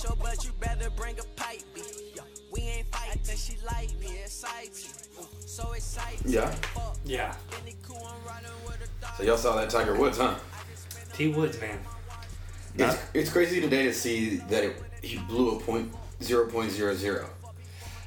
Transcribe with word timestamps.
special, 0.00 0.16
but 0.20 0.44
you 0.44 0.52
better 0.60 0.90
bring 0.90 1.18
a 1.18 1.22
pipe. 1.40 1.62
B. 1.74 1.82
We 2.52 2.60
ain't 2.62 2.86
fighting. 2.88 3.12
I 3.12 3.16
think 3.16 3.38
she 3.38 3.56
like 3.64 3.98
me, 4.00 4.18
exciting. 4.18 4.70
So 5.46 5.72
exciting. 5.72 6.32
Yeah. 6.32 6.54
Yeah. 7.04 7.34
Any 7.62 7.76
cool, 7.82 7.96
I'm 7.98 8.26
riding 8.26 8.50
with 8.64 8.76
a 8.76 9.04
dog. 9.04 9.14
So 9.16 9.22
y'all 9.22 9.36
saw 9.36 9.56
that 9.56 9.70
Tiger 9.70 9.94
Woods, 9.96 10.18
huh? 10.18 10.34
T 11.12 11.28
Woods, 11.28 11.60
man. 11.60 11.78
It's, 12.76 12.98
it's 13.14 13.30
crazy 13.30 13.60
today 13.60 13.84
to 13.84 13.92
see 13.92 14.36
that 14.36 14.64
it, 14.64 14.82
he 15.02 15.18
blew 15.18 15.56
a 15.56 15.60
point 15.60 15.92
zero 16.22 16.48
point 16.48 16.70
zero 16.70 16.94
zero. 16.94 17.28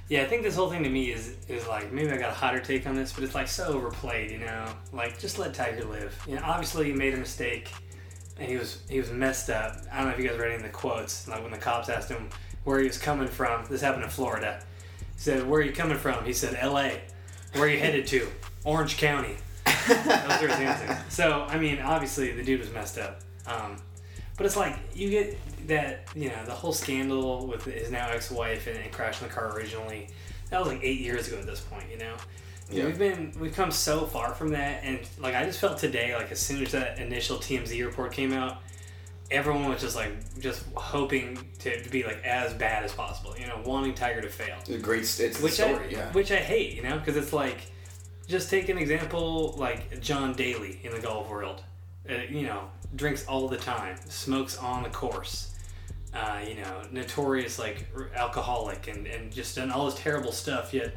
Yeah, 0.09 0.23
I 0.23 0.25
think 0.25 0.43
this 0.43 0.55
whole 0.55 0.69
thing 0.69 0.83
to 0.83 0.89
me 0.89 1.11
is 1.11 1.35
is 1.47 1.67
like 1.67 1.91
maybe 1.91 2.11
I 2.11 2.17
got 2.17 2.31
a 2.31 2.33
hotter 2.33 2.59
take 2.59 2.87
on 2.87 2.95
this, 2.95 3.13
but 3.13 3.23
it's 3.23 3.35
like 3.35 3.47
so 3.47 3.65
overplayed, 3.67 4.31
you 4.31 4.39
know. 4.39 4.65
Like 4.91 5.19
just 5.19 5.37
let 5.37 5.53
Tiger 5.53 5.85
live. 5.85 6.17
You 6.27 6.35
know, 6.35 6.41
obviously 6.43 6.85
he 6.85 6.93
made 6.93 7.13
a 7.13 7.17
mistake, 7.17 7.71
and 8.37 8.49
he 8.49 8.57
was 8.57 8.81
he 8.89 8.99
was 8.99 9.11
messed 9.11 9.49
up. 9.49 9.77
I 9.91 9.97
don't 9.97 10.07
know 10.07 10.13
if 10.13 10.19
you 10.19 10.27
guys 10.27 10.37
read 10.37 10.47
any 10.47 10.55
of 10.55 10.63
the 10.63 10.69
quotes. 10.69 11.27
Like 11.27 11.41
when 11.41 11.51
the 11.51 11.57
cops 11.57 11.89
asked 11.89 12.09
him 12.09 12.29
where 12.63 12.79
he 12.79 12.87
was 12.87 12.97
coming 12.97 13.27
from. 13.27 13.65
This 13.65 13.81
happened 13.81 14.03
in 14.03 14.09
Florida. 14.09 14.59
He 14.99 15.19
said, 15.19 15.47
"Where 15.47 15.59
are 15.59 15.63
you 15.63 15.73
coming 15.73 15.97
from?" 15.97 16.25
He 16.25 16.33
said, 16.33 16.57
"L.A." 16.59 17.01
Where 17.53 17.65
are 17.65 17.69
you 17.69 17.79
headed 17.79 18.07
to? 18.07 18.27
Orange 18.63 18.97
County. 18.97 19.35
Those 19.87 20.41
were 20.41 20.47
his 20.47 20.59
answers. 20.59 20.97
So 21.09 21.45
I 21.47 21.57
mean, 21.59 21.79
obviously 21.79 22.31
the 22.31 22.43
dude 22.43 22.59
was 22.59 22.71
messed 22.71 22.97
up. 22.97 23.21
Um, 23.45 23.77
but 24.37 24.45
it's 24.45 24.57
like 24.57 24.75
you 24.95 25.09
get 25.09 25.37
that 25.67 26.07
you 26.15 26.29
know 26.29 26.45
the 26.45 26.53
whole 26.53 26.73
scandal 26.73 27.47
with 27.47 27.65
his 27.65 27.91
now 27.91 28.09
ex-wife 28.09 28.67
and, 28.67 28.77
and 28.77 28.91
crashing 28.91 29.27
the 29.27 29.33
car 29.33 29.55
originally. 29.55 30.09
That 30.49 30.59
was 30.59 30.69
like 30.69 30.83
eight 30.83 30.99
years 30.99 31.27
ago 31.27 31.37
at 31.39 31.45
this 31.45 31.61
point, 31.61 31.85
you 31.91 31.97
know. 31.97 32.15
Yeah. 32.71 32.85
We've 32.85 32.97
been 32.97 33.33
we've 33.39 33.53
come 33.53 33.71
so 33.71 34.05
far 34.05 34.33
from 34.33 34.49
that, 34.49 34.83
and 34.83 34.99
like 35.19 35.35
I 35.35 35.45
just 35.45 35.59
felt 35.59 35.77
today, 35.77 36.15
like 36.15 36.31
as 36.31 36.39
soon 36.39 36.63
as 36.63 36.71
that 36.71 36.97
initial 36.97 37.37
TMZ 37.37 37.85
report 37.85 38.11
came 38.13 38.33
out, 38.33 38.61
everyone 39.33 39.67
was 39.67 39.81
just 39.81 39.95
like 39.95 40.11
just 40.39 40.63
hoping 40.75 41.37
to, 41.59 41.81
to 41.81 41.89
be 41.89 42.03
like 42.03 42.23
as 42.23 42.53
bad 42.53 42.83
as 42.83 42.93
possible, 42.93 43.35
you 43.37 43.47
know, 43.47 43.59
wanting 43.65 43.93
Tiger 43.93 44.21
to 44.21 44.29
fail 44.29 44.57
It's 44.67 44.81
great. 44.81 45.01
It's 45.01 45.17
the 45.17 45.43
which 45.43 45.53
story. 45.53 45.73
I 45.73 45.89
yeah. 45.89 46.11
which 46.11 46.31
I 46.31 46.37
hate, 46.37 46.75
you 46.75 46.83
know, 46.83 46.97
because 46.97 47.17
it's 47.17 47.33
like 47.33 47.57
just 48.27 48.49
take 48.49 48.69
an 48.69 48.77
example 48.77 49.55
like 49.57 49.99
John 49.99 50.33
Daly 50.33 50.79
in 50.83 50.91
the 50.91 50.99
golf 50.99 51.29
world. 51.29 51.63
Uh, 52.09 52.15
you 52.29 52.41
know, 52.41 52.69
drinks 52.95 53.25
all 53.27 53.47
the 53.47 53.57
time, 53.57 53.97
smokes 54.07 54.57
on 54.57 54.83
the 54.83 54.89
course. 54.89 55.55
Uh, 56.13 56.41
you 56.47 56.55
know, 56.55 56.81
notorious 56.91 57.57
like 57.57 57.87
alcoholic 58.15 58.87
and 58.87 59.07
and 59.07 59.31
just 59.31 59.55
done 59.55 59.71
all 59.71 59.85
this 59.85 59.99
terrible 59.99 60.31
stuff. 60.31 60.73
Yet, 60.73 60.93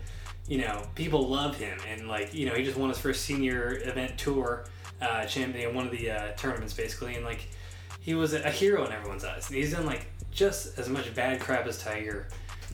you 0.48 0.58
know, 0.58 0.82
people 0.94 1.28
love 1.28 1.56
him 1.56 1.78
and 1.88 2.08
like 2.08 2.34
you 2.34 2.46
know 2.46 2.54
he 2.54 2.64
just 2.64 2.76
won 2.76 2.88
his 2.88 2.98
first 2.98 3.24
senior 3.24 3.80
event 3.84 4.18
tour 4.18 4.64
uh, 5.00 5.24
champion, 5.26 5.74
one 5.74 5.86
of 5.86 5.92
the 5.92 6.10
uh, 6.10 6.32
tournaments 6.36 6.74
basically, 6.74 7.16
and 7.16 7.24
like 7.24 7.48
he 8.00 8.14
was 8.14 8.32
a, 8.32 8.42
a 8.42 8.50
hero 8.50 8.84
in 8.84 8.92
everyone's 8.92 9.24
eyes. 9.24 9.48
And 9.48 9.56
he's 9.56 9.72
done 9.72 9.86
like 9.86 10.06
just 10.30 10.78
as 10.78 10.88
much 10.88 11.12
bad 11.14 11.40
crap 11.40 11.66
as 11.66 11.82
Tiger, 11.82 12.28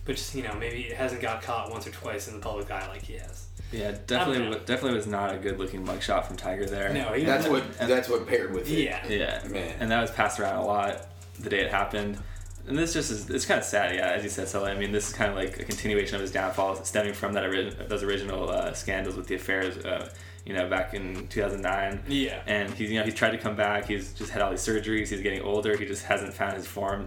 but 0.05 0.17
just 0.17 0.35
you 0.35 0.43
know 0.43 0.55
maybe 0.55 0.83
it 0.83 0.97
hasn't 0.97 1.23
got 1.23 1.43
caught 1.43 1.71
once 1.71 1.87
or 1.87 1.91
twice 1.91 2.29
in 2.29 2.35
the 2.35 2.41
public 2.41 2.71
eye 2.71 2.87
like 2.89 3.03
he 3.03 3.15
has. 3.15 3.47
Yeah, 3.73 3.97
definitely, 4.07 4.51
know. 4.51 4.59
definitely 4.59 4.95
was 4.95 5.07
not 5.07 5.35
a 5.35 5.39
good 5.39 5.59
looking 5.59 5.85
mugshot 5.85 6.27
from 6.27 6.37
Tiger 6.37 6.67
there. 6.67 6.93
No, 6.93 7.15
he 7.15 7.25
That's 7.25 7.49
what. 7.49 7.79
That's 7.79 8.09
what 8.09 8.27
paired 8.27 8.53
with 8.53 8.71
it. 8.71 8.85
Yeah. 8.85 9.07
Yeah, 9.09 9.43
Man. 9.49 9.77
and 9.81 9.91
that 9.91 10.01
was 10.01 10.11
passed 10.11 10.39
around 10.39 10.57
a 10.57 10.67
lot 10.67 11.07
the 11.41 11.49
day 11.49 11.61
it 11.61 11.71
happened. 11.71 12.19
And 12.67 12.79
this 12.79 12.93
just 12.93 13.11
is, 13.11 13.29
it's 13.29 13.45
kind 13.45 13.59
of 13.59 13.65
sad, 13.65 13.95
yeah, 13.95 14.11
as 14.11 14.23
you 14.23 14.31
said, 14.31 14.47
Sully. 14.49 14.71
I 14.71 14.77
mean, 14.79 14.93
this 14.93 15.09
is 15.09 15.15
kind 15.15 15.31
of 15.31 15.37
like 15.37 15.59
a 15.59 15.65
continuation 15.65 16.15
of 16.15 16.21
his 16.21 16.31
downfall, 16.31 16.85
stemming 16.85 17.13
from 17.13 17.33
that 17.33 17.45
ori- 17.45 17.75
those 17.89 18.03
original 18.05 18.49
uh, 18.51 18.73
scandals 18.73 19.17
with 19.17 19.27
the 19.27 19.35
affairs, 19.35 19.79
uh, 19.85 20.09
you 20.47 20.55
know, 20.55 20.69
back 20.69 20.95
in 20.95 21.27
2009. 21.29 22.05
Yeah. 22.09 22.41
And 22.47 22.73
he's, 22.73 22.91
you 22.91 22.99
know, 23.01 23.05
he's 23.05 23.15
tried 23.15 23.33
to 23.33 23.39
come 23.39 23.57
back. 23.57 23.87
He's 23.87 24.13
just 24.13 24.31
had 24.31 24.43
all 24.43 24.51
these 24.51 24.61
surgeries. 24.65 25.09
He's 25.09 25.21
getting 25.23 25.43
older. 25.43 25.77
He 25.77 25.87
just 25.87 26.05
hasn't 26.05 26.35
found 26.35 26.55
his 26.57 26.67
form 26.67 27.07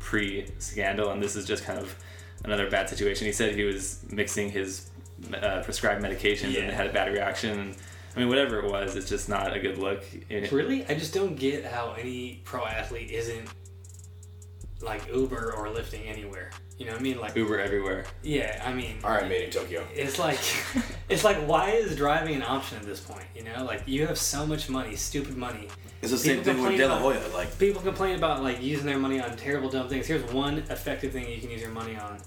pre 0.00 0.46
scandal. 0.58 1.10
And 1.10 1.22
this 1.22 1.36
is 1.36 1.46
just 1.46 1.64
kind 1.64 1.78
of 1.78 1.94
another 2.44 2.68
bad 2.68 2.88
situation. 2.88 3.26
He 3.26 3.32
said 3.32 3.54
he 3.54 3.64
was 3.64 4.04
mixing 4.10 4.50
his 4.50 4.90
uh, 5.40 5.62
prescribed 5.62 6.02
medications 6.04 6.52
Yeah. 6.52 6.62
and 6.62 6.72
had 6.72 6.86
a 6.88 6.92
bad 6.92 7.12
reaction. 7.12 7.74
I 8.14 8.18
mean, 8.18 8.28
whatever 8.28 8.58
it 8.58 8.70
was, 8.70 8.96
it's 8.96 9.08
just 9.08 9.28
not 9.28 9.54
a 9.56 9.60
good 9.60 9.78
look. 9.78 10.02
It- 10.28 10.50
Really, 10.50 10.84
I 10.86 10.94
just 10.94 11.14
don't 11.14 11.36
get 11.36 11.64
how 11.64 11.92
any 11.92 12.40
pro 12.44 12.64
athlete 12.66 13.10
isn't 13.10 13.48
like 14.82 15.02
Uber 15.12 15.52
or 15.56 15.70
lifting 15.70 16.02
anywhere. 16.04 16.50
You 16.78 16.84
know 16.86 16.92
what 16.92 17.00
I 17.00 17.04
mean? 17.04 17.18
Like 17.18 17.34
Uber 17.36 17.58
everywhere. 17.58 18.04
yeah, 18.22 18.62
I 18.64 18.72
mean 18.74 18.98
All 19.02 19.10
right, 19.10 19.26
made 19.28 19.44
in 19.44 19.50
Tokyo. 19.50 19.86
it's 19.94 20.18
like 20.18 20.38
it's 21.08 21.24
like 21.24 21.38
why 21.48 21.70
is 21.70 21.96
driving 21.96 22.34
an 22.36 22.42
option 22.42 22.76
at 22.78 22.84
this 22.84 23.00
point? 23.00 23.24
You 23.34 23.44
know, 23.44 23.64
like 23.64 23.82
you 23.86 24.06
have 24.06 24.18
so 24.18 24.46
much 24.46 24.68
money, 24.68 24.94
stupid 24.96 25.36
money. 25.36 25.68
It's 26.02 26.10
the 26.12 26.18
same 26.18 26.38
People 26.38 26.44
thing 26.44 26.62
with 26.62 26.70
complain 26.72 26.78
De 26.78 26.88
La 26.88 26.98
about- 26.98 27.14
Hoya. 27.24 27.34
Like, 27.34 27.58
People 27.58 27.80
complain 27.80 28.16
about 28.16 28.42
like 28.42 28.62
using 28.62 28.84
their 28.84 28.98
money 28.98 29.18
on 29.20 29.34
terrible 29.36 29.70
dumb 29.70 29.88
things. 29.88 30.06
Here's 30.06 30.30
one 30.30 30.58
effective 30.58 31.12
thing 31.12 31.28
you 31.30 31.40
can 31.40 31.50
use 31.50 31.62
your 31.62 31.70
money 31.70 31.96
on. 31.96 32.18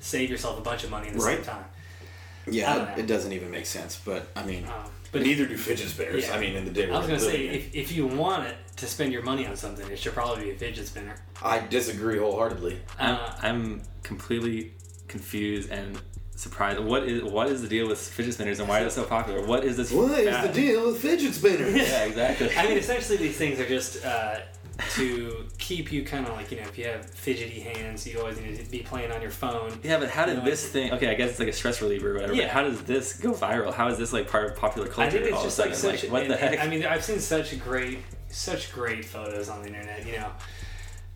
Save 0.00 0.30
yourself 0.30 0.58
a 0.58 0.62
bunch 0.62 0.84
of 0.84 0.90
money 0.90 1.08
at 1.08 1.14
the 1.14 1.20
same 1.20 1.42
time. 1.42 1.64
I 2.46 2.50
Yeah, 2.50 2.74
don't 2.86 2.98
it 3.00 3.06
doesn't 3.06 3.32
even 3.32 3.50
make 3.50 3.66
sense. 3.66 4.00
But 4.02 4.28
I 4.34 4.44
mean, 4.46 4.64
Um, 4.64 4.70
but 5.12 5.18
but 5.18 5.22
neither 5.22 5.44
do 5.44 5.56
fidget 5.58 5.88
spinners. 5.88 6.24
Yeah. 6.26 6.34
I 6.34 6.40
mean, 6.40 6.54
in 6.56 6.64
the 6.64 6.70
day 6.70 6.90
I 6.90 6.96
was 6.96 7.06
gonna 7.06 7.20
say 7.20 7.48
if, 7.48 7.74
if 7.74 7.92
you 7.92 8.06
want 8.06 8.46
it 8.46 8.56
to 8.78 8.86
spend 8.86 9.12
your 9.12 9.22
money 9.22 9.46
on 9.46 9.56
something, 9.56 9.88
it 9.90 9.98
should 9.98 10.14
probably 10.14 10.44
be 10.44 10.50
a 10.52 10.54
fidget 10.56 10.86
spinner. 10.86 11.16
I 11.42 11.60
disagree 11.66 12.18
wholeheartedly. 12.18 12.80
I'm, 12.98 13.14
Uh, 13.16 13.34
I'm 13.42 13.82
completely 14.02 14.72
confused 15.08 15.70
and 15.70 16.00
surprised. 16.36 16.78
What 16.80 17.02
is 17.04 17.22
what 17.24 17.48
is 17.48 17.62
the 17.62 17.68
deal 17.68 17.88
with 17.88 17.98
fidget 18.00 18.34
spinners 18.34 18.60
and 18.60 18.68
why 18.68 18.80
is 18.80 18.92
it 18.92 18.94
so 18.94 19.04
popular? 19.04 19.44
What 19.44 19.64
is 19.64 19.76
this? 19.76 19.90
What 19.92 20.18
is 20.20 20.42
the 20.46 20.52
deal 20.52 20.86
with 20.86 21.00
fidget 21.00 21.34
spinners? 21.34 21.74
Yeah, 21.76 22.04
exactly. 22.04 22.56
I 22.56 22.66
mean, 22.68 22.78
essentially, 22.78 23.18
these 23.18 23.36
things 23.36 23.58
are 23.60 23.68
just 23.68 24.04
uh, 24.04 24.40
to 24.94 25.46
keep 25.58 25.90
you 25.90 26.04
kind 26.04 26.24
of 26.26 26.34
like 26.36 26.50
you 26.52 26.58
know, 26.58 26.62
if 26.64 26.78
you 26.78 26.84
have 26.84 27.04
fidgety 27.10 27.60
hands, 27.60 28.06
you 28.06 28.20
always 28.20 28.38
need 28.40 28.56
to 28.64 28.70
be 28.70 28.80
playing 28.80 29.10
on 29.10 29.20
your 29.20 29.32
phone. 29.32 29.72
Yeah, 29.82 29.98
but 29.98 30.08
how 30.10 30.24
did 30.26 30.36
You 30.36 30.42
know, 30.42 30.50
this 30.50 30.68
thing? 30.68 30.92
Okay, 30.92 31.10
I 31.10 31.14
guess 31.14 31.30
it's 31.30 31.38
like 31.40 31.48
a 31.48 31.52
stress 31.52 31.82
reliever 31.82 32.10
or 32.12 32.14
whatever. 32.14 32.34
Yeah. 32.34 32.44
But 32.44 32.52
how 32.52 32.62
does 32.62 32.82
this 32.82 33.14
go 33.18 33.32
viral? 33.32 33.74
How 33.74 33.88
is 33.88 33.98
this 33.98 34.12
like 34.12 34.30
part 34.30 34.46
of 34.52 34.56
popular 34.56 34.86
culture? 34.86 35.02
I 35.08 35.10
think 35.10 35.24
it's 35.24 35.34
all 35.34 35.42
just 35.42 35.58
of 35.58 35.64
a 35.64 35.68
like 35.70 35.76
sudden? 35.76 35.98
such. 35.98 36.10
what 36.10 36.22
and- 36.22 36.30
the 36.30 36.36
heck? 36.36 36.60
I 36.60 36.68
mean, 36.68 36.84
I've 36.86 37.02
seen 37.04 37.18
such 37.18 37.58
great, 37.58 37.98
such 38.28 38.72
great 38.72 39.04
photos 39.04 39.48
on 39.48 39.60
the 39.62 39.68
internet. 39.68 40.06
You 40.06 40.18
know, 40.18 40.30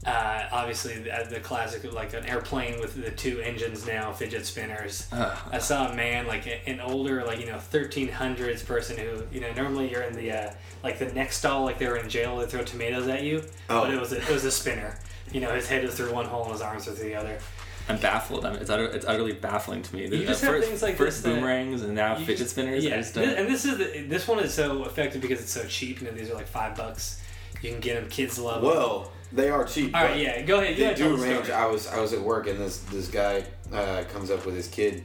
uh, 0.05 0.49
obviously 0.50 0.99
the, 0.99 1.27
the 1.31 1.39
classic 1.41 1.91
like 1.93 2.12
an 2.12 2.27
airplane 2.27 2.81
with 2.81 3.00
the 3.00 3.11
two 3.12 3.41
engines 3.41 3.87
now, 3.87 4.12
fidget 4.12 4.45
spinners. 4.45 5.06
Ugh. 5.12 5.39
I 5.53 5.59
saw 5.59 5.93
a 5.93 5.95
man 5.95 6.27
like 6.27 6.47
a- 6.47 6.69
an 6.69 6.81
older 6.81 7.23
like 7.25 7.39
you 7.39 7.47
know 7.47 7.59
1300s 7.59 8.67
person 8.67 8.97
who 8.99 9.23
you 9.33 9.41
know 9.41 9.53
normally 9.53 9.91
you're 9.91 10.03
in 10.03 10.15
the 10.17 10.33
uh, 10.33 10.53
like 10.83 10.99
the 10.99 11.06
next 11.12 11.37
stall 11.37 11.65
like 11.65 11.78
they 11.78 11.87
were 11.87 11.97
in 11.99 12.09
jail 12.09 12.37
they 12.39 12.47
throw 12.47 12.65
tomatoes 12.65 13.06
at 13.06 13.23
you 13.23 13.44
Oh. 13.71 13.83
but 13.83 13.94
it 13.94 14.00
was 14.00 14.12
a, 14.12 14.17
it 14.21 14.29
was 14.31 14.44
a 14.44 14.50
spinner 14.50 14.99
you 15.33 15.41
know 15.41 15.55
his 15.55 15.69
head 15.69 15.84
was 15.84 15.94
through 15.94 16.12
one 16.12 16.27
hole 16.27 16.43
and 16.44 16.53
his 16.53 16.61
arms 16.62 16.87
were 16.89 16.93
through 16.94 17.09
the 17.11 17.15
other 17.15 17.39
I'm 17.88 17.98
baffled. 17.98 18.44
I 18.47 18.50
mean, 18.53 18.60
it's 18.60 18.70
utter, 18.70 18.84
it's 18.87 19.06
utterly 19.06 19.32
baffling 19.32 19.82
to 19.82 19.94
me. 19.97 20.06
You 20.06 20.22
Uh, 20.25 20.26
just 20.26 20.43
have 20.43 20.53
first, 20.54 20.69
things 20.69 20.82
like 20.82 20.97
first 20.97 21.16
this 21.19 21.22
that- 21.25 21.34
boomerangs 21.34 21.82
and 21.82 21.94
now 21.94 22.15
fidget 22.16 22.38
just- 22.38 22.50
spinners. 22.50 22.84
yeah 22.84 22.94
I 22.94 22.97
just 22.98 23.16
and 23.16 23.48
this 23.48 23.65
is 23.65 23.78
the, 23.78 24.03
this 24.09 24.26
one 24.28 24.38
is 24.41 24.54
so 24.54 24.84
effective 24.84 25.20
because 25.20 25.41
it's 25.41 25.50
so 25.53 25.65
cheap 25.66 26.00
you 26.00 26.06
know 26.06 26.12
these 26.15 26.31
are 26.31 26.34
like 26.34 26.47
five 26.48 26.76
bucks 26.76 27.20
you 27.60 27.70
can 27.70 27.81
get 27.81 27.94
them 28.00 28.09
kids 28.09 28.38
love 28.38 28.59
'em. 28.59 28.70
Well, 28.70 29.12
they 29.32 29.50
are 29.50 29.65
cheap. 29.65 29.94
all 29.97 30.04
right 30.04 30.19
yeah 30.19 30.43
go 30.43 30.60
ahead 30.60 30.76
They 30.76 30.82
gotta 30.84 30.97
do 30.97 31.16
range. 31.16 31.50
I 31.50 31.66
was 31.66 31.87
I 31.88 31.98
was 32.00 32.12
at 32.12 32.20
work 32.20 32.47
and 32.47 32.59
this 32.60 32.78
this 32.93 33.09
guy 33.09 33.44
uh, 33.72 34.04
comes 34.12 34.31
up 34.31 34.44
with 34.47 34.54
his 34.54 34.69
kid, 34.69 35.03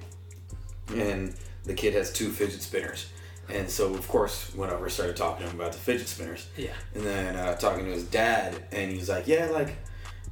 and 0.95 1.33
the 1.65 1.73
kid 1.73 1.94
has 1.94 2.11
two 2.11 2.29
fidget 2.31 2.61
spinners, 2.61 3.07
and 3.49 3.69
so 3.69 3.94
of 3.94 4.07
course 4.07 4.53
went 4.55 4.71
over 4.71 4.89
started 4.89 5.15
talking 5.15 5.45
to 5.45 5.51
him 5.51 5.59
about 5.59 5.71
the 5.73 5.79
fidget 5.79 6.07
spinners, 6.07 6.47
yeah 6.57 6.69
and 6.95 7.03
then 7.05 7.35
uh, 7.35 7.55
talking 7.55 7.85
to 7.85 7.91
his 7.91 8.03
dad, 8.03 8.55
and 8.71 8.91
he's 8.91 9.09
like, 9.09 9.27
yeah, 9.27 9.47
like. 9.51 9.75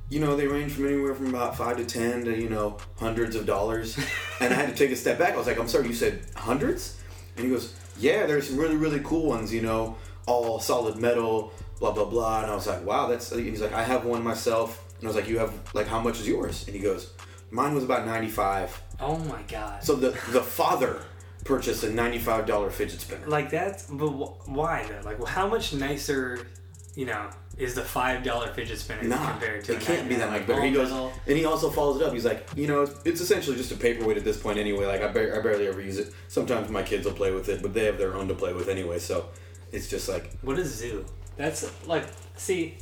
You 0.09 0.19
know, 0.19 0.35
they 0.35 0.47
range 0.47 0.73
from 0.73 0.85
anywhere 0.87 1.15
from 1.15 1.27
about 1.27 1.57
five 1.57 1.77
to 1.77 1.85
ten 1.85 2.23
to, 2.25 2.35
you 2.39 2.47
know, 2.49 2.77
hundreds 2.97 3.35
of 3.35 3.45
dollars. 3.45 3.97
and 4.39 4.53
I 4.53 4.57
had 4.57 4.69
to 4.69 4.75
take 4.75 4.91
a 4.91 4.95
step 4.95 5.17
back. 5.17 5.33
I 5.33 5.37
was 5.37 5.47
like, 5.47 5.59
I'm 5.59 5.67
sorry, 5.67 5.87
you 5.87 5.93
said 5.93 6.21
hundreds? 6.35 6.99
And 7.35 7.45
he 7.45 7.51
goes, 7.51 7.73
Yeah, 7.97 8.25
there's 8.25 8.47
some 8.49 8.57
really, 8.57 8.75
really 8.75 9.01
cool 9.03 9.25
ones, 9.25 9.51
you 9.53 9.61
know, 9.61 9.97
all 10.27 10.59
solid 10.59 10.97
metal, 10.97 11.51
blah, 11.79 11.91
blah, 11.91 12.05
blah. 12.05 12.43
And 12.43 12.51
I 12.51 12.55
was 12.55 12.67
like, 12.67 12.85
Wow, 12.85 13.07
that's. 13.07 13.31
And 13.31 13.43
he's 13.45 13.61
like, 13.61 13.73
I 13.73 13.83
have 13.83 14.05
one 14.05 14.23
myself. 14.23 14.93
And 14.99 15.05
I 15.05 15.07
was 15.07 15.15
like, 15.15 15.27
You 15.27 15.39
have, 15.39 15.53
like, 15.73 15.87
how 15.87 15.99
much 15.99 16.19
is 16.19 16.27
yours? 16.27 16.65
And 16.67 16.75
he 16.75 16.81
goes, 16.81 17.11
Mine 17.51 17.73
was 17.73 17.83
about 17.83 18.05
95 18.05 18.81
oh 19.01 19.17
my 19.17 19.41
god 19.49 19.83
So 19.83 19.95
the, 19.95 20.11
the 20.31 20.41
father 20.41 21.01
purchased 21.43 21.83
a 21.83 21.87
$95 21.87 22.71
fidget 22.71 23.01
spinner. 23.01 23.27
like 23.27 23.49
that's 23.49 23.83
but 23.87 24.07
wh- 24.09 24.49
why 24.49 24.83
though 24.89 25.01
like 25.07 25.23
how 25.27 25.47
much 25.47 25.73
nicer 25.73 26.47
you 26.95 27.05
know 27.05 27.29
is 27.57 27.73
the 27.75 27.81
five 27.81 28.23
dollar 28.23 28.47
fidget 28.53 28.77
spinner 28.77 29.03
Nah, 29.03 29.31
compared 29.31 29.63
to 29.65 29.73
it 29.75 29.81
can't 29.81 30.09
be 30.09 30.15
that 30.15 30.29
$99, 30.29 30.31
much 30.31 30.47
better. 30.47 30.61
He 30.63 30.71
goes, 30.71 30.89
metal? 30.89 31.13
and 31.27 31.37
he 31.37 31.45
also 31.45 31.69
follows 31.69 32.01
it 32.01 32.05
up. 32.05 32.13
He's 32.13 32.25
like, 32.25 32.47
you 32.55 32.67
know, 32.67 32.81
it's, 32.83 32.99
it's 33.05 33.21
essentially 33.21 33.55
just 33.55 33.71
a 33.71 33.77
paperweight 33.77 34.17
at 34.17 34.23
this 34.23 34.37
point 34.37 34.57
anyway. 34.59 34.85
Like 34.85 35.01
I, 35.01 35.07
bar- 35.11 35.35
I 35.37 35.41
barely 35.41 35.67
ever 35.67 35.81
use 35.81 35.97
it. 35.97 36.13
Sometimes 36.27 36.69
my 36.69 36.83
kids 36.83 37.05
will 37.05 37.13
play 37.13 37.31
with 37.31 37.47
it, 37.49 37.61
but 37.61 37.73
they 37.73 37.85
have 37.85 37.97
their 37.97 38.13
own 38.15 38.27
to 38.27 38.33
play 38.35 38.53
with 38.53 38.67
anyway. 38.67 38.99
So 38.99 39.29
it's 39.71 39.89
just 39.89 40.09
like, 40.09 40.31
What 40.41 40.59
is 40.59 40.73
zoo? 40.75 41.05
That's 41.37 41.69
like, 41.87 42.05
see, 42.37 42.77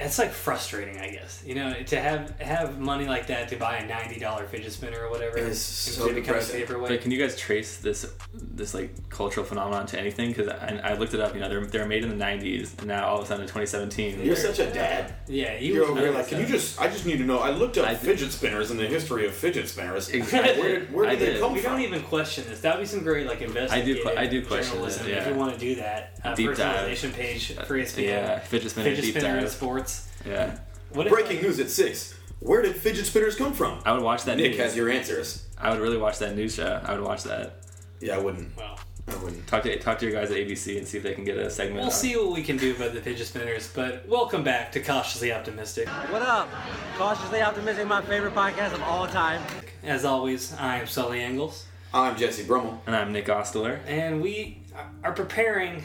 it's 0.00 0.18
like 0.18 0.30
frustrating, 0.30 0.98
I 0.98 1.10
guess. 1.10 1.42
You 1.46 1.54
know, 1.54 1.72
to 1.74 2.00
have 2.00 2.38
have 2.40 2.78
money 2.78 3.06
like 3.06 3.26
that 3.28 3.48
to 3.50 3.56
buy 3.56 3.76
a 3.78 3.86
ninety 3.86 4.18
dollar 4.20 4.44
fidget 4.46 4.72
spinner 4.72 5.04
or 5.04 5.10
whatever. 5.10 5.38
It's 5.38 5.58
so 5.60 6.08
instead 6.08 6.34
of 6.36 6.48
a 6.48 6.52
paperweight. 6.52 6.88
But 6.90 7.00
can 7.02 7.10
you 7.10 7.18
guys 7.18 7.36
trace 7.38 7.76
this 7.78 8.06
this 8.34 8.74
like 8.74 9.08
cultural 9.10 9.44
phenomenon 9.46 9.86
to 9.86 9.98
anything? 9.98 10.28
Because 10.28 10.48
I, 10.48 10.80
I 10.84 10.94
looked 10.94 11.14
it 11.14 11.20
up. 11.20 11.34
You 11.34 11.40
know, 11.40 11.48
they're 11.48 11.64
they're 11.66 11.86
made 11.86 12.02
in 12.04 12.10
the 12.16 12.24
'90s, 12.24 12.78
and 12.78 12.86
now 12.88 13.06
all 13.06 13.18
of 13.18 13.24
a 13.24 13.26
sudden 13.26 13.42
in 13.42 13.48
2017, 13.48 14.22
You're 14.24 14.36
such 14.36 14.58
a 14.58 14.72
dad. 14.72 15.14
yeah, 15.28 15.56
he 15.56 15.68
You're 15.72 15.82
was 15.82 15.90
over 15.90 16.00
here 16.00 16.10
like, 16.12 16.28
can 16.28 16.40
you 16.40 16.46
just? 16.46 16.80
I 16.80 16.88
just 16.88 17.06
need 17.06 17.18
to 17.18 17.24
know. 17.24 17.38
I 17.38 17.50
looked 17.50 17.78
up 17.78 17.86
I- 17.86 17.94
fidget 17.94 18.32
spinners 18.32 18.70
and 18.70 18.78
the 18.80 18.86
history 18.86 19.26
of 19.26 19.34
fidget 19.34 19.68
spinners. 19.68 20.08
Exactly. 20.10 20.60
Where 20.60 20.78
did, 20.80 20.92
where 20.92 21.06
I 21.06 21.10
did 21.10 21.20
they 21.20 21.26
did. 21.34 21.40
come 21.40 21.52
We 21.52 21.60
from? 21.60 21.76
We 21.76 21.82
don't 21.84 21.92
even 21.94 22.02
question 22.08 22.44
this. 22.48 22.60
That 22.60 22.74
would 22.76 22.82
be 22.82 22.86
some 22.86 23.02
great 23.02 23.26
like 23.26 23.40
investigative 23.42 24.06
I 24.06 24.12
do 24.14 24.18
I 24.20 24.26
do 24.26 24.44
question 24.46 24.72
journalism 24.74 25.06
it, 25.06 25.18
if 25.18 25.26
you 25.28 25.34
want 25.34 25.52
to 25.54 25.58
do 25.58 25.74
that. 25.76 26.18
Uh, 26.24 26.34
Deep 26.34 26.54
dive. 26.54 26.86
personalization 26.88 27.12
page 27.14 27.52
for 27.54 27.76
E 27.76 27.82
ESPN. 27.82 28.02
yeah, 28.04 28.38
fidget 28.40 28.70
spinner 28.70 28.90
Fidget 28.90 29.04
deep 29.04 29.14
spinner 29.16 29.36
in 29.36 29.42
dive. 29.44 29.50
sports. 29.50 29.89
Yeah, 30.24 30.58
What 30.92 31.06
if, 31.06 31.12
Breaking 31.12 31.36
like, 31.36 31.42
news 31.44 31.58
at 31.60 31.70
six. 31.70 32.14
Where 32.40 32.62
did 32.62 32.76
fidget 32.76 33.06
spinners 33.06 33.36
come 33.36 33.52
from? 33.52 33.80
I 33.84 33.92
would 33.92 34.02
watch 34.02 34.24
that. 34.24 34.36
Nick 34.36 34.52
news. 34.52 34.60
has 34.60 34.76
your 34.76 34.88
answers. 34.90 35.46
I 35.58 35.70
would 35.70 35.80
really 35.80 35.98
watch 35.98 36.18
that 36.18 36.34
news 36.36 36.54
show. 36.54 36.80
I 36.84 36.92
would 36.94 37.02
watch 37.02 37.22
that. 37.24 37.56
Yeah, 38.00 38.16
I 38.16 38.18
wouldn't. 38.18 38.56
Well, 38.56 38.78
I 39.08 39.16
wouldn't. 39.16 39.46
Talk 39.46 39.62
to 39.64 39.78
talk 39.78 39.98
to 39.98 40.06
your 40.06 40.14
guys 40.18 40.30
at 40.30 40.36
ABC 40.38 40.78
and 40.78 40.86
see 40.88 40.96
if 40.98 41.02
they 41.02 41.12
can 41.14 41.24
get 41.24 41.36
a 41.36 41.50
segment. 41.50 41.76
we'll 41.76 41.86
on- 41.86 41.90
see 41.90 42.16
what 42.16 42.32
we 42.32 42.42
can 42.42 42.56
do 42.56 42.74
about 42.74 42.94
the 42.94 43.00
fidget 43.00 43.26
spinners. 43.26 43.70
But 43.74 44.06
welcome 44.08 44.42
back 44.42 44.72
to 44.72 44.80
cautiously 44.80 45.32
optimistic. 45.32 45.88
What 45.88 46.22
up? 46.22 46.48
Cautiously 46.96 47.42
Optimistic, 47.42 47.86
my 47.86 48.00
favorite 48.02 48.34
podcast 48.34 48.72
of 48.72 48.82
all 48.82 49.06
time. 49.06 49.42
As 49.82 50.04
always, 50.04 50.54
I 50.54 50.78
am 50.78 50.86
Sully 50.86 51.20
Engels, 51.22 51.66
I'm 51.92 52.16
Jesse 52.16 52.44
Brummel. 52.44 52.80
And 52.86 52.94
I'm 52.96 53.12
Nick 53.12 53.26
Ostler. 53.28 53.80
and 53.86 54.20
we 54.22 54.62
are 55.04 55.12
preparing. 55.12 55.82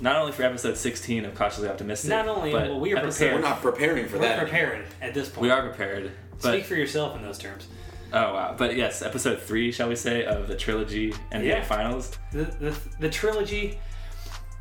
Not 0.00 0.16
only 0.16 0.32
for 0.32 0.42
episode 0.44 0.76
16 0.76 1.24
of 1.24 1.34
Cautiously 1.34 1.68
Optimistic, 1.68 2.10
Not 2.10 2.28
only- 2.28 2.52
but 2.52 2.68
well, 2.68 2.80
we 2.80 2.92
are 2.94 2.98
episode- 2.98 3.34
We're 3.34 3.40
not 3.40 3.60
preparing 3.62 4.06
for 4.06 4.18
that. 4.18 4.20
We're 4.20 4.28
that. 4.28 4.38
prepared 4.38 4.86
at 5.02 5.14
this 5.14 5.28
point. 5.28 5.42
We 5.42 5.50
are 5.50 5.62
prepared. 5.62 6.12
But 6.40 6.52
Speak 6.52 6.64
for 6.66 6.74
yourself 6.76 7.16
in 7.16 7.22
those 7.22 7.36
terms. 7.38 7.66
oh 8.12 8.32
wow! 8.34 8.54
But 8.56 8.76
yes, 8.76 9.02
episode 9.02 9.40
three, 9.42 9.72
shall 9.72 9.88
we 9.88 9.96
say, 9.96 10.24
of 10.24 10.46
the 10.46 10.54
trilogy 10.56 11.12
NBA 11.32 11.46
Yeah. 11.48 11.64
Finals. 11.64 12.16
The, 12.32 12.44
the, 12.44 12.76
the 13.00 13.08
trilogy 13.10 13.78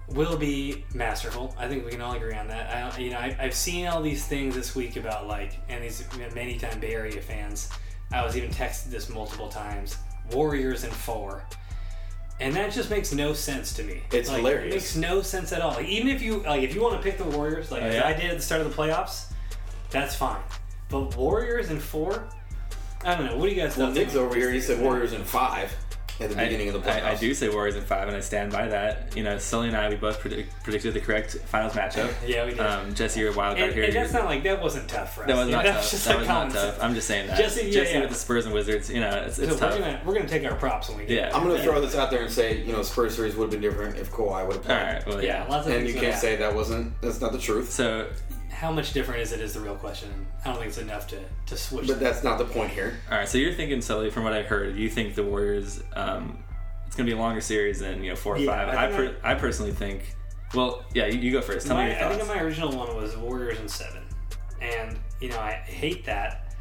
will 0.08 0.38
be 0.38 0.86
masterful. 0.96 1.54
I 1.60 1.68
think 1.68 1.86
we 1.86 1.92
can 1.92 2.02
all 2.02 2.14
agree 2.14 2.34
on 2.34 2.48
that. 2.48 2.94
I, 2.96 2.98
you 3.00 3.12
know, 3.12 3.18
I, 3.18 3.36
I've 3.40 3.54
seen 3.54 3.86
all 3.88 4.02
these 4.02 4.26
things 4.26 4.56
this 4.56 4.74
week 4.76 4.96
about 4.96 5.28
like, 5.28 5.60
and 5.70 5.84
these 5.84 6.04
many 6.34 6.58
time 6.58 6.80
Bay 6.80 6.94
Area 6.96 7.22
fans. 7.22 7.70
I 8.12 8.24
was 8.26 8.36
even 8.38 8.50
texted 8.50 8.86
this 8.86 9.08
multiple 9.10 9.50
times. 9.50 9.98
Warriors 10.32 10.84
in 10.84 10.90
four, 10.92 11.44
and 12.40 12.56
that 12.56 12.72
just 12.72 12.90
makes 12.90 13.12
no 13.14 13.34
sense 13.34 13.74
to 13.74 13.84
me. 13.84 14.02
It's 14.12 14.30
Like, 14.30 14.38
hilarious. 14.40 14.74
It 14.74 14.76
makes 14.78 14.96
no 14.96 15.22
sense 15.22 15.52
at 15.52 15.62
all. 15.62 15.72
Like, 15.72 15.88
even 15.88 16.08
if 16.08 16.22
you 16.22 16.40
like, 16.44 16.62
if 16.62 16.76
you 16.76 16.82
want 16.82 16.96
to 16.96 17.02
pick 17.02 17.18
the 17.18 17.24
Warriors, 17.26 17.72
like 17.72 17.84
Oh, 17.84 17.90
yeah? 17.90 18.08
I 18.08 18.14
did 18.14 18.30
at 18.30 18.38
the 18.38 18.44
start 18.44 18.62
of 18.62 18.70
the 18.70 18.76
playoffs, 18.76 19.32
that's 19.90 20.16
fine. 20.16 20.42
But 20.90 21.16
Warriors 21.18 21.70
in 21.70 21.80
four, 21.80 22.28
I 23.04 23.16
don't 23.16 23.26
know. 23.26 23.38
What 23.38 23.50
do 23.50 23.56
you 23.56 23.62
guys? 23.62 23.76
Well, 23.78 23.92
Nick's 23.92 24.16
over 24.16 24.36
here. 24.36 24.52
He 24.52 24.62
said? 24.62 24.82
Warriors 24.82 25.14
in 25.14 25.24
five 25.24 25.72
at 26.20 26.30
the 26.30 26.36
beginning 26.36 26.68
I, 26.70 26.74
of 26.74 26.84
the 26.84 26.90
playoffs. 26.90 27.04
I, 27.04 27.12
I 27.12 27.16
do 27.16 27.34
say 27.34 27.50
Warriors 27.50 27.76
in 27.76 27.84
five, 27.84 28.08
and 28.08 28.18
I 28.18 28.22
stand 28.22 28.52
by 28.52 28.68
that. 28.68 29.16
You 29.16 29.24
know, 29.24 29.38
Sully 29.38 29.68
and 29.68 29.78
I, 29.78 29.88
we 29.90 29.96
both 29.96 30.20
predict, 30.20 30.52
predicted 30.64 30.94
the 30.94 31.00
correct 31.02 31.34
finals 31.46 31.74
matchup. 31.74 32.12
Yeah, 32.28 32.46
we 32.46 32.52
did. 32.52 32.60
Um, 32.60 32.94
Jesse, 32.96 33.20
you're 33.20 33.32
a 33.32 33.36
wild 33.36 33.58
card 33.58 33.70
And, 33.70 33.74
here. 33.76 33.84
and 33.86 33.94
that's 33.96 34.12
You're- 34.12 34.24
not 34.24 34.30
like 34.30 34.44
that 34.44 34.62
wasn't 34.62 34.90
tough 34.90 35.16
for 35.16 35.22
us. 35.22 35.28
that 35.28 35.36
was 35.38 35.48
Yeah, 35.50 35.56
not 35.56 35.64
that 35.66 35.74
tough. 35.76 35.92
was 35.92 36.04
that 36.04 36.10
like 36.10 36.20
was 36.20 36.28
not 36.28 36.52
tough. 36.52 36.72
sense. 36.72 36.84
I'm 36.84 36.94
just 36.96 37.08
saying 37.08 37.28
that. 37.28 37.38
Jesse, 37.38 37.66
yeah, 37.68 37.72
Jesse 37.72 37.94
yeah. 37.94 38.00
with 38.02 38.10
the 38.10 38.16
Spurs 38.16 38.46
and 38.46 38.54
Wizards, 38.54 38.90
you 38.90 39.00
know, 39.00 39.10
it's, 39.10 39.40
it's 39.40 39.48
So 39.50 39.54
we're 39.56 39.60
tough. 39.72 39.80
gonna 39.80 40.02
we're 40.06 40.14
gonna 40.16 40.28
take 40.28 40.44
our 40.46 40.56
props 40.56 40.90
when 40.90 40.98
we 41.00 41.06
get. 41.06 41.16
Yeah. 41.30 41.38
I'm 41.38 41.44
gonna 41.48 41.62
throw 41.62 41.80
this 41.82 41.96
out 41.96 42.10
there 42.12 42.22
and 42.24 42.32
say, 42.32 42.62
you 42.64 42.72
know, 42.74 42.82
Spurs 42.82 43.16
series 43.16 43.36
would 43.36 43.52
have 43.52 43.52
been 43.52 43.62
different 43.62 43.98
if 43.98 44.12
Kawhi 44.12 44.46
would 44.48 44.58
have 44.58 44.70
All 44.70 44.76
played. 44.78 44.94
right. 44.94 45.08
Well, 45.08 45.22
Yeah, 45.24 45.44
yeah. 45.46 45.50
lots 45.52 45.68
of 45.68 45.74
And 45.74 45.88
you 45.88 45.94
can't 45.94 46.16
say 46.18 46.36
that 46.38 46.54
wasn't. 46.56 47.00
That's 47.02 47.22
not 47.22 47.32
the 47.32 47.40
truth. 47.40 47.72
So, 47.72 48.08
How 48.58 48.72
much 48.72 48.92
different 48.94 49.22
is 49.22 49.32
it? 49.34 49.40
Is 49.40 49.54
the 49.54 49.60
real 49.60 49.76
question. 49.76 50.10
I 50.44 50.48
don't 50.48 50.56
think 50.56 50.70
it's 50.70 50.80
enough 50.80 51.06
to 51.08 51.20
to 51.46 51.56
switch. 51.58 51.86
But 51.88 52.00
that. 52.00 52.04
that's 52.04 52.24
not 52.24 52.40
the 52.40 52.46
point 52.46 52.72
here. 52.72 52.98
all 53.12 53.18
right. 53.20 53.30
So 53.30 53.38
you're 53.38 53.54
thinking, 53.54 53.82
Sully, 53.82 54.10
from 54.10 54.24
what 54.24 54.34
I 54.34 54.42
heard, 54.42 54.76
you 54.76 54.90
think 54.90 55.14
the 55.14 55.24
Warriors, 55.24 55.84
um, 55.96 56.44
it's 56.88 56.96
gonna 56.96 57.06
be 57.06 57.14
a 57.14 57.18
longer 57.18 57.40
series 57.42 57.80
than 57.80 58.04
you 58.04 58.10
know 58.10 58.16
four 58.16 58.36
or 58.36 58.40
Yeah, 58.40 58.48
five. 58.52 58.70
I 58.70 58.86
I, 58.86 58.88
per- 58.92 59.16
I 59.24 59.36
personally 59.36 59.74
think. 59.74 60.16
Well, 60.56 60.84
yeah, 60.96 61.06
you, 61.06 61.20
you 61.20 61.32
go 61.32 61.42
first. 61.42 61.68
Tell 61.68 61.76
My- 61.76 61.84
me 61.84 61.90
your 61.92 62.00
thoughts. 62.00 62.06
I 62.16 62.18
thoughts. 62.18 62.28
think 62.30 62.40
my 62.40 62.44
original 62.44 62.76
one 62.76 62.96
was 62.96 63.16
Warriors 63.16 63.60
in 63.60 63.68
seven, 63.68 64.04
and 64.60 64.98
you 65.22 65.30
know 65.30 65.40
I 65.40 65.52
hate 65.52 66.06
that 66.06 66.52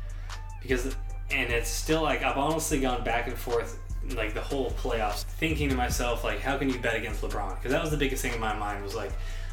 because 0.60 0.94
and 1.30 1.50
it's 1.50 1.70
still 1.70 2.02
like 2.02 2.22
I've 2.22 2.36
honestly 2.36 2.78
gone 2.78 3.04
back 3.04 3.26
and 3.26 3.38
forth 3.38 3.78
like 4.14 4.34
the 4.34 4.40
whole 4.42 4.70
playoffs, 4.72 5.22
thinking 5.24 5.68
to 5.70 5.74
myself 5.74 6.22
like, 6.24 6.40
how 6.40 6.56
can 6.58 6.68
you 6.68 6.78
bet 6.78 6.94
against 6.94 7.22
LeBron? 7.22 7.56
Because 7.56 7.72
that 7.72 7.80
was 7.80 7.90
the 7.90 7.96
biggest 7.96 8.20
thing 8.22 8.32
in 8.34 8.38
my 8.40 8.54
mind 8.54 8.84
was 8.84 8.94
like, 8.94 9.10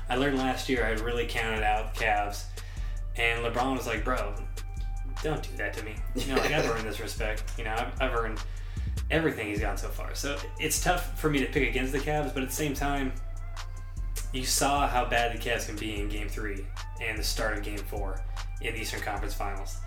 I 0.10 0.16
learned 0.16 0.38
last 0.38 0.70
year 0.70 0.86
I 0.86 0.92
really 1.02 1.26
counted 1.26 1.64
out 1.64 1.96
Cavs, 1.96 2.46
and 3.16 3.44
LeBron 3.44 3.78
was 3.78 3.88
like, 3.88 4.04
bro, 4.04 4.34
don't 5.24 5.42
do 5.42 5.56
that 5.58 5.74
to 5.74 5.84
me. 5.84 5.96
You 6.16 6.28
know, 6.28 6.42
like 6.42 6.52
I've 6.52 6.70
earned 6.70 6.86
this 6.86 7.00
respect. 7.00 7.44
You 7.58 7.64
know, 7.64 7.72
I've, 7.72 8.02
I've 8.02 8.16
earned 8.16 8.40
everything 9.12 9.48
he's 9.48 9.60
gotten 9.60 9.78
so 9.78 9.90
far. 9.90 10.14
So 10.16 10.38
it's 10.60 10.84
tough 10.84 11.20
for 11.20 11.30
me 11.30 11.40
to 11.40 11.46
pick 11.46 11.70
against 11.70 11.92
the 11.94 12.00
Cavs, 12.00 12.34
but 12.34 12.44
at 12.44 12.50
the 12.50 12.56
same 12.56 12.74
time, 12.74 13.14
you 14.34 14.44
saw 14.46 14.88
how 14.88 15.06
bad 15.06 15.34
the 15.34 15.40
Cavs 15.40 15.68
can 15.68 15.76
be 15.76 16.00
in 16.00 16.10
Game 16.10 16.28
Three 16.28 16.66
and 17.02 17.18
the 17.18 17.24
start 17.24 17.58
of 17.58 17.64
Game 17.64 17.78
Four 17.78 18.22
in 18.62 18.74
the 18.74 18.82
Eastern 18.82 19.02
Conference 19.02 19.34
Finals. 19.34 19.78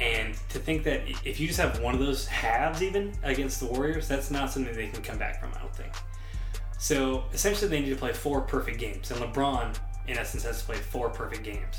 And 0.00 0.34
to 0.48 0.58
think 0.58 0.84
that 0.84 1.02
if 1.26 1.38
you 1.38 1.46
just 1.46 1.60
have 1.60 1.80
one 1.80 1.92
of 1.92 2.00
those 2.00 2.26
halves 2.26 2.82
even 2.82 3.12
against 3.22 3.60
the 3.60 3.66
Warriors, 3.66 4.08
that's 4.08 4.30
not 4.30 4.50
something 4.50 4.74
they 4.74 4.88
can 4.88 5.02
come 5.02 5.18
back 5.18 5.40
from. 5.40 5.52
I 5.54 5.60
don't 5.60 5.74
think. 5.74 5.92
So 6.80 7.24
essentially, 7.34 7.68
they 7.68 7.80
need 7.80 7.90
to 7.90 7.96
play 7.96 8.12
four 8.14 8.40
perfect 8.40 8.78
games, 8.78 9.10
and 9.10 9.20
LeBron, 9.20 9.76
in 10.08 10.16
essence, 10.16 10.44
has 10.44 10.60
to 10.60 10.64
play 10.64 10.76
four 10.76 11.10
perfect 11.10 11.44
games. 11.44 11.76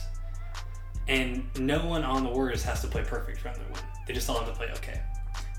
And 1.07 1.43
no 1.59 1.83
one 1.85 2.03
on 2.03 2.23
the 2.23 2.29
Warriors 2.29 2.63
has 2.63 2.81
to 2.81 2.87
play 2.87 3.03
perfect 3.03 3.39
for 3.39 3.45
them 3.45 3.55
to 3.55 3.73
win. 3.73 3.81
They 4.05 4.13
just 4.13 4.29
all 4.29 4.37
have 4.39 4.47
to 4.47 4.53
play 4.53 4.67
okay. 4.75 5.01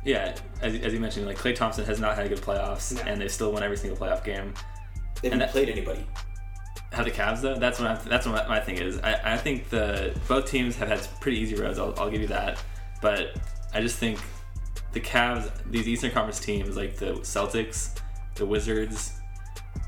Yeah, 0.04 0.36
as, 0.60 0.76
as 0.76 0.92
you 0.94 1.00
mentioned, 1.00 1.26
like 1.26 1.38
Klay 1.38 1.54
Thompson 1.56 1.84
has 1.84 1.98
not 1.98 2.14
had 2.14 2.26
a 2.26 2.28
good 2.28 2.40
playoffs, 2.40 2.94
No. 2.94 3.02
and 3.02 3.20
they 3.20 3.26
still 3.28 3.52
won 3.52 3.64
every 3.64 3.76
single 3.76 3.98
playoff 3.98 4.22
game. 4.24 4.54
They 5.20 5.28
haven't 5.28 5.32
And 5.32 5.40
that- 5.42 5.50
played 5.50 5.68
anybody. 5.68 6.06
How 6.92 7.02
the 7.02 7.10
Cavs 7.10 7.40
though? 7.40 7.54
That's 7.56 7.80
what 7.80 7.90
I, 7.90 7.94
that's 7.94 8.26
what 8.26 8.46
my, 8.46 8.56
my 8.56 8.60
thing 8.60 8.76
is. 8.76 8.98
I, 9.00 9.32
I 9.34 9.36
think 9.38 9.70
the 9.70 10.14
both 10.28 10.46
teams 10.46 10.76
have 10.76 10.88
had 10.88 11.00
pretty 11.20 11.38
easy 11.38 11.54
roads. 11.56 11.78
I'll, 11.78 11.94
I'll 11.98 12.10
give 12.10 12.20
you 12.20 12.26
that, 12.28 12.62
but 13.00 13.34
I 13.72 13.80
just 13.80 13.96
think 13.96 14.18
the 14.92 15.00
Cavs, 15.00 15.50
these 15.70 15.88
Eastern 15.88 16.10
Conference 16.10 16.38
teams 16.38 16.76
like 16.76 16.96
the 16.96 17.12
Celtics, 17.22 17.96
the 18.34 18.44
Wizards. 18.44 19.14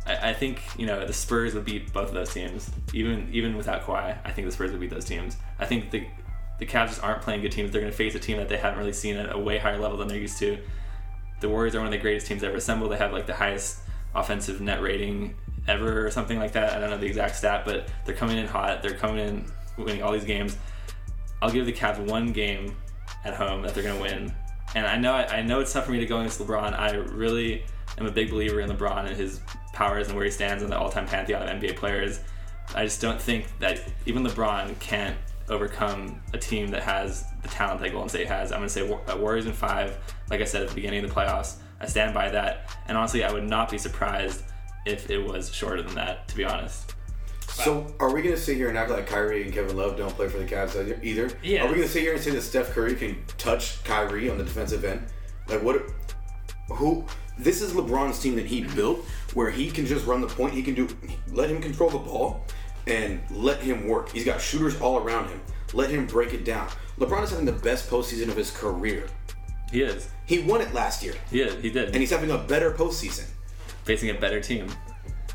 I, 0.07 0.31
I 0.31 0.35
think 0.35 0.63
you 0.79 0.87
know 0.87 1.07
the 1.07 1.13
Spurs 1.13 1.55
would 1.55 1.65
beat 1.65 1.93
both 1.93 2.09
of 2.09 2.15
those 2.15 2.33
teams, 2.33 2.71
even 2.93 3.29
even 3.33 3.57
without 3.57 3.83
Kawhi. 3.85 4.17
I 4.25 4.31
think 4.33 4.47
the 4.47 4.53
Spurs 4.53 4.71
would 4.71 4.81
beat 4.81 4.91
those 4.91 5.05
teams. 5.05 5.37
I 5.59 5.67
think 5.67 5.91
the 5.91 6.07
the 6.59 6.67
Cavs 6.67 6.89
just 6.89 7.03
aren't 7.03 7.23
playing 7.23 7.43
good 7.43 7.53
teams. 7.53 7.73
They're 7.73 7.81
going 7.81 7.93
to 7.93 7.97
face 7.97 8.15
a 8.15 8.19
team 8.19 8.37
that 8.37 8.49
they 8.49 8.57
haven't 8.57 8.79
really 8.79 8.93
seen 8.93 9.17
at 9.17 9.35
a 9.35 9.39
way 9.39 9.59
higher 9.59 9.79
level 9.79 9.99
than 9.99 10.09
they're 10.09 10.19
used 10.19 10.39
to. 10.39 10.59
The 11.41 11.49
Warriors 11.49 11.75
are 11.75 11.79
one 11.79 11.89
of 11.89 11.93
the 11.93 11.99
greatest 11.99 12.27
teams 12.27 12.45
ever 12.45 12.57
assembled. 12.57 12.93
They 12.93 12.97
have 12.97 13.13
like 13.13 13.27
the 13.27 13.35
highest 13.35 13.81
offensive 14.15 14.61
net 14.61 14.81
rating 14.81 15.35
ever 15.67 16.07
or 16.07 16.11
something 16.11 16.39
like 16.39 16.53
that. 16.53 16.73
I 16.73 16.79
don't 16.79 16.91
know 16.91 16.99
the 16.99 17.07
exact 17.07 17.37
stat, 17.37 17.65
but 17.65 17.89
they're 18.05 18.15
coming 18.15 18.39
in 18.39 18.47
hot. 18.47 18.83
They're 18.83 18.95
coming 18.95 19.19
in 19.19 19.45
winning 19.77 20.03
all 20.03 20.13
these 20.13 20.25
games. 20.25 20.57
I'll 21.43 21.51
give 21.51 21.67
the 21.67 21.73
Cavs 21.73 21.99
one 21.99 22.33
game 22.33 22.77
at 23.25 23.35
home 23.35 23.63
that 23.63 23.75
they're 23.75 23.83
going 23.83 23.97
to 23.97 24.03
win. 24.03 24.35
And 24.75 24.87
I 24.87 24.97
know 24.97 25.13
I, 25.13 25.39
I 25.39 25.43
know 25.43 25.61
it's 25.61 25.73
tough 25.73 25.87
for 25.87 25.93
me 25.93 26.01
to 26.01 26.07
go 26.07 26.19
against 26.19 26.41
LeBron. 26.41 26.79
I 26.79 26.95
really 26.95 27.65
am 27.99 28.07
a 28.07 28.11
big 28.11 28.31
believer 28.31 28.61
in 28.61 28.71
LeBron 28.71 29.07
and 29.07 29.17
his 29.17 29.41
powers 29.75 30.07
and 30.09 30.17
where 30.17 30.25
he 30.25 30.31
stands 30.31 30.63
in 30.63 30.71
the 30.71 30.79
all-time 30.79 31.07
pantheon 31.07 31.43
of 31.43 31.49
NBA 31.49 31.77
players. 31.77 32.21
I 32.75 32.85
just 32.85 33.01
don't 33.01 33.21
think 33.21 33.47
that 33.59 33.81
even 34.07 34.25
LeBron 34.25 34.79
can't 34.81 35.17
overcome 35.51 36.21
a 36.33 36.39
team 36.39 36.69
that 36.69 36.83
has 36.83 37.25
the 37.43 37.49
talent 37.49 37.81
that 37.83 37.91
Golden 37.93 38.09
State 38.09 38.27
has. 38.29 38.51
I'm 38.53 38.61
going 38.61 38.69
to 38.69 38.73
say 38.73 38.91
uh, 39.09 39.17
Warriors 39.19 39.45
in 39.47 39.53
five. 39.53 39.99
Like 40.31 40.41
I 40.41 40.45
said 40.45 40.63
at 40.63 40.69
the 40.71 40.75
beginning 40.75 41.05
of 41.05 41.11
the 41.11 41.15
playoffs, 41.15 41.57
I 41.81 41.87
stand 41.87 42.15
by 42.15 42.31
that. 42.31 42.75
And 42.89 42.97
honestly, 42.97 43.23
I 43.25 43.31
would 43.33 43.45
not 43.45 43.71
be 43.71 43.77
surprised 43.77 44.43
if 44.87 45.11
it 45.11 45.19
was 45.19 45.53
shorter 45.53 45.83
than 45.83 45.95
that. 45.97 46.27
To 46.29 46.37
be 46.37 46.45
honest, 46.45 46.95
So 47.47 47.95
are 48.01 48.13
we 48.15 48.23
gonna 48.23 48.37
sit 48.39 48.57
here 48.57 48.69
and 48.71 48.79
act 48.79 48.91
like 48.91 49.07
Kyrie 49.07 49.43
and 49.43 49.53
Kevin 49.53 49.77
Love 49.77 49.97
don't 49.99 50.15
play 50.15 50.29
for 50.29 50.39
the 50.39 50.47
Cavs 50.47 50.75
either- 50.81 50.99
either? 51.03 51.31
Yeah. 51.43 51.65
Are 51.65 51.69
we 51.69 51.75
gonna 51.75 51.89
sit 51.89 52.03
here 52.03 52.15
and 52.15 52.23
say 52.23 52.31
that 52.31 52.41
Steph 52.43 52.71
Curry 52.71 52.95
can 52.95 53.23
touch 53.37 53.85
Kyrie 53.85 54.31
on 54.31 54.39
the 54.39 54.45
defensive 54.45 54.85
end? 54.85 55.07
Like 55.49 55.63
what? 55.63 55.83
Who? 56.71 57.05
This 57.39 57.61
is 57.63 57.73
LeBron's 57.73 58.21
team 58.21 58.37
that 58.37 58.47
he 58.47 58.63
built, 58.63 59.01
where 59.35 59.51
he 59.51 59.71
can 59.71 59.87
just 59.87 60.07
run 60.07 60.21
the 60.21 60.27
point. 60.29 60.55
He 60.55 60.63
can 60.63 60.75
do. 60.75 60.89
Let 61.33 61.51
him 61.51 61.61
control 61.61 61.91
the 61.91 61.99
ball, 61.99 62.45
and 62.87 63.21
let 63.31 63.61
him 63.61 63.89
work. 63.89 64.11
He's 64.11 64.25
got 64.25 64.41
shooters 64.41 64.81
all 64.81 64.99
around 64.99 65.29
him. 65.29 65.41
Let 65.73 65.91
him 65.91 66.07
break 66.07 66.33
it 66.33 66.45
down. 66.45 66.69
LeBron 66.99 67.25
is 67.25 67.31
having 67.31 67.47
the 67.47 67.53
best 67.53 67.91
postseason 67.91 68.29
of 68.29 68.37
his 68.37 68.51
career. 68.53 69.09
he 69.73 69.83
is. 69.83 70.09
He 70.27 70.39
won 70.39 70.61
it 70.61 70.73
last 70.73 71.03
year, 71.03 71.15
He 71.31 71.41
is. 71.43 71.61
He 71.63 71.71
did. 71.71 71.89
and 71.89 71.97
he's 71.97 72.11
having 72.11 72.31
a 72.31 72.39
better 72.39 72.71
postseason. 72.71 73.27
facing 73.85 74.11
a 74.11 74.15
better 74.15 74.41
team. 74.41 74.69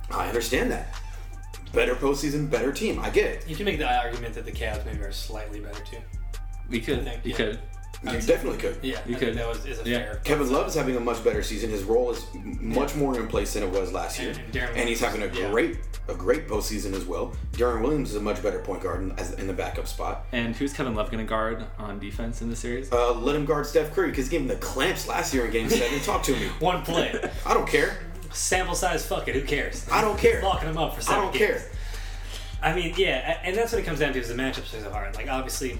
I 0.09 0.27
understand 0.27 0.71
that. 0.71 0.95
Better 1.73 1.93
postseason, 1.95 2.49
better 2.49 2.71
team. 2.71 2.99
I 2.99 3.09
get 3.11 3.25
it. 3.27 3.47
You 3.47 3.55
can 3.55 3.65
make 3.65 3.77
the 3.77 3.87
argument 3.87 4.33
that 4.33 4.45
the 4.45 4.51
Cavs 4.51 4.83
maybe 4.85 5.01
are 5.03 5.11
slightly 5.11 5.59
better 5.59 5.83
too. 5.83 5.97
We 6.69 6.79
could. 6.79 6.99
I 6.99 7.03
think, 7.03 7.25
you 7.25 7.31
yeah. 7.31 7.37
could. 7.37 7.59
You 8.03 8.11
definitely 8.21 8.57
could. 8.59 8.77
Yeah, 8.81 8.99
You 9.05 9.15
I 9.17 9.19
could. 9.19 9.35
that 9.37 9.47
was 9.47 9.65
is 9.65 9.79
a 9.79 9.89
Yeah. 9.89 9.97
fair. 9.99 10.21
Kevin 10.23 10.49
Love 10.51 10.67
is 10.67 10.73
having 10.75 10.95
a 10.95 10.99
much 11.01 11.21
better 11.23 11.43
season. 11.43 11.69
His 11.69 11.83
role 11.83 12.11
is 12.11 12.23
m- 12.33 12.57
much 12.73 12.95
more 12.95 13.19
in 13.19 13.27
place 13.27 13.53
than 13.53 13.63
it 13.63 13.69
was 13.71 13.91
last 13.91 14.19
year, 14.19 14.29
And- 14.31 14.55
and 14.55 14.77
and 14.77 14.89
he's 14.89 15.01
having 15.01 15.21
a 15.21 15.27
yeah. 15.27 15.49
great 15.51 15.77
a 16.07 16.13
great 16.15 16.47
postseason 16.47 16.93
as 16.95 17.05
well. 17.05 17.35
Deron 17.51 17.81
Williams 17.81 18.09
is 18.09 18.15
a 18.15 18.19
much 18.21 18.41
better 18.41 18.57
point 18.59 18.81
guard 18.81 19.01
in, 19.03 19.11
as, 19.19 19.33
in 19.33 19.45
the 19.45 19.53
backup 19.53 19.87
spot. 19.87 20.25
And 20.31 20.55
who's 20.55 20.73
Kevin 20.73 20.95
Love 20.95 21.11
going 21.11 21.23
to 21.23 21.29
guard 21.29 21.63
on 21.77 21.99
defense 21.99 22.41
in 22.41 22.49
this 22.49 22.57
series? 22.59 22.91
Uh, 22.91 23.13
let 23.13 23.35
him 23.35 23.45
guard 23.45 23.67
Steph 23.67 23.93
Curry 23.93 24.09
because 24.09 24.25
he 24.25 24.31
gave 24.31 24.41
him 24.41 24.47
the 24.47 24.55
clamps 24.55 25.07
last 25.07 25.33
year 25.35 25.45
in 25.45 25.51
Game 25.51 25.69
Seven. 25.69 25.99
Talk 26.03 26.23
to 26.23 26.31
me. 26.31 26.47
One 26.59 26.81
play, 26.83 27.13
I 27.45 27.53
don't 27.53 27.67
care. 27.67 27.99
sample 28.33 28.73
size. 28.75 29.05
Fuck 29.05 29.27
it. 29.27 29.35
Who 29.35 29.41
cares? 29.43 29.85
I 29.91 30.01
don't 30.01 30.17
care. 30.17 30.41
Locking 30.41 30.69
him 30.69 30.77
up 30.79 30.95
for 30.95 31.01
seven. 31.01 31.15
I 31.25 31.25
seven 31.27 31.39
don't 31.39 31.47
games. 31.49 31.61
care. 31.61 31.71
I 32.63 32.73
mean, 32.73 32.93
yeah, 32.97 33.39
and 33.43 33.55
that's 33.55 33.71
what 33.71 33.79
it 33.81 33.85
comes 33.85 33.99
down 33.99 34.13
to 34.13 34.19
is 34.19 34.29
the 34.29 34.33
matchups 34.33 34.73
are 34.77 34.81
so 34.83 34.89
hard. 34.91 35.15
Like 35.15 35.27
obviously, 35.29 35.79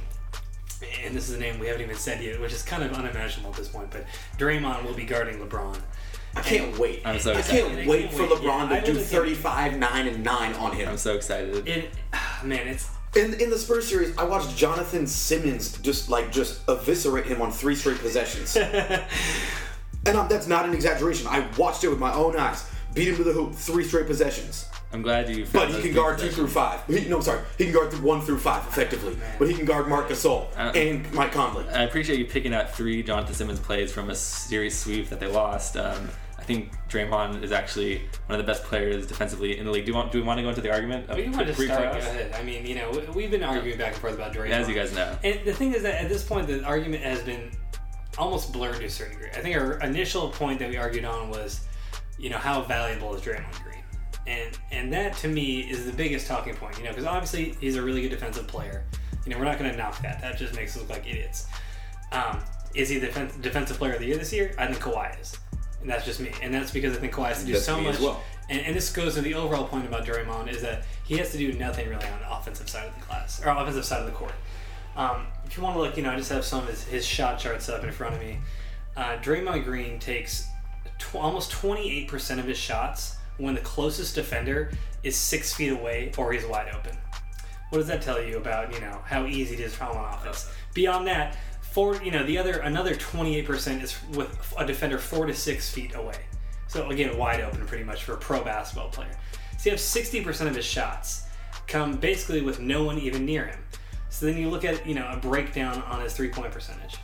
and 1.04 1.16
this 1.16 1.30
is 1.30 1.36
a 1.36 1.40
name 1.40 1.60
we 1.60 1.68
haven't 1.68 1.82
even 1.82 1.96
said 1.96 2.22
yet, 2.24 2.40
which 2.40 2.54
is 2.54 2.64
kind 2.64 2.84
of 2.84 2.94
unimaginable 2.94 3.52
at 3.52 3.58
this 3.58 3.68
point. 3.68 3.90
But 3.92 4.06
Draymond 4.38 4.84
will 4.86 4.94
be 4.94 5.06
guarding 5.06 5.38
LeBron. 5.40 5.80
I 6.36 6.42
can't 6.42 6.78
wait. 6.78 7.02
I'm 7.06 7.20
so 7.20 7.32
excited. 7.32 7.66
I 7.66 7.70
can't 7.70 7.88
I 7.88 7.90
wait 7.90 8.02
can't 8.10 8.14
for 8.14 8.24
wait. 8.24 8.32
LeBron 8.32 8.70
Yeah, 8.70 8.80
to 8.80 8.86
do 8.86 8.92
really 8.94 9.04
can't. 9.04 9.12
35, 9.12 9.78
9, 9.80 10.08
and 10.08 10.24
9 10.24 10.54
on 10.54 10.72
him. 10.74 10.90
I'm 10.90 10.98
so 10.98 11.16
excited. 11.16 11.68
It, 11.68 11.92
man, 12.44 12.68
it's 12.68 12.88
In, 13.16 13.34
in 13.34 13.50
the 13.50 13.58
Spurs 13.58 13.88
series, 13.88 14.16
I 14.18 14.24
watched 14.24 14.56
Jonathan 14.56 15.08
Simmons 15.08 15.80
just 15.80 16.10
like 16.10 16.32
just 16.32 16.62
eviscerate 16.70 17.26
him 17.26 17.42
on 17.42 17.52
three 17.52 17.76
straight 17.76 17.98
possessions, 18.00 18.56
and 20.06 20.16
um, 20.16 20.28
that's 20.30 20.46
not 20.48 20.66
an 20.66 20.74
exaggeration. 20.76 21.26
I 21.28 21.48
watched 21.58 21.84
it 21.84 21.88
with 21.90 22.00
my 22.00 22.14
own 22.14 22.38
eyes. 22.38 22.70
Beat 22.94 23.08
him 23.10 23.16
to 23.18 23.24
the 23.24 23.34
hoop, 23.34 23.54
three 23.56 23.84
straight 23.84 24.06
possessions. 24.08 24.69
I'm 24.92 25.02
glad 25.04 25.30
you. 25.30 25.46
But 25.54 25.70
he 25.70 25.82
can 25.82 25.94
guard 25.94 26.18
two 26.18 26.30
through 26.30 26.48
five. 26.48 26.84
He, 26.88 27.08
no, 27.08 27.18
I'm 27.18 27.22
sorry. 27.22 27.42
He 27.58 27.66
can 27.66 27.74
guard 27.74 27.92
through 27.92 28.06
one 28.08 28.22
through 28.22 28.40
five 28.40 28.66
effectively. 28.68 29.16
But 29.38 29.48
he 29.48 29.54
can 29.54 29.66
guard 29.66 29.88
Marc 29.88 30.10
Gasol 30.10 30.48
Uh, 30.58 30.72
and 30.76 31.12
Mike 31.14 31.32
Conley. 31.32 31.68
I 31.70 31.84
appreciate 31.84 32.18
you 32.18 32.26
picking 32.26 32.54
out 32.54 32.74
three 32.74 33.04
Jonathan 33.04 33.36
Simmons 33.36 33.60
plays 33.60 33.92
from 33.92 34.10
a 34.10 34.16
series 34.16 34.78
sweep 34.78 35.10
that 35.10 35.20
they 35.20 35.28
lost. 35.28 35.78
Um, 35.78 36.10
I 36.40 36.44
think 36.44 36.72
Draymond 36.90 37.44
is 37.44 37.52
actually 37.52 38.02
one 38.26 38.40
of 38.40 38.44
the 38.44 38.52
best 38.52 38.64
players 38.64 39.06
defensively 39.06 39.60
in 39.60 39.66
the 39.66 39.72
league. 39.72 39.86
Do 39.86 39.92
you 39.92 39.96
want? 39.96 40.12
Do 40.12 40.18
we 40.20 40.24
want 40.26 40.40
to 40.40 40.42
go 40.42 40.50
into 40.50 40.62
the 40.62 40.72
argument? 40.72 41.08
We 41.16 41.30
want 41.30 41.46
to 41.46 41.54
start. 41.54 41.92
Go 41.94 42.00
ahead. 42.00 42.34
I 42.34 42.42
mean, 42.42 42.66
you 42.66 42.74
know, 42.74 42.90
we- 42.90 43.06
we've 43.14 43.32
been 43.32 43.44
arguing 43.44 43.78
back 43.78 43.92
and 43.94 44.02
forth 44.02 44.16
about 44.16 44.34
Draymond. 44.34 44.50
As 44.52 44.68
you 44.68 44.74
guys 44.74 44.92
know. 44.96 45.16
And 45.24 45.40
the 45.46 45.54
thing 45.54 45.74
is 45.76 45.84
that 45.84 46.02
at 46.02 46.10
this 46.10 46.24
point, 46.24 46.48
the 46.48 46.64
argument 46.64 47.04
has 47.04 47.22
been 47.22 47.52
almost 48.18 48.52
blurred 48.52 48.78
to 48.80 48.86
a 48.86 48.90
certain 48.90 49.14
degree. 49.14 49.30
I 49.36 49.42
think 49.42 49.56
our 49.56 49.74
initial 49.82 50.30
point 50.30 50.58
that 50.60 50.70
we 50.70 50.78
argued 50.78 51.06
on 51.06 51.30
was, 51.30 51.62
you 52.18 52.32
know, 52.32 52.38
how 52.40 52.64
valuable 52.64 53.14
is 53.14 53.22
Draymond 53.22 53.64
Green, 53.64 53.69
and 54.30 54.58
and 54.72 54.94
that 54.94 55.16
to 55.18 55.28
me 55.28 55.62
is 55.62 55.86
the 55.86 55.92
biggest 55.92 56.28
talking 56.28 56.56
point. 56.56 56.78
You 56.78 56.84
know, 56.84 56.92
because 56.92 57.06
obviously 57.06 57.56
he's 57.60 57.76
a 57.76 57.82
really 57.82 58.02
good 58.02 58.10
defensive 58.12 58.48
player. 58.48 58.86
You 59.26 59.34
know, 59.34 59.40
we're 59.40 59.46
not 59.46 59.60
going 59.60 59.72
to 59.72 59.78
knock 59.78 60.02
that. 60.02 60.22
That 60.22 60.38
just 60.38 60.56
makes 60.56 60.76
us 60.76 60.82
look 60.82 60.90
like 60.90 61.08
idiots. 61.08 61.48
Um, 62.12 62.40
is 62.74 62.90
he 62.90 63.00
the 63.00 63.08
defen- 63.08 63.42
defensive 63.42 63.78
player 63.78 63.94
of 63.94 64.00
the 64.00 64.06
year 64.06 64.18
this 64.18 64.32
year? 64.32 64.54
I 64.58 64.68
think 64.68 64.80
Kawhi 64.80 65.20
is, 65.20 65.38
and 65.82 65.90
that's 65.90 66.06
just 66.06 66.20
me. 66.20 66.32
And 66.42 66.54
that's 66.54 66.72
because 66.72 66.96
I 66.96 67.00
think 67.00 67.14
Kawhi 67.14 67.30
has 67.30 67.42
to 67.42 67.46
do 67.46 67.54
That's 67.54 67.66
so 67.66 67.82
much. 67.82 68.00
well. 68.00 68.22
And, 68.50 68.62
and 68.62 68.76
this 68.76 68.92
goes 68.92 69.14
to 69.16 69.22
the 69.22 69.36
overall 69.36 69.68
point 69.68 69.86
about 69.86 70.06
Draymond 70.06 70.52
is 70.52 70.62
that 70.64 70.84
he 71.06 71.18
has 71.18 71.32
to 71.34 71.38
do 71.38 71.54
nothing 71.54 71.88
really 71.88 72.08
on 72.08 72.20
the 72.20 72.32
offensive 72.36 72.68
side 72.70 72.88
of 72.88 72.96
the 72.96 73.02
class 73.02 73.44
or 73.46 73.50
offensive 73.50 73.86
side 73.86 74.00
of 74.00 74.06
the 74.08 74.12
court. 74.12 74.34
Um, 74.96 75.28
if 75.46 75.56
you 75.56 75.64
want 75.64 75.76
to 75.76 75.82
look, 75.82 75.98
you 75.98 76.04
know, 76.04 76.12
I 76.12 76.16
just 76.16 76.32
have 76.32 76.44
some 76.44 76.64
of 76.64 76.70
his, 76.70 76.84
his 76.84 77.06
shot 77.06 77.38
charts 77.40 77.70
up 77.70 77.84
in 77.84 77.92
front 77.92 78.16
of 78.16 78.22
me. 78.22 78.40
Uh, 78.98 79.18
Draymond 79.18 79.64
Green 79.66 80.00
takes 80.00 80.48
tw- 80.98 81.16
almost 81.16 81.52
28% 81.52 82.40
of 82.40 82.46
his 82.46 82.58
shots 82.58 83.18
when 83.40 83.56
the 83.56 83.62
closest 83.62 84.16
defender 84.16 84.72
is 85.04 85.16
six 85.16 85.54
feet 85.54 85.72
away 85.72 86.12
or 86.18 86.32
he's 86.32 86.46
wide 86.46 86.70
open. 86.76 86.98
What 87.70 87.80
does 87.80 87.88
that 87.88 88.02
tell 88.02 88.22
you 88.22 88.38
about 88.38 88.74
you 88.74 88.82
know 88.82 89.02
how 89.06 89.26
easy 89.26 89.56
it 89.56 89.60
is 89.62 89.76
for 89.76 89.86
on 89.86 90.14
offense? 90.14 90.50
Beyond 90.74 91.08
that, 91.08 91.38
four 91.62 91.96
you 92.04 92.12
know 92.12 92.26
the 92.26 92.38
other 92.38 92.60
another 92.60 92.96
28% 92.96 93.82
is 93.82 93.96
with 94.12 94.54
a 94.58 94.66
defender 94.66 94.98
four 94.98 95.26
to 95.26 95.34
six 95.34 95.70
feet 95.70 95.96
away. 95.96 96.18
So 96.68 96.90
again, 96.90 97.18
wide 97.18 97.42
open 97.42 97.66
pretty 97.66 97.84
much 97.84 98.04
for 98.04 98.14
a 98.14 98.18
pro 98.18 98.44
basketball 98.44 98.90
player. 98.90 99.16
So 99.58 99.66
you 99.66 99.72
have 99.72 99.80
60% 99.80 100.48
of 100.48 100.56
his 100.56 100.66
shots 100.66 101.24
come 101.68 101.98
basically 101.98 102.42
with 102.42 102.60
no 102.60 102.84
one 102.84 102.98
even 103.00 103.26
near 103.26 103.48
him. 103.48 103.60
So 104.10 104.26
then 104.26 104.38
you 104.38 104.50
look 104.50 104.66
at 104.66 104.86
you 104.86 104.96
know 104.96 105.08
a 105.12 105.18
breakdown 105.18 105.82
on 105.84 106.02
his 106.02 106.14
three 106.14 106.30
point 106.30 106.52
percentage. 106.52 106.98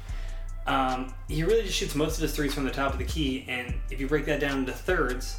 Um, 0.68 1.14
he 1.28 1.44
really 1.44 1.64
just 1.64 1.76
shoots 1.76 1.94
most 1.94 2.16
of 2.16 2.24
his 2.24 2.36
threes 2.36 2.54
from 2.54 2.64
the 2.64 2.72
top 2.72 2.92
of 2.92 2.98
the 2.98 3.06
key, 3.06 3.46
and 3.48 3.76
if 3.92 4.00
you 4.00 4.08
break 4.08 4.26
that 4.26 4.40
down 4.40 4.60
into 4.60 4.72
thirds, 4.72 5.38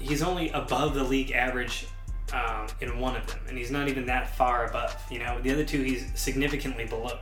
he's 0.00 0.22
only 0.22 0.50
above 0.50 0.94
the 0.94 1.04
league 1.04 1.32
average 1.32 1.86
um, 2.32 2.66
in 2.80 2.98
one 2.98 3.16
of 3.16 3.26
them, 3.26 3.40
and 3.48 3.58
he's 3.58 3.70
not 3.70 3.88
even 3.88 4.06
that 4.06 4.36
far 4.36 4.66
above. 4.66 4.96
You 5.10 5.20
know, 5.20 5.40
the 5.40 5.52
other 5.52 5.64
two 5.64 5.82
he's 5.82 6.06
significantly 6.14 6.84
below, 6.86 7.18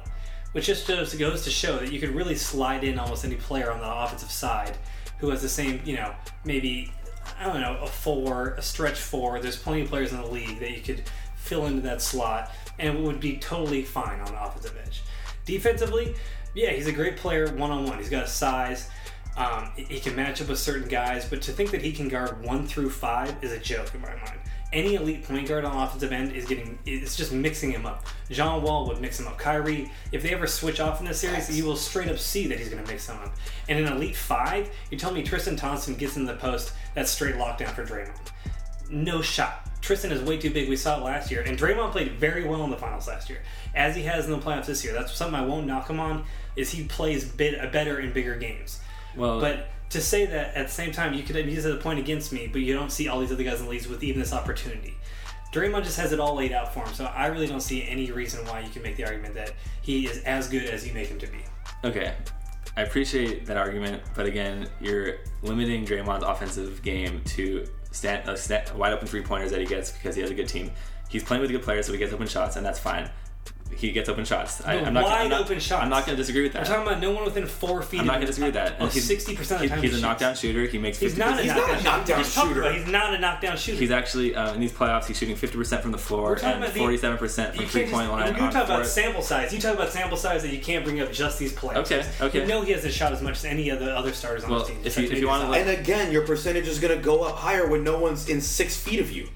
which 0.53 0.67
just 0.67 0.87
goes, 0.87 1.45
to 1.45 1.51
show 1.51 1.79
that 1.79 1.93
you 1.93 2.01
could 2.01 2.11
really 2.11 2.35
slide 2.35 2.85
in 2.85 2.99
almost 2.99 3.25
any 3.25 3.37
player 3.37 3.71
on 3.71 3.81
the 3.81 3.91
offensive 3.91 4.31
side 4.31 4.77
who 5.19 5.31
has 5.31 5.43
the 5.43 5.49
same, 5.49 5.81
you 5.85 5.97
know, 5.97 6.15
maybe 6.45 6.93
I 7.39 7.47
don't 7.47 7.61
know, 7.61 7.79
a 7.81 7.87
four, 7.87 8.55
a 8.59 8.63
stretch 8.63 8.99
four. 8.99 9.41
There's 9.41 9.57
plenty 9.57 9.83
of 9.83 9.89
players 9.89 10.13
in 10.13 10.21
the 10.21 10.27
league 10.27 10.59
that 10.61 10.73
you 10.73 10.83
could 10.83 11.05
fill 11.37 11.67
into 11.67 11.81
that 11.83 12.03
slot, 12.03 12.53
and 12.79 12.99
it 12.99 13.03
would 13.03 13.21
be 13.21 13.37
totally 13.37 13.83
fine 13.83 14.21
on 14.21 14.27
the 14.27 14.43
offensive 14.43 14.77
edge. 14.85 15.03
Defensively, 15.45 16.15
yeah, 16.55 16.71
he's 16.71 16.87
a 16.87 16.93
great 16.93 17.17
player 17.17 17.53
one 17.55 17.71
on 17.71 17.87
one. 17.87 17.99
He's 17.99 18.09
got 18.09 18.25
a 18.25 18.29
size. 18.29 18.89
Um, 19.37 19.73
he- 19.77 19.99
can 20.01 20.15
match 20.15 20.43
up 20.43 20.49
with 20.49 20.59
certain 20.59 20.89
guys, 20.89 21.25
but 21.25 21.41
to 21.43 21.53
think 21.53 21.71
that 21.71 21.81
he 21.81 21.93
can 21.93 22.09
guard 22.09 22.45
one 22.45 22.67
through 22.67 22.91
five 22.91 23.35
is 23.43 23.53
a 23.53 23.59
joke 23.59 23.95
in 23.95 24.01
my 24.01 24.15
mind. 24.15 24.39
Any 24.73 24.95
elite 24.95 25.25
point 25.25 25.49
guard 25.49 25.65
on 25.65 25.77
offensive 25.77 26.13
end 26.13 26.33
is 26.33 26.47
getting 26.47 26.79
it's 26.87 27.15
just 27.15 27.33
mixing 27.33 27.73
him 27.73 27.85
up. 27.85 28.07
John 28.31 28.63
Wall 28.63 28.87
would 28.89 29.01
mix 29.01 29.21
him 29.21 29.29
up. 29.29 29.39
Kyrie, 29.39 29.91
if 30.13 30.23
they 30.23 30.31
ever 30.31 30.47
switch 30.47 30.81
off 30.81 31.01
in 31.01 31.07
this 31.07 31.21
series, 31.21 31.55
you 31.57 31.65
will 31.65 31.77
straight 31.77 32.09
up 32.09 32.19
see 32.19 32.47
that 32.47 32.59
he's 32.59 32.69
going 32.71 32.83
to 32.83 32.91
mix 32.91 33.07
him 33.09 33.17
up. 33.19 33.35
And 33.69 33.79
in 33.79 33.87
elite 33.87 34.17
five, 34.17 34.71
you 34.91 34.99
tell 34.99 35.13
me 35.13 35.23
Tristan 35.23 35.57
Thompson 35.57 35.95
gets 35.95 36.17
in 36.17 36.25
the 36.25 36.37
post, 36.37 36.73
that's 36.95 37.11
straight 37.11 37.35
lockdown 37.35 37.75
for 37.75 37.85
Draymond. 37.85 38.31
No 38.91 39.21
shot. 39.23 39.69
Tristan 39.83 40.13
is 40.13 40.23
way 40.23 40.39
too 40.39 40.51
big. 40.51 40.69
We 40.69 40.77
saw 40.77 40.99
it 40.99 41.05
last 41.05 41.31
year, 41.31 41.43
and 41.43 41.59
Draymond 41.59 41.93
played 41.93 42.13
very 42.13 42.45
well 42.47 42.65
in 42.65 42.71
the 42.71 42.77
finals 42.77 43.09
last 43.09 43.29
year, 43.29 43.43
as 43.75 43.97
he 43.97 44.03
has 44.03 44.27
in 44.27 44.31
the 44.31 44.39
playoffs 44.39 44.67
this 44.67 44.85
year. 44.85 44.93
That's 44.95 45.15
something 45.15 45.39
I 45.39 45.45
won't 45.45 45.67
knock 45.67 45.91
him 45.91 45.99
on. 46.01 46.25
Is 46.57 46.71
he 46.71 46.85
plays 46.85 47.25
bit 47.25 47.73
better 47.73 47.99
in 47.99 48.13
bigger 48.13 48.37
games. 48.37 48.81
Well, 49.17 49.41
But 49.41 49.69
to 49.91 50.01
say 50.01 50.27
that 50.27 50.55
at 50.55 50.69
the 50.69 50.73
same 50.73 50.93
time, 50.93 51.15
you 51.15 51.23
could 51.23 51.37
use 51.37 51.65
it 51.65 51.75
a 51.75 51.79
point 51.79 51.99
against 51.99 52.33
me, 52.33 52.49
but 52.51 52.63
you 52.63 52.73
don't 52.75 52.91
see 52.91 53.09
all 53.09 53.21
these 53.21 53.33
other 53.33 53.45
guys 53.45 53.59
in 53.61 53.67
the 53.67 53.71
leagues 53.71 53.89
with 53.89 54.03
even 54.03 54.21
this 54.21 54.33
opportunity. 54.33 54.97
Draymond 55.53 55.85
just 55.85 55.99
has 55.99 56.13
it 56.13 56.21
all 56.21 56.35
laid 56.35 56.53
out 56.53 56.73
for 56.73 56.81
him, 56.81 56.95
so 56.95 57.05
I 57.05 57.27
really 57.27 57.47
don't 57.47 57.61
see 57.61 57.87
any 57.87 58.11
reason 58.11 58.45
why 58.47 58.61
you 58.61 58.71
can 58.71 58.83
make 58.83 58.97
the 58.97 59.05
argument 59.05 59.35
that 59.35 59.53
he 59.83 60.07
is 60.07 60.23
as 60.25 60.49
good 60.49 60.65
as 60.65 60.87
you 60.87 60.95
make 60.95 61.09
him 61.09 61.19
to 61.19 61.27
be. 61.27 61.39
Okay. 61.85 62.15
I 62.75 62.83
appreciate 62.83 63.45
that 63.47 63.59
argument, 63.59 64.03
but 64.15 64.25
again, 64.25 64.67
you're 64.81 65.17
limiting 65.43 65.85
Draymond's 65.85 66.25
offensive 66.25 66.81
game 66.83 67.21
to 67.27 67.67
stand, 67.91 68.27
uh, 68.27 68.35
sta 68.35 68.75
wide 68.75 68.95
open 68.95 69.07
three 69.07 69.21
pointers 69.21 69.51
that 69.51 69.61
he 69.61 69.67
gets 69.67 69.93
because 69.93 70.15
he 70.15 70.23
has 70.23 70.31
a 70.31 70.35
good 70.35 70.49
team. 70.49 70.71
He's 71.11 71.23
playing 71.23 71.43
with 71.43 71.51
good 71.51 71.63
players, 71.63 71.85
so 71.85 71.93
he 71.93 71.99
gets 71.99 72.15
open 72.15 72.27
shots, 72.27 72.57
and 72.57 72.65
that's 72.65 72.79
fine. 72.79 73.11
He 73.77 73.91
gets 73.93 74.09
open 74.09 74.25
shots. 74.25 74.65
I, 74.67 74.77
No, 74.81 74.85
I'm 74.87 74.95
not, 74.95 75.05
wide 75.05 75.23
I'm 75.23 75.29
not, 75.31 75.41
open 75.43 75.59
shots. 75.61 75.83
I'm 75.83 75.89
not 75.91 76.07
going 76.07 76.17
to 76.17 76.23
disagree 76.23 76.43
with 76.43 76.53
that. 76.53 76.61
We're 76.61 76.65
that. 76.69 76.75
talking 76.77 76.89
about 76.93 77.01
no 77.03 77.11
one 77.13 77.25
within 77.25 77.47
four 77.47 77.83
feet. 77.83 78.01
I'm 78.01 78.07
not 78.07 78.13
going 78.15 78.23
to 78.23 78.27
disagree 78.29 78.49
with 78.49 78.55
that. 78.55 78.79
Well, 78.79 78.89
he's- 78.89 79.05
sixty 79.05 79.35
percent 79.37 79.63
of 79.63 79.69
the 79.69 79.75
he- 79.75 79.81
time 79.81 79.83
he's 79.83 79.93
he 79.93 79.99
a 79.99 80.03
knockdown 80.03 80.35
shooter. 80.37 80.65
He 80.67 80.79
makes. 80.79 80.99
He's 80.99 81.15
50%. 81.15 81.19
not 81.19 81.39
a 81.39 81.43
He's 81.43 81.47
not 81.53 81.57
a 81.57 81.61
knockdown, 81.73 81.85
knockdown 81.85 82.19
Just 82.19 82.35
talk 82.35 82.49
shooter. 82.49 82.73
He's 82.73 82.87
not 82.87 83.15
a 83.15 83.19
knockdown 83.19 83.57
shooter. 83.57 83.79
He's 83.79 83.91
actually 83.91 84.35
um, 84.37 84.55
in 84.55 84.61
these 84.61 84.73
playoffs. 84.73 85.07
He's 85.07 85.19
shooting 85.19 85.37
50% 85.37 85.81
from 85.83 85.91
the 85.93 85.99
floor 85.99 86.39
and 86.43 86.63
47% 86.65 87.19
from 87.55 87.61
You 87.61 87.67
three 87.69 87.87
point 87.87 88.11
line. 88.11 88.35
you 88.37 88.43
on 88.43 88.53
talk 88.53 88.65
about 88.65 88.79
four- 88.81 88.85
sample 88.85 89.23
size. 89.23 89.53
You 89.53 89.61
talk 89.61 89.75
about 89.75 89.91
sample 89.91 90.17
size 90.17 90.43
that 90.43 90.53
you 90.53 90.61
can't 90.61 90.85
bring 90.85 91.01
up 91.01 91.13
just 91.13 91.39
these 91.39 91.53
players. 91.53 91.91
Okay, 91.91 92.07
okay. 92.21 92.41
You 92.43 92.47
know 92.47 92.63
he 92.63 92.73
has 92.73 92.85
a 92.85 92.91
shot 92.93 93.13
as 93.13 93.23
much 93.23 93.37
as 93.39 93.45
any 93.45 93.69
of 93.71 93.81
the 93.81 93.97
other 93.97 94.13
starters 94.13 94.45
on 94.45 94.51
Well, 94.51 94.61
his 94.61 94.69
team. 94.69 94.79
if 94.85 94.97
you- 94.99 95.09
if 95.11 95.19
you 95.19 95.27
wanna 95.29 95.51
And 95.51 95.69
again, 95.71 96.13
your 96.13 96.23
percentage 96.27 96.67
is 96.69 96.79
going 96.79 96.97
to 96.97 97.03
go 97.03 97.23
up 97.25 97.37
higher 97.39 97.67
when 97.69 97.85
no 97.85 97.99
one's 97.99 98.29
in 98.29 98.41
six 98.41 98.77
feet 98.77 99.01
of 99.01 99.11
you. 99.11 99.29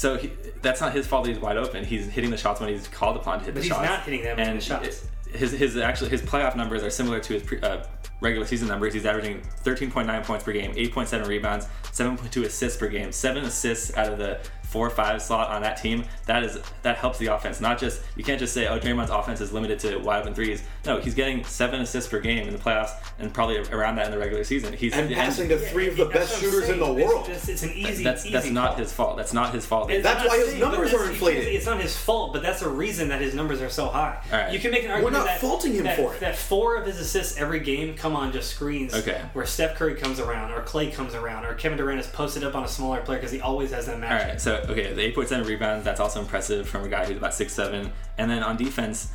So 0.00 0.16
he, 0.16 0.32
that's 0.62 0.80
not 0.80 0.94
his 0.94 1.06
fault. 1.06 1.24
That 1.26 1.32
he's 1.32 1.38
wide 1.42 1.58
open. 1.58 1.84
He's 1.84 2.06
hitting 2.06 2.30
the 2.30 2.38
shots 2.38 2.58
when 2.58 2.70
he's 2.70 2.88
called 2.88 3.16
upon 3.16 3.40
to 3.40 3.44
hit 3.44 3.52
But 3.52 3.60
the 3.60 3.68
he's 3.68 3.76
shots. 3.76 3.84
not 3.86 4.02
hitting 4.02 4.22
them 4.22 4.38
and 4.38 4.56
the 4.58 4.64
shots. 4.64 5.06
His 5.30 5.52
his 5.52 5.76
actually 5.76 6.08
his 6.08 6.22
playoff 6.22 6.56
numbers 6.56 6.82
are 6.82 6.88
similar 6.88 7.20
to 7.20 7.34
his 7.34 7.42
pre, 7.42 7.60
uh, 7.60 7.84
regular 8.22 8.46
season 8.46 8.66
numbers. 8.66 8.94
He's 8.94 9.04
averaging 9.04 9.42
13.9 9.62 10.24
points 10.24 10.42
per 10.42 10.52
game, 10.52 10.72
8.7 10.72 11.26
rebounds, 11.26 11.66
7.2 11.92 12.46
assists 12.46 12.78
per 12.78 12.88
game, 12.88 13.12
seven 13.12 13.44
assists 13.44 13.94
out 13.94 14.10
of 14.10 14.16
the 14.16 14.40
four 14.70 14.86
or 14.86 14.90
five 14.90 15.20
slot 15.20 15.50
on 15.50 15.62
that 15.62 15.76
team. 15.76 16.04
That 16.26 16.42
is 16.44 16.58
that 16.82 16.96
helps 16.96 17.18
the 17.18 17.26
offense. 17.26 17.60
Not 17.60 17.78
just 17.78 18.02
you 18.16 18.24
can't 18.24 18.38
just 18.38 18.54
say 18.54 18.66
oh 18.68 18.78
Draymond's 18.78 19.10
offense 19.10 19.40
is 19.40 19.52
limited 19.52 19.78
to 19.80 19.98
wide 19.98 20.22
open 20.22 20.34
threes. 20.34 20.62
No, 20.86 20.98
he's 21.00 21.14
getting 21.14 21.44
seven 21.44 21.80
assists 21.80 22.08
per 22.10 22.20
game 22.20 22.46
in 22.46 22.52
the 22.54 22.58
playoffs 22.60 22.90
and 23.18 23.32
probably 23.34 23.58
around 23.58 23.96
that 23.96 24.06
in 24.06 24.12
the 24.12 24.18
regular 24.18 24.44
season. 24.44 24.72
He's 24.72 24.92
And 24.94 25.12
passing 25.12 25.48
to 25.48 25.58
three 25.58 25.88
of 25.88 25.96
the 25.96 26.04
That's 26.06 26.30
best 26.30 26.32
what 26.32 26.44
I'm 26.44 26.50
shooters 26.52 26.68
in 26.70 26.78
the 26.78 26.84
saying. 26.86 26.98
It's- 26.98 27.12
world. 27.14 27.28
It's, 27.28 27.48
it's 27.48 27.62
an 27.62 27.70
easy. 27.72 28.04
that's 28.04 28.24
easy 28.24 28.32
that's 28.32 28.50
not 28.50 28.68
call. 28.70 28.76
his 28.78 28.92
fault. 28.92 29.16
That's 29.16 29.32
not 29.32 29.52
his 29.54 29.66
fault. 29.66 29.90
It's- 29.90 30.02
That's 30.04 30.20
not 30.24 30.28
why 30.28 30.38
his 30.38 30.48
saying, 30.50 30.60
numbers 30.60 30.94
are 30.94 31.04
inflated. 31.10 31.48
It's 31.48 31.66
not 31.66 31.80
his 31.80 31.96
fault, 31.96 32.32
but 32.32 32.42
that's 32.42 32.62
a 32.62 32.68
reason 32.68 33.08
that 33.08 33.20
his 33.20 33.34
numbers 33.34 33.60
are 33.60 33.68
so 33.68 33.88
high. 33.88 34.18
All 34.32 34.38
right. 34.38 34.52
You 34.52 34.58
can 34.58 34.70
make 34.70 34.84
an 34.84 34.90
argument. 34.90 35.12
We're 35.14 35.18
not 35.18 35.26
that, 35.26 35.40
faulting 35.40 35.74
him 35.74 35.84
that, 35.84 35.96
for 35.96 36.14
it. 36.14 36.20
that 36.20 36.36
four 36.36 36.76
of 36.76 36.86
his 36.86 36.98
assists 36.98 37.36
every 37.38 37.60
game 37.60 37.94
come 37.96 38.14
on 38.16 38.32
just 38.32 38.50
screens 38.50 38.94
Okay. 38.94 39.20
where 39.32 39.44
Steph 39.46 39.76
Curry 39.76 39.94
comes 39.96 40.18
around, 40.20 40.52
or 40.52 40.62
Klay 40.62 40.92
comes 40.92 41.14
around, 41.14 41.44
or 41.44 41.54
Kevin 41.54 41.76
Durant 41.78 42.00
is 42.00 42.06
posted 42.06 42.44
up 42.44 42.54
on 42.54 42.64
a 42.64 42.68
smaller 42.68 43.00
player 43.00 43.18
because 43.18 43.32
he 43.32 43.40
always 43.40 43.70
has 43.72 43.86
that 43.86 43.94
All 43.94 44.00
match. 44.00 44.28
right, 44.28 44.40
so 44.40 44.59
okay, 44.68 44.92
the 44.92 45.12
8.7 45.12 45.46
rebounds, 45.46 45.84
that's 45.84 46.00
also 46.00 46.20
impressive 46.20 46.68
from 46.68 46.84
a 46.84 46.88
guy 46.88 47.06
who's 47.06 47.16
about 47.16 47.34
six 47.34 47.52
seven. 47.52 47.92
And 48.18 48.30
then 48.30 48.42
on 48.42 48.56
defense, 48.56 49.12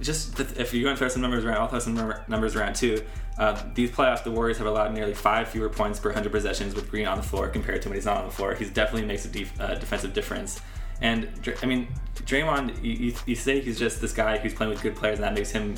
just 0.00 0.38
if 0.40 0.72
you're 0.72 0.82
going 0.82 0.94
to 0.94 0.98
throw 0.98 1.08
some 1.08 1.22
numbers 1.22 1.44
around, 1.44 1.58
I'll 1.58 1.68
throw 1.68 1.78
some 1.78 2.14
numbers 2.28 2.56
around 2.56 2.74
too. 2.74 3.04
Uh, 3.38 3.62
these 3.74 3.90
playoffs, 3.90 4.24
the 4.24 4.30
Warriors 4.30 4.58
have 4.58 4.66
allowed 4.66 4.92
nearly 4.92 5.14
five 5.14 5.48
fewer 5.48 5.68
points 5.68 5.98
per 5.98 6.10
100 6.10 6.30
possessions 6.30 6.74
with 6.74 6.90
Green 6.90 7.06
on 7.06 7.16
the 7.16 7.22
floor 7.22 7.48
compared 7.48 7.82
to 7.82 7.88
when 7.88 7.96
he's 7.96 8.04
not 8.04 8.18
on 8.18 8.26
the 8.26 8.32
floor. 8.32 8.54
He 8.54 8.64
definitely 8.66 9.06
makes 9.06 9.24
a 9.24 9.28
def- 9.28 9.60
uh, 9.60 9.74
defensive 9.76 10.12
difference. 10.12 10.60
And 11.00 11.28
I 11.62 11.66
mean, 11.66 11.88
Draymond, 12.14 12.82
you, 12.82 13.14
you 13.26 13.34
say 13.34 13.60
he's 13.60 13.78
just 13.78 14.00
this 14.00 14.12
guy 14.12 14.38
who's 14.38 14.54
playing 14.54 14.72
with 14.72 14.82
good 14.82 14.94
players 14.94 15.18
and 15.18 15.24
that 15.24 15.34
makes 15.34 15.50
him 15.50 15.74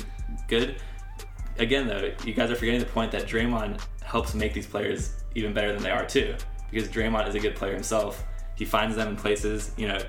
good. 0.47 0.75
Again, 1.57 1.87
though, 1.87 2.11
you 2.25 2.33
guys 2.33 2.51
are 2.51 2.55
forgetting 2.55 2.81
the 2.81 2.85
point 2.85 3.11
that 3.11 3.23
Draymond 3.23 3.81
helps 4.03 4.33
make 4.33 4.53
these 4.53 4.67
players 4.67 5.13
even 5.33 5.53
better 5.53 5.73
than 5.73 5.81
they 5.81 5.91
are 5.91 6.05
too, 6.05 6.35
because 6.69 6.89
Draymond 6.89 7.27
is 7.27 7.35
a 7.35 7.39
good 7.39 7.55
player 7.55 7.73
himself. 7.73 8.23
He 8.55 8.65
finds 8.65 8.95
them 8.95 9.09
in 9.09 9.15
places, 9.15 9.71
you 9.77 9.87
know. 9.87 9.99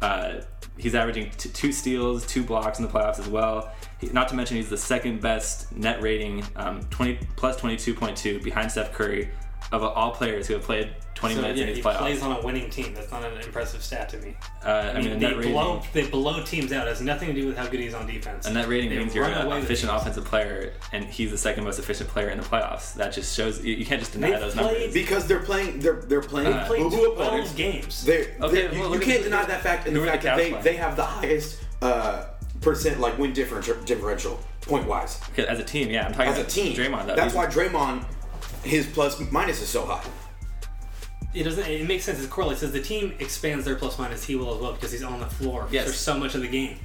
Uh, 0.00 0.40
he's 0.76 0.94
averaging 0.94 1.30
t- 1.30 1.48
two 1.48 1.72
steals, 1.72 2.24
two 2.26 2.44
blocks 2.44 2.78
in 2.78 2.84
the 2.84 2.90
playoffs 2.90 3.18
as 3.18 3.28
well. 3.28 3.72
He, 4.00 4.08
not 4.08 4.28
to 4.28 4.36
mention, 4.36 4.56
he's 4.56 4.70
the 4.70 4.76
second 4.76 5.20
best 5.20 5.72
net 5.72 6.00
rating, 6.00 6.44
um, 6.54 6.82
20 6.90 7.18
plus 7.36 7.60
22.2 7.60 8.42
behind 8.42 8.70
Steph 8.70 8.92
Curry 8.92 9.30
of 9.72 9.82
all 9.82 10.12
players 10.12 10.46
who 10.46 10.54
have 10.54 10.62
played 10.62 10.94
20 11.18 11.34
So, 11.34 11.40
minutes 11.40 11.58
yeah, 11.58 11.66
in 11.66 11.74
these 11.74 11.76
he 11.78 11.82
playoffs. 11.82 11.98
plays 11.98 12.22
on 12.22 12.36
a 12.36 12.40
winning 12.46 12.70
team. 12.70 12.94
That's 12.94 13.10
not 13.10 13.24
an 13.24 13.40
impressive 13.40 13.82
stat 13.82 14.08
to 14.10 14.18
me. 14.18 14.36
uh, 14.64 14.68
I, 14.68 14.90
I 14.90 15.00
mean, 15.00 15.10
mean, 15.10 15.18
they 15.18 15.34
rating, 15.34 15.52
blow 15.52 15.82
they 15.92 16.06
blow 16.06 16.44
teams 16.44 16.70
out. 16.72 16.86
It 16.86 16.90
has 16.90 17.00
nothing 17.00 17.34
to 17.34 17.40
do 17.40 17.48
with 17.48 17.56
how 17.56 17.66
good 17.66 17.80
he's 17.80 17.92
on 17.94 18.06
defense. 18.06 18.46
And 18.46 18.54
that 18.54 18.68
rating 18.68 18.90
They 18.90 18.98
means 18.98 19.14
you're 19.16 19.24
an 19.24 19.52
efficient 19.62 19.90
offensive 19.92 20.24
player, 20.24 20.74
and 20.92 21.04
he's 21.04 21.32
the 21.32 21.38
second 21.38 21.64
most 21.64 21.80
efficient 21.80 22.08
player 22.08 22.28
in 22.28 22.38
the 22.38 22.44
playoffs. 22.44 22.94
That 22.94 23.12
just 23.12 23.36
shows 23.36 23.64
you, 23.64 23.74
you 23.74 23.84
can't 23.84 24.00
just 24.00 24.12
deny 24.12 24.30
They've 24.30 24.40
those 24.40 24.54
played- 24.54 24.72
numbers. 24.72 24.94
Because 24.94 25.26
they're 25.26 25.40
playing, 25.40 25.80
they're 25.80 26.02
they're 26.02 26.20
playing 26.20 26.56
They 26.56 26.64
played 26.66 26.80
12 26.92 27.18
opponents. 27.18 27.52
games. 27.54 28.04
They're, 28.04 28.36
Okay, 28.40 28.68
they're- 28.68 28.70
well, 28.70 28.74
you, 28.82 28.86
look 28.88 29.00
you 29.00 29.06
can't 29.06 29.24
the- 29.24 29.30
deny 29.30 29.44
that 29.44 29.62
fact 29.62 29.88
and 29.88 29.96
the 29.96 30.04
fact 30.04 30.22
the 30.22 30.28
that 30.28 30.36
they, 30.36 30.48
playing? 30.50 30.64
they 30.64 30.76
have 30.76 30.94
the 30.96 31.04
highest 31.04 31.58
uh, 31.82 32.26
percent 32.60 33.00
like 33.00 33.18
win 33.18 33.32
differential 33.32 33.74
differential 33.84 34.38
point 34.60 34.86
wise 34.86 35.20
As 35.36 35.58
a 35.58 35.64
team, 35.64 35.90
yeah, 35.90 36.06
I'm 36.06 36.12
talking 36.12 36.32
as 36.32 36.38
a 36.38 36.44
team. 36.44 36.76
Draymond. 36.76 37.06
Though. 37.06 37.16
That's 37.16 37.32
He's- 37.32 37.34
why 37.34 37.46
Draymond, 37.46 38.04
his 38.62 38.86
plus 38.86 39.20
minus 39.32 39.60
is 39.62 39.68
so 39.68 39.84
high. 39.84 40.04
It 41.34 41.42
doesn't. 41.44 41.66
It 41.66 41.86
makes 41.86 42.04
sense. 42.04 42.22
It 42.22 42.30
correlates. 42.30 42.62
As 42.62 42.72
the 42.72 42.80
team 42.82 43.14
expands 43.18 43.64
their 43.64 43.74
plus 43.76 43.98
minus, 43.98 44.24
he 44.24 44.36
will 44.36 44.54
as 44.54 44.60
well 44.60 44.72
because 44.72 44.92
he's 44.92 45.02
on 45.02 45.20
the 45.20 45.26
floor 45.26 45.68
Yes. 45.70 45.86
for 45.86 45.92
so 45.92 46.18
much 46.18 46.34
of 46.34 46.40
the 46.42 46.48
game. 46.48 46.78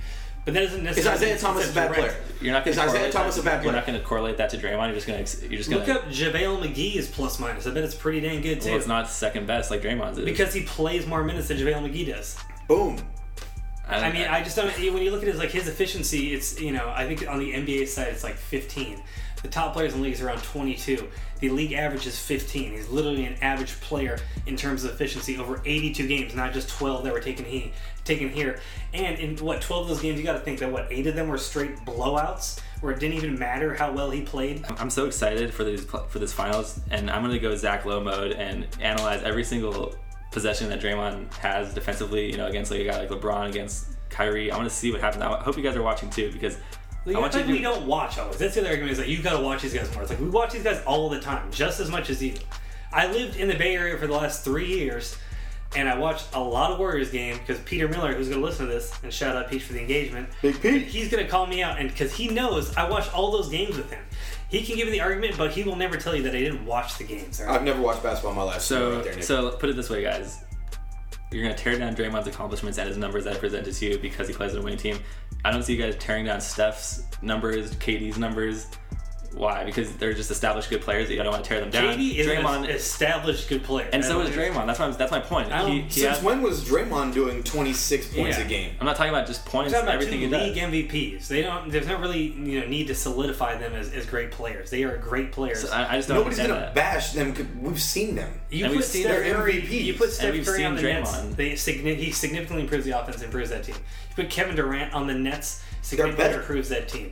But 0.45 0.55
that 0.55 0.59
doesn't 0.61 0.79
Is 0.79 0.83
necessarily. 0.83 1.15
Isaiah 1.17 1.33
it's 1.35 1.41
Thomas 1.43 1.71
a 1.71 1.73
bad 1.73 1.87
direct- 1.93 1.99
player? 2.01 2.23
You're 2.41 2.51
not 2.51 2.65
going 2.65 2.77
Is 2.77 2.83
to 2.83 2.89
Isaiah 2.89 3.11
Thomas 3.11 3.37
a 3.37 3.43
bad 3.43 3.51
player? 3.61 3.63
You're 3.63 3.71
not 3.79 3.87
going 3.87 3.97
to 3.97 4.05
correlate 4.05 4.35
that 4.37 4.49
to 4.49 4.57
Draymond. 4.57 4.87
You're 4.87 4.95
just 4.95 5.07
going 5.07 5.23
to 5.23 5.47
you're 5.47 5.57
just 5.57 5.69
going 5.69 5.85
to 5.85 5.93
Look 5.93 6.01
to 6.01 6.07
up 6.09 6.13
JaVale 6.13 6.61
McGee's 6.73 7.07
plus 7.07 7.39
minus. 7.39 7.65
I 7.65 7.71
bet 7.71 7.85
it's 7.85 7.95
pretty 7.95 8.19
dang 8.19 8.41
good 8.41 8.59
too. 8.59 8.69
Well, 8.71 8.77
it's 8.77 8.87
not 8.87 9.09
second 9.09 9.47
best 9.47 9.71
like 9.71 9.81
Draymond's 9.81 10.17
is. 10.17 10.25
because 10.25 10.53
he 10.53 10.63
plays 10.63 11.07
more 11.07 11.23
minutes 11.23 11.47
than 11.47 11.57
JaVale 11.57 11.89
McGee 11.89 12.07
does. 12.07 12.37
Boom. 12.67 12.97
I 13.87 14.11
mean, 14.11 14.23
I 14.27 14.43
just 14.43 14.55
don't. 14.55 14.67
When 14.77 15.03
you 15.03 15.11
look 15.11 15.21
at 15.21 15.27
his 15.27 15.37
like 15.37 15.51
his 15.51 15.67
efficiency, 15.67 16.33
it's 16.33 16.59
you 16.59 16.71
know 16.71 16.91
I 16.93 17.05
think 17.07 17.25
on 17.29 17.39
the 17.39 17.51
NBA 17.53 17.87
side 17.87 18.07
it's 18.09 18.23
like 18.23 18.35
15. 18.35 19.01
The 19.43 19.49
top 19.49 19.73
players 19.73 19.93
in 19.93 19.99
the 19.99 20.05
league 20.05 20.13
is 20.13 20.21
around 20.21 20.41
22. 20.41 21.07
The 21.39 21.49
league 21.49 21.73
average 21.73 22.07
is 22.07 22.17
15. 22.17 22.71
He's 22.71 22.89
literally 22.89 23.25
an 23.25 23.35
average 23.41 23.79
player 23.81 24.17
in 24.47 24.55
terms 24.55 24.85
of 24.85 24.91
efficiency 24.91 25.37
over 25.37 25.61
82 25.65 26.07
games, 26.07 26.33
not 26.33 26.53
just 26.53 26.69
12 26.69 27.03
that 27.03 27.13
were 27.13 27.19
taken 27.19 27.43
he 27.45 27.73
taken 28.05 28.29
here. 28.29 28.59
And 28.93 29.19
in 29.19 29.37
what 29.37 29.61
12 29.61 29.83
of 29.83 29.89
those 29.89 30.01
games, 30.01 30.17
you 30.17 30.23
got 30.23 30.33
to 30.33 30.39
think 30.39 30.59
that 30.59 30.71
what 30.71 30.87
eight 30.89 31.07
of 31.07 31.15
them 31.15 31.27
were 31.27 31.37
straight 31.37 31.75
blowouts, 31.85 32.59
where 32.79 32.93
it 32.93 32.99
didn't 32.99 33.17
even 33.17 33.37
matter 33.37 33.73
how 33.73 33.91
well 33.91 34.09
he 34.11 34.21
played. 34.21 34.63
I'm 34.79 34.89
so 34.89 35.05
excited 35.05 35.53
for 35.53 35.63
these 35.63 35.85
for 35.85 36.19
this 36.19 36.33
finals, 36.33 36.79
and 36.89 37.09
I'm 37.09 37.21
gonna 37.21 37.39
go 37.39 37.55
Zach 37.55 37.85
Lowe 37.85 38.01
mode 38.01 38.33
and 38.33 38.67
analyze 38.81 39.23
every 39.23 39.43
single 39.43 39.95
possession 40.31 40.69
that 40.69 40.81
Draymond 40.81 41.33
has 41.35 41.73
defensively. 41.73 42.31
You 42.31 42.37
know, 42.37 42.47
against 42.47 42.71
like 42.71 42.81
a 42.81 42.85
guy 42.85 42.99
like 42.99 43.09
LeBron, 43.09 43.49
against 43.49 43.87
Kyrie. 44.09 44.51
I 44.51 44.57
want 44.57 44.69
to 44.69 44.75
see 44.75 44.91
what 44.91 45.01
happens. 45.01 45.23
I 45.23 45.41
hope 45.41 45.57
you 45.57 45.63
guys 45.63 45.75
are 45.75 45.81
watching 45.81 46.09
too 46.09 46.31
because 46.31 46.57
Like, 47.05 47.15
I 47.15 47.19
want 47.19 47.33
you 47.33 47.39
like 47.39 47.47
to 47.47 47.51
we 47.51 47.57
do- 47.59 47.63
don't 47.63 47.85
watch 47.85 48.17
always. 48.17 48.37
That's 48.37 48.55
the 48.55 48.61
other 48.61 48.69
argument 48.69 48.93
is 48.93 48.99
like 48.99 49.07
you 49.09 49.21
got 49.21 49.37
to 49.37 49.43
watch 49.43 49.61
these 49.61 49.73
guys 49.73 49.91
more. 49.93 50.03
It's 50.03 50.11
like 50.11 50.19
we 50.21 50.29
watch 50.29 50.53
these 50.53 50.63
guys 50.63 50.81
all 50.85 51.09
the 51.09 51.19
time, 51.19 51.51
just 51.51 51.79
as 51.79 51.89
much 51.89 52.09
as 52.09 52.21
you. 52.23 52.35
I 52.91 53.07
lived 53.11 53.35
in 53.37 53.47
the 53.47 53.55
Bay 53.55 53.75
Area 53.75 53.97
for 53.97 54.07
the 54.07 54.13
last 54.13 54.43
three 54.45 54.67
years, 54.67 55.17
and 55.75 55.89
I 55.89 55.97
watched 55.97 56.27
a 56.33 56.39
lot 56.39 56.71
of 56.71 56.79
Warriors 56.79 57.09
game 57.09 57.37
because 57.39 57.59
Peter 57.61 57.87
Miller, 57.87 58.13
who's 58.13 58.29
going 58.29 58.39
to 58.39 58.45
listen 58.45 58.67
to 58.67 58.71
this, 58.71 58.93
and 59.03 59.11
shout 59.11 59.35
out 59.35 59.49
Pete 59.49 59.63
for 59.63 59.73
the 59.73 59.81
engagement. 59.81 60.29
Big 60.41 60.61
Pete. 60.61 60.83
He's 60.83 61.09
going 61.09 61.23
to 61.25 61.29
call 61.29 61.45
me 61.47 61.61
out, 61.63 61.79
and 61.79 61.89
because 61.89 62.13
he 62.13 62.29
knows 62.29 62.75
I 62.77 62.87
watched 62.89 63.13
all 63.15 63.31
those 63.31 63.49
games 63.49 63.75
with 63.77 63.89
him. 63.91 64.03
He 64.49 64.61
can 64.63 64.75
give 64.75 64.85
you 64.85 64.91
the 64.91 65.01
argument, 65.01 65.35
but 65.35 65.49
he 65.51 65.63
will 65.63 65.75
never 65.75 65.97
tell 65.97 66.15
you 66.15 66.21
that 66.23 66.35
I 66.35 66.39
didn't 66.39 66.63
watch 66.65 66.99
the 66.99 67.03
games. 67.03 67.41
all 67.41 67.47
right? 67.47 67.55
I've 67.55 67.63
never 67.63 67.81
watched 67.81 68.03
basketball 68.03 68.33
in 68.33 68.37
my 68.37 68.43
life. 68.43 68.61
So, 68.61 68.97
right 68.97 69.03
there, 69.03 69.21
so 69.23 69.49
put 69.57 69.69
it 69.71 69.75
this 69.75 69.89
way, 69.89 70.03
guys. 70.03 70.43
You're 71.33 71.43
gonna 71.43 71.55
tear 71.55 71.77
down 71.77 71.95
Draymond's 71.95 72.27
accomplishments 72.27 72.77
and 72.77 72.87
his 72.87 72.97
numbers 72.97 73.23
that 73.23 73.35
I 73.35 73.39
presented 73.39 73.73
to 73.73 73.85
you 73.85 73.97
because 73.97 74.27
he 74.27 74.33
plays 74.33 74.53
on 74.53 74.59
a 74.59 74.61
winning 74.61 74.77
team. 74.77 74.99
I 75.43 75.51
don't 75.51 75.63
see 75.63 75.73
you 75.73 75.81
guys 75.81 75.95
tearing 75.97 76.25
down 76.25 76.39
Steph's 76.39 77.03
numbers, 77.21 77.73
KD's 77.75 78.17
numbers. 78.19 78.67
Why? 79.35 79.63
Because 79.63 79.91
they're 79.97 80.13
just 80.13 80.29
established 80.31 80.69
good 80.69 80.81
players 80.81 81.07
that 81.07 81.15
you 81.15 81.23
don't 81.23 81.31
want 81.31 81.43
to 81.43 81.49
tear 81.49 81.59
them 81.59 81.69
down. 81.71 81.97
KD 81.97 82.15
is 82.17 82.27
Draymond, 82.27 82.65
an 82.65 82.69
established 82.69 83.49
good 83.49 83.63
player. 83.63 83.89
and 83.91 84.03
so 84.05 84.21
is 84.21 84.29
don't- 84.29 84.37
Draymond. 84.53 84.67
That's 84.67 84.79
why 84.79 84.85
I'm, 84.85 84.93
that's 84.93 85.11
my 85.11 85.19
point. 85.19 85.51
He, 85.51 85.81
he 85.81 85.89
Since 85.89 86.17
has- 86.17 86.23
when 86.23 86.41
was 86.41 86.63
Draymond 86.63 87.13
doing 87.13 87.43
26 87.43 88.07
points 88.13 88.37
Yeah. 88.37 88.43
a 88.45 88.47
game? 88.47 88.75
I'm 88.79 88.85
not 88.85 88.95
talking 88.95 89.09
about 89.13 89.25
just 89.27 89.43
points 89.45 89.73
We're 89.73 89.79
and 89.79 89.87
talking 89.87 89.89
about 89.89 89.93
everything 89.95 90.29
two 90.29 90.35
he 90.35 90.43
league 90.43 90.89
does. 90.89 90.91
MVPs. 91.23 91.27
They 91.27 91.41
don't. 91.41 91.71
There's 91.71 91.87
not 91.87 91.99
really 91.99 92.21
you 92.21 92.61
know 92.61 92.67
need 92.67 92.87
to 92.87 92.95
solidify 92.95 93.57
them 93.57 93.73
as, 93.73 93.91
as 93.91 94.05
great 94.05 94.31
players. 94.31 94.69
They 94.69 94.83
are 94.83 94.97
great 94.97 95.31
players. 95.31 95.67
So 95.67 95.73
I, 95.73 95.93
I 95.93 95.97
just 95.97 96.07
don't 96.09 96.17
Nobody's 96.17 96.37
gonna 96.39 96.53
that. 96.53 96.75
bash 96.75 97.11
them. 97.13 97.33
'cause 97.33 97.45
We've 97.59 97.81
seen 97.81 98.15
them. 98.15 98.39
You 98.49 98.65
And 98.65 98.71
put 98.73 98.77
we've 98.77 98.85
seen 98.85 99.03
Steph 99.03 99.23
their 99.23 99.33
Curry. 99.35 99.61
MVPs. 99.61 99.83
You 99.83 99.93
put 99.95 100.03
And 100.03 100.13
Steph 100.13 100.33
we've 100.33 100.45
Curry 100.45 100.57
seen 100.57 100.65
on 100.67 100.75
the 100.75 100.81
Nets. 100.83 101.11
Draymond. 101.11 101.35
They 101.35 101.49
he 101.95 102.11
significantly 102.11 102.61
improves 102.63 102.85
the 102.85 102.91
offense, 102.91 103.15
and 103.17 103.25
improves 103.25 103.49
that 103.49 103.63
team. 103.63 103.75
You 103.75 104.15
put 104.23 104.29
Kevin 104.29 104.55
Durant 104.55 104.93
on 104.93 105.07
the 105.07 105.13
Nets. 105.13 105.59
better. 105.59 105.73
Significantly 105.81 106.33
improves 106.35 106.69
that 106.69 106.87
team. 106.87 107.11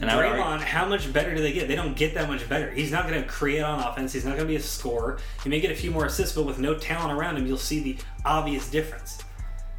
And 0.00 0.10
Draymond, 0.10 0.40
argue- 0.40 0.66
how 0.66 0.86
much 0.86 1.12
better 1.12 1.34
do 1.34 1.42
they 1.42 1.52
get? 1.52 1.68
They 1.68 1.76
don't 1.76 1.96
get 1.96 2.14
that 2.14 2.28
much 2.28 2.48
better. 2.48 2.70
He's 2.70 2.90
not 2.90 3.06
going 3.08 3.22
to 3.22 3.28
create 3.28 3.60
on 3.60 3.80
offense. 3.80 4.12
He's 4.12 4.24
not 4.24 4.32
going 4.36 4.46
to 4.46 4.48
be 4.48 4.56
a 4.56 4.60
scorer. 4.60 5.18
He 5.42 5.50
may 5.50 5.60
get 5.60 5.70
a 5.70 5.74
few 5.74 5.90
more 5.90 6.06
assists, 6.06 6.34
but 6.34 6.44
with 6.44 6.58
no 6.58 6.74
talent 6.74 7.18
around 7.18 7.36
him, 7.36 7.46
you'll 7.46 7.58
see 7.58 7.80
the 7.80 7.96
obvious 8.24 8.70
difference. 8.70 9.22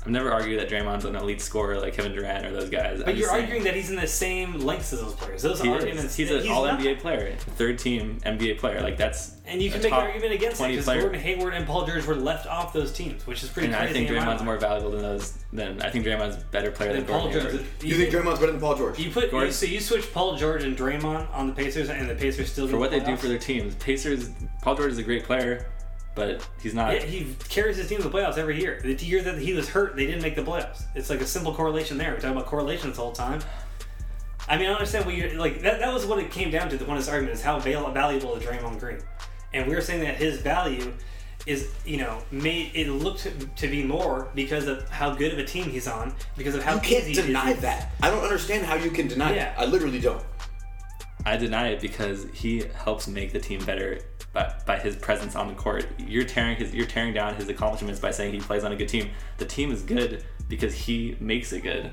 I've 0.03 0.07
never 0.07 0.31
argued 0.31 0.59
that 0.59 0.67
Draymond's 0.67 1.05
an 1.05 1.15
elite 1.15 1.41
scorer 1.41 1.79
like 1.79 1.93
Kevin 1.93 2.11
Durant 2.13 2.43
or 2.47 2.51
those 2.51 2.69
guys. 2.71 3.03
But 3.05 3.17
you're 3.17 3.29
arguing 3.29 3.63
that 3.65 3.75
he's 3.75 3.91
in 3.91 3.95
the 3.97 4.07
same 4.07 4.59
lengths 4.59 4.91
as 4.93 5.01
those 5.01 5.13
players. 5.13 5.43
Those 5.43 5.61
he 5.61 5.69
arguments. 5.69 6.03
is. 6.05 6.15
He's 6.15 6.31
an 6.31 6.41
he's 6.41 6.49
All 6.49 6.65
not. 6.65 6.79
NBA 6.79 6.99
player, 7.01 7.35
third 7.37 7.77
team 7.77 8.19
NBA 8.25 8.57
player. 8.57 8.81
Like 8.81 8.97
that's 8.97 9.35
And 9.45 9.61
you 9.61 9.69
can 9.69 9.79
make 9.83 9.91
an 9.91 9.99
argument 9.99 10.33
against 10.33 10.57
that 10.57 10.63
20 10.63 10.73
because 10.73 10.85
player. 10.85 11.01
Gordon 11.01 11.21
Hayward 11.21 11.53
and 11.53 11.67
Paul 11.67 11.85
George 11.85 12.03
were 12.07 12.15
left 12.15 12.47
off 12.47 12.73
those 12.73 12.91
teams, 12.91 13.27
which 13.27 13.43
is 13.43 13.49
pretty 13.49 13.67
And 13.67 13.75
I 13.75 13.93
think 13.93 14.09
in 14.09 14.15
Draymond's 14.15 14.41
more 14.41 14.57
valuable 14.57 14.89
than 14.89 15.01
those. 15.03 15.37
Than 15.53 15.79
I 15.83 15.91
think 15.91 16.03
Draymond's 16.03 16.37
a 16.37 16.45
better 16.45 16.71
player 16.71 16.93
than 16.93 17.05
than 17.05 17.13
Paul 17.13 17.23
Gordon 17.29 17.41
George. 17.41 17.51
Hayward. 17.53 17.67
You 17.83 17.95
think 17.95 18.11
Draymond's 18.13 18.39
better 18.39 18.51
than 18.53 18.61
Paul 18.61 18.75
George? 18.75 18.97
You 18.97 19.11
put 19.11 19.29
Gordon- 19.29 19.49
you, 19.49 19.53
so 19.53 19.65
you 19.67 19.79
switch 19.81 20.11
Paul 20.11 20.35
George 20.35 20.63
and 20.63 20.75
Draymond 20.75 21.31
on 21.31 21.45
the 21.45 21.53
Pacers, 21.53 21.89
and 21.91 22.09
the 22.09 22.15
Pacers 22.15 22.51
still 22.51 22.67
for 22.67 22.77
what 22.77 22.89
the 22.89 22.99
they 22.99 23.05
do 23.05 23.15
for 23.17 23.27
their 23.27 23.37
teams. 23.37 23.75
Pacers. 23.75 24.31
Paul 24.63 24.75
George 24.77 24.93
is 24.93 24.97
a 24.97 25.03
great 25.03 25.25
player, 25.25 25.67
but 26.15 26.47
he's 26.62 26.74
not. 26.74 26.93
Yeah, 26.93 27.02
he 27.04 27.36
carries 27.50 27.78
his 27.78 27.88
team 27.88 28.02
to 28.02 28.10
the 28.10 28.15
playoffs 28.17 28.38
every 28.38 28.60
year. 28.60 28.80
The 28.84 28.93
year 29.06 29.21
that 29.21 29.38
he 29.38 29.54
was 29.54 29.69
hurt, 29.69 29.95
they 29.95 30.06
didn't 30.06 30.21
make 30.21 30.36
the 30.36 30.43
playoffs. 30.43 30.84
It's 30.95 31.10
like 31.10 31.21
a 31.21 31.26
simple 31.26 31.54
correlation 31.54 31.97
there. 31.97 32.12
We're 32.12 32.19
talking 32.19 32.32
about 32.38 32.45
correlations 32.47 32.97
all 33.00 33.12
the 33.12 33.21
whole 33.21 33.30
time. 33.30 33.41
I 34.50 34.58
mean, 34.58 34.67
I 34.69 34.74
understand 34.74 35.06
what 35.06 35.15
you 35.15 35.30
like. 35.39 35.62
That, 35.62 35.80
that 35.80 35.93
was 35.93 36.06
what 36.06 36.19
it 36.19 36.32
came 36.32 36.52
down 36.52 36.69
to. 36.69 36.78
The 36.78 36.86
one 36.86 36.97
of 36.97 37.04
this 37.04 37.12
argument 37.12 37.36
is 37.36 37.41
how 37.43 37.60
val- 37.60 37.91
valuable 37.91 38.36
is 38.36 38.43
Draymond 38.43 38.80
Green, 38.80 38.97
and 39.54 39.67
we 39.67 39.76
were 39.76 39.82
saying 39.82 40.02
that 40.02 40.15
his 40.17 40.41
value 40.41 40.91
is, 41.47 41.74
you 41.86 41.97
know, 41.97 42.21
made 42.32 42.71
it 42.76 42.89
looked 42.91 43.21
to, 43.21 43.32
to 43.32 43.67
be 43.67 43.84
more 43.84 44.30
because 44.36 44.67
of 44.67 44.88
how 44.89 45.13
good 45.15 45.32
of 45.34 45.39
a 45.39 45.43
team 45.45 45.69
he's 45.69 45.88
on, 45.88 46.13
because 46.38 46.54
of 46.56 46.63
how 46.63 46.76
You 46.76 46.82
can't 46.82 47.08
easy 47.08 47.21
deny 47.21 47.52
is. 47.52 47.62
that. 47.62 47.91
I 48.04 48.10
don't 48.12 48.24
understand 48.24 48.65
how 48.65 48.76
you 48.76 48.91
can 48.91 49.08
deny 49.08 49.30
Yeah. 49.34 49.45
that. 49.45 49.60
I 49.60 49.65
literally 49.65 50.00
don't. 50.00 50.24
I 51.26 51.38
deny 51.38 51.69
it 51.69 51.82
because 51.82 52.26
he 52.34 52.65
helps 52.84 53.08
make 53.08 53.32
the 53.32 53.39
team 53.39 53.63
better 53.65 54.00
by, 54.33 54.53
by 54.65 54.79
his 54.79 54.95
presence 54.95 55.35
on 55.35 55.47
the 55.47 55.53
court. 55.55 55.85
You're 55.99 56.23
tearing 56.23 56.55
his 56.55 56.73
you're 56.73 56.85
tearing 56.85 57.13
down 57.13 57.35
his 57.35 57.49
accomplishments 57.49 57.99
by 57.99 58.11
saying 58.11 58.33
he 58.33 58.39
plays 58.39 58.63
on 58.63 58.71
a 58.71 58.75
good 58.75 58.89
team. 58.89 59.09
The 59.37 59.45
team 59.45 59.71
is 59.71 59.83
good 59.83 60.23
because 60.47 60.73
he 60.73 61.17
makes 61.19 61.51
it 61.53 61.61
good. 61.61 61.91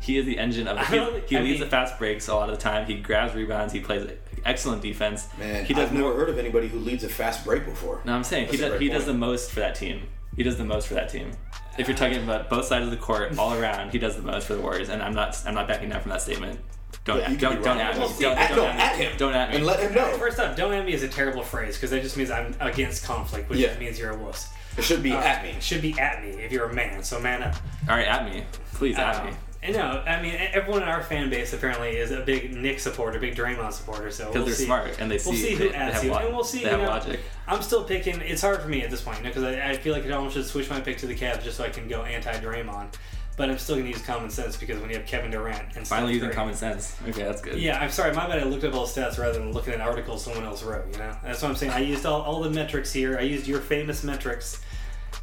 He 0.00 0.18
is 0.18 0.26
the 0.26 0.38
engine 0.38 0.68
of 0.68 0.78
the 0.78 0.84
team. 0.84 1.22
he, 1.26 1.36
he 1.36 1.42
leads 1.42 1.50
mean- 1.52 1.60
the 1.60 1.66
fast 1.66 1.98
breaks 1.98 2.28
a 2.28 2.34
lot 2.34 2.50
of 2.50 2.56
the 2.56 2.62
time. 2.62 2.86
He 2.86 2.94
grabs 2.96 3.34
rebounds. 3.34 3.72
He 3.72 3.80
plays 3.80 4.06
excellent 4.44 4.82
defense. 4.82 5.28
Man, 5.38 5.64
he 5.64 5.72
does 5.72 5.88
I've 5.88 5.92
never 5.94 6.08
more. 6.08 6.14
heard 6.16 6.28
of 6.28 6.38
anybody 6.38 6.68
who 6.68 6.78
leads 6.78 7.04
a 7.04 7.08
fast 7.08 7.44
break 7.44 7.64
before. 7.64 8.02
No, 8.04 8.12
I'm 8.14 8.24
saying 8.24 8.46
he 8.48 8.56
That's 8.56 8.60
a 8.60 8.62
does, 8.64 8.70
great 8.72 8.82
he 8.82 8.88
does 8.90 9.06
the 9.06 9.14
most 9.14 9.50
for 9.50 9.60
that 9.60 9.74
team. 9.74 10.02
He 10.36 10.42
does 10.42 10.58
the 10.58 10.64
most 10.64 10.88
for 10.88 10.94
that 10.94 11.08
team. 11.08 11.30
If 11.78 11.88
you're 11.88 11.96
talking 11.96 12.22
about 12.22 12.50
both 12.50 12.66
sides 12.66 12.84
of 12.84 12.90
the 12.90 12.96
court, 12.96 13.38
all 13.38 13.54
around, 13.54 13.90
he 13.92 13.98
does 13.98 14.16
the 14.16 14.22
most 14.22 14.46
for 14.46 14.54
the 14.54 14.60
Warriors, 14.60 14.88
and 14.88 15.00
I'm 15.02 15.14
not 15.14 15.40
I'm 15.46 15.54
not 15.54 15.68
backing 15.68 15.88
down 15.88 16.00
from 16.02 16.10
that 16.10 16.20
statement. 16.22 16.60
Don't 17.04 17.18
But 17.18 17.30
at, 17.30 17.38
don't 17.38 17.54
don't 17.56 17.64
wrong. 17.64 17.80
at 17.80 17.94
me. 17.94 17.98
Well, 18.00 18.08
Don't, 18.08 18.16
see, 18.16 18.22
don't, 18.24 18.38
at- 18.38 18.56
no, 18.56 18.66
at 18.66 18.96
him. 18.96 19.16
Don't 19.18 19.34
at 19.34 19.50
me. 19.50 19.56
And 19.56 19.66
let 19.66 19.80
him 19.80 19.92
know. 19.94 20.06
First 20.18 20.38
off, 20.40 20.56
don't 20.56 20.72
at 20.72 20.84
me 20.86 20.92
is 20.92 21.02
a 21.02 21.08
terrible 21.08 21.42
phrase 21.42 21.76
because 21.76 21.90
that 21.90 22.02
just 22.02 22.16
means 22.16 22.30
I'm 22.30 22.54
against 22.60 23.04
conflict, 23.04 23.48
which 23.50 23.58
Yeah. 23.58 23.76
means 23.78 23.98
you're 23.98 24.10
a 24.12 24.16
wuss. 24.16 24.48
It 24.76 24.82
should 24.84 25.02
be 25.02 25.12
Uh, 25.12 25.18
at 25.20 25.42
me. 25.44 25.50
It 25.50 25.62
should 25.62 25.82
be 25.82 25.98
at 25.98 26.22
me 26.24 26.30
if 26.30 26.50
you're 26.50 26.68
a 26.68 26.74
man. 26.74 27.02
So 27.04 27.20
man 27.20 27.42
up. 27.42 27.54
All 27.88 27.96
right, 27.96 28.06
at 28.06 28.24
me, 28.24 28.44
please 28.74 28.96
at 28.98 29.16
Uh, 29.20 29.24
me. 29.26 29.30
and 29.62 29.76
no, 29.76 30.02
I 30.06 30.20
mean 30.20 30.34
everyone 30.34 30.82
in 30.82 30.88
our 30.88 31.02
fan 31.02 31.30
base 31.30 31.52
apparently 31.52 31.90
is 31.96 32.10
a 32.10 32.20
big 32.22 32.52
Nick 32.56 32.80
supporter, 32.80 33.18
big 33.20 33.36
Draymond 33.36 33.72
supporter. 33.72 34.10
So 34.10 34.24
Because 34.24 34.34
we'll 34.34 34.44
they're 34.46 34.54
see. 34.54 34.64
smart 34.64 34.96
and 34.98 35.10
they 35.10 35.18
see 35.18 35.30
We'll 35.30 35.38
see 35.38 35.54
who 35.54 35.68
they 35.68 35.74
adds 35.74 35.94
have 35.96 36.04
you, 36.04 36.10
lo- 36.12 36.18
and 36.18 36.34
we'll 36.34 36.42
see. 36.44 36.58
They 36.58 36.64
you 36.64 36.70
have 36.70 36.80
know, 36.80 36.88
logic. 36.88 37.20
I'm 37.46 37.62
still 37.62 37.84
picking. 37.84 38.20
It's 38.22 38.42
hard 38.42 38.60
for 38.62 38.68
me 38.68 38.82
at 38.82 38.90
this 38.90 39.00
point, 39.02 39.18
you 39.18 39.24
know, 39.24 39.30
because 39.30 39.44
I, 39.44 39.70
I 39.70 39.76
feel 39.76 39.92
like 39.92 40.06
I 40.06 40.10
almost 40.12 40.34
should 40.34 40.46
switch 40.46 40.68
my 40.70 40.80
pick 40.80 40.96
to 40.98 41.06
the 41.06 41.14
Cavs 41.14 41.44
just 41.44 41.56
so 41.58 41.64
I 41.64 41.68
can 41.68 41.86
go 41.88 42.02
anti 42.02 42.32
Draymond. 42.40 42.88
But 43.36 43.50
I'm 43.50 43.58
still 43.58 43.74
going 43.76 43.86
to 43.86 43.92
use 43.92 44.02
common 44.02 44.30
sense 44.30 44.56
because 44.56 44.80
when 44.80 44.90
you 44.90 44.96
have 44.96 45.06
Kevin 45.06 45.30
Durant 45.30 45.76
and 45.76 45.86
Finally 45.86 46.12
Steph 46.12 46.14
using 46.14 46.28
Curry- 46.28 46.34
common 46.36 46.54
sense. 46.54 46.96
Okay, 47.08 47.22
that's 47.24 47.40
good. 47.42 47.58
Yeah, 47.58 47.80
I'm 47.80 47.90
sorry, 47.90 48.14
my 48.14 48.26
bad. 48.28 48.38
I 48.40 48.44
looked 48.44 48.64
up 48.64 48.74
all 48.74 48.86
the 48.86 49.00
stats 49.00 49.18
rather 49.18 49.38
than 49.38 49.52
looking 49.52 49.74
at 49.74 49.80
articles 49.80 50.24
someone 50.24 50.44
else 50.44 50.62
wrote. 50.62 50.86
You 50.92 50.98
know, 50.98 51.16
that's 51.24 51.42
what 51.42 51.48
I'm 51.50 51.56
saying. 51.56 51.72
I 51.72 51.80
used 51.80 52.06
all, 52.06 52.22
all 52.22 52.40
the 52.42 52.50
metrics 52.50 52.92
here. 52.92 53.18
I 53.18 53.22
used 53.22 53.46
your 53.48 53.60
famous 53.60 54.04
metrics, 54.04 54.60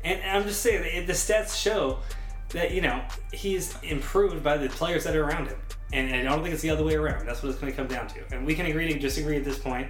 and 0.04 0.22
I'm 0.24 0.44
just 0.44 0.62
saying 0.62 0.84
that 0.84 1.08
the 1.08 1.14
stats 1.14 1.56
show 1.62 2.00
that 2.50 2.72
you 2.72 2.82
know 2.82 3.02
he's 3.32 3.78
improved 3.82 4.44
by 4.44 4.58
the 4.58 4.68
players 4.70 5.06
that 5.06 5.16
are 5.16 5.24
around 5.24 5.48
him, 5.48 5.58
and 5.94 6.14
I 6.14 6.24
don't 6.24 6.42
think 6.44 6.54
it's 6.54 6.62
the 6.64 6.70
other 6.70 6.84
way 6.84 6.96
around. 6.96 7.26
That's 7.26 7.42
what 7.42 7.50
it's 7.50 7.60
going 7.60 7.72
to 7.72 7.78
come 7.78 7.88
down 7.88 8.08
to, 8.10 8.20
and 8.36 8.46
we 8.46 8.56
can 8.56 8.66
agree 8.66 8.92
to 8.92 9.00
disagree 9.00 9.38
at 9.38 9.46
this 9.46 9.58
point. 9.58 9.90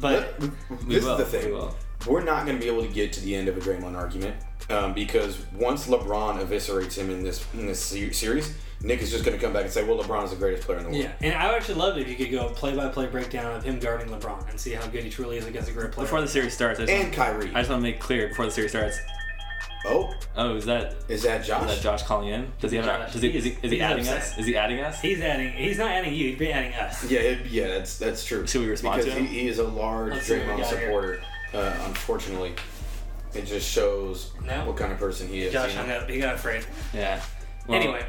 But 0.00 0.38
We 0.40 0.94
this 0.94 1.04
will, 1.04 1.16
is 1.18 1.18
the 1.30 1.38
thing. 1.38 1.46
we 1.46 1.52
will. 1.52 1.74
We're 2.06 2.24
not 2.24 2.46
going 2.46 2.56
to 2.58 2.62
be 2.64 2.70
able 2.70 2.82
to 2.82 2.88
get 2.88 3.12
to 3.14 3.20
the 3.20 3.34
end 3.34 3.46
of 3.48 3.56
a 3.56 3.60
Draymond 3.60 3.96
argument 3.96 4.36
um, 4.72 4.92
because 4.94 5.38
once 5.54 5.86
LeBron 5.86 6.44
eviscerates 6.44 6.96
him 6.96 7.10
in 7.10 7.22
this 7.22 7.44
in 7.54 7.66
this 7.66 7.80
series, 7.80 8.54
Nick 8.82 9.00
is 9.02 9.10
just 9.10 9.24
going 9.24 9.36
to 9.38 9.42
come 9.42 9.52
back 9.52 9.64
and 9.64 9.72
say, 9.72 9.84
"Well, 9.84 10.02
LeBron 10.02 10.24
is 10.24 10.30
the 10.30 10.36
greatest 10.36 10.64
player 10.64 10.78
in 10.78 10.84
the 10.84 10.90
world." 10.90 11.02
yeah, 11.02 11.12
and 11.20 11.34
I 11.34 11.48
would 11.48 11.56
actually 11.56 11.76
love 11.76 11.96
it 11.98 12.02
if 12.02 12.08
you 12.08 12.16
could 12.16 12.30
go 12.30 12.48
play 12.48 12.74
by 12.74 12.88
play 12.88 13.06
breakdown 13.06 13.54
of 13.54 13.62
him 13.62 13.78
guarding 13.78 14.08
LeBron 14.08 14.48
and 14.50 14.58
see 14.58 14.72
how 14.72 14.86
good 14.86 15.04
he 15.04 15.10
truly 15.10 15.36
is 15.36 15.46
against 15.46 15.68
a 15.68 15.72
great 15.72 15.92
player. 15.92 16.06
Before 16.06 16.20
the 16.20 16.28
series 16.28 16.54
starts, 16.54 16.80
I 16.80 16.84
just, 16.84 16.92
And 16.92 17.02
want, 17.04 17.14
Kyrie. 17.14 17.50
I 17.54 17.60
just 17.60 17.70
want 17.70 17.80
to 17.80 17.88
make 17.90 18.00
clear 18.00 18.28
before 18.28 18.44
the 18.46 18.50
series 18.50 18.70
starts. 18.72 18.98
oh, 19.86 20.14
Oh, 20.36 20.56
is 20.56 20.64
that 20.66 20.94
is 21.08 21.22
that 21.24 21.44
Josh? 21.44 21.68
is 21.68 21.76
that 21.76 21.82
Josh 21.82 22.02
calling 22.04 22.28
in? 22.28 22.50
Does 22.60 22.70
he 22.70 22.78
have? 22.78 22.86
An, 22.86 23.00
Josh, 23.02 23.12
does 23.12 23.22
he, 23.22 23.28
is 23.36 23.44
he, 23.44 23.50
is 23.50 23.56
he 23.62 23.68
he's 23.70 23.80
adding 23.80 24.00
upset. 24.00 24.16
us? 24.18 24.38
Is 24.38 24.46
he 24.46 24.56
adding 24.56 24.80
us? 24.80 25.00
he's 25.00 25.20
adding. 25.20 25.52
He's 25.52 25.78
not 25.78 25.90
adding 25.90 26.14
you. 26.14 26.34
He's 26.36 26.48
adding 26.50 26.72
us. 26.74 27.10
Yeah, 27.10 27.20
it, 27.20 27.46
yeah, 27.46 27.68
that's 27.68 27.98
that's 27.98 28.24
true. 28.24 28.46
Should 28.46 28.62
we 28.62 28.68
respond 28.68 28.98
because 29.00 29.12
to 29.14 29.18
him? 29.20 29.26
He, 29.26 29.40
he 29.40 29.48
is 29.48 29.58
a 29.58 29.64
large 29.64 30.14
Let's 30.14 30.26
see 30.26 30.38
what 30.38 30.56
we 30.56 30.62
Draymond 30.62 30.68
supporter. 30.68 31.20
Uh, 31.52 31.74
unfortunately, 31.86 32.54
it 33.34 33.46
just 33.46 33.68
shows 33.70 34.32
No. 34.44 34.66
what 34.66 34.76
kind 34.76 34.92
of 34.92 34.98
person 34.98 35.28
he 35.28 35.42
is. 35.42 35.52
Josh 35.52 35.70
you 35.70 35.76
know? 35.76 35.82
hung 35.82 35.90
up. 36.02 36.08
He 36.10 36.18
got 36.20 36.34
afraid. 36.34 36.64
Yeah. 36.92 37.20
Well, 37.66 37.80
anyway, 37.80 38.04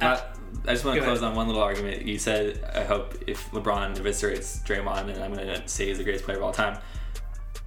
Not, 0.00 0.18
uh, 0.18 0.22
I 0.66 0.72
just 0.72 0.84
want 0.84 0.96
go 0.96 1.00
to 1.00 1.06
close 1.06 1.18
ahead. 1.18 1.30
on 1.30 1.36
one 1.36 1.46
little 1.48 1.62
argument. 1.62 2.02
You 2.02 2.18
said, 2.18 2.64
I 2.74 2.84
hope 2.84 3.14
if 3.26 3.50
LeBron 3.50 3.96
eviscerates 3.96 4.64
Draymond, 4.66 5.12
and 5.14 5.22
I'm 5.22 5.34
going 5.34 5.46
to 5.46 5.68
say 5.68 5.86
he's 5.86 5.98
the 5.98 6.04
greatest 6.04 6.24
player 6.24 6.38
of 6.38 6.42
all 6.44 6.52
time. 6.52 6.78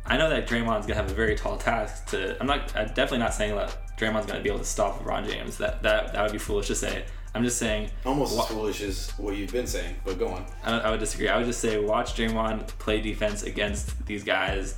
I 0.05 0.17
know 0.17 0.29
that 0.29 0.47
Draymond's 0.47 0.87
going 0.87 0.95
to 0.97 1.01
have 1.03 1.11
a 1.11 1.13
very 1.13 1.35
tall 1.35 1.57
task 1.57 2.07
to. 2.07 2.35
I'm 2.39 2.47
not. 2.47 2.75
I'm 2.75 2.87
definitely 2.87 3.19
not 3.19 3.33
saying 3.35 3.55
that 3.55 3.95
Draymond's 3.97 4.25
going 4.25 4.39
to 4.39 4.41
be 4.43 4.49
able 4.49 4.57
to 4.59 4.65
stop 4.65 4.99
LeBron 5.03 5.29
James. 5.29 5.57
That 5.57 5.83
that 5.83 6.13
that 6.13 6.23
would 6.23 6.31
be 6.31 6.39
foolish 6.39 6.67
to 6.67 6.75
say. 6.75 7.05
I'm 7.35 7.43
just 7.43 7.59
saying. 7.59 7.91
Almost 8.07 8.35
wa- 8.35 8.41
as 8.43 8.49
foolish 8.49 8.81
as 8.81 9.11
what 9.19 9.35
you've 9.35 9.51
been 9.51 9.67
saying, 9.67 9.95
but 10.03 10.17
go 10.17 10.29
on. 10.29 10.45
I, 10.63 10.79
I 10.79 10.89
would 10.91 10.99
disagree. 10.99 11.27
I 11.29 11.37
would 11.37 11.45
just 11.45 11.59
say 11.59 11.77
watch 11.79 12.15
Draymond 12.15 12.65
play 12.79 13.01
defense 13.01 13.43
against 13.43 14.03
these 14.07 14.23
guys. 14.23 14.75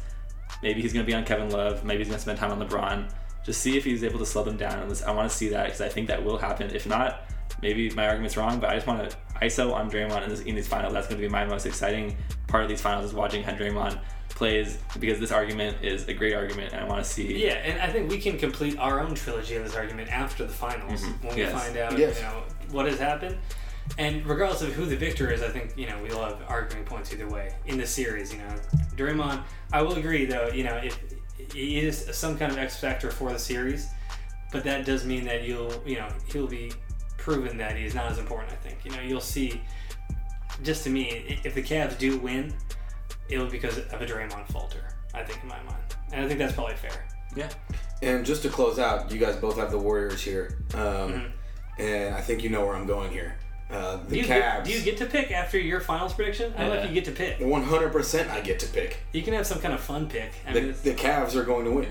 Maybe 0.61 0.81
he's 0.81 0.93
going 0.93 1.05
to 1.05 1.09
be 1.09 1.15
on 1.15 1.25
Kevin 1.25 1.49
Love. 1.49 1.83
Maybe 1.83 1.99
he's 1.99 2.07
going 2.07 2.17
to 2.17 2.21
spend 2.21 2.37
time 2.39 2.51
on 2.51 2.67
LeBron. 2.67 3.11
Just 3.43 3.61
see 3.61 3.77
if 3.77 3.83
he's 3.83 4.03
able 4.03 4.19
to 4.19 4.25
slow 4.25 4.43
them 4.43 4.57
down. 4.57 4.93
I 5.05 5.11
want 5.11 5.29
to 5.29 5.35
see 5.35 5.49
that 5.49 5.65
because 5.65 5.81
I 5.81 5.89
think 5.89 6.07
that 6.07 6.23
will 6.23 6.37
happen. 6.37 6.69
If 6.75 6.85
not, 6.85 7.21
maybe 7.61 7.89
my 7.91 8.07
argument's 8.07 8.37
wrong. 8.37 8.59
But 8.59 8.69
I 8.69 8.75
just 8.75 8.87
want 8.87 9.09
to 9.09 9.17
ISO 9.41 9.73
on 9.73 9.89
Draymond 9.89 10.23
in, 10.23 10.29
this, 10.29 10.41
in 10.41 10.55
these 10.55 10.67
finals. 10.67 10.93
That's 10.93 11.07
going 11.07 11.19
to 11.19 11.27
be 11.27 11.31
my 11.31 11.45
most 11.45 11.65
exciting 11.65 12.15
part 12.47 12.63
of 12.63 12.69
these 12.69 12.81
finals 12.81 13.05
is 13.05 13.13
watching 13.13 13.43
how 13.43 13.53
Draymond 13.53 13.99
plays 14.29 14.77
because 14.99 15.19
this 15.19 15.31
argument 15.31 15.77
is 15.83 16.07
a 16.07 16.13
great 16.13 16.33
argument, 16.33 16.73
and 16.73 16.81
I 16.81 16.87
want 16.87 17.03
to 17.03 17.09
see. 17.09 17.45
yeah, 17.45 17.53
and 17.53 17.79
I 17.81 17.91
think 17.91 18.09
we 18.09 18.17
can 18.17 18.37
complete 18.37 18.77
our 18.79 18.99
own 18.99 19.13
trilogy 19.15 19.55
of 19.55 19.63
this 19.63 19.75
argument 19.75 20.09
after 20.11 20.45
the 20.45 20.53
finals 20.53 21.01
mm-hmm. 21.01 21.27
when 21.27 21.35
we 21.35 21.45
find 21.45 21.77
out, 21.77 21.97
Yes. 21.97 22.17
you 22.17 22.23
know, 22.23 22.43
what 22.71 22.85
has 22.87 22.99
happened. 22.99 23.37
And 23.97 24.25
regardless 24.25 24.61
of 24.61 24.69
who 24.73 24.85
the 24.85 24.95
victor 24.95 25.31
is, 25.31 25.41
I 25.41 25.49
think 25.49 25.73
you 25.77 25.87
know 25.87 25.99
we'll 26.01 26.23
have 26.23 26.41
arguing 26.47 26.85
points 26.85 27.13
either 27.13 27.27
way 27.27 27.53
in 27.65 27.77
the 27.77 27.85
series. 27.85 28.31
You 28.33 28.39
know, 28.39 28.55
Draymond. 28.95 29.43
I 29.73 29.81
will 29.81 29.93
agree 29.95 30.25
though. 30.25 30.47
You 30.47 30.63
know, 30.63 30.75
if 30.77 30.97
he 31.53 31.79
is 31.79 32.07
some 32.15 32.37
kind 32.37 32.51
of 32.51 32.57
X 32.57 32.77
factor 32.79 33.11
for 33.11 33.31
the 33.31 33.39
series, 33.39 33.89
but 34.51 34.63
that 34.63 34.85
does 34.85 35.05
mean 35.05 35.25
that 35.25 35.43
you'll, 35.43 35.73
you 35.85 35.97
know, 35.97 36.07
he'll 36.31 36.47
be 36.47 36.71
proven 37.17 37.57
that 37.57 37.75
he's 37.75 37.93
not 37.95 38.11
as 38.11 38.17
important. 38.17 38.51
I 38.51 38.55
think. 38.55 38.85
You 38.85 38.91
know, 38.91 39.01
you'll 39.01 39.21
see. 39.21 39.61
Just 40.63 40.83
to 40.83 40.89
me, 40.89 41.39
if 41.43 41.53
the 41.55 41.63
Cavs 41.63 41.97
do 41.97 42.17
win, 42.19 42.53
it'll 43.29 43.45
be 43.45 43.51
because 43.53 43.77
of 43.79 44.01
a 44.01 44.05
Draymond 44.05 44.47
falter. 44.51 44.87
I 45.13 45.23
think 45.23 45.41
in 45.43 45.49
my 45.49 45.61
mind, 45.63 45.83
and 46.13 46.23
I 46.23 46.27
think 46.27 46.39
that's 46.39 46.53
probably 46.53 46.75
fair. 46.75 47.05
Yeah. 47.35 47.49
And 48.01 48.25
just 48.25 48.43
to 48.43 48.49
close 48.49 48.79
out, 48.79 49.11
you 49.11 49.17
guys 49.19 49.35
both 49.35 49.57
have 49.57 49.71
the 49.71 49.77
Warriors 49.77 50.21
here, 50.21 50.59
um, 50.73 50.79
Mm-hmm. 50.81 51.81
and 51.81 52.15
I 52.15 52.21
think 52.21 52.43
you 52.43 52.49
know 52.49 52.65
where 52.65 52.75
I'm 52.75 52.85
going 52.87 53.11
here. 53.11 53.35
Uh, 53.71 53.97
the 54.03 54.09
Do 54.09 54.15
you, 54.17 54.23
Cavs. 54.25 54.27
get, 54.27 54.63
do 54.65 54.71
you 54.73 54.81
get 54.81 54.97
to 54.97 55.05
pick 55.05 55.31
after 55.31 55.57
your 55.57 55.79
finals 55.79 56.13
prediction? 56.13 56.53
I 56.57 56.65
don't 56.65 56.75
know 56.75 56.81
if 56.81 56.89
you 56.89 56.93
get 56.93 57.05
to 57.05 57.11
pick. 57.11 57.39
100% 57.39 58.29
I 58.29 58.41
get 58.41 58.59
to 58.59 58.67
pick. 58.67 58.97
You 59.13 59.21
can 59.21 59.33
have 59.33 59.47
some 59.47 59.59
kind 59.61 59.73
of 59.73 59.79
fun 59.79 60.07
pick. 60.09 60.31
I 60.47 60.53
The, 60.53 60.61
mean, 60.61 60.75
the 60.83 60.93
Cavs 60.93 61.35
are 61.35 61.43
going 61.43 61.65
to 61.65 61.71
win. 61.71 61.87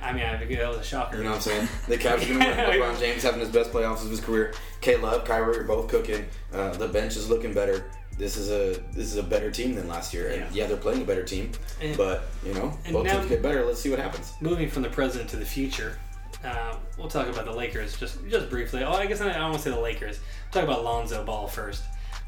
I 0.00 0.12
mean, 0.12 0.22
I 0.24 0.38
think 0.38 0.50
that 0.52 0.68
was 0.68 0.78
a 0.78 0.82
shocker. 0.84 1.18
You 1.18 1.24
know 1.24 1.30
what 1.30 1.36
I'm 1.36 1.42
saying? 1.42 1.68
The 1.88 1.96
Cavs 1.98 2.22
are 2.24 2.38
going 2.38 2.40
to 2.40 2.46
win. 2.46 2.56
LeBron 2.80 2.98
James 3.00 3.22
having 3.22 3.40
his 3.40 3.50
best 3.50 3.70
playoffs 3.72 4.02
of 4.04 4.10
his 4.10 4.20
career. 4.20 4.54
K 4.80 4.96
Love, 4.96 5.24
Kyrie 5.24 5.58
are 5.58 5.64
both 5.64 5.88
cooking. 5.88 6.24
Uh, 6.52 6.70
the 6.70 6.88
bench 6.88 7.16
is 7.16 7.28
looking 7.28 7.52
better. 7.52 7.84
This 8.16 8.36
is 8.36 8.50
a 8.50 8.80
this 8.92 9.06
is 9.12 9.16
a 9.16 9.22
better 9.24 9.50
team 9.50 9.74
than 9.74 9.88
last 9.88 10.14
year. 10.14 10.28
And 10.28 10.40
Yeah. 10.42 10.62
yeah, 10.62 10.66
they're 10.68 10.76
playing 10.76 11.02
a 11.02 11.04
better 11.04 11.24
team. 11.24 11.50
And- 11.82 11.96
But 11.96 12.22
you 12.46 12.54
know, 12.54 12.72
both 12.92 13.04
now- 13.06 13.14
teams 13.18 13.26
get 13.28 13.42
better. 13.42 13.64
Let's 13.66 13.80
see 13.80 13.90
what 13.90 13.98
happens. 13.98 14.32
Moving 14.40 14.70
from 14.70 14.82
the 14.84 14.88
present 14.88 15.28
to 15.30 15.36
the 15.36 15.44
future, 15.44 15.98
uh, 16.44 16.76
we'll 16.98 17.08
talk 17.08 17.26
about 17.28 17.44
the 17.46 17.52
Lakers 17.52 17.98
just 17.98 18.18
just 18.28 18.50
briefly. 18.50 18.82
Oh, 18.84 18.92
I 18.92 19.06
guess 19.06 19.20
I, 19.20 19.30
I 19.30 19.34
don't 19.34 19.42
want 19.50 19.54
to 19.56 19.60
say 19.62 19.70
the 19.70 19.80
Lakers. 19.80 20.20
Talk 20.52 20.64
about 20.64 20.84
Lonzo 20.84 21.24
Ball 21.24 21.46
first. 21.48 21.82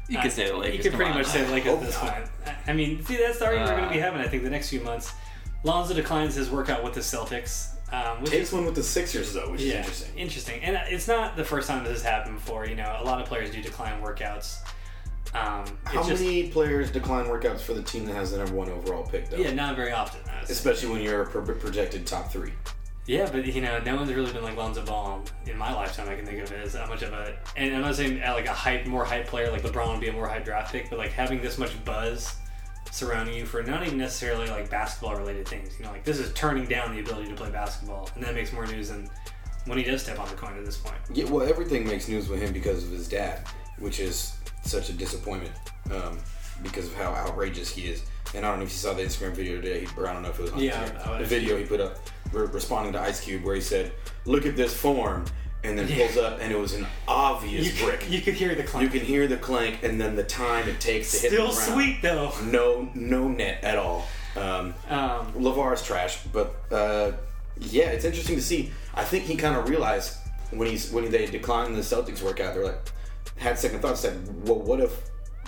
You 0.09 0.17
Uh, 0.19 0.21
could 0.23 0.31
say 0.31 0.47
the 0.49 0.55
Lakers. 0.57 0.77
You 0.77 0.83
could 0.83 0.91
come 0.91 0.97
pretty 0.97 1.11
on. 1.11 1.17
much 1.17 1.27
say 1.27 1.43
the 1.43 1.51
Lakers 1.51 1.73
at 1.73 1.79
this 1.81 1.95
Hope 1.95 2.11
point. 2.11 2.25
I- 2.45 2.71
I 2.71 2.73
mean, 2.73 3.03
see, 3.05 3.17
that's 3.17 3.39
the 3.39 3.45
argument 3.45 3.69
we're 3.69 3.75
going 3.75 3.85
Uh, 3.85 3.89
to 3.89 3.93
be 3.95 3.99
having. 3.99 4.21
I 4.21 4.27
think 4.27 4.43
the 4.43 4.49
next 4.49 4.69
few 4.69 4.81
months. 4.81 5.11
Lonzo 5.63 5.93
declines 5.93 6.35
his 6.35 6.49
workout 6.49 6.83
with 6.83 6.93
the 6.93 7.01
Celtics. 7.01 7.73
Um, 7.91 8.21
which 8.21 8.31
Takes 8.31 8.51
one 8.51 8.65
with 8.65 8.75
the 8.75 8.83
Sixers 8.83 9.33
though, 9.33 9.49
which 9.51 9.61
is 9.61 9.73
interesting. 9.73 10.17
Interesting, 10.17 10.61
and 10.61 10.75
it's 10.89 11.07
not 11.07 11.35
the 11.37 11.43
first 11.45 11.67
time 11.69 11.83
this 11.85 11.93
has 11.93 12.01
happened 12.03 12.35
before. 12.35 12.65
You 12.67 12.75
know, 12.75 12.97
a 12.99 13.03
lot 13.03 13.21
of 13.21 13.27
players 13.27 13.49
do 13.49 13.61
decline 13.61 14.01
workouts. 14.01 14.57
Um, 15.33 15.65
How 15.83 16.03
just, 16.07 16.21
many 16.21 16.49
players 16.49 16.89
decline 16.91 17.25
workouts 17.25 17.59
for 17.61 17.73
the 17.73 17.81
team 17.81 18.05
that 18.05 18.13
has 18.15 18.31
the 18.31 18.37
number 18.39 18.53
one 18.55 18.69
overall 18.69 19.03
pick 19.05 19.29
though? 19.29 19.37
Yeah, 19.37 19.51
not 19.53 19.75
very 19.75 19.91
often. 19.91 20.21
I 20.29 20.39
would 20.39 20.47
say. 20.47 20.53
Especially 20.53 20.89
when 20.89 21.01
you're 21.01 21.23
a 21.23 21.25
pro- 21.27 21.43
projected 21.55 22.05
top 22.07 22.31
three. 22.31 22.53
Yeah, 23.07 23.29
but 23.31 23.45
you 23.45 23.61
know, 23.61 23.79
no 23.79 23.95
one's 23.95 24.11
really 24.13 24.31
been 24.33 24.43
like 24.43 24.57
Lonzo 24.57 24.83
Ball 24.85 25.23
in 25.45 25.57
my 25.57 25.73
lifetime. 25.73 26.09
I 26.09 26.15
can 26.15 26.25
think 26.25 26.43
of 26.43 26.51
it 26.51 26.59
as 26.65 26.75
how 26.75 26.87
much 26.87 27.03
of 27.03 27.13
a, 27.13 27.37
and 27.55 27.73
I'm 27.73 27.81
not 27.81 27.95
saying 27.95 28.21
uh, 28.21 28.33
like 28.33 28.47
a 28.47 28.53
hype, 28.53 28.85
more 28.85 29.05
hype 29.05 29.27
player 29.27 29.49
like 29.49 29.61
LeBron 29.63 29.91
would 29.93 30.01
be 30.01 30.09
a 30.09 30.13
more 30.13 30.27
hype 30.27 30.43
draft 30.43 30.73
pick, 30.73 30.89
but 30.89 30.99
like 30.99 31.11
having 31.13 31.41
this 31.41 31.57
much 31.57 31.83
buzz 31.85 32.35
surrounding 32.91 33.35
you 33.35 33.45
for 33.45 33.63
not 33.63 33.85
even 33.85 33.97
necessarily 33.97 34.49
like 34.49 34.69
basketball 34.69 35.15
related 35.15 35.47
things. 35.47 35.69
You 35.79 35.85
know, 35.85 35.91
like 35.91 36.03
this 36.03 36.19
is 36.19 36.33
turning 36.33 36.65
down 36.65 36.93
the 36.93 36.99
ability 36.99 37.29
to 37.29 37.35
play 37.35 37.49
basketball, 37.49 38.09
and 38.15 38.23
that 38.25 38.35
makes 38.35 38.51
more 38.51 38.67
news 38.67 38.89
than 38.89 39.09
when 39.67 39.77
he 39.77 39.85
does 39.85 40.01
step 40.03 40.19
on 40.19 40.27
the 40.27 40.35
coin 40.35 40.57
at 40.57 40.65
this 40.65 40.77
point. 40.77 40.97
Yeah, 41.13 41.25
well, 41.25 41.47
everything 41.47 41.85
makes 41.87 42.09
news 42.09 42.27
with 42.27 42.41
him 42.41 42.51
because 42.51 42.83
of 42.83 42.91
his 42.91 43.07
dad, 43.07 43.47
which 43.79 44.01
is 44.01 44.35
such 44.63 44.89
a 44.89 44.93
disappointment 44.93 45.53
um, 45.93 46.17
because 46.61 46.87
of 46.87 46.95
how 46.95 47.11
outrageous 47.13 47.69
he 47.73 47.83
is. 47.89 48.03
And 48.35 48.45
I 48.45 48.49
don't 48.49 48.59
know 48.59 48.65
if 48.65 48.71
you 48.71 48.75
saw 48.77 48.93
the 48.93 49.03
Instagram 49.03 49.31
video 49.33 49.61
today, 49.61 49.87
or 49.95 50.07
I 50.09 50.13
don't 50.13 50.23
know 50.23 50.29
if 50.29 50.39
it 50.39 50.41
was 50.41 50.51
on 50.51 50.59
Yeah, 50.59 50.83
Instagram. 50.83 51.07
I- 51.07 51.15
I- 51.15 51.19
the 51.19 51.25
video 51.25 51.57
he 51.57 51.63
put 51.65 51.79
up 51.79 51.97
responding 52.33 52.93
to 52.93 53.01
Ice 53.01 53.19
Cube 53.21 53.43
where 53.43 53.55
he 53.55 53.61
said, 53.61 53.91
"Look 54.25 54.45
at 54.45 54.55
this 54.55 54.73
form," 54.73 55.25
and 55.63 55.77
then 55.77 55.87
Yeah. 55.87 56.05
pulls 56.05 56.17
up, 56.17 56.39
and 56.41 56.51
it 56.51 56.59
was 56.59 56.73
an 56.73 56.85
obvious 57.07 57.79
You, 57.79 57.85
brick. 57.85 58.09
you 58.09 58.21
could 58.21 58.35
hear 58.35 58.55
the 58.55 58.63
clank. 58.63 58.83
You 58.93 58.99
can 58.99 59.07
hear 59.07 59.27
the 59.27 59.37
clank, 59.37 59.83
and 59.83 59.99
then 59.99 60.15
the 60.15 60.23
time 60.23 60.67
it 60.69 60.79
takes 60.79 61.11
to 61.11 61.19
hit 61.19 61.31
Still 61.31 61.51
sweet 61.51 62.01
though. 62.01 62.33
No, 62.43 62.89
no 62.93 63.27
net 63.27 63.63
at 63.63 63.77
all. 63.77 64.07
Um, 64.35 64.73
Um, 64.89 65.33
LaVar's 65.35 65.81
trash, 65.83 66.19
but 66.31 66.55
uh, 66.71 67.11
yeah, 67.59 67.85
it's 67.89 68.05
interesting 68.05 68.35
to 68.35 68.41
see. 68.41 68.71
I 68.93 69.03
think 69.03 69.23
he 69.25 69.35
kind 69.35 69.55
of 69.57 69.67
realized 69.69 70.13
when 70.51 70.67
he's 70.69 70.91
when 70.91 71.09
they 71.09 71.25
declined 71.25 71.75
the 71.75 71.81
Celtics 71.81 72.21
workout, 72.21 72.53
they're 72.53 72.63
like 72.65 72.79
had 73.37 73.57
second 73.57 73.81
thoughts. 73.81 74.01
Said, 74.01 74.47
"Well, 74.47 74.59
what 74.59 74.79
if 74.79 74.91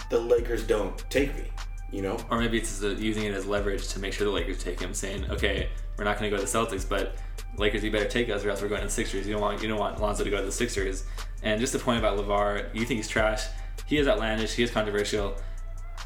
the 0.10 0.20
Lakers 0.20 0.64
don't 0.64 0.98
take 1.12 1.36
me?" 1.36 1.44
You 1.92 2.02
know? 2.02 2.18
Or 2.30 2.40
maybe 2.40 2.58
it's 2.58 2.82
using 2.82 3.24
it 3.24 3.34
as 3.34 3.46
leverage 3.46 3.88
to 3.90 4.00
make 4.00 4.14
sure 4.14 4.26
the 4.26 4.32
Lakers 4.32 4.64
take 4.64 4.80
him, 4.80 4.94
saying, 4.94 5.30
"Okay, 5.32 5.70
we're 5.98 6.04
not 6.04 6.20
going 6.20 6.30
to 6.30 6.38
go 6.38 6.44
to 6.44 6.50
the 6.50 6.58
Celtics, 6.58 6.88
but 6.88 7.18
Lakers, 7.58 7.84
you 7.84 7.92
better 7.92 8.08
take 8.08 8.30
us, 8.30 8.46
or 8.46 8.50
else 8.50 8.62
we're 8.62 8.68
going 8.68 8.82
to 8.82 8.88
the 8.88 8.94
Sixers. 8.94 9.26
You 9.26 9.34
don't 9.34 9.42
want 9.42 9.62
you 9.62 9.68
don't 9.68 9.80
want 9.80 10.00
Lonzo 10.00 10.24
to 10.24 10.30
go 10.30 10.38
to 10.38 10.46
the 10.46 10.52
Sixers." 10.52 11.04
And 11.42 11.60
just 11.60 11.74
a 11.74 11.80
point 11.80 12.00
about 12.00 12.18
LaVar, 12.18 12.76
you 12.76 12.86
think 12.86 12.98
he's 12.98 13.08
trash. 13.08 13.46
He 13.86 13.98
is 13.98 14.08
outlandish. 14.08 14.54
He 14.54 14.64
is 14.64 14.72
controversial, 14.72 15.36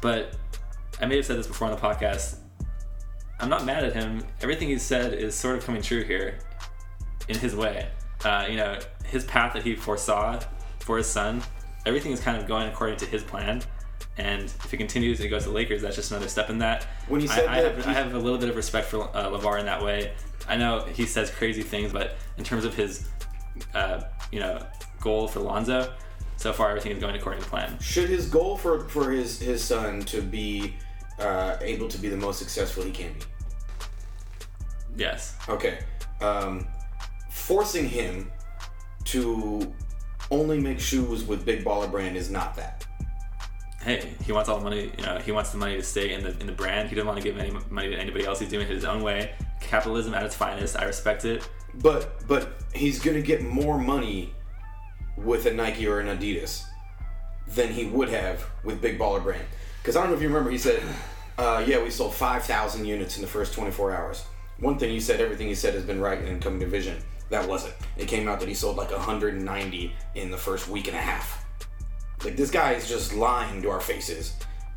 but 0.00 0.36
I 1.00 1.06
may 1.06 1.16
have 1.16 1.26
said 1.26 1.38
this 1.38 1.46
before 1.46 1.68
on 1.68 1.74
the 1.74 1.80
podcast. 1.80 2.36
I'm 3.40 3.48
not 3.48 3.64
mad 3.64 3.84
at 3.84 3.92
him. 3.92 4.24
Everything 4.42 4.68
he's 4.68 4.82
said 4.82 5.12
is 5.12 5.34
sort 5.34 5.58
of 5.58 5.64
coming 5.66 5.82
true 5.82 6.04
here, 6.04 6.38
in 7.28 7.38
his 7.38 7.54
way. 7.54 7.88
Uh, 8.24 8.46
you 8.48 8.56
know, 8.56 8.78
his 9.04 9.24
path 9.24 9.52
that 9.54 9.62
he 9.62 9.74
foresaw 9.74 10.40
for 10.80 10.96
his 10.96 11.06
son, 11.06 11.42
everything 11.84 12.12
is 12.12 12.20
kind 12.20 12.40
of 12.40 12.46
going 12.46 12.68
according 12.68 12.96
to 12.98 13.06
his 13.06 13.22
plan. 13.22 13.62
And 14.16 14.44
if 14.44 14.72
it 14.72 14.76
continues 14.76 15.18
and 15.18 15.24
he 15.24 15.30
goes 15.30 15.42
to 15.42 15.48
the 15.48 15.54
Lakers, 15.54 15.82
that's 15.82 15.96
just 15.96 16.10
another 16.12 16.28
step 16.28 16.48
in 16.50 16.58
that. 16.58 16.86
When 17.08 17.20
he 17.20 17.28
I- 17.28 17.34
said 17.34 17.46
I, 17.46 17.62
that, 17.62 17.74
have, 17.76 17.86
I 17.88 17.92
have 17.92 18.14
a 18.14 18.18
little 18.18 18.38
bit 18.38 18.48
of 18.48 18.56
respect 18.56 18.86
for 18.86 19.02
uh, 19.16 19.30
LaVar 19.30 19.58
in 19.60 19.66
that 19.66 19.82
way. 19.82 20.12
I 20.48 20.56
know 20.56 20.80
he 20.84 21.06
says 21.06 21.30
crazy 21.30 21.62
things, 21.62 21.92
but 21.92 22.16
in 22.38 22.44
terms 22.44 22.64
of 22.64 22.74
his, 22.74 23.08
uh, 23.74 24.02
you 24.30 24.40
know, 24.40 24.64
goal 25.00 25.26
for 25.26 25.40
Lonzo, 25.40 25.92
so 26.36 26.52
far 26.52 26.68
everything 26.70 26.92
is 26.92 26.98
going 26.98 27.14
according 27.16 27.42
to 27.42 27.48
plan. 27.48 27.78
Should 27.80 28.08
his 28.08 28.28
goal 28.28 28.56
for 28.56 28.88
for 28.88 29.10
his 29.10 29.40
his 29.40 29.62
son 29.64 30.00
to 30.02 30.20
be 30.20 30.74
uh, 31.18 31.56
able 31.60 31.88
to 31.88 31.98
be 31.98 32.08
the 32.08 32.16
most 32.16 32.38
successful 32.38 32.82
he 32.82 32.90
can 32.90 33.12
be? 33.14 33.20
Yes. 34.96 35.36
Okay. 35.48 35.78
Um, 36.20 36.66
forcing 37.30 37.88
him 37.88 38.30
to 39.06 39.72
only 40.30 40.60
make 40.60 40.80
shoes 40.80 41.24
with 41.24 41.44
Big 41.44 41.64
Baller 41.64 41.90
Brand 41.90 42.16
is 42.16 42.30
not 42.30 42.54
that. 42.56 42.86
Hey, 43.84 44.14
he 44.24 44.32
wants 44.32 44.48
all 44.48 44.56
the 44.58 44.64
money. 44.64 44.90
You 44.96 45.04
know, 45.04 45.18
he 45.18 45.30
wants 45.30 45.50
the 45.50 45.58
money 45.58 45.76
to 45.76 45.82
stay 45.82 46.14
in 46.14 46.22
the 46.22 46.30
in 46.40 46.46
the 46.46 46.52
brand. 46.52 46.88
He 46.88 46.94
doesn't 46.94 47.06
want 47.06 47.18
to 47.18 47.22
give 47.22 47.38
any 47.38 47.54
money 47.68 47.90
to 47.90 47.96
anybody 47.96 48.24
else. 48.24 48.40
He's 48.40 48.48
doing 48.48 48.66
it 48.66 48.70
his 48.70 48.84
own 48.84 49.02
way. 49.02 49.34
Capitalism 49.60 50.14
at 50.14 50.22
its 50.22 50.34
finest. 50.34 50.78
I 50.78 50.84
respect 50.84 51.24
it. 51.26 51.46
But 51.74 52.26
but 52.26 52.48
he's 52.74 52.98
gonna 52.98 53.20
get 53.20 53.42
more 53.42 53.78
money 53.78 54.32
with 55.18 55.44
a 55.46 55.52
Nike 55.52 55.86
or 55.86 56.00
an 56.00 56.18
Adidas 56.18 56.64
than 57.48 57.72
he 57.72 57.84
would 57.84 58.08
have 58.08 58.46
with 58.64 58.80
Big 58.80 58.98
Baller 58.98 59.22
Brand. 59.22 59.44
Because 59.82 59.96
I 59.96 60.00
don't 60.00 60.10
know 60.10 60.16
if 60.16 60.22
you 60.22 60.28
remember, 60.28 60.50
he 60.50 60.56
said, 60.56 60.82
uh, 61.36 61.62
"Yeah, 61.66 61.82
we 61.82 61.90
sold 61.90 62.14
five 62.14 62.44
thousand 62.44 62.86
units 62.86 63.16
in 63.16 63.22
the 63.22 63.28
first 63.28 63.52
twenty 63.52 63.70
four 63.70 63.94
hours." 63.94 64.24
One 64.60 64.78
thing 64.78 64.90
he 64.90 65.00
said, 65.00 65.20
everything 65.20 65.48
he 65.48 65.54
said 65.54 65.74
has 65.74 65.84
been 65.84 66.00
right 66.00 66.18
in 66.18 66.26
incoming 66.26 66.60
division. 66.60 67.02
That 67.30 67.48
wasn't. 67.48 67.74
It 67.96 68.06
came 68.06 68.28
out 68.28 68.38
that 68.40 68.48
he 68.48 68.54
sold 68.54 68.76
like 68.76 68.90
190 68.92 69.92
in 70.14 70.30
the 70.30 70.36
first 70.36 70.68
week 70.68 70.86
and 70.86 70.96
a 70.96 71.00
half. 71.00 71.43
Like 72.24 72.36
this 72.36 72.50
guy 72.50 72.72
is 72.72 72.88
just 72.88 73.14
lying 73.14 73.60
to 73.62 73.70
our 73.70 73.80
faces, 73.80 74.34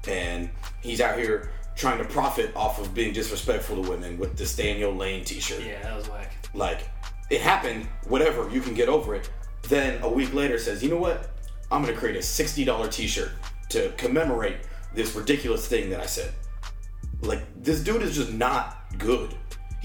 and 0.08 0.50
he's 0.82 1.02
out 1.02 1.18
here 1.18 1.52
trying 1.76 2.00
to 2.00 2.06
profit 2.06 2.54
off 2.56 2.80
of 2.80 2.94
being 2.94 3.14
disrespectful 3.14 3.82
to 3.82 3.90
women 3.90 4.18
with 4.18 4.36
this 4.36 4.56
Daniel 4.56 4.94
Lane 4.94 5.24
T-shirt. 5.24 5.64
Yeah, 5.64 5.82
that 5.84 5.96
was 5.96 6.10
whack. 6.10 6.34
Like, 6.54 6.90
it 7.30 7.40
happened, 7.40 7.88
whatever, 8.08 8.50
you 8.50 8.62
can 8.62 8.74
get 8.74 8.90
over 8.90 9.16
it. 9.16 9.30
Then 9.64 10.02
a 10.02 10.10
week 10.10 10.34
later 10.34 10.58
says, 10.58 10.82
you 10.84 10.90
know 10.90 10.98
what? 10.98 11.30
I'm 11.72 11.84
gonna 11.84 11.96
create 11.96 12.16
a 12.16 12.20
$60 12.20 12.92
t 12.92 13.08
shirt 13.08 13.32
to 13.70 13.92
commemorate 13.98 14.58
this 14.94 15.16
ridiculous 15.16 15.68
thing 15.68 15.90
that 15.92 16.00
I 16.00 16.06
said. 16.06 16.34
Like, 17.22 17.42
this 17.62 17.84
dude 17.84 18.02
is 18.02 18.16
just 18.16 18.34
not 18.34 18.98
good. 18.98 19.36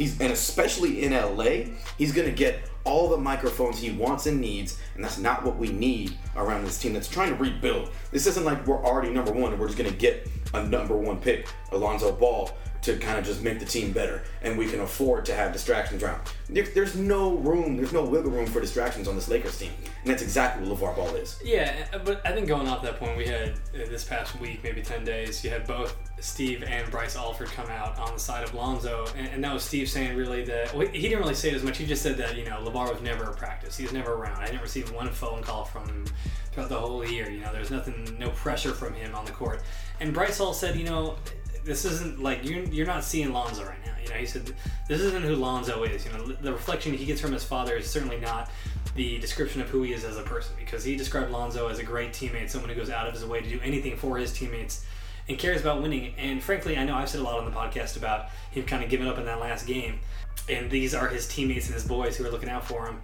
He's, 0.03 0.21
and 0.21 0.33
especially 0.33 1.05
in 1.05 1.13
LA, 1.13 1.75
he's 1.97 2.13
gonna 2.13 2.33
get 2.33 2.69
all 2.83 3.09
the 3.09 3.17
microphones 3.17 3.79
he 3.79 3.93
wants 3.93 4.27
and 4.27 4.41
needs, 4.41 4.77
and 4.97 5.05
that's 5.05 5.17
not 5.17 5.45
what 5.45 5.57
we 5.57 5.69
need 5.69 6.19
around 6.35 6.65
this 6.65 6.77
team 6.77 6.93
that's 6.93 7.07
trying 7.07 7.29
to 7.29 7.37
rebuild. 7.37 7.89
This 8.11 8.27
isn't 8.27 8.45
like 8.45 8.67
we're 8.67 8.85
already 8.85 9.11
number 9.11 9.31
one 9.31 9.53
and 9.53 9.61
we're 9.61 9.69
just 9.69 9.79
gonna 9.79 9.93
get 9.93 10.29
a 10.55 10.67
number 10.67 10.97
one 10.97 11.21
pick, 11.21 11.47
Alonzo 11.71 12.11
Ball, 12.11 12.51
to 12.83 12.97
kind 12.99 13.19
of 13.19 13.25
just 13.25 13.43
make 13.43 13.61
the 13.61 13.65
team 13.65 13.93
better, 13.93 14.23
and 14.43 14.59
we 14.59 14.69
can 14.69 14.81
afford 14.81 15.25
to 15.27 15.35
have 15.35 15.53
distractions 15.53 16.03
around. 16.03 16.21
There, 16.49 16.65
there's 16.65 16.97
no 16.97 17.37
room, 17.37 17.77
there's 17.77 17.93
no 17.93 18.05
wiggle 18.05 18.31
room 18.31 18.47
for 18.47 18.61
distractions 18.61 19.09
on 19.09 19.15
this 19.15 19.29
Lakers 19.29 19.59
team, 19.59 19.71
and 20.03 20.11
that's 20.11 20.23
exactly 20.23 20.69
what 20.69 20.79
LaVar 20.79 20.97
Ball 20.97 21.15
is. 21.15 21.41
Yeah, 21.45 21.87
uh, 21.93 21.99
but 21.99 22.21
I 22.27 22.33
think 22.33 22.49
going 22.49 22.69
off 22.69 22.83
that 22.83 22.99
point, 22.99 23.17
we 23.17 23.27
had 23.27 23.51
uh, 23.75 23.89
this 23.89 24.05
past 24.05 24.39
week, 24.41 24.63
maybe 24.65 24.83
10 24.83 25.05
days, 25.05 25.43
you 25.45 25.51
had 25.51 25.67
both 25.67 25.97
Steve 26.23 26.63
and 26.63 26.91
Bryce 26.91 27.17
Alford 27.17 27.49
come 27.49 27.69
out 27.69 27.99
on 27.99 28.15
the 28.15 28.21
side 28.21 28.45
of 28.45 28.55
Lonzo. 28.55 29.07
And, 29.17 29.29
and 29.29 29.45
that 29.45 29.53
was 29.53 29.65
Steve 29.65 29.89
saying 29.89 30.17
really 30.17 30.45
that, 30.45 30.75
well, 30.75 30.87
he 30.87 31.03
didn't 31.03 31.19
really 31.19 31.35
say 31.35 31.51
it 31.51 31.55
as 31.55 31.65
much. 31.65 31.79
He 31.79 31.87
just 31.87 32.03
said 32.03 32.17
that, 32.19 32.37
you 32.37 32.45
know, 32.45 32.63
LaVar 32.65 32.93
was 32.93 33.03
never 33.03 33.25
a 33.25 33.35
practice. 33.35 33.77
He 33.77 33.83
was 33.83 33.93
never 33.93 34.15
around. 34.15 34.41
I 34.41 34.47
didn't 34.47 34.63
receive 34.63 34.93
one 34.93 35.09
phone 35.11 35.43
call 35.43 35.65
from 35.65 35.89
him 35.89 36.05
throughout 36.53 36.69
the 36.69 36.79
whole 36.79 37.05
year. 37.05 37.29
You 37.29 37.41
know, 37.41 37.53
there's 37.53 37.71
nothing, 37.71 38.17
no 38.19 38.31
pressure 38.31 38.73
from 38.73 38.95
him 38.95 39.15
on 39.15 39.25
the 39.25 39.33
court. 39.33 39.63
And 40.01 40.15
Bryce 40.15 40.39
Hall 40.39 40.53
said, 40.53 40.77
you 40.77 40.85
know, 40.85 41.17
this 41.65 41.85
isn't 41.85 42.23
like 42.23 42.49
you're, 42.49 42.65
you're 42.65 42.87
not 42.87 43.05
seeing 43.05 43.33
Lonzo 43.33 43.65
right 43.65 43.85
now. 43.85 43.93
You 44.03 44.09
know, 44.09 44.15
he 44.17 44.27
said 44.27 44.53
this 44.89 45.01
isn't 45.01 45.23
who 45.23 45.37
Lonzo 45.37 45.85
is. 45.85 46.05
You 46.05 46.13
know, 46.13 46.27
the 46.27 46.53
reflection 46.53 46.93
he 46.95 47.05
gets 47.05 47.21
from 47.21 47.33
his 47.33 47.45
father 47.45 47.77
is 47.77 47.89
certainly 47.89 48.19
not 48.19 48.51
the 48.95 49.19
description 49.19 49.61
of 49.61 49.69
who 49.69 49.83
he 49.83 49.93
is 49.93 50.05
as 50.05 50.17
a 50.17 50.23
person 50.23 50.55
because 50.59 50.85
he 50.85 50.97
described 50.97 51.31
Lonzo 51.31 51.69
as 51.69 51.79
a 51.79 51.85
great 51.85 52.13
teammate, 52.13 52.51
someone 52.51 52.71
who 52.71 52.77
goes 52.77 52.91
out 52.91 53.07
of 53.07 53.15
his 53.15 53.25
way 53.25 53.41
to 53.41 53.49
do 53.49 53.61
anything 53.63 53.97
for 53.97 54.19
his 54.19 54.33
teammates 54.33 54.85
and 55.29 55.39
cares 55.39 55.61
about 55.61 55.83
winning. 55.83 56.15
And 56.19 56.43
frankly, 56.43 56.77
I 56.77 56.85
know 56.85 56.95
I've 56.95 57.09
said 57.09 57.21
a 57.21 57.25
lot 57.25 57.39
on 57.39 57.45
the 57.45 57.51
podcast 57.51 57.97
about 57.97 58.31
him 58.51 58.65
kind 58.65 58.83
of 58.83 58.91
giving 58.91 59.07
up 59.07 59.19
in 59.19 59.25
that 59.27 59.41
last 59.41 59.67
game, 59.67 60.01
and 60.49 60.71
these 60.71 60.95
are 60.95 61.09
his 61.09 61.29
teammates 61.29 61.67
and 61.67 61.75
his 61.75 61.85
boys 61.85 62.17
who 62.17 62.27
are 62.27 62.31
looking 62.31 62.49
out 62.49 62.67
for 62.67 62.87
him. 62.87 63.01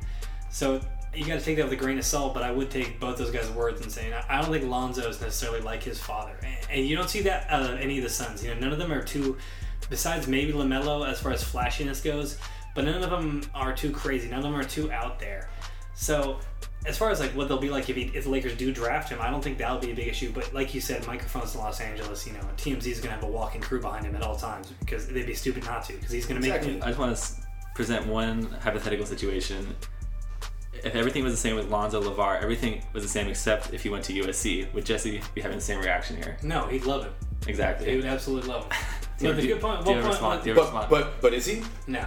So 0.50 0.80
you 1.14 1.24
got 1.26 1.38
to 1.38 1.44
take 1.44 1.56
that 1.56 1.64
with 1.64 1.72
a 1.72 1.76
grain 1.76 1.98
of 1.98 2.04
salt, 2.04 2.34
but 2.34 2.42
I 2.42 2.50
would 2.50 2.70
take 2.70 3.00
both 3.00 3.16
those 3.18 3.30
guys' 3.30 3.50
words 3.50 3.80
and 3.80 3.90
saying 3.90 4.12
I 4.28 4.40
don't 4.40 4.50
think 4.52 4.64
Lonzo 4.64 5.08
is 5.08 5.20
necessarily 5.20 5.60
like 5.60 5.82
his 5.82 5.98
father, 6.00 6.36
and 6.70 6.86
you 6.86 6.96
don't 6.96 7.10
see 7.10 7.22
that 7.22 7.46
out 7.50 7.62
of 7.70 7.78
any 7.80 7.98
of 7.98 8.04
the 8.04 8.10
sons. 8.10 8.42
You 8.44 8.54
know, 8.54 8.60
none 8.60 8.72
of 8.72 8.78
them 8.78 8.92
are 8.92 9.02
too, 9.02 9.36
besides 9.90 10.26
maybe 10.28 10.52
LaMelo 10.52 11.08
as 11.08 11.20
far 11.20 11.32
as 11.32 11.42
flashiness 11.42 12.00
goes, 12.00 12.38
but 12.74 12.84
none 12.84 13.02
of 13.02 13.10
them 13.10 13.42
are 13.54 13.74
too 13.74 13.90
crazy. 13.90 14.28
None 14.28 14.38
of 14.38 14.44
them 14.44 14.54
are 14.54 14.64
too 14.64 14.90
out 14.92 15.18
there. 15.18 15.48
So 15.94 16.38
as 16.86 16.96
far 16.96 17.10
as 17.10 17.18
like 17.18 17.32
what 17.32 17.48
they'll 17.48 17.58
be 17.58 17.70
like 17.70 17.90
if, 17.90 17.96
he, 17.96 18.02
if 18.14 18.24
the 18.24 18.30
Lakers 18.30 18.56
do 18.56 18.72
draft 18.72 19.08
him, 19.08 19.18
I 19.20 19.30
don't 19.30 19.42
think 19.42 19.58
that'll 19.58 19.78
be 19.80 19.90
a 19.90 19.94
big 19.94 20.06
issue. 20.06 20.30
But 20.32 20.54
like 20.54 20.72
you 20.74 20.80
said, 20.80 21.04
microphones 21.06 21.54
in 21.54 21.60
Los 21.60 21.80
Angeles, 21.80 22.24
you 22.26 22.34
know, 22.34 22.40
TMZ 22.56 22.86
is 22.86 23.00
gonna 23.00 23.14
have 23.14 23.24
a 23.24 23.26
walking 23.26 23.60
crew 23.60 23.80
behind 23.80 24.04
him 24.06 24.14
at 24.14 24.22
all 24.22 24.36
times 24.36 24.72
because 24.80 25.08
they'd 25.08 25.26
be 25.26 25.34
stupid 25.34 25.64
not 25.64 25.84
to 25.86 25.94
because 25.94 26.12
he's 26.12 26.24
gonna 26.26 26.38
Exactly. 26.38 26.74
make. 26.74 26.84
I 26.84 26.86
just 26.88 26.98
want 27.00 27.16
to 27.16 27.32
present 27.74 28.06
one 28.06 28.42
hypothetical 28.62 29.06
situation. 29.06 29.74
If 30.84 30.94
everything 30.94 31.24
was 31.24 31.32
the 31.32 31.38
same 31.38 31.56
with 31.56 31.70
Lonzo 31.70 32.02
LaVar, 32.02 32.42
everything 32.42 32.82
was 32.92 33.02
the 33.02 33.08
same 33.08 33.28
except 33.28 33.72
if 33.72 33.82
he 33.82 33.88
went 33.88 34.04
to 34.04 34.12
USC. 34.12 34.72
Would 34.74 34.84
Jesse 34.86 35.20
be 35.34 35.40
having 35.40 35.58
the 35.58 35.64
same 35.64 35.80
reaction 35.80 36.16
here? 36.16 36.36
No, 36.42 36.66
he'd 36.66 36.84
love 36.84 37.04
him. 37.04 37.12
Exactly. 37.46 37.90
He 37.90 37.96
would 37.96 38.04
absolutely 38.04 38.48
love 38.50 38.64
him. 38.64 38.72
Do 39.18 39.26
but 39.28 39.36
the 39.36 39.46
good 39.48 39.60
point. 39.60 39.84
do 39.84 39.90
you 39.90 39.96
One 39.96 40.04
have 40.04 40.14
a 40.14 40.18
point. 40.18 40.20
response? 40.20 40.44
Do 40.44 40.50
you 40.50 40.56
have 40.60 40.72
But 40.72 40.88
but 40.90 41.20
but 41.20 41.34
is 41.34 41.46
he? 41.46 41.62
no. 41.86 42.04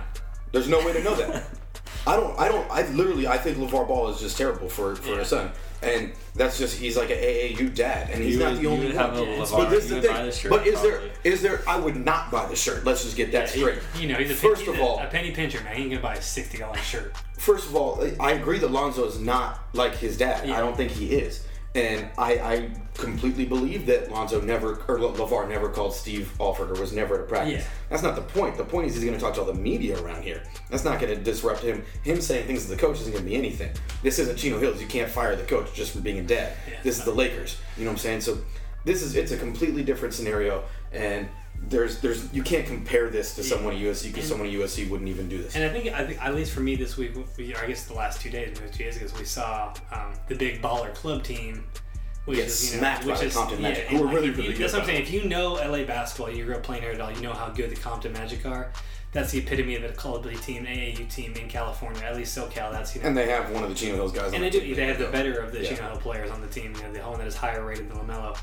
There's 0.51 0.67
no 0.67 0.79
way 0.85 0.93
to 0.93 1.03
know 1.03 1.15
that. 1.15 1.43
I 2.07 2.15
don't. 2.15 2.37
I 2.39 2.47
don't. 2.49 2.69
I 2.71 2.87
literally. 2.89 3.27
I 3.27 3.37
think 3.37 3.57
LaVar 3.57 3.87
Ball 3.87 4.09
is 4.09 4.19
just 4.19 4.37
terrible 4.37 4.67
for 4.69 4.95
for 4.95 5.11
Yeah. 5.11 5.19
his 5.19 5.27
son, 5.27 5.51
and 5.83 6.11
that's 6.35 6.57
just 6.57 6.77
he's 6.77 6.95
like 6.97 7.09
an 7.09 7.17
AAU 7.17 7.73
dad, 7.75 8.09
and 8.11 8.23
he's 8.23 8.35
You 8.35 8.39
not 8.39 8.53
would- 8.53 8.61
the 8.61 8.67
only 8.67 8.85
one. 8.87 8.95
have 8.95 9.17
a 9.17 9.21
LaVar- 9.21 9.51
But 9.57 9.69
this 9.69 9.85
is 9.85 9.91
you 9.91 10.01
the 10.01 10.07
thing. 10.07 10.25
the 10.25 10.31
shirt, 10.31 10.49
But 10.51 10.67
is 10.67 10.81
there 10.81 10.91
probably. 10.99 11.11
is 11.31 11.41
there? 11.41 11.61
I 11.67 11.79
would 11.79 12.05
not 12.05 12.31
buy 12.31 12.47
the 12.47 12.55
shirt. 12.55 12.85
Let's 12.85 13.03
just 13.03 13.15
get 13.17 13.31
that 13.31 13.49
straight. 13.49 13.79
You 13.99 14.07
know, 14.09 14.15
he's 14.15 14.31
a 14.31 14.35
First 14.35 14.61
he's 14.61 14.69
of 14.69 14.77
a- 14.77 14.81
all- 14.81 14.99
a 14.99 15.07
penny 15.07 15.31
pincher, 15.31 15.61
man. 15.63 15.75
He 15.75 15.81
ain't 15.83 15.91
gonna 15.91 16.01
buy 16.03 16.15
a 16.15 16.21
sixty 16.21 16.57
dollar 16.57 16.77
shirt. 16.77 17.13
First 17.37 17.67
of 17.67 17.75
all, 17.75 18.03
I 18.19 18.31
agree 18.33 18.59
that 18.59 18.71
Lonzo 18.71 19.05
is 19.05 19.19
not 19.19 19.59
like 19.73 19.95
his 19.97 20.17
dad. 20.17 20.47
Yeah. 20.47 20.57
I 20.57 20.59
don't 20.59 20.77
think 20.77 20.91
he 20.91 21.07
is. 21.07 21.41
And 21.73 22.09
I, 22.17 22.33
I 22.33 22.69
completely 22.95 23.45
believe 23.45 23.85
that 23.85 24.11
Lonzo 24.11 24.41
never, 24.41 24.83
or 24.89 24.97
LaVar 24.97 25.47
never 25.47 25.69
called 25.69 25.93
Steve 25.93 26.29
Alford 26.37 26.69
or 26.69 26.81
was 26.81 26.91
never 26.91 27.15
at 27.15 27.21
a 27.21 27.23
practice. 27.23 27.63
Yeah. 27.63 27.69
That's 27.89 28.03
not 28.03 28.15
the 28.15 28.21
point. 28.21 28.57
The 28.57 28.65
point 28.65 28.87
is 28.87 28.95
he's 28.95 29.05
going 29.05 29.17
to 29.17 29.23
talk 29.23 29.35
to 29.35 29.39
all 29.39 29.45
the 29.45 29.53
media 29.53 30.01
around 30.03 30.23
here. 30.23 30.43
That's 30.69 30.83
not 30.83 30.99
going 30.99 31.15
to 31.15 31.23
disrupt 31.23 31.61
him. 31.61 31.85
Him 32.03 32.19
saying 32.19 32.45
things 32.45 32.65
to 32.65 32.71
the 32.71 32.75
coach 32.75 32.99
isn't 32.99 33.13
going 33.13 33.23
to 33.23 33.29
be 33.29 33.37
anything. 33.37 33.71
This 34.03 34.19
isn't 34.19 34.37
Chino 34.37 34.59
Hills. 34.59 34.81
You 34.81 34.87
can't 34.87 35.09
fire 35.09 35.37
the 35.37 35.43
coach 35.43 35.73
just 35.73 35.93
for 35.93 36.01
being 36.01 36.19
a 36.19 36.23
dad. 36.23 36.57
Yeah. 36.69 36.79
This 36.83 36.99
is 36.99 37.05
the 37.05 37.13
Lakers. 37.13 37.57
You 37.77 37.85
know 37.85 37.91
what 37.91 37.95
I'm 37.95 37.99
saying? 37.99 38.21
So 38.21 38.39
this 38.83 39.01
is, 39.01 39.15
it's 39.15 39.31
a 39.31 39.37
completely 39.37 39.83
different 39.83 40.13
scenario. 40.13 40.63
And 40.91 41.27
there's, 41.69 41.99
there's, 41.99 42.33
you 42.33 42.43
can't 42.43 42.65
compare 42.65 43.09
this 43.09 43.35
to 43.35 43.43
someone 43.43 43.75
at 43.75 43.79
USC 43.79 44.07
because 44.07 44.27
someone 44.27 44.47
at 44.47 44.53
USC 44.53 44.89
wouldn't 44.89 45.09
even 45.09 45.29
do 45.29 45.41
this. 45.41 45.55
And 45.55 45.63
I 45.63 45.69
think, 45.69 45.93
I 45.93 46.05
think, 46.05 46.23
at 46.23 46.33
least 46.35 46.51
for 46.53 46.61
me 46.61 46.75
this 46.75 46.97
week, 46.97 47.11
we, 47.37 47.55
I 47.55 47.67
guess 47.67 47.85
the 47.85 47.93
last 47.93 48.21
two 48.21 48.29
days, 48.29 48.57
maybe 48.59 48.71
two 48.71 48.83
days 48.83 48.97
ago, 48.97 49.07
we 49.17 49.25
saw 49.25 49.73
um, 49.91 50.13
the 50.27 50.35
big 50.35 50.61
baller 50.61 50.93
club 50.93 51.23
team, 51.23 51.63
which 52.25 52.37
Get 52.37 52.47
is 52.47 52.65
you 52.65 52.77
know, 52.77 52.79
smacked 52.79 53.05
by 53.05 53.11
which 53.11 53.19
the 53.19 53.25
is 53.27 53.33
Compton 53.33 53.61
yeah, 53.61 53.69
Magic, 53.69 53.87
who 53.87 53.97
are 53.97 54.05
like, 54.05 54.15
really, 54.15 54.29
really 54.31 54.43
you, 54.43 54.53
good, 54.53 54.63
That's 54.63 54.73
what 54.73 54.81
I'm 54.81 54.87
saying. 54.87 55.01
If 55.03 55.11
you 55.11 55.25
know 55.29 55.53
LA 55.53 55.83
basketball, 55.83 56.33
you 56.33 56.45
grew 56.45 56.55
up 56.55 56.63
playing 56.63 56.81
here 56.81 56.91
at 56.91 57.01
all, 57.01 57.11
you 57.11 57.21
know 57.21 57.33
how 57.33 57.49
good 57.49 57.69
the 57.69 57.75
Compton 57.75 58.13
Magic 58.13 58.45
are. 58.45 58.71
That's 59.11 59.31
the 59.31 59.39
epitome 59.39 59.75
of 59.75 59.83
a 59.83 59.89
club 59.89 60.23
team, 60.23 60.65
AAU 60.65 61.09
team 61.09 61.33
in 61.33 61.49
California, 61.49 62.01
at 62.01 62.15
least 62.15 62.37
SoCal. 62.37 62.71
That's 62.71 62.95
you 62.95 63.01
know. 63.01 63.09
And 63.09 63.17
they 63.17 63.27
have 63.27 63.51
one 63.51 63.61
of 63.61 63.69
the 63.69 63.75
Chino 63.75 63.95
Hills 63.95 64.13
guys. 64.13 64.29
on 64.29 64.35
And 64.35 64.43
they 64.43 64.49
the 64.49 64.61
do. 64.61 64.75
They 64.75 64.87
have 64.87 64.99
the 64.99 65.07
better 65.07 65.39
of 65.39 65.51
the 65.51 65.61
Yeah. 65.61 65.69
Chino 65.75 65.89
Hill 65.89 65.97
players 65.97 66.31
on 66.31 66.39
the 66.39 66.47
team. 66.47 66.73
You 66.77 66.83
know, 66.83 66.93
the 66.93 66.99
one 67.01 67.17
that 67.17 67.27
is 67.27 67.35
higher 67.35 67.65
rated 67.65 67.89
than 67.89 67.97
LaMelo. 67.97 68.37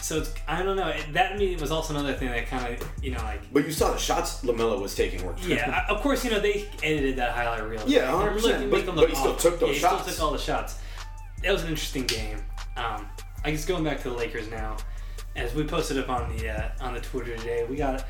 So 0.00 0.18
it's 0.18 0.34
I 0.46 0.62
don't 0.62 0.76
know. 0.76 0.88
It, 0.88 1.12
that 1.12 1.38
meeting 1.38 1.58
was 1.60 1.70
also 1.70 1.94
another 1.94 2.14
thing 2.14 2.28
that 2.28 2.46
kind 2.46 2.74
of 2.74 2.88
you 3.02 3.12
know 3.12 3.18
like 3.22 3.40
But 3.52 3.64
you 3.64 3.72
saw 3.72 3.92
the 3.92 3.98
shots 3.98 4.42
LaMelo 4.42 4.80
was 4.80 4.94
taking 4.94 5.24
were 5.24 5.34
yeah. 5.46 5.86
Of 5.88 6.00
course, 6.02 6.24
you 6.24 6.30
know 6.30 6.40
they 6.40 6.68
edited 6.82 7.16
that 7.16 7.32
highlight 7.32 7.68
reel. 7.68 7.82
Yeah, 7.86 8.10
100%, 8.12 8.70
but- 8.70 8.86
them 8.86 8.96
but 8.96 9.08
he 9.08 9.14
still 9.14 9.36
took 9.36 9.58
those 9.60 9.80
yeah, 9.80 9.90
He 9.96 9.98
still 10.02 10.12
took 10.14 10.22
all 10.22 10.32
the 10.32 10.38
shots. 10.38 10.78
That 11.42 11.52
was 11.52 11.62
an 11.62 11.68
interesting 11.70 12.04
game. 12.06 12.38
Um, 12.76 13.06
I 13.44 13.50
guess 13.50 13.64
going 13.64 13.84
back 13.84 14.02
to 14.02 14.10
the 14.10 14.16
Lakers 14.16 14.50
now, 14.50 14.76
as 15.36 15.54
we 15.54 15.64
posted 15.64 15.98
up 15.98 16.08
on 16.08 16.36
the 16.36 16.48
uh, 16.48 16.70
on 16.80 16.94
the 16.94 17.00
Twitter 17.00 17.36
today, 17.36 17.64
we 17.68 17.76
got 17.76 18.04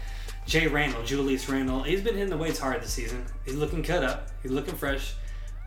Jay 0.46 0.66
Randle, 0.66 1.02
Julius 1.04 1.48
Randle. 1.48 1.82
He's 1.82 2.00
been 2.00 2.14
hitting 2.14 2.30
the 2.30 2.36
weights 2.36 2.58
hard 2.58 2.82
this 2.82 2.92
season. 2.92 3.24
He's 3.44 3.54
looking 3.54 3.82
cut 3.82 4.04
up. 4.04 4.28
He's 4.42 4.52
looking 4.52 4.74
fresh. 4.74 5.14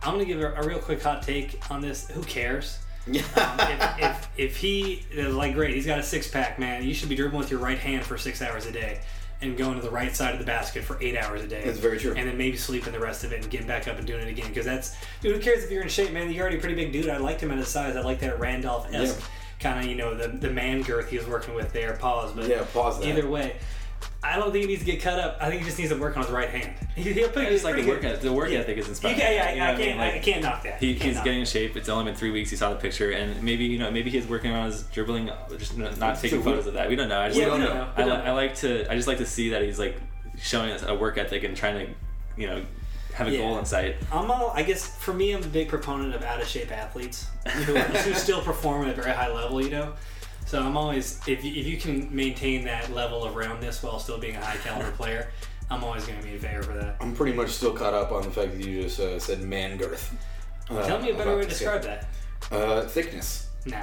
I'm 0.02 0.12
gonna 0.12 0.24
give 0.24 0.40
a, 0.40 0.52
a 0.54 0.66
real 0.66 0.78
quick 0.78 1.02
hot 1.02 1.22
take 1.22 1.58
on 1.70 1.80
this. 1.80 2.08
Who 2.10 2.22
cares? 2.22 2.78
Um, 3.08 3.60
if, 3.60 3.98
if, 3.98 4.28
if 4.36 4.56
he 4.56 5.04
is 5.12 5.34
like 5.34 5.54
great, 5.54 5.74
he's 5.74 5.86
got 5.86 5.98
a 5.98 6.02
six 6.02 6.28
pack, 6.28 6.58
man. 6.58 6.82
You 6.84 6.94
should 6.94 7.08
be 7.08 7.16
dribbling 7.16 7.38
with 7.40 7.50
your 7.50 7.60
right 7.60 7.78
hand 7.78 8.04
for 8.04 8.18
six 8.18 8.42
hours 8.42 8.66
a 8.66 8.72
day, 8.72 9.00
and 9.40 9.56
going 9.56 9.76
to 9.76 9.82
the 9.82 9.90
right 9.90 10.14
side 10.14 10.32
of 10.34 10.40
the 10.40 10.46
basket 10.46 10.84
for 10.84 10.98
eight 11.00 11.16
hours 11.16 11.42
a 11.42 11.46
day. 11.48 11.62
That's 11.64 11.78
very 11.78 11.98
true. 11.98 12.14
And 12.16 12.28
then 12.28 12.36
maybe 12.36 12.56
sleeping 12.56 12.92
the 12.92 13.00
rest 13.00 13.24
of 13.24 13.32
it 13.32 13.42
and 13.42 13.50
getting 13.50 13.66
back 13.66 13.88
up 13.88 13.96
and 13.98 14.06
doing 14.06 14.22
it 14.26 14.28
again. 14.28 14.48
Because 14.48 14.66
that's 14.66 14.94
dude. 15.20 15.36
Who 15.36 15.40
cares 15.42 15.64
if 15.64 15.70
you're 15.70 15.82
in 15.82 15.88
shape, 15.88 16.12
man? 16.12 16.30
You're 16.30 16.42
already 16.42 16.58
a 16.58 16.60
pretty 16.60 16.74
big 16.74 16.92
dude. 16.92 17.08
I 17.08 17.16
liked 17.18 17.40
him 17.40 17.50
at 17.50 17.58
his 17.58 17.68
size. 17.68 17.96
I 17.96 18.00
like 18.02 18.20
that 18.20 18.38
Randolph 18.38 18.92
esque 18.92 19.18
Yeah. 19.18 19.24
kind 19.60 19.80
of 19.84 19.86
you 19.90 19.96
know 19.96 20.14
the 20.14 20.28
the 20.28 20.50
man 20.50 20.82
girth 20.82 21.08
he 21.10 21.18
was 21.18 21.26
working 21.26 21.54
with 21.54 21.72
there. 21.72 21.94
Pause, 21.94 22.32
but 22.34 22.48
Yeah, 22.48 22.64
pause 22.72 22.98
that. 23.00 23.08
Either 23.08 23.28
way. 23.28 23.56
I 24.22 24.34
don't 24.36 24.50
think 24.50 24.62
he 24.64 24.68
needs 24.68 24.80
to 24.84 24.86
get 24.86 25.00
cut 25.00 25.18
up. 25.20 25.38
I 25.40 25.48
think 25.48 25.60
he 25.60 25.66
just 25.66 25.78
needs 25.78 25.90
to 25.92 25.96
work 25.98 26.16
on 26.16 26.24
his 26.24 26.32
right 26.32 26.48
hand. 26.50 26.74
He, 26.96 27.12
he'll 27.12 27.28
put 27.28 27.46
I 27.46 27.50
just 27.50 27.64
like 27.64 27.76
the 27.76 27.86
work 27.86 28.02
ethic. 28.02 28.20
The 28.20 28.32
work 28.32 28.50
Yeah. 28.50 28.58
ethic 28.58 28.76
is 28.78 28.88
inspiring. 28.88 29.16
can, 29.16 29.32
yeah, 29.32 29.52
You 29.52 29.58
know 29.60 29.66
I, 29.72 29.76
can't, 29.76 29.98
Like, 29.98 30.14
I 30.14 30.18
can't 30.18 30.42
knock 30.42 30.62
that. 30.64 30.80
He, 30.80 30.94
can't 30.94 31.02
he's 31.04 31.14
knock 31.16 31.24
getting 31.24 31.40
in 31.40 31.46
shape. 31.46 31.76
It's 31.76 31.88
only 31.88 32.06
been 32.06 32.16
three 32.16 32.32
weeks. 32.32 32.50
He 32.50 32.56
saw 32.56 32.70
the 32.70 32.76
picture, 32.80 33.12
and 33.12 33.40
maybe 33.44 33.64
you 33.64 33.78
know, 33.78 33.90
maybe 33.92 34.10
he's 34.10 34.26
working 34.26 34.50
on 34.50 34.66
his 34.66 34.82
dribbling, 34.84 35.30
just 35.56 35.78
n- 35.78 35.88
not 36.00 36.18
taking 36.18 36.38
we- 36.38 36.44
photos 36.44 36.66
of 36.66 36.74
that. 36.74 36.88
We 36.88 36.96
don't 36.96 37.08
know. 37.08 37.20
I 37.20 37.28
just, 37.28 37.38
Yeah, 37.38 37.46
we 37.46 37.52
we 37.52 37.58
don't 37.58 37.66
don't 37.68 37.76
know. 37.76 37.84
know. 37.84 37.92
I, 37.96 38.04
don't 38.04 38.26
I 38.26 38.32
like 38.32 38.56
to. 38.56 38.90
I 38.90 38.96
just 38.96 39.06
like 39.06 39.18
to 39.18 39.26
see 39.26 39.50
that 39.50 39.62
he's 39.62 39.78
like 39.78 39.96
showing 40.36 40.72
us 40.72 40.82
a 40.82 40.94
work 40.96 41.16
ethic 41.16 41.44
and 41.44 41.56
trying 41.56 41.86
to, 41.86 41.92
you 42.36 42.48
know, 42.48 42.64
have 43.14 43.28
a 43.28 43.30
Yeah. 43.30 43.38
goal 43.38 43.58
in 43.58 43.64
sight. 43.64 43.96
I'm 44.12 44.30
all, 44.32 44.50
I 44.54 44.62
guess 44.64 44.84
for 44.98 45.14
me, 45.14 45.32
I'm 45.32 45.42
a 45.44 45.46
big 45.46 45.68
proponent 45.68 46.14
of 46.16 46.22
out 46.24 46.42
of 46.42 46.48
shape 46.48 46.72
athletes 46.72 47.28
who, 47.46 47.74
who 47.78 48.14
still 48.14 48.40
perform 48.40 48.86
at 48.88 48.98
a 48.98 49.00
very 49.00 49.14
high 49.14 49.32
level, 49.32 49.62
you 49.62 49.70
know? 49.70 49.92
So 50.48 50.62
I'm 50.62 50.78
always, 50.78 51.20
if 51.28 51.44
you, 51.44 51.52
if 51.60 51.66
you 51.66 51.76
can 51.76 52.08
maintain 52.14 52.64
that 52.64 52.90
level 52.90 53.22
of 53.22 53.36
roundness 53.36 53.82
while 53.82 53.98
still 53.98 54.16
being 54.18 54.34
a 54.34 54.40
high 54.42 54.56
caliber 54.56 54.90
player, 54.96 55.28
I'm 55.70 55.84
always 55.84 56.06
going 56.06 56.18
to 56.18 56.24
be 56.26 56.32
in 56.32 56.40
favor 56.40 56.62
for 56.62 56.72
that. 56.72 56.96
I'm 57.02 57.14
pretty 57.14 57.36
much 57.36 57.50
still 57.50 57.74
caught 57.74 57.92
up 57.92 58.12
on 58.12 58.22
the 58.22 58.30
fact 58.30 58.52
that 58.56 58.64
you 58.66 58.80
just 58.82 58.98
uh, 58.98 59.18
said 59.18 59.42
man 59.42 59.76
girth. 59.76 60.16
Uh, 60.70 60.82
Tell 60.86 61.02
me 61.02 61.10
a 61.10 61.14
better 61.14 61.36
way 61.36 61.42
to 61.42 61.48
describe 61.50 61.82
guy. 61.82 62.00
that. 62.50 62.54
Uh, 62.54 62.86
thickness. 62.88 63.48
Nah. 63.66 63.82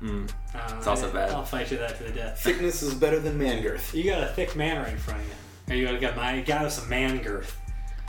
Mm. 0.00 0.30
Uh, 0.54 0.74
It's 0.78 0.86
also 0.86 1.10
I, 1.10 1.12
bad. 1.12 1.30
I'll 1.30 1.44
fight 1.44 1.68
you 1.72 1.78
that 1.78 1.96
to 1.98 2.04
the 2.04 2.10
death. 2.12 2.40
Thickness 2.40 2.82
is 2.82 2.94
better 2.94 3.18
than 3.18 3.36
man 3.36 3.60
girth. 3.60 3.92
You 3.92 4.04
got 4.04 4.22
a 4.22 4.28
thick 4.28 4.54
man 4.54 4.82
right 4.82 4.92
in 4.92 4.98
front 4.98 5.20
of 5.20 5.26
you. 5.26 5.74
Or 5.74 5.76
you 5.76 5.86
got, 5.98 6.00
got 6.00 6.16
my 6.16 6.40
got 6.42 6.64
us 6.64 6.78
some 6.78 6.88
man 6.88 7.18
girth. 7.22 7.58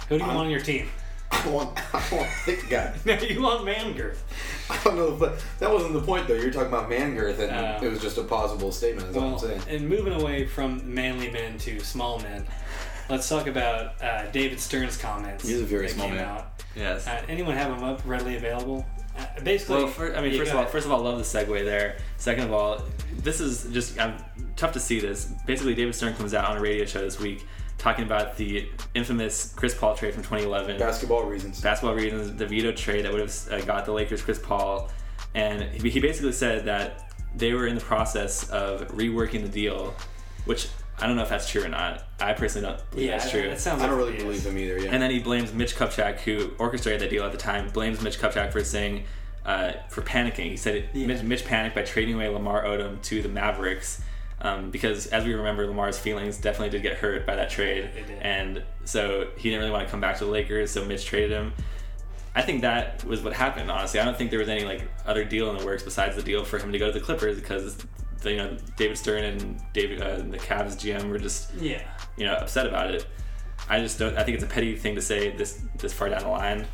Who 0.09 0.19
do 0.19 0.23
you 0.23 0.27
I'm- 0.29 0.35
want 0.35 0.45
on 0.45 0.51
your 0.51 0.61
team? 0.61 0.89
I 1.31 1.47
want, 1.49 1.77
I 1.93 2.03
want 2.15 2.29
thick 2.45 2.69
guy. 2.69 2.93
No, 3.05 3.13
you 3.15 3.41
want 3.41 3.65
man 3.65 3.93
girth. 3.93 4.23
I 4.69 4.81
don't 4.83 4.95
know, 4.95 5.11
but 5.11 5.43
that 5.59 5.71
wasn't 5.71 5.93
the 5.93 6.01
point 6.01 6.27
though. 6.27 6.33
You're 6.35 6.51
talking 6.51 6.67
about 6.69 6.89
man 6.89 7.15
girth, 7.15 7.39
and 7.39 7.51
Uh, 7.51 7.79
it 7.85 7.89
was 7.89 8.01
just 8.01 8.17
a 8.17 8.23
plausible 8.23 8.71
statement. 8.71 9.09
Is 9.09 9.15
all 9.17 9.23
I'm 9.23 9.29
Well, 9.31 9.39
saying. 9.39 9.61
and 9.69 9.87
moving 9.89 10.13
away 10.13 10.45
from 10.45 10.93
manly 10.93 11.29
men 11.31 11.57
to 11.59 11.79
small 11.81 12.19
men, 12.19 12.45
let's 13.09 13.27
talk 13.29 13.47
about 13.47 14.01
uh, 14.01 14.25
David 14.31 14.59
Stern's 14.59 14.97
comments. 14.97 15.47
He's 15.47 15.61
a 15.61 15.65
very 15.65 15.87
that 15.87 15.93
small 15.93 16.09
man. 16.09 16.19
Out. 16.19 16.47
Yes. 16.75 17.07
Uh, 17.07 17.21
anyone 17.29 17.55
have 17.55 17.69
them 17.71 17.83
up 17.83 18.01
readily 18.05 18.35
available? 18.37 18.85
Uh, 19.17 19.25
basically, 19.43 19.77
Well, 19.77 19.87
fir- 19.87 20.13
I 20.15 20.21
mean, 20.21 20.37
first 20.37 20.49
of 20.51 20.55
all, 20.57 20.61
ahead. 20.63 20.71
first 20.73 20.85
of 20.85 20.91
all, 20.91 21.01
love 21.01 21.17
the 21.17 21.23
segue 21.23 21.63
there. 21.63 21.97
Second 22.17 22.45
of 22.45 22.53
all, 22.53 22.81
this 23.17 23.39
is 23.39 23.67
just 23.71 23.97
I'm 23.99 24.15
tough 24.57 24.73
to 24.73 24.79
see 24.79 24.99
this. 24.99 25.31
Basically, 25.45 25.73
David 25.73 25.95
Stern 25.95 26.15
comes 26.15 26.33
out 26.33 26.49
on 26.49 26.57
a 26.57 26.61
radio 26.61 26.85
show 26.85 26.99
this 27.01 27.17
week 27.19 27.45
talking 27.77 28.05
about 28.05 28.37
the 28.37 28.67
infamous 28.93 29.53
Chris 29.55 29.75
Paul 29.75 29.95
trade 29.95 30.13
from 30.13 30.23
2011. 30.23 30.77
Basketball 30.79 31.23
reasons. 31.25 31.61
basketball 31.61 31.95
reasons, 31.95 32.35
the 32.37 32.45
veto 32.45 32.71
trade 32.71 33.05
that 33.05 33.11
would 33.11 33.21
have 33.21 33.47
uh, 33.51 33.61
got 33.65 33.85
the 33.85 33.91
Lakers 33.91 34.21
Chris 34.21 34.39
Paul, 34.39 34.89
and 35.33 35.63
he 35.75 35.89
he 35.89 35.99
basically 35.99 36.31
said 36.31 36.65
that 36.65 37.11
they 37.35 37.53
were 37.53 37.67
in 37.67 37.75
the 37.75 37.81
process 37.81 38.49
of 38.49 38.87
reworking 38.89 39.41
the 39.41 39.49
deal, 39.49 39.93
which 40.45 40.67
I 40.99 41.07
don't 41.07 41.17
know 41.17 41.23
if 41.23 41.29
that's 41.29 41.49
true 41.49 41.63
or 41.63 41.67
not. 41.67 42.03
I 42.21 42.31
personally 42.31 42.67
don't 42.69 42.91
believe 42.91 43.05
yeah, 43.07 43.17
that's 43.17 43.29
true. 43.29 43.41
That 43.49 43.59
sounds 43.59 43.81
I 43.83 43.87
don't 43.87 43.99
like 43.99 44.05
really 44.07 44.17
it 44.19 44.21
believe 44.23 44.37
is. 44.37 44.45
him 44.45 44.57
either. 44.57 44.79
Yeah. 44.79 44.91
And 44.91 45.01
then 45.03 45.11
he 45.11 45.19
blames 45.19 45.51
Mitch 45.53 45.75
Kupchak, 45.75 46.19
who 46.19 46.51
orchestrated 46.57 47.01
that 47.01 47.09
deal 47.09 47.25
at 47.25 47.33
the 47.33 47.37
time, 47.37 47.69
blames 47.69 48.01
Mitch 48.01 48.17
Kupchak 48.17 48.53
for 48.53 48.63
saying, 48.63 49.03
uh, 49.45 49.73
for 49.89 50.01
panicking. 50.01 50.49
He 50.51 50.55
said 50.57 50.75
it, 50.75 50.85
Yeah. 50.93 51.07
Mitch, 51.07 51.21
Mitch 51.23 51.43
panicked 51.45 51.75
by 51.75 51.81
trading 51.81 52.15
away 52.15 52.29
Lamar 52.29 52.63
Odom 52.63 53.01
to 53.03 53.21
the 53.21 53.27
Mavericks. 53.27 54.01
Um, 54.45 54.69
because 54.69 55.07
as 55.07 55.23
we 55.25 55.33
remember, 55.33 55.65
Lamar's 55.65 55.97
feelings 55.97 56.37
definitely 56.37 56.69
did 56.69 56.83
get 56.83 56.97
hurt 56.97 57.25
by 57.25 57.35
that 57.35 57.49
trade, 57.49 57.89
and 58.21 58.61
so 58.83 59.27
he 59.37 59.49
didn't 59.49 59.59
really 59.61 59.71
want 59.71 59.87
to 59.87 59.91
come 59.91 59.99
back 60.01 60.17
to 60.19 60.25
the 60.25 60.29
Lakers. 60.31 60.69
So 60.71 60.85
Mitch 60.85 61.05
traded 61.05 61.31
him. 61.31 61.53
I 62.35 62.41
think 62.41 62.61
that 62.61 63.03
was 63.05 63.21
what 63.21 63.33
happened. 63.33 63.71
Honestly, 63.71 63.99
I 63.99 64.05
don't 64.05 64.17
think 64.17 64.29
there 64.29 64.39
was 64.39 64.49
any 64.49 64.63
like 64.65 64.87
other 65.05 65.23
deal 65.23 65.49
in 65.49 65.57
the 65.57 65.65
works 65.65 65.83
besides 65.83 66.15
the 66.15 66.21
deal 66.21 66.43
for 66.43 66.59
him 66.59 66.71
to 66.73 66.77
go 66.77 66.87
to 66.87 66.91
the 66.91 66.99
Clippers 66.99 67.39
because 67.39 67.77
the, 68.21 68.31
you 68.31 68.37
know 68.37 68.57
David 68.77 68.97
Stern 68.97 69.23
and 69.23 69.61
David 69.73 70.01
uh, 70.01 70.17
the 70.17 70.37
Cavs 70.37 70.75
GM 70.75 71.09
were 71.09 71.17
just 71.17 71.53
Yeah. 71.55 71.81
you 72.17 72.25
know 72.25 72.33
upset 72.35 72.67
about 72.67 72.93
it. 72.93 73.07
I 73.67 73.79
just 73.79 73.97
don't. 73.97 74.15
I 74.17 74.23
think 74.23 74.35
it's 74.35 74.43
a 74.43 74.47
petty 74.47 74.75
thing 74.75 74.93
to 74.95 75.01
say 75.01 75.31
this 75.31 75.61
this 75.79 75.91
far 75.93 76.09
down 76.09 76.21
the 76.23 76.29
line. 76.29 76.67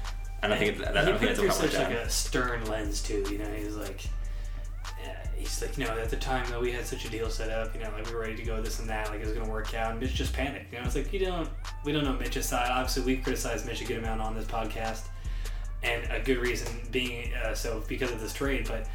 I 0.43 0.47
don't 0.47 0.57
think 0.57 0.77
it's, 0.79 0.87
I 0.89 1.05
don't 1.05 1.19
think 1.19 1.31
it's 1.31 1.39
a 1.39 1.51
such 1.51 1.75
like 1.75 1.91
a 1.91 2.09
stern 2.09 2.65
lens 2.65 3.01
too. 3.01 3.23
You 3.31 3.37
know, 3.37 3.53
he's 3.53 3.75
like, 3.75 4.01
he's 5.41 5.61
like, 5.61 5.77
you 5.77 5.85
know, 5.85 5.91
at 5.91 6.09
the 6.09 6.17
time 6.17 6.49
that 6.49 6.61
we 6.61 6.71
had 6.71 6.85
such 6.85 7.05
a 7.05 7.09
deal 7.09 7.29
set 7.29 7.49
up, 7.49 7.73
you 7.75 7.81
know, 7.81 7.89
like 7.91 8.05
we 8.05 8.13
were 8.13 8.21
ready 8.21 8.35
to 8.35 8.43
go 8.43 8.61
this 8.61 8.79
and 8.79 8.89
that, 8.89 9.09
like 9.09 9.19
it 9.19 9.25
was 9.25 9.33
gonna 9.33 9.49
work 9.49 9.73
out, 9.73 9.91
and 9.91 9.99
Mitch 9.99 10.13
just 10.13 10.33
panicked. 10.33 10.71
You 10.71 10.79
know, 10.79 10.85
it's 10.85 10.95
like 10.95 11.11
you 11.11 11.19
don't, 11.19 11.49
we 11.83 11.91
don't 11.91 12.03
know 12.03 12.13
Mitch's 12.13 12.45
side. 12.45 12.69
Obviously, 12.69 13.03
we 13.03 13.21
criticized 13.21 13.65
Mitch 13.65 13.81
a 13.81 13.85
good 13.85 13.97
amount 13.97 14.21
on 14.21 14.35
this 14.35 14.45
podcast, 14.45 15.03
and 15.83 16.09
a 16.11 16.19
good 16.19 16.37
reason 16.37 16.67
being 16.91 17.33
uh, 17.33 17.53
so 17.53 17.83
because 17.87 18.11
of 18.11 18.19
this 18.19 18.33
trade, 18.33 18.67
but. 18.67 18.87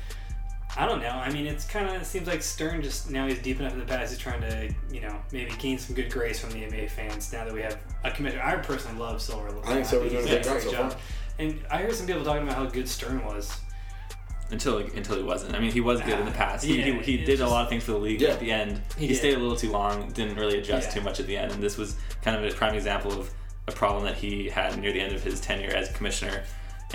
I 0.78 0.84
don't 0.84 1.00
know. 1.00 1.08
I 1.08 1.30
mean, 1.32 1.46
it's 1.46 1.64
kind 1.64 1.88
of 1.88 2.02
it 2.02 2.04
seems 2.04 2.26
like 2.26 2.42
Stern 2.42 2.82
just 2.82 3.10
now 3.10 3.26
he's 3.26 3.38
deep 3.38 3.60
enough 3.60 3.72
in 3.72 3.78
the 3.78 3.86
past. 3.86 4.12
He's 4.12 4.18
trying 4.18 4.42
to, 4.42 4.74
you 4.92 5.00
know, 5.00 5.16
maybe 5.32 5.52
gain 5.58 5.78
some 5.78 5.94
good 5.94 6.10
grace 6.10 6.38
from 6.38 6.50
the 6.50 6.58
NBA 6.58 6.90
fans 6.90 7.32
now 7.32 7.46
that 7.46 7.54
we 7.54 7.62
have 7.62 7.78
a 8.04 8.10
commissioner. 8.10 8.42
I 8.42 8.56
personally 8.56 8.98
love 8.98 9.22
Silver. 9.22 9.48
I 9.64 9.74
think 9.74 9.86
Silver's 9.86 10.12
doing 10.12 10.28
a 10.28 10.42
great 10.42 10.70
job 10.70 10.94
and 11.38 11.60
I 11.70 11.78
hear 11.78 11.92
some 11.92 12.06
people 12.06 12.24
talking 12.24 12.42
about 12.42 12.56
how 12.56 12.66
good 12.66 12.88
Stern 12.88 13.24
was. 13.24 13.60
Until 14.50 14.78
until 14.78 15.16
he 15.16 15.22
wasn't. 15.22 15.54
I 15.54 15.58
mean, 15.60 15.72
he 15.72 15.80
was 15.80 16.00
good 16.00 16.18
in 16.18 16.24
the 16.26 16.32
past. 16.32 16.64
He, 16.64 16.78
Yeah, 16.78 16.84
he, 16.84 16.92
he 17.02 17.14
it's 17.16 17.26
did 17.26 17.40
a 17.40 17.48
lot 17.48 17.64
of 17.64 17.68
things 17.68 17.84
for 17.84 17.92
the 17.92 17.98
league 17.98 18.20
Yeah. 18.20 18.30
at 18.30 18.40
the 18.40 18.52
end. 18.52 18.80
He 18.98 19.08
He, 19.08 19.14
stayed 19.14 19.34
a 19.34 19.38
little 19.38 19.56
too 19.56 19.70
long. 19.70 20.10
Didn't 20.12 20.36
really 20.36 20.58
adjust 20.58 20.88
Yeah. 20.88 20.94
too 20.94 21.00
much 21.02 21.20
at 21.20 21.26
the 21.26 21.36
end, 21.36 21.52
and 21.52 21.62
this 21.62 21.76
was 21.76 21.96
kind 22.22 22.36
of 22.36 22.50
a 22.50 22.54
prime 22.54 22.74
example 22.74 23.12
of 23.12 23.30
a 23.68 23.72
problem 23.72 24.04
that 24.04 24.14
he 24.16 24.48
had 24.48 24.78
near 24.80 24.92
the 24.92 25.00
end 25.00 25.14
of 25.14 25.22
his 25.22 25.40
tenure 25.40 25.70
as 25.74 25.90
commissioner. 25.90 26.44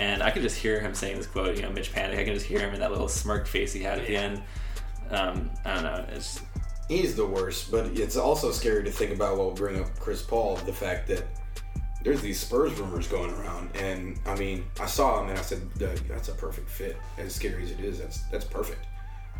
And 0.00 0.22
I 0.22 0.30
could 0.30 0.40
just 0.42 0.56
hear 0.56 0.80
him 0.80 0.94
saying 0.94 1.18
this 1.18 1.26
quote, 1.26 1.54
you 1.56 1.62
know, 1.62 1.70
Mitch 1.70 1.92
Panic. 1.92 2.18
I 2.18 2.24
can 2.24 2.32
just 2.32 2.46
hear 2.46 2.60
him 2.60 2.72
in 2.72 2.80
that 2.80 2.90
little 2.90 3.08
smirk 3.08 3.46
face 3.46 3.72
he 3.74 3.82
had 3.82 3.98
at 3.98 4.06
the 4.06 4.16
end. 4.16 4.42
Um, 5.10 5.50
I 5.66 5.74
don't 5.74 5.82
know. 5.84 6.04
It's 6.12 6.40
He's 6.88 7.14
the 7.14 7.26
worst, 7.26 7.70
but 7.70 7.86
it's 7.98 8.16
also 8.16 8.50
scary 8.52 8.84
to 8.84 8.90
think 8.90 9.12
about 9.12 9.36
while 9.38 9.50
we 9.50 9.54
bring 9.54 9.80
up 9.80 9.98
Chris 9.98 10.20
Paul, 10.22 10.56
the 10.56 10.72
fact 10.72 11.08
that 11.08 11.22
there's 12.04 12.20
these 12.20 12.40
Spurs 12.40 12.72
rumors 12.78 13.06
going 13.06 13.30
around, 13.30 13.70
and 13.76 14.18
I 14.26 14.34
mean, 14.36 14.64
I 14.80 14.86
saw 14.86 15.22
him 15.22 15.30
and 15.30 15.38
I 15.38 15.42
said, 15.42 15.60
"Doug, 15.78 15.98
that's 16.08 16.28
a 16.28 16.32
perfect 16.34 16.68
fit. 16.68 16.96
As 17.18 17.34
scary 17.34 17.62
as 17.62 17.70
it 17.70 17.80
is, 17.80 17.98
that's 17.98 18.22
that's 18.30 18.44
perfect. 18.44 18.84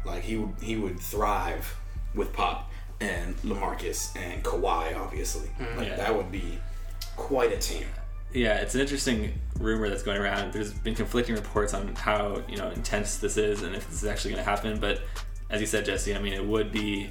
Like 0.04 0.22
he 0.22 0.36
would 0.36 0.54
he 0.60 0.76
would 0.76 0.98
thrive 0.98 1.76
with 2.14 2.32
Pop 2.32 2.70
and 3.00 3.36
LaMarcus 3.38 4.16
and 4.16 4.42
Kawhi, 4.44 4.96
obviously. 4.98 5.48
Mm, 5.58 5.76
like 5.76 5.88
Yeah. 5.88 5.96
that 5.96 6.16
would 6.16 6.30
be 6.30 6.58
quite 7.16 7.52
a 7.52 7.58
team. 7.58 7.86
Yeah, 8.32 8.56
it's 8.56 8.74
an 8.74 8.80
interesting 8.80 9.32
rumor 9.58 9.88
that's 9.90 10.02
going 10.02 10.18
around. 10.20 10.52
There's 10.52 10.72
been 10.72 10.94
conflicting 10.94 11.34
reports 11.34 11.74
on 11.74 11.94
how 11.96 12.42
you 12.48 12.56
know 12.56 12.70
intense 12.70 13.18
this 13.18 13.36
is 13.36 13.62
and 13.62 13.74
if 13.74 13.88
this 13.90 14.02
is 14.02 14.08
actually 14.08 14.32
going 14.32 14.44
to 14.44 14.50
happen. 14.50 14.80
But 14.80 15.00
as 15.50 15.60
you 15.60 15.66
said, 15.66 15.84
Jesse, 15.84 16.14
I 16.14 16.18
mean, 16.18 16.32
it 16.32 16.44
would 16.44 16.72
be 16.72 17.10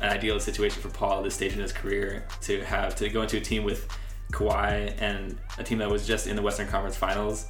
an 0.00 0.10
ideal 0.10 0.38
situation 0.40 0.82
for 0.82 0.88
Paul 0.90 1.18
at 1.18 1.24
this 1.24 1.34
stage 1.34 1.52
in 1.54 1.60
his 1.60 1.72
career 1.72 2.26
to 2.42 2.62
have 2.64 2.96
to 2.96 3.08
go 3.08 3.22
into 3.22 3.36
a 3.38 3.40
team 3.40 3.62
with 3.64 3.88
Kawhi 4.32 4.94
and 5.00 5.38
a 5.58 5.64
team 5.64 5.78
that 5.78 5.90
was 5.90 6.06
just 6.06 6.26
in 6.26 6.36
the 6.36 6.42
Western 6.42 6.68
Conference 6.68 6.96
Finals. 6.96 7.46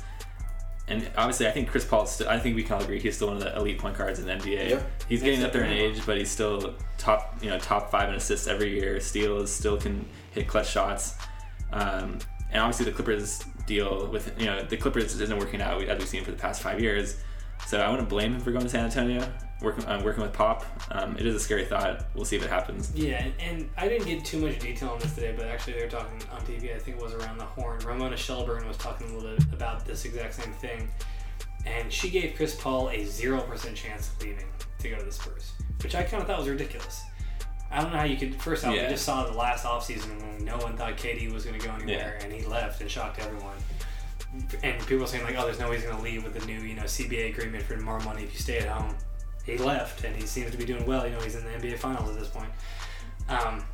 And 0.89 1.11
obviously, 1.17 1.49
I 1.49 1.51
think 1.51 1.69
Chris 1.69 1.85
Paul. 1.85 2.07
Still, 2.07 2.29
I 2.29 2.39
think 2.39 2.55
we 2.55 2.63
can 2.63 2.75
all 2.75 2.83
agree 2.83 3.01
he's 3.01 3.17
still 3.17 3.29
one 3.29 3.39
of 3.39 3.43
the 3.43 3.57
elite 3.57 3.79
point 3.79 3.99
guards 3.99 4.21
in 4.21 4.27
the 4.27 4.33
NBA. 4.33 4.71
Yeah. 4.71 4.83
He's 5.09 5.21
getting 5.21 5.43
up 5.43 5.53
there 5.53 5.65
in 5.65 5.73
age, 5.73 6.07
but 6.07 6.17
he's 6.17 6.31
still 6.31 6.75
top, 6.97 7.37
you 7.43 7.51
know, 7.51 7.59
top 7.59 7.91
five 7.91 8.09
in 8.09 8.15
assists 8.15 8.47
every 8.47 8.73
year. 8.79 9.01
Steals, 9.01 9.51
still 9.51 9.77
can 9.77 10.09
hit 10.31 10.47
clutch 10.47 10.71
shots. 10.71 11.17
Um, 11.73 12.21
and 12.53 12.63
obviously, 12.63 12.85
the 12.85 12.93
Clippers 12.93 13.43
deal 13.67 14.07
with 14.07 14.33
you 14.39 14.47
know 14.47 14.63
the 14.63 14.77
Clippers 14.77 15.21
isn't 15.21 15.39
working 15.39 15.61
out 15.61 15.83
as 15.83 15.99
we've 15.99 16.09
seen 16.09 16.25
for 16.25 16.31
the 16.31 16.37
past 16.37 16.63
five 16.63 16.81
years. 16.81 17.17
So 17.67 17.81
I 17.81 17.91
wouldn't 17.91 18.09
blame 18.09 18.35
him 18.35 18.41
for 18.41 18.53
going 18.53 18.65
to 18.65 18.69
San 18.71 18.85
Antonio, 18.85 19.29
working 19.61 19.85
uh, 19.87 20.01
working 20.05 20.23
with 20.23 20.33
Pop. 20.33 20.65
Um, 20.93 21.17
it 21.17 21.27
is 21.27 21.35
a 21.35 21.41
scary 21.41 21.65
thought. 21.65 22.07
We'll 22.15 22.25
see 22.25 22.37
if 22.37 22.45
it 22.45 22.51
happens. 22.51 22.93
Yeah, 22.95 23.23
and, 23.25 23.33
and 23.41 23.71
I 23.77 23.89
didn't 23.89 24.07
get 24.07 24.25
too 24.25 24.39
much 24.39 24.59
detail 24.61 24.91
on 24.91 24.99
this 25.01 25.15
today, 25.15 25.35
but 25.37 25.47
actually 25.47 25.75
they 25.75 25.83
were 25.85 25.91
talking 25.91 26.21
on 26.33 26.41
TV. 26.43 26.75
I 26.75 26.79
think 26.79 26.97
it 26.99 27.03
was 27.03 27.13
around 27.15 27.39
the 27.39 27.45
horn. 27.45 27.81
Ramona 27.81 28.17
Shelburne 28.17 28.67
was 28.69 28.77
talking 28.77 29.11
a 29.11 29.15
little 29.19 29.37
bit 29.37 29.53
about 29.53 29.85
this 29.85 30.05
exact 30.05 30.35
same 30.35 30.53
thing, 30.55 30.89
and 31.65 31.93
she 31.93 32.09
gave 32.11 32.37
Chris 32.37 32.55
Paul 32.55 32.91
a 32.91 33.05
zero 33.05 33.41
percent 33.41 33.77
chance 33.77 34.09
of 34.13 34.23
leaving 34.23 34.47
to 34.79 34.89
go 34.89 34.99
to 34.99 35.05
the 35.05 35.13
Spurs, 35.13 35.51
which 35.83 35.95
I 35.97 36.03
kind 36.05 36.21
of 36.23 36.29
thought 36.29 36.39
was 36.39 36.49
ridiculous. 36.49 37.03
I 37.69 37.81
don't 37.83 37.91
know 37.93 37.99
how 37.99 38.05
you 38.05 38.17
could. 38.17 38.41
First 38.41 38.65
off, 38.65 38.73
Yeah. 38.77 38.85
we 38.85 38.91
just 38.91 39.05
saw 39.05 39.25
the 39.27 39.37
last 39.37 39.65
offseason 39.65 40.21
when 40.21 40.45
no 40.45 40.57
one 40.59 40.77
thought 40.77 40.97
KD 40.97 41.33
was 41.33 41.45
going 41.45 41.59
to 41.59 41.67
go 41.67 41.75
anywhere, 41.75 42.17
and 42.23 42.33
he 42.33 42.45
left 42.47 42.81
and 42.81 42.89
shocked 42.89 43.19
everyone. 43.19 43.57
And 44.63 44.87
people 44.87 45.07
saying 45.07 45.25
like, 45.25 45.37
"Oh, 45.39 45.45
there's 45.45 45.59
no 45.59 45.71
way 45.71 45.77
he's 45.77 45.85
going 45.85 45.97
to 45.97 46.03
leave 46.03 46.25
with 46.25 46.35
the 46.35 46.45
new, 46.47 46.61
you 46.61 46.75
know, 46.75 46.83
CBA 46.83 47.31
agreement 47.31 47.65
for 47.65 47.77
more 47.79 48.01
money 48.01 48.25
if 48.25 48.33
you 48.33 48.39
stay 48.39 48.59
at 48.59 48.69
home." 48.69 48.95
He 49.45 49.57
left, 49.59 50.05
and 50.05 50.15
he 50.17 50.27
seems 50.27 50.51
to 50.51 50.57
be 50.57 50.65
doing 50.65 50.85
well. 50.87 51.07
You 51.07 51.13
know, 51.13 51.21
he's 51.21 51.37
in 51.37 51.45
the 51.45 51.51
NBA 51.51 51.79
Finals 51.79 52.11
at 52.11 52.19
this 52.19 52.29
point. 52.29 52.51
Um, 53.29 53.65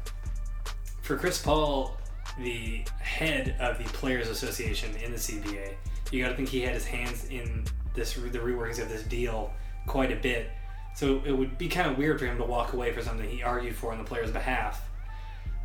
for 1.01 1.17
Chris 1.17 1.41
Paul, 1.41 1.97
the 2.38 2.85
head 3.01 3.57
of 3.59 3.79
the 3.79 3.85
Players 3.85 4.29
Association 4.29 4.95
in 4.97 5.12
the 5.12 5.19
CBA, 5.19 5.75
you 6.11 6.23
got 6.23 6.31
to 6.31 6.37
think 6.37 6.49
he 6.49 6.61
had 6.61 6.75
his 6.75 6.85
hands 6.85 7.25
in 7.25 7.65
this 7.95 8.15
the 8.15 8.38
reworkings 8.38 8.81
of 8.81 8.88
this 8.88 9.03
deal 9.05 9.53
quite 9.87 10.12
a 10.12 10.17
bit. 10.17 10.51
So 10.95 11.23
it 11.25 11.33
would 11.33 11.57
be 11.57 11.69
kind 11.69 11.91
of 11.91 11.97
weird 11.97 12.19
for 12.19 12.27
him 12.27 12.37
to 12.37 12.45
walk 12.45 12.75
away 12.75 12.93
for 12.93 13.03
something 13.03 13.29
he 13.29 13.43
argued 13.43 13.75
for 13.75 13.93
on 13.93 13.99
the 13.99 14.05
players' 14.05 14.31
behalf. 14.31 14.88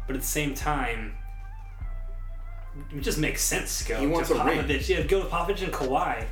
But 0.05 0.15
at 0.15 0.21
the 0.21 0.27
same 0.27 0.53
time, 0.53 1.17
it 2.95 3.01
just 3.01 3.17
makes 3.17 3.41
sense 3.41 3.79
to 3.79 3.89
go 3.89 3.95
He 3.99 4.05
to 4.05 4.11
wants 4.11 4.29
a 4.29 4.33
ring. 4.43 4.59
Popovich. 4.59 4.87
Yeah, 4.89 5.01
go 5.03 5.19
with 5.21 5.29
Popovich 5.31 5.61
and 5.63 5.71
Kawhi. 5.73 6.25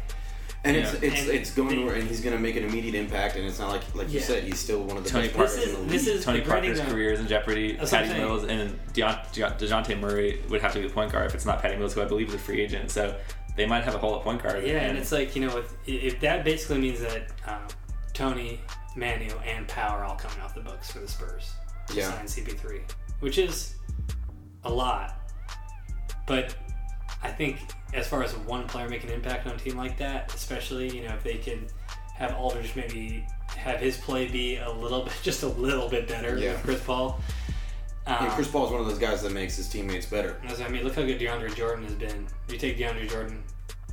And 0.64 0.76
Yeah. 0.76 0.82
it's 0.84 0.94
it's 1.04 1.20
And 1.22 1.30
it's 1.30 1.52
going 1.52 1.70
they- 1.70 1.76
to 1.76 1.90
and 1.90 2.08
he's 2.08 2.22
going 2.22 2.36
to 2.36 2.42
make 2.42 2.56
an 2.56 2.64
immediate 2.64 2.96
impact, 2.96 3.36
and 3.36 3.46
it's 3.46 3.60
not 3.60 3.70
like 3.70 3.84
like 3.94 4.10
you 4.12 4.20
Yeah. 4.20 4.26
said, 4.26 4.44
he's 4.46 4.60
still 4.60 4.82
one 4.84 4.98
of 4.98 5.04
the 5.04 5.10
Tony 5.12 5.28
best 5.28 5.36
Parker- 5.38 5.52
players 5.54 5.66
This 5.68 5.76
in 5.76 5.82
is- 5.82 5.86
the 5.86 5.92
this 5.92 6.08
is- 6.08 6.26
Tony 6.26 6.40
the 6.40 6.46
grading 6.46 6.70
Parker's 6.72 6.80
of- 6.88 6.94
career 6.94 7.12
is 7.14 7.20
in 7.20 7.28
jeopardy. 7.28 7.76
That's 7.76 7.92
what 7.92 8.02
I'm 8.02 8.08
Patty 8.08 8.20
saying. 8.20 8.30
Mills 8.32 8.44
and 8.46 8.80
Deont- 8.94 9.28
Deont- 9.34 9.60
Dejounte 9.60 10.00
Murray 10.00 10.42
would 10.50 10.62
have 10.62 10.74
to 10.74 10.80
be 10.80 10.88
the 10.88 10.94
point 10.94 11.12
guard 11.12 11.28
if 11.28 11.36
it's 11.36 11.46
not 11.46 11.62
Patty 11.62 11.76
Mills, 11.76 11.94
who 11.94 12.02
I 12.02 12.06
believe 12.06 12.30
is 12.30 12.34
a 12.36 12.40
free 12.40 12.62
agent. 12.62 12.90
So 12.90 13.16
they 13.56 13.68
might 13.68 13.84
have 13.84 13.94
a 13.94 14.00
hole 14.00 14.16
at 14.18 14.24
point 14.24 14.42
guard. 14.42 14.64
Yeah, 14.66 14.80
and 14.80 14.98
it's 14.98 15.12
like 15.12 15.36
you 15.36 15.46
know, 15.46 15.56
if, 15.58 15.72
if 15.88 16.20
that 16.22 16.44
basically 16.44 16.80
means 16.80 17.00
that 17.02 17.28
um, 17.48 17.60
Tony, 18.14 18.60
Manu, 18.96 19.30
and 19.46 19.68
Power 19.68 20.04
all 20.04 20.16
coming 20.16 20.40
off 20.42 20.56
the 20.56 20.62
books 20.62 20.90
for 20.90 20.98
the 21.00 21.08
Spurs 21.08 21.52
to 21.90 21.94
Yeah. 21.94 22.10
sign 22.12 22.26
CP3, 22.28 22.82
which 23.20 23.38
is 23.38 23.76
a 24.64 24.70
lot. 24.72 25.22
But 26.26 26.56
I 27.24 27.30
think 27.30 27.60
as 27.94 28.08
far 28.08 28.24
as 28.24 28.36
one 28.38 28.68
player 28.68 28.90
making 28.90 29.10
an 29.10 29.16
impact 29.16 29.48
on 29.48 29.54
a 29.54 29.58
team 29.58 29.78
like 29.78 29.98
that, 30.00 30.34
especially 30.34 30.96
you 30.96 31.04
know 31.08 31.14
if 31.14 31.24
they 31.24 31.36
could 31.36 31.72
have 32.16 32.34
Aldridge 32.36 32.76
maybe 32.76 33.26
have 33.50 33.80
his 33.80 33.98
play 33.98 34.28
be 34.28 34.58
a 34.58 34.70
little 34.72 35.04
bit, 35.04 35.14
just 35.24 35.44
a 35.44 35.48
little 35.48 35.90
bit 35.90 36.08
better 36.08 36.38
Yeah. 36.38 36.54
with 36.54 36.64
Chris 36.64 36.84
Paul. 36.84 37.20
Um, 38.08 38.18
Yeah, 38.22 38.36
Chris 38.36 38.48
Paul 38.48 38.66
is 38.68 38.72
one 38.72 38.82
of 38.82 38.88
those 38.88 39.00
guys 39.00 39.22
that 39.24 39.32
makes 39.32 39.58
his 39.58 39.68
teammates 39.68 40.06
better. 40.06 40.40
I 40.48 40.68
mean, 40.70 40.84
look 40.84 40.96
how 40.96 41.04
good 41.04 41.20
DeAndre 41.20 41.56
Jordan 41.56 41.84
has 41.86 41.96
been. 41.96 42.28
You 42.50 42.58
take 42.58 42.78
DeAndre 42.78 43.10
Jordan 43.10 43.44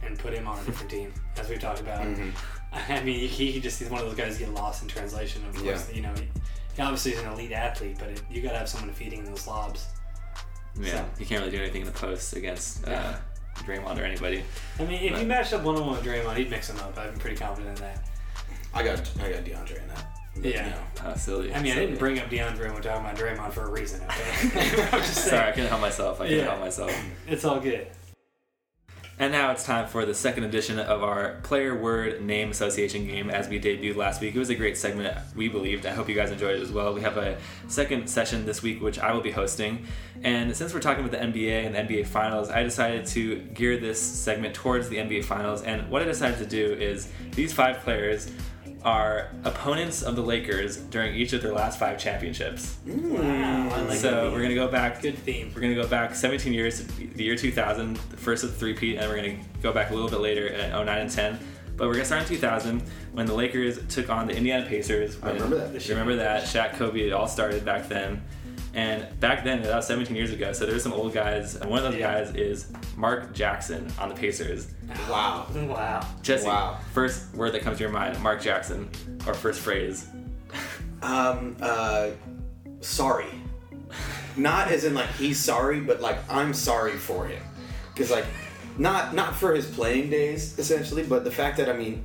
and 0.05 0.19
put 0.19 0.35
him 0.35 0.47
on 0.47 0.59
a 0.59 0.65
different 0.65 0.91
team, 0.91 1.13
as 1.39 1.49
we've 1.49 1.59
talked 1.61 1.81
about. 1.81 2.03
Mm-hmm. 2.03 2.31
I 2.93 3.03
mean, 3.03 3.29
he, 3.29 3.53
he 3.53 3.61
just 3.61 3.79
he's 3.79 3.91
one 3.91 4.01
of 4.01 4.07
those 4.07 4.17
guys 4.17 4.39
get 4.39 4.53
lost 4.53 4.83
in 4.83 4.89
translation. 4.89 5.45
Of 5.47 5.57
course, 5.57 5.93
you 5.93 6.03
know, 6.03 6.13
he, 6.15 6.29
he 6.75 6.83
obviously 6.83 7.13
is 7.13 7.21
an 7.21 7.33
elite 7.33 7.53
athlete, 7.53 7.97
but 7.99 8.09
it, 8.09 8.23
you 8.31 8.41
got 8.43 8.53
to 8.53 8.59
have 8.59 8.69
someone 8.69 8.93
feeding 8.93 9.25
those 9.25 9.47
lobs. 9.47 9.87
Yeah, 10.81 10.91
So- 10.97 11.05
you 11.19 11.27
can't 11.27 11.41
really 11.41 11.57
do 11.57 11.63
anything 11.63 11.83
in 11.83 11.87
the 11.87 11.93
post 11.93 12.35
against 12.35 12.87
uh, 12.89 13.15
Draymond 13.59 13.99
or 14.01 14.05
anybody. 14.05 14.43
I 14.79 14.85
mean, 14.85 15.03
if 15.03 15.13
Right. 15.13 15.21
you 15.23 15.27
matched 15.27 15.53
up 15.53 15.63
one 15.63 15.77
on 15.77 15.87
one 15.87 15.97
with 15.97 16.05
Draymond, 16.05 16.37
he'd 16.37 16.51
mix 16.51 16.71
him 16.71 16.79
up. 16.79 16.97
I'm 16.99 17.15
pretty 17.19 17.37
confident 17.37 17.79
in 17.79 17.85
that. 17.85 18.05
I 18.75 18.83
got 18.83 18.99
I 19.21 19.31
got 19.31 19.45
DeAndre 19.45 19.83
in 19.83 19.89
that. 19.89 20.07
Yeah. 20.41 20.65
You 20.65 20.71
know. 20.71 21.11
Uh, 21.11 21.15
silly. 21.15 21.55
I 21.55 21.61
mean, 21.61 21.73
I 21.73 21.81
didn't 21.81 21.99
bring 21.99 22.19
up 22.19 22.31
DeAndre 22.31 22.61
when 22.61 22.75
we're 22.75 22.81
talking 22.81 23.05
about 23.05 23.17
Draymond 23.17 23.53
for 23.53 23.65
a 23.65 23.71
reason. 23.71 24.01
Okay, 24.05 24.83
I'm 24.93 25.01
just. 25.03 25.27
Sorry, 25.27 25.49
I 25.49 25.53
couldn't 25.53 25.69
help 25.69 25.83
myself. 25.83 26.21
I 26.23 26.25
couldn't 26.25 26.39
Yeah. 26.39 26.51
help 26.51 26.61
myself. 26.61 26.91
It's 27.29 27.45
all 27.45 27.61
good. 27.61 27.87
And 29.23 29.31
now 29.31 29.53
it's 29.53 29.63
time 29.63 29.87
for 29.87 30.05
the 30.05 30.15
second 30.15 30.43
edition 30.43 30.81
of 30.81 31.05
our 31.05 31.37
player 31.45 31.77
word 31.77 32.21
name 32.23 32.51
association 32.51 33.07
game 33.07 33.31
as 33.31 33.49
we 33.49 33.61
debuted 33.61 33.95
last 33.95 34.21
week. 34.21 34.35
It 34.35 34.39
was 34.41 34.51
a 34.51 34.57
great 34.57 34.77
segment, 34.77 35.17
we 35.37 35.49
believed. 35.49 35.87
I 35.87 35.93
hope 35.93 36.09
you 36.09 36.17
guys 36.17 36.33
enjoyed 36.33 36.57
it 36.57 36.61
as 36.61 36.73
well. 36.73 36.93
We 36.93 37.03
have 37.03 37.17
a 37.17 37.39
second 37.69 38.11
session 38.11 38.45
this 38.45 38.65
week, 38.65 38.83
which 38.83 38.99
I 38.99 39.13
will 39.13 39.21
be 39.21 39.31
hosting. 39.31 39.87
And 40.25 40.57
since 40.57 40.75
we're 40.75 40.81
talking 40.81 41.05
about 41.05 41.17
the 41.17 41.25
NBA 41.25 41.65
and 41.67 41.73
the 41.73 41.79
NBA 41.95 42.09
Finals, 42.09 42.51
I 42.51 42.65
decided 42.65 43.07
to 43.07 43.37
gear 43.55 43.79
this 43.79 44.03
segment 44.03 44.57
towards 44.57 44.89
the 44.89 44.97
NBA 44.97 45.25
Finals. 45.25 45.63
And 45.63 45.89
what 45.89 46.03
I 46.03 46.07
decided 46.07 46.39
to 46.39 46.47
do 46.47 46.73
is 46.73 47.09
these 47.37 47.53
five 47.53 47.79
players 47.79 48.29
are 48.85 49.29
opponents 49.45 50.03
of 50.03 50.17
the 50.17 50.23
Lakers 50.23 50.77
during 50.77 51.15
each 51.15 51.33
of 51.33 51.43
their 51.43 51.53
last 51.53 51.79
five 51.79 51.99
championships. 51.99 52.77
Wow, 52.87 53.69
I 53.73 53.81
like 53.83 53.99
so 53.99 54.11
that. 54.25 54.33
we're 54.33 54.43
gonna 54.43 54.55
go 54.55 54.69
back 54.69 55.01
Good 55.03 55.19
theme. 55.19 55.53
we're 55.55 55.61
gonna 55.61 55.75
go 55.75 55.87
back 55.87 56.15
17 56.15 56.53
years 56.53 56.79
to 56.81 56.87
the 56.87 57.23
year 57.25 57.37
2000, 57.37 57.97
the 58.11 58.17
first 58.17 58.45
of 58.45 58.51
the 58.53 58.57
three-peat, 58.57 58.99
and 58.99 59.09
we're 59.09 59.17
gonna 59.17 59.39
go 59.63 59.73
back 59.73 59.91
a 59.91 59.95
little 59.95 60.09
bit 60.11 60.21
later 60.21 60.49
at 60.53 60.73
09 60.73 60.99
and 60.99 61.11
10. 61.11 61.39
But 61.77 61.87
we're 61.89 61.95
gonna 61.95 62.05
start 62.05 62.23
in 62.23 62.29
2000 62.29 62.83
when 63.13 63.27
the 63.27 63.35
Lakers 63.35 63.79
took 63.89 64.11
on 64.11 64.27
the 64.27 64.37
Indiana 64.37 64.67
Pacers. 64.67 65.17
I 65.23 65.31
remember 65.33 65.57
that. 65.69 65.85
You 65.89 65.95
remember 65.95 66.17
that? 66.17 66.45
Shaq, 66.45 66.75
Kobe, 66.75 67.01
it 67.01 67.13
all 67.13 67.27
started 67.29 67.65
back 67.65 67.89
then. 67.89 68.23
And 68.75 69.07
back 69.21 69.45
then, 69.45 69.63
that 69.63 69.77
was 69.77 69.87
17 69.87 70.17
years 70.17 70.33
ago. 70.33 70.53
So 70.53 70.65
there's 70.65 70.83
some 70.83 70.93
old 70.95 71.13
guys. 71.13 71.57
And 71.57 71.69
one 71.71 71.85
of 71.85 71.93
those 71.93 72.01
Yeah. 72.01 72.25
guys 72.25 72.35
is 72.35 72.67
Mark 72.97 73.35
Jackson 73.35 73.87
on 73.99 74.09
the 74.09 74.15
Pacers. 74.15 74.69
Wow. 75.11 75.47
Wow. 75.55 76.07
Jesse, 76.23 76.47
Wow. 76.47 76.79
first 76.95 77.35
word 77.35 77.53
that 77.53 77.63
comes 77.63 77.77
to 77.79 77.83
your 77.85 77.93
mind, 77.93 78.19
Mark 78.23 78.41
Jackson, 78.41 78.89
or 79.27 79.35
first 79.35 79.61
phrase. 79.61 80.07
Um. 81.03 81.57
Uh. 81.61 82.09
Sorry. 82.81 83.27
Not 84.37 84.69
as 84.69 84.85
in 84.85 84.95
like 84.95 85.11
he's 85.17 85.39
sorry, 85.39 85.81
but 85.81 86.01
like 86.01 86.17
I'm 86.31 86.55
sorry 86.55 86.93
for 86.93 87.27
him, 87.27 87.43
because 87.93 88.11
like, 88.11 88.25
not 88.79 89.15
not 89.15 89.37
for 89.37 89.55
his 89.55 89.67
playing 89.67 90.09
days 90.11 90.59
essentially, 90.59 91.03
but 91.03 91.25
the 91.25 91.31
fact 91.31 91.59
that 91.59 91.69
I 91.69 91.75
mean, 91.75 92.03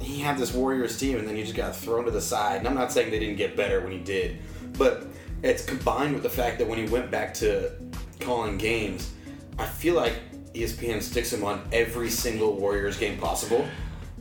he 0.00 0.20
had 0.20 0.36
this 0.36 0.52
Warriors 0.52 0.98
team 0.98 1.18
and 1.18 1.26
then 1.26 1.36
he 1.36 1.42
just 1.42 1.54
got 1.56 1.74
thrown 1.74 2.04
to 2.04 2.10
the 2.10 2.20
side. 2.20 2.58
And 2.58 2.68
I'm 2.68 2.74
not 2.74 2.92
saying 2.92 3.10
they 3.10 3.18
didn't 3.18 3.36
get 3.36 3.56
better 3.56 3.80
when 3.80 3.92
he 3.92 3.98
did, 3.98 4.38
but 4.76 5.06
it's 5.42 5.64
combined 5.64 6.14
with 6.14 6.22
the 6.22 6.30
fact 6.30 6.58
that 6.58 6.68
when 6.68 6.78
he 6.78 6.86
went 6.90 7.10
back 7.10 7.34
to 7.34 7.72
calling 8.20 8.58
games, 8.58 9.12
I 9.58 9.66
feel 9.66 9.94
like 9.94 10.14
ESPN 10.54 11.02
sticks 11.02 11.32
him 11.32 11.44
on 11.44 11.66
every 11.72 12.10
single 12.10 12.56
Warriors 12.56 12.96
game 12.96 13.18
possible. 13.18 13.66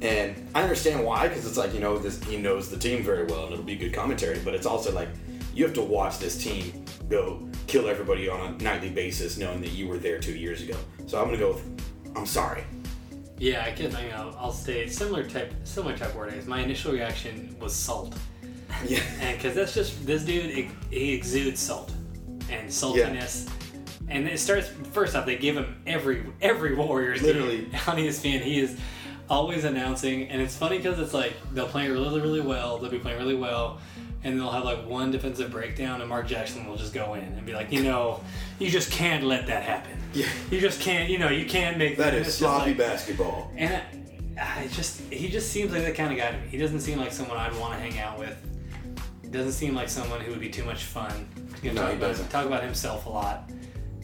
And 0.02 0.50
I 0.56 0.64
understand 0.64 1.04
why, 1.04 1.28
because 1.28 1.46
it's 1.46 1.58
like, 1.58 1.74
you 1.74 1.80
know, 1.80 1.98
this, 1.98 2.24
he 2.24 2.38
knows 2.38 2.70
the 2.70 2.78
team 2.78 3.04
very 3.04 3.26
well 3.26 3.46
and 3.46 3.54
it'll 3.54 3.66
be 3.66 3.76
good 3.76 3.94
commentary, 3.94 4.40
but 4.40 4.54
it's 4.54 4.66
also 4.66 4.94
like, 4.94 5.10
you 5.54 5.66
have 5.66 5.74
to 5.74 5.82
watch 5.82 6.20
this 6.20 6.42
team 6.42 6.86
go 7.10 7.46
kill 7.68 7.90
everybody 7.90 8.30
on 8.30 8.40
a 8.40 8.64
nightly 8.64 8.90
basis 8.90 9.38
knowing 9.38 9.60
that 9.62 9.72
you 9.72 9.88
were 9.88 9.98
there 9.98 10.20
two 10.20 10.38
years 10.38 10.62
ago. 10.62 10.78
So 11.06 11.22
I'm 11.22 11.30
to 11.32 11.38
go 11.38 11.54
with, 11.54 12.16
I'm 12.16 12.26
sorry. 12.26 12.64
Yeah, 13.40 13.64
I 13.64 13.72
can. 13.72 13.96
I 13.96 14.04
mean, 14.04 14.14
I'll, 14.14 14.36
I'll 14.38 14.52
stay 14.52 14.88
similar 14.88 15.24
type 15.24 15.54
similar 15.64 15.98
type 15.98 16.14
wording. 16.14 16.46
My 16.48 16.60
initial 16.60 16.92
reaction 16.92 17.56
was 17.60 17.74
salt, 17.74 18.14
Yeah. 18.88 19.00
and 19.22 19.38
because 19.38 19.56
that's 19.56 19.74
just 19.74 20.06
this 20.06 20.24
dude, 20.24 20.50
he, 20.52 20.70
he 20.92 21.14
exudes 21.14 21.60
salt 21.60 21.92
and 22.50 22.70
saltiness. 22.70 23.50
And 24.08 24.28
it 24.28 24.40
starts 24.40 24.68
first 24.92 25.16
off. 25.16 25.26
They 25.26 25.38
give 25.38 25.56
him 25.56 25.82
every 25.86 26.24
every 26.42 26.76
Warriors 26.76 27.22
Literally. 27.22 27.58
game 27.66 27.72
on 27.88 27.98
ESPN. 27.98 28.42
He 28.42 28.60
is 28.60 28.76
always 29.30 29.64
announcing, 29.66 30.30
and 30.30 30.42
it's 30.42 30.56
funny 30.56 30.78
because 30.78 30.98
it's 30.98 31.14
like 31.14 31.34
they'll 31.54 31.68
play 31.68 31.88
really 31.90 32.20
really 32.20 32.42
well. 32.42 32.80
They'll 32.80 32.90
be 32.90 32.98
playing 32.98 33.20
really 33.20 33.36
well, 33.36 33.80
and 34.24 34.40
they'll 34.40 34.50
have 34.50 34.64
like 34.64 34.84
one 34.88 35.12
defensive 35.12 35.52
breakdown, 35.52 36.02
and 36.02 36.10
Mark 36.10 36.26
Jackson 36.28 36.66
will 36.66 36.76
just 36.78 36.92
go 36.94 37.14
in 37.14 37.22
and 37.24 37.46
be 37.46 37.54
like, 37.54 37.72
you 37.72 37.84
know, 37.84 38.22
you 38.58 38.72
just 38.72 38.90
can't 38.92 39.24
let 39.26 39.46
that 39.46 39.62
happen. 39.62 40.00
Yeah. 40.14 40.26
You 40.50 40.60
just 40.60 40.82
can't. 40.82 41.08
You 41.08 41.20
know, 41.20 41.30
you 41.30 41.46
can't 41.46 41.78
make 41.78 41.98
That 41.98 42.16
and 42.16 42.26
is 42.26 42.34
sloppy 42.34 42.70
like- 42.72 42.80
basketball. 42.80 43.52
and 43.56 43.84
I, 44.40 44.64
I 44.64 44.68
just 44.70 45.02
he 45.14 45.28
just 45.30 45.52
seems 45.52 45.72
like 45.72 45.84
that 45.84 45.94
kind 45.94 46.12
of 46.12 46.18
guy 46.18 46.32
to 46.32 46.38
me. 46.40 46.48
He 46.50 46.58
doesn't 46.58 46.80
seem 46.80 46.98
like 46.98 47.12
someone 47.12 47.38
I'd 47.38 47.56
want 47.60 47.74
to 47.76 47.80
hang 47.80 48.00
out 48.00 48.18
with. 48.18 48.36
Doesn't 49.32 49.52
seem 49.54 49.76
like 49.76 49.90
someone 49.90 50.22
who 50.22 50.32
would 50.32 50.40
be 50.40 50.50
too 50.50 50.64
much 50.66 50.84
fun. 50.86 51.28
to 51.62 51.68
No, 51.74 51.82
talk 51.82 51.92
he 51.92 51.98
about, 51.98 52.08
doesn't. 52.08 52.30
Talk 52.30 52.46
about 52.46 52.64
himself 52.64 53.06
a 53.06 53.10
lot, 53.10 53.50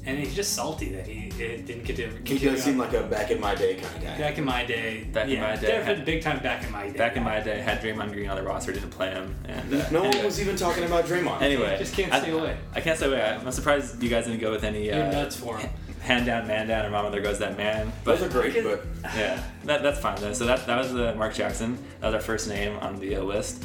and 0.05 0.19
he's 0.19 0.35
just 0.35 0.53
salty 0.53 0.89
that 0.89 1.07
he 1.07 1.29
it 1.41 1.65
didn't 1.65 1.83
get 1.83 1.95
to. 1.95 2.03
He 2.09 2.17
continue 2.17 2.51
does 2.51 2.63
seem 2.63 2.77
like 2.77 2.93
a 2.93 3.01
back 3.03 3.31
in 3.31 3.39
my 3.39 3.55
day 3.55 3.75
kind 3.75 3.95
of 3.95 4.03
guy. 4.03 4.17
back 4.19 4.37
in 4.37 4.43
my 4.45 4.63
day. 4.65 5.05
Back 5.11 5.27
in 5.29 5.39
my 5.41 5.55
day, 5.55 5.61
definitely 5.61 5.95
had- 5.95 6.05
big 6.05 6.21
time 6.21 6.39
back 6.43 6.63
in 6.63 6.71
my 6.71 6.89
day. 6.89 6.97
Back 6.97 7.15
in 7.17 7.23
my 7.23 7.39
day, 7.39 7.59
had 7.59 7.81
Draymond 7.81 8.11
Green 8.11 8.29
on 8.29 8.35
the 8.35 8.43
roster, 8.43 8.71
didn't 8.71 8.91
play 8.91 9.09
him. 9.11 9.35
And 9.45 9.73
uh, 9.73 9.89
No 9.89 10.03
one 10.03 10.23
was 10.23 10.39
even 10.39 10.55
talking 10.55 10.83
about 10.83 11.05
Draymond. 11.05 11.41
Anyway, 11.41 11.75
Just 11.79 11.95
can't 11.95 12.13
I- 12.13 12.19
stay 12.21 12.31
away. 12.31 12.57
I 12.75 12.81
can't 12.81 12.97
stay 12.97 13.07
away. 13.07 13.21
I'm 13.23 13.51
surprised 13.51 14.01
you 14.03 14.09
guys 14.09 14.25
didn't 14.25 14.41
go 14.41 14.51
with 14.51 14.63
any 14.63 14.85
You're 14.87 15.03
uh, 15.05 15.11
nuts 15.11 15.35
for 15.37 15.57
him. 15.57 15.69
hand 16.01 16.27
down, 16.27 16.45
man 16.45 16.67
down, 16.67 16.85
or 16.85 16.91
mama 16.91 17.09
there 17.09 17.21
goes 17.21 17.39
that 17.39 17.57
man. 17.57 17.91
But 18.03 18.19
Those 18.19 18.29
are 18.29 18.31
great, 18.41 18.63
but 18.63 18.85
yeah, 19.15 19.41
that, 19.63 19.81
that's 19.81 19.99
fine 19.99 20.17
though. 20.21 20.33
So 20.33 20.45
that 20.45 20.67
that 20.67 20.77
was 20.77 20.93
the 20.93 21.15
Mark 21.15 21.33
Jackson. 21.33 21.79
That 22.01 22.07
was 22.07 22.15
our 22.15 22.21
first 22.21 22.47
name 22.47 22.77
on 22.77 22.99
the 22.99 23.15
uh, 23.15 23.23
list. 23.23 23.63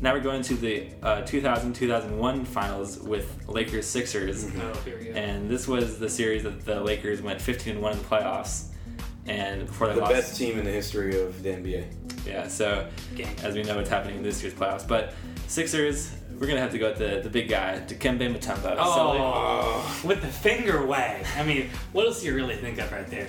Now 0.00 0.12
we're 0.12 0.20
going 0.20 0.42
to 0.42 0.54
the 0.54 0.88
uh, 1.02 1.22
2000-2001 1.22 2.46
finals 2.46 2.98
with 2.98 3.48
Lakers 3.48 3.86
Sixers, 3.86 4.44
Oh, 4.44 4.80
here 4.84 4.98
we 5.00 5.08
and 5.10 5.48
this 5.50 5.66
was 5.66 5.98
the 5.98 6.08
series 6.08 6.42
that 6.42 6.64
the 6.64 6.80
Lakers 6.80 7.22
went 7.22 7.40
15 7.40 7.74
and 7.74 7.82
one 7.82 7.92
in 7.92 7.98
the 7.98 8.04
playoffs. 8.04 8.66
And 9.26 9.66
before 9.66 9.88
they 9.88 9.94
lost. 9.94 10.08
the 10.10 10.14
lost, 10.14 10.28
best 10.28 10.38
team 10.38 10.58
in 10.58 10.64
the 10.64 10.70
history 10.70 11.20
of 11.20 11.42
the 11.42 11.48
NBA. 11.48 11.86
yeah. 12.26 12.46
So 12.46 12.86
as 13.42 13.54
we 13.54 13.62
know, 13.62 13.76
what's 13.76 13.88
happening 13.90 14.18
in 14.18 14.22
this 14.22 14.42
year's 14.42 14.54
playoffs. 14.54 14.86
But 14.86 15.14
Sixers, 15.48 16.12
we're 16.38 16.46
gonna 16.46 16.60
have 16.60 16.72
to 16.72 16.78
go 16.78 16.90
with 16.90 16.98
the 16.98 17.20
the 17.22 17.30
big 17.30 17.48
guy, 17.48 17.80
Dikembe 17.86 18.32
Mutombo. 18.32 18.76
Oh, 18.78 20.00
with 20.04 20.20
the 20.20 20.28
finger 20.28 20.84
wag. 20.86 21.24
I 21.36 21.42
mean, 21.44 21.70
what 21.92 22.06
else 22.06 22.20
do 22.20 22.26
you 22.26 22.34
really 22.36 22.56
think 22.56 22.78
of 22.78 22.92
right 22.92 23.06
there? 23.08 23.28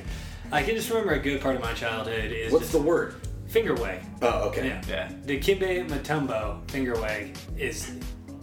I 0.52 0.62
can 0.64 0.76
just 0.76 0.90
remember 0.90 1.14
a 1.14 1.20
good 1.20 1.42
part 1.42 1.56
of 1.56 1.62
my 1.62 1.74
childhood 1.74 2.32
is 2.32 2.52
What's 2.52 2.66
just 2.66 2.74
the 2.74 2.82
word? 2.82 3.16
Finger 3.58 3.74
wag. 3.74 4.02
Oh, 4.22 4.50
okay. 4.50 4.68
Yeah. 4.68 4.82
Yeah. 4.88 5.12
Dikembe 5.26 5.90
Mutombo 5.90 6.70
finger 6.70 6.94
wag 7.02 7.36
is 7.58 7.92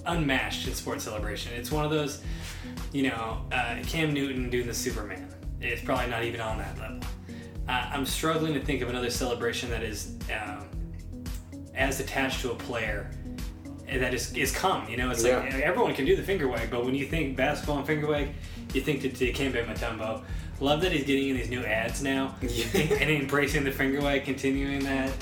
unmatched 0.07 0.67
in 0.67 0.75
sports 0.75 1.05
celebration. 1.05 1.53
It's 1.53 1.71
one 1.71 1.85
of 1.85 1.93
those, 1.93 2.25
you 2.91 3.05
know, 3.05 3.47
uh, 3.53 3.77
Cam 3.87 4.13
Newton 4.13 4.51
doing 4.51 4.67
the 4.67 4.75
Superman. 4.75 5.33
It's 5.61 5.81
probably 5.85 6.09
not 6.09 6.25
even 6.25 6.41
on 6.41 6.59
that 6.59 6.77
level. 6.81 6.99
Uh, 7.69 7.91
I'm 7.93 8.05
struggling 8.05 8.55
to 8.55 8.61
think 8.61 8.83
of 8.83 8.89
another 8.89 9.09
celebration 9.09 9.71
that 9.71 9.85
is 9.85 10.17
um, 10.33 10.67
as 11.77 12.01
attached 12.01 12.41
to 12.41 12.51
a 12.51 12.57
player 12.57 13.09
and 13.87 14.03
that 14.03 14.15
is, 14.15 14.35
is 14.35 14.51
common. 14.51 14.91
You 14.91 14.97
know, 14.97 15.13
it's 15.13 15.23
like 15.23 15.55
everyone 15.55 15.95
can 15.95 16.07
do 16.07 16.17
the 16.17 16.25
finger 16.25 16.49
wag, 16.49 16.73
but 16.73 16.85
when 16.85 16.97
you 16.97 17.07
think 17.07 17.37
basketball 17.37 17.79
and 17.79 17.87
finger 17.87 18.09
wag, 18.09 18.31
you 18.73 18.81
think 18.81 19.03
to 19.03 19.11
Dikembe 19.11 19.65
Mutombo. 19.65 20.25
Love 20.65 20.81
that 20.81 20.93
he's 20.93 21.05
getting 21.05 21.29
in 21.29 21.37
these 21.37 21.51
new 21.51 21.61
ads 21.61 22.03
now 22.03 22.35
and 22.41 23.11
embracing 23.11 23.65
the 23.65 23.71
finger 23.71 24.01
wag, 24.01 24.25
continuing 24.25 24.83
that. 24.85 25.13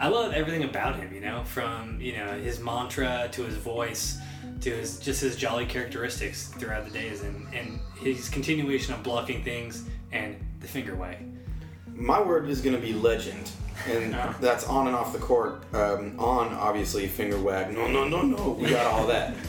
I 0.00 0.08
love 0.08 0.32
everything 0.32 0.64
about 0.64 0.96
him, 0.96 1.14
you 1.14 1.20
know, 1.20 1.44
from 1.44 2.00
you 2.00 2.16
know 2.16 2.32
his 2.32 2.58
mantra 2.58 3.28
to 3.30 3.44
his 3.44 3.54
voice 3.54 4.18
to 4.62 4.70
his 4.70 4.98
just 4.98 5.20
his 5.20 5.36
jolly 5.36 5.66
characteristics 5.66 6.48
throughout 6.48 6.84
the 6.84 6.90
days, 6.90 7.22
and 7.22 7.46
and 7.54 7.78
his 8.00 8.28
continuation 8.28 8.92
of 8.92 9.04
blocking 9.04 9.44
things 9.44 9.84
and 10.10 10.34
the 10.58 10.66
finger 10.66 10.96
wag. 10.96 11.18
My 11.94 12.20
word 12.20 12.48
is 12.48 12.60
going 12.60 12.74
to 12.74 12.82
be 12.82 12.92
legend, 12.92 13.52
and 13.86 14.16
Oh. 14.16 14.34
that's 14.40 14.66
on 14.66 14.88
and 14.88 14.96
off 14.96 15.12
the 15.12 15.20
court. 15.20 15.62
Um, 15.72 16.18
on, 16.18 16.52
obviously, 16.54 17.06
finger 17.06 17.38
wag. 17.40 17.72
No, 17.72 17.86
no, 17.86 18.02
no, 18.08 18.22
no. 18.22 18.58
We 18.60 18.70
got 18.70 18.86
all 18.86 19.06
that. 19.06 19.36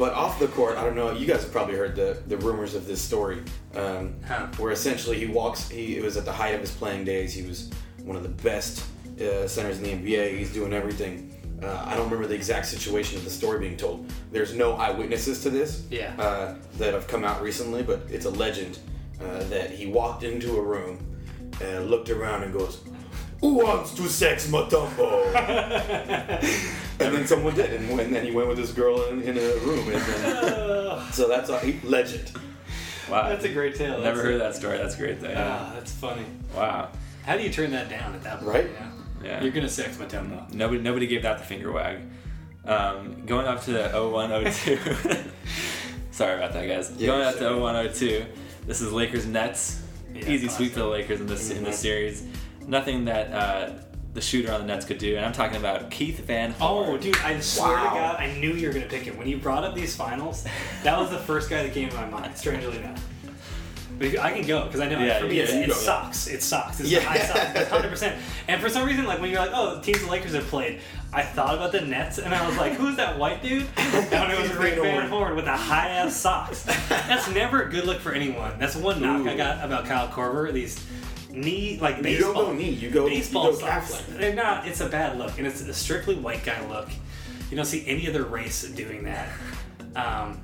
But 0.00 0.14
off 0.14 0.38
the 0.38 0.48
court, 0.48 0.78
I 0.78 0.82
don't 0.84 0.96
know. 0.96 1.12
You 1.12 1.26
guys 1.26 1.42
have 1.42 1.52
probably 1.52 1.76
heard 1.76 1.94
the, 1.94 2.22
the 2.26 2.38
rumors 2.38 2.74
of 2.74 2.86
this 2.86 3.02
story, 3.02 3.42
um, 3.74 4.14
Huh. 4.26 4.46
where 4.56 4.72
essentially 4.72 5.18
he 5.18 5.26
walks. 5.26 5.68
He 5.68 5.98
it 5.98 6.02
was 6.02 6.16
at 6.16 6.24
the 6.24 6.32
height 6.32 6.54
of 6.54 6.62
his 6.62 6.70
playing 6.70 7.04
days. 7.04 7.34
He 7.34 7.42
was 7.46 7.68
one 8.02 8.16
of 8.16 8.22
the 8.22 8.30
best 8.50 8.82
uh, 9.20 9.46
centers 9.46 9.76
in 9.78 9.82
the 9.84 9.92
NBA. 9.92 10.38
He's 10.38 10.54
doing 10.54 10.72
everything. 10.72 11.26
Uh, 11.62 11.84
I 11.86 11.94
don't 11.96 12.06
remember 12.06 12.26
the 12.26 12.34
exact 12.34 12.64
situation 12.64 13.18
of 13.18 13.24
the 13.24 13.30
story 13.30 13.58
being 13.60 13.76
told. 13.76 14.10
There's 14.32 14.54
no 14.54 14.72
eyewitnesses 14.72 15.42
to 15.42 15.50
this 15.50 15.84
Yeah. 15.90 16.14
uh, 16.18 16.54
that 16.78 16.94
have 16.94 17.06
come 17.06 17.22
out 17.22 17.42
recently, 17.42 17.82
but 17.82 18.00
it's 18.08 18.24
a 18.24 18.30
legend. 18.30 18.78
uh, 19.20 19.44
that 19.50 19.70
he 19.70 19.84
walked 19.86 20.22
into 20.22 20.56
a 20.56 20.62
room 20.62 20.96
and 21.60 21.90
looked 21.90 22.08
around 22.08 22.42
and 22.42 22.54
goes, 22.54 22.78
"Who 23.40 23.54
wants 23.54 23.94
to 23.94 24.08
sex 24.08 24.46
Mutombo?" 24.48 25.34
and 27.00 27.14
then 27.14 27.26
someone 27.26 27.54
did, 27.54 27.72
and, 27.74 27.96
when, 27.96 28.12
then 28.12 28.24
he 28.24 28.32
went 28.32 28.48
with 28.48 28.56
this 28.58 28.72
girl 28.72 29.02
in, 29.04 29.22
in 29.22 29.36
a 29.38 29.56
room, 29.66 29.88
and 29.88 30.02
then, 30.02 31.02
so 31.12 31.28
that's 31.28 31.48
a 31.50 31.74
legend. 31.84 32.32
Wow. 33.10 33.28
That's 33.28 33.44
a 33.44 33.48
great 33.48 33.74
tale. 33.74 33.98
Never 34.00 34.04
That's 34.04 34.20
heard 34.20 34.34
a- 34.34 34.38
that 34.38 34.54
story. 34.56 34.78
That's 34.78 34.94
a 34.94 34.98
great. 34.98 35.20
Though. 35.20 35.30
Yeah. 35.30 35.58
Ah, 35.60 35.72
that's 35.74 35.90
funny. 35.92 36.24
Wow. 36.54 36.90
How 37.24 37.36
do 37.36 37.42
you 37.42 37.50
turn 37.50 37.72
that 37.72 37.88
down 37.90 38.14
at 38.14 38.22
that 38.22 38.38
point? 38.40 38.48
Right? 38.52 38.64
you 38.66 38.70
know? 38.70 38.92
Yeah. 39.24 39.42
You're 39.42 39.52
gonna 39.52 39.68
sex 39.68 39.96
Mutombo. 39.96 40.52
Nobody, 40.54 40.80
nobody 40.80 41.06
gave 41.08 41.22
that 41.24 41.38
the 41.38 41.44
finger 41.44 41.72
wag. 41.72 41.98
Um, 42.64 43.26
going 43.26 43.46
up 43.46 43.62
to 43.64 43.72
the 43.72 43.88
0102. 43.88 44.78
Sorry 46.12 46.36
about 46.36 46.52
that, 46.52 46.68
guys. 46.68 46.92
Yeah, 46.96 47.06
going 47.08 47.22
up 47.22 47.32
to 47.34 47.38
sorry. 47.40 47.58
0102. 47.60 48.24
This 48.66 48.80
is 48.80 48.92
Lakers 48.92 49.26
Nets. 49.26 49.82
Yeah, 50.14 50.20
Easy 50.28 50.46
classic. 50.46 50.50
sweep 50.56 50.72
for 50.72 50.80
the 50.80 50.86
Lakers 50.86 51.20
in 51.20 51.26
this 51.26 51.50
in 51.50 51.64
this 51.64 51.76
Mhm. 51.78 51.82
series. 51.82 52.24
Nothing 52.70 53.04
that 53.06 53.32
uh, 53.32 53.72
the 54.14 54.20
shooter 54.20 54.52
on 54.52 54.60
the 54.60 54.66
Nets 54.66 54.84
could 54.86 54.98
do, 54.98 55.16
and 55.16 55.24
I'm 55.26 55.32
talking 55.32 55.56
about 55.56 55.90
Keith 55.90 56.20
Van. 56.20 56.52
Horn. 56.52 56.88
Oh, 56.90 56.96
dude, 56.96 57.16
I 57.18 57.38
swear 57.40 57.72
Wow. 57.74 57.82
to 57.84 57.90
God, 57.90 58.16
I 58.20 58.32
knew 58.38 58.52
you 58.54 58.68
were 58.68 58.72
gonna 58.72 58.86
pick 58.86 59.02
him. 59.02 59.18
When 59.18 59.26
you 59.28 59.38
brought 59.38 59.64
up 59.64 59.74
these 59.74 59.96
finals, 59.96 60.46
that 60.84 60.96
was 60.98 61.10
the 61.10 61.18
first 61.18 61.50
guy 61.50 61.64
that 61.64 61.74
came 61.74 61.88
to 61.88 61.96
my 61.96 62.06
mind. 62.06 62.36
Strangely 62.38 62.78
enough. 62.78 63.04
But 63.98 64.06
if- 64.06 64.20
I 64.20 64.32
can 64.32 64.46
go 64.46 64.64
because 64.64 64.80
I 64.80 64.88
know 64.88 64.98
Yeah, 65.00 65.18
for 65.18 65.26
me 65.26 65.36
yeah, 65.36 65.42
it's, 65.42 65.52
it 65.52 65.72
sucks. 65.72 66.26
It 66.28 66.42
sucks. 66.42 66.78
It's 66.80 66.90
Yeah. 66.90 67.00
high 67.00 67.18
sucks. 67.18 67.58
It's 67.60 67.70
hundred 67.70 67.90
percent. 67.90 68.16
And 68.48 68.60
for 68.60 68.68
some 68.70 68.86
reason, 68.86 69.04
like 69.04 69.20
when 69.20 69.30
you're 69.30 69.40
like, 69.40 69.50
oh, 69.52 69.74
the 69.74 69.82
teams 69.82 70.02
the 70.04 70.10
Lakers 70.10 70.32
have 70.34 70.46
played, 70.46 70.80
I 71.12 71.22
thought 71.22 71.54
about 71.54 71.72
the 71.72 71.80
Nets 71.82 72.18
and 72.18 72.32
I 72.32 72.46
was 72.48 72.56
like, 72.56 72.74
who's 72.74 72.96
that 72.96 73.18
white 73.18 73.42
dude? 73.42 73.66
And 73.76 74.32
it 74.32 74.40
was 74.40 74.54
Rick 74.54 74.74
Van 74.74 74.82
Van 74.84 75.08
Horn. 75.08 75.24
Horn 75.24 75.36
with 75.36 75.44
the 75.44 75.56
high 75.56 75.88
ass 75.88 76.16
socks. 76.16 76.62
That's 76.88 77.28
never 77.30 77.62
a 77.64 77.68
good 77.70 77.84
look 77.84 77.98
for 78.00 78.12
anyone. 78.12 78.52
That's 78.58 78.76
one 78.76 79.02
knock 79.02 79.26
I 79.26 79.36
got 79.36 79.62
about 79.64 79.84
Kyle 79.86 80.08
Korver. 80.08 80.52
These 80.52 80.82
knee 81.32 81.78
like 81.80 81.98
You 81.98 82.02
baseball. 82.02 82.32
don't 82.34 82.44
go 82.46 82.52
knee, 82.54 82.70
you 82.70 82.90
go, 82.90 83.06
you 83.06 83.16
baseball 83.16 83.52
go 83.52 83.58
calf 83.58 83.88
socks. 83.88 84.08
length. 84.08 84.18
They're 84.20 84.34
not. 84.34 84.66
It's 84.66 84.80
a 84.80 84.88
bad 84.88 85.18
look, 85.18 85.38
and 85.38 85.46
it's 85.46 85.60
a 85.62 85.74
strictly 85.74 86.14
white 86.16 86.44
guy 86.44 86.66
look. 86.68 86.88
You 87.50 87.56
don't 87.56 87.64
see 87.66 87.84
any 87.86 88.08
other 88.08 88.24
race 88.24 88.62
doing 88.62 89.04
that. 89.04 89.28
Um, 89.96 90.40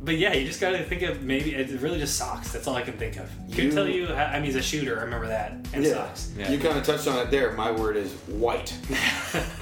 but 0.00 0.16
yeah, 0.16 0.32
you 0.32 0.46
just 0.46 0.60
gotta 0.60 0.82
think 0.84 1.02
of 1.02 1.22
maybe 1.22 1.54
it 1.54 1.70
really 1.80 1.98
just 1.98 2.16
socks. 2.16 2.52
That's 2.52 2.66
all 2.68 2.76
I 2.76 2.82
can 2.82 2.94
think 2.96 3.16
of. 3.16 3.28
Couldn't 3.50 3.64
You- 3.66 3.70
tell 3.72 3.88
you. 3.88 4.08
I 4.14 4.34
mean, 4.36 4.44
he's 4.44 4.54
a 4.56 4.62
shooter. 4.62 4.98
I 4.98 5.02
remember 5.02 5.26
that. 5.26 5.52
And 5.72 5.84
Yeah. 5.84 5.92
socks. 5.94 6.30
Yeah. 6.38 6.50
You 6.50 6.58
kind 6.58 6.78
of 6.78 6.84
touched 6.84 7.08
on 7.08 7.18
it 7.18 7.30
there. 7.32 7.52
My 7.52 7.70
word 7.72 7.96
is 7.96 8.12
white. 8.26 8.72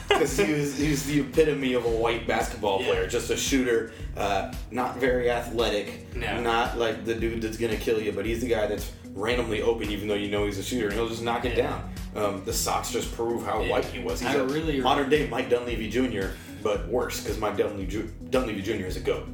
Because 0.09 0.39
he 0.39 0.53
was, 0.53 0.78
he 0.78 0.89
was 0.91 1.05
the 1.05 1.20
epitome 1.20 1.74
of 1.74 1.84
a 1.84 1.91
white 1.91 2.26
basketball 2.26 2.80
Yeah. 2.80 2.87
player, 2.87 3.07
just 3.07 3.28
a 3.30 3.37
shooter, 3.37 3.93
uh, 4.16 4.51
not 4.70 4.99
very 4.99 5.30
athletic, 5.30 6.14
No. 6.16 6.41
not 6.41 6.78
like 6.78 7.05
the 7.05 7.14
dude 7.14 7.43
that's 7.43 7.59
gonna 7.59 7.76
kill 7.76 8.01
you, 8.01 8.12
but 8.12 8.24
he's 8.24 8.41
the 8.41 8.49
guy 8.49 8.66
that's 8.66 8.91
randomly 9.20 9.62
open, 9.62 9.90
even 9.90 10.06
though 10.06 10.14
you 10.14 10.30
know 10.30 10.46
he's 10.46 10.58
a 10.58 10.62
shooter, 10.62 10.86
and 10.86 10.94
he'll 10.94 11.08
just 11.08 11.22
knock 11.22 11.44
it 11.44 11.56
Yeah. 11.56 11.68
down. 11.68 11.90
Um, 12.14 12.42
the 12.44 12.52
socks 12.52 12.92
just 12.92 13.12
prove 13.16 13.44
how 13.44 13.60
Yeah. 13.62 13.70
white 13.70 13.84
he 13.86 13.98
was. 13.98 14.20
He's 14.20 14.28
I 14.30 14.34
a 14.34 14.44
really- 14.44 14.80
modern 14.80 15.08
day 15.10 15.26
Mike 15.28 15.50
Dunleavy 15.50 15.88
Jr., 15.90 16.28
but 16.62 16.86
worse 16.88 17.20
because 17.22 17.38
Mike 17.38 17.56
Dunleavy, 17.56 18.08
Dunleavy 18.30 18.62
Jr. 18.62 18.86
is 18.86 18.96
a 18.96 19.00
goat. 19.00 19.26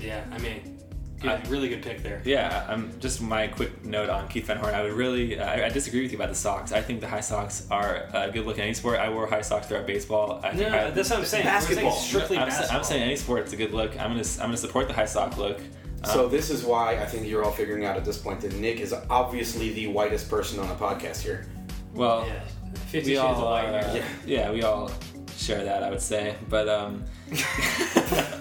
Yeah. 0.00 0.22
I 0.32 0.38
mean, 0.38 0.78
good, 1.20 1.30
I- 1.30 1.40
really 1.48 1.68
good 1.68 1.82
pick 1.82 2.02
there. 2.02 2.20
Yeah, 2.24 2.64
um, 2.68 2.92
just 3.00 3.20
my 3.20 3.46
quick 3.48 3.84
note 3.84 4.08
on 4.10 4.28
Keith 4.28 4.46
Van 4.46 4.56
Horn. 4.58 4.74
I 4.74 4.82
would 4.82 4.92
really, 4.92 5.38
I, 5.40 5.66
I 5.66 5.68
disagree 5.68 6.02
with 6.02 6.12
you 6.12 6.18
about 6.18 6.28
the 6.28 6.34
socks. 6.34 6.72
I 6.72 6.80
think 6.80 7.00
the 7.00 7.08
high 7.08 7.20
socks 7.20 7.66
are 7.70 8.08
uh, 8.14 8.28
good 8.28 8.46
look 8.46 8.56
in 8.56 8.64
any 8.64 8.74
sport. 8.74 8.98
I 9.00 9.08
wore 9.10 9.26
high 9.26 9.40
socks 9.42 9.66
throughout 9.66 9.86
baseball. 9.86 10.40
I 10.44 10.52
No, 10.52 10.58
think 10.58 10.70
I, 10.74 10.90
that's 10.90 11.10
what 11.10 11.18
I'm 11.20 11.24
saying. 11.24 11.44
We're 11.46 11.50
saying 11.60 11.64
Basketball. 11.84 11.92
strictly 11.92 12.38
I'm, 12.38 12.50
sa- 12.50 12.56
basketball. 12.58 12.78
I'm 12.78 12.84
saying 12.84 13.02
any 13.02 13.16
sport, 13.16 13.40
it's 13.42 13.52
a 13.52 13.56
good 13.56 13.72
look. 13.72 13.92
I'm 14.00 14.10
gonna, 14.12 14.20
I'm 14.20 14.46
gonna 14.48 14.56
support 14.56 14.86
the 14.88 14.94
high 14.94 15.06
sock 15.06 15.36
look. 15.36 15.60
Um, 16.04 16.10
So 16.10 16.28
this 16.28 16.50
is 16.50 16.64
why 16.64 16.96
I 16.96 17.06
think 17.06 17.26
you're 17.26 17.44
all 17.44 17.50
figuring 17.52 17.84
out 17.84 17.96
at 17.96 18.04
this 18.04 18.18
point 18.18 18.40
that 18.42 18.52
Nick 18.54 18.80
is 18.80 18.94
obviously 19.10 19.72
the 19.72 19.86
whitest 19.88 20.28
person 20.30 20.58
on 20.60 20.68
the 20.68 20.74
podcast 20.74 21.20
here. 21.22 21.46
well, 21.94 22.26
Yeah. 22.26 22.40
Fifty 22.86 23.10
we 23.10 23.16
Shades 23.16 23.24
all, 23.24 23.44
of 23.44 23.50
White. 23.50 23.64
uh, 23.84 23.92
here. 23.92 24.04
yeah. 24.26 24.50
we 24.50 24.62
all 24.62 24.90
share 25.36 25.64
that. 25.64 25.82
I 25.82 25.90
would 25.90 26.00
say, 26.00 26.36
but 26.48 26.68
um, 26.68 27.04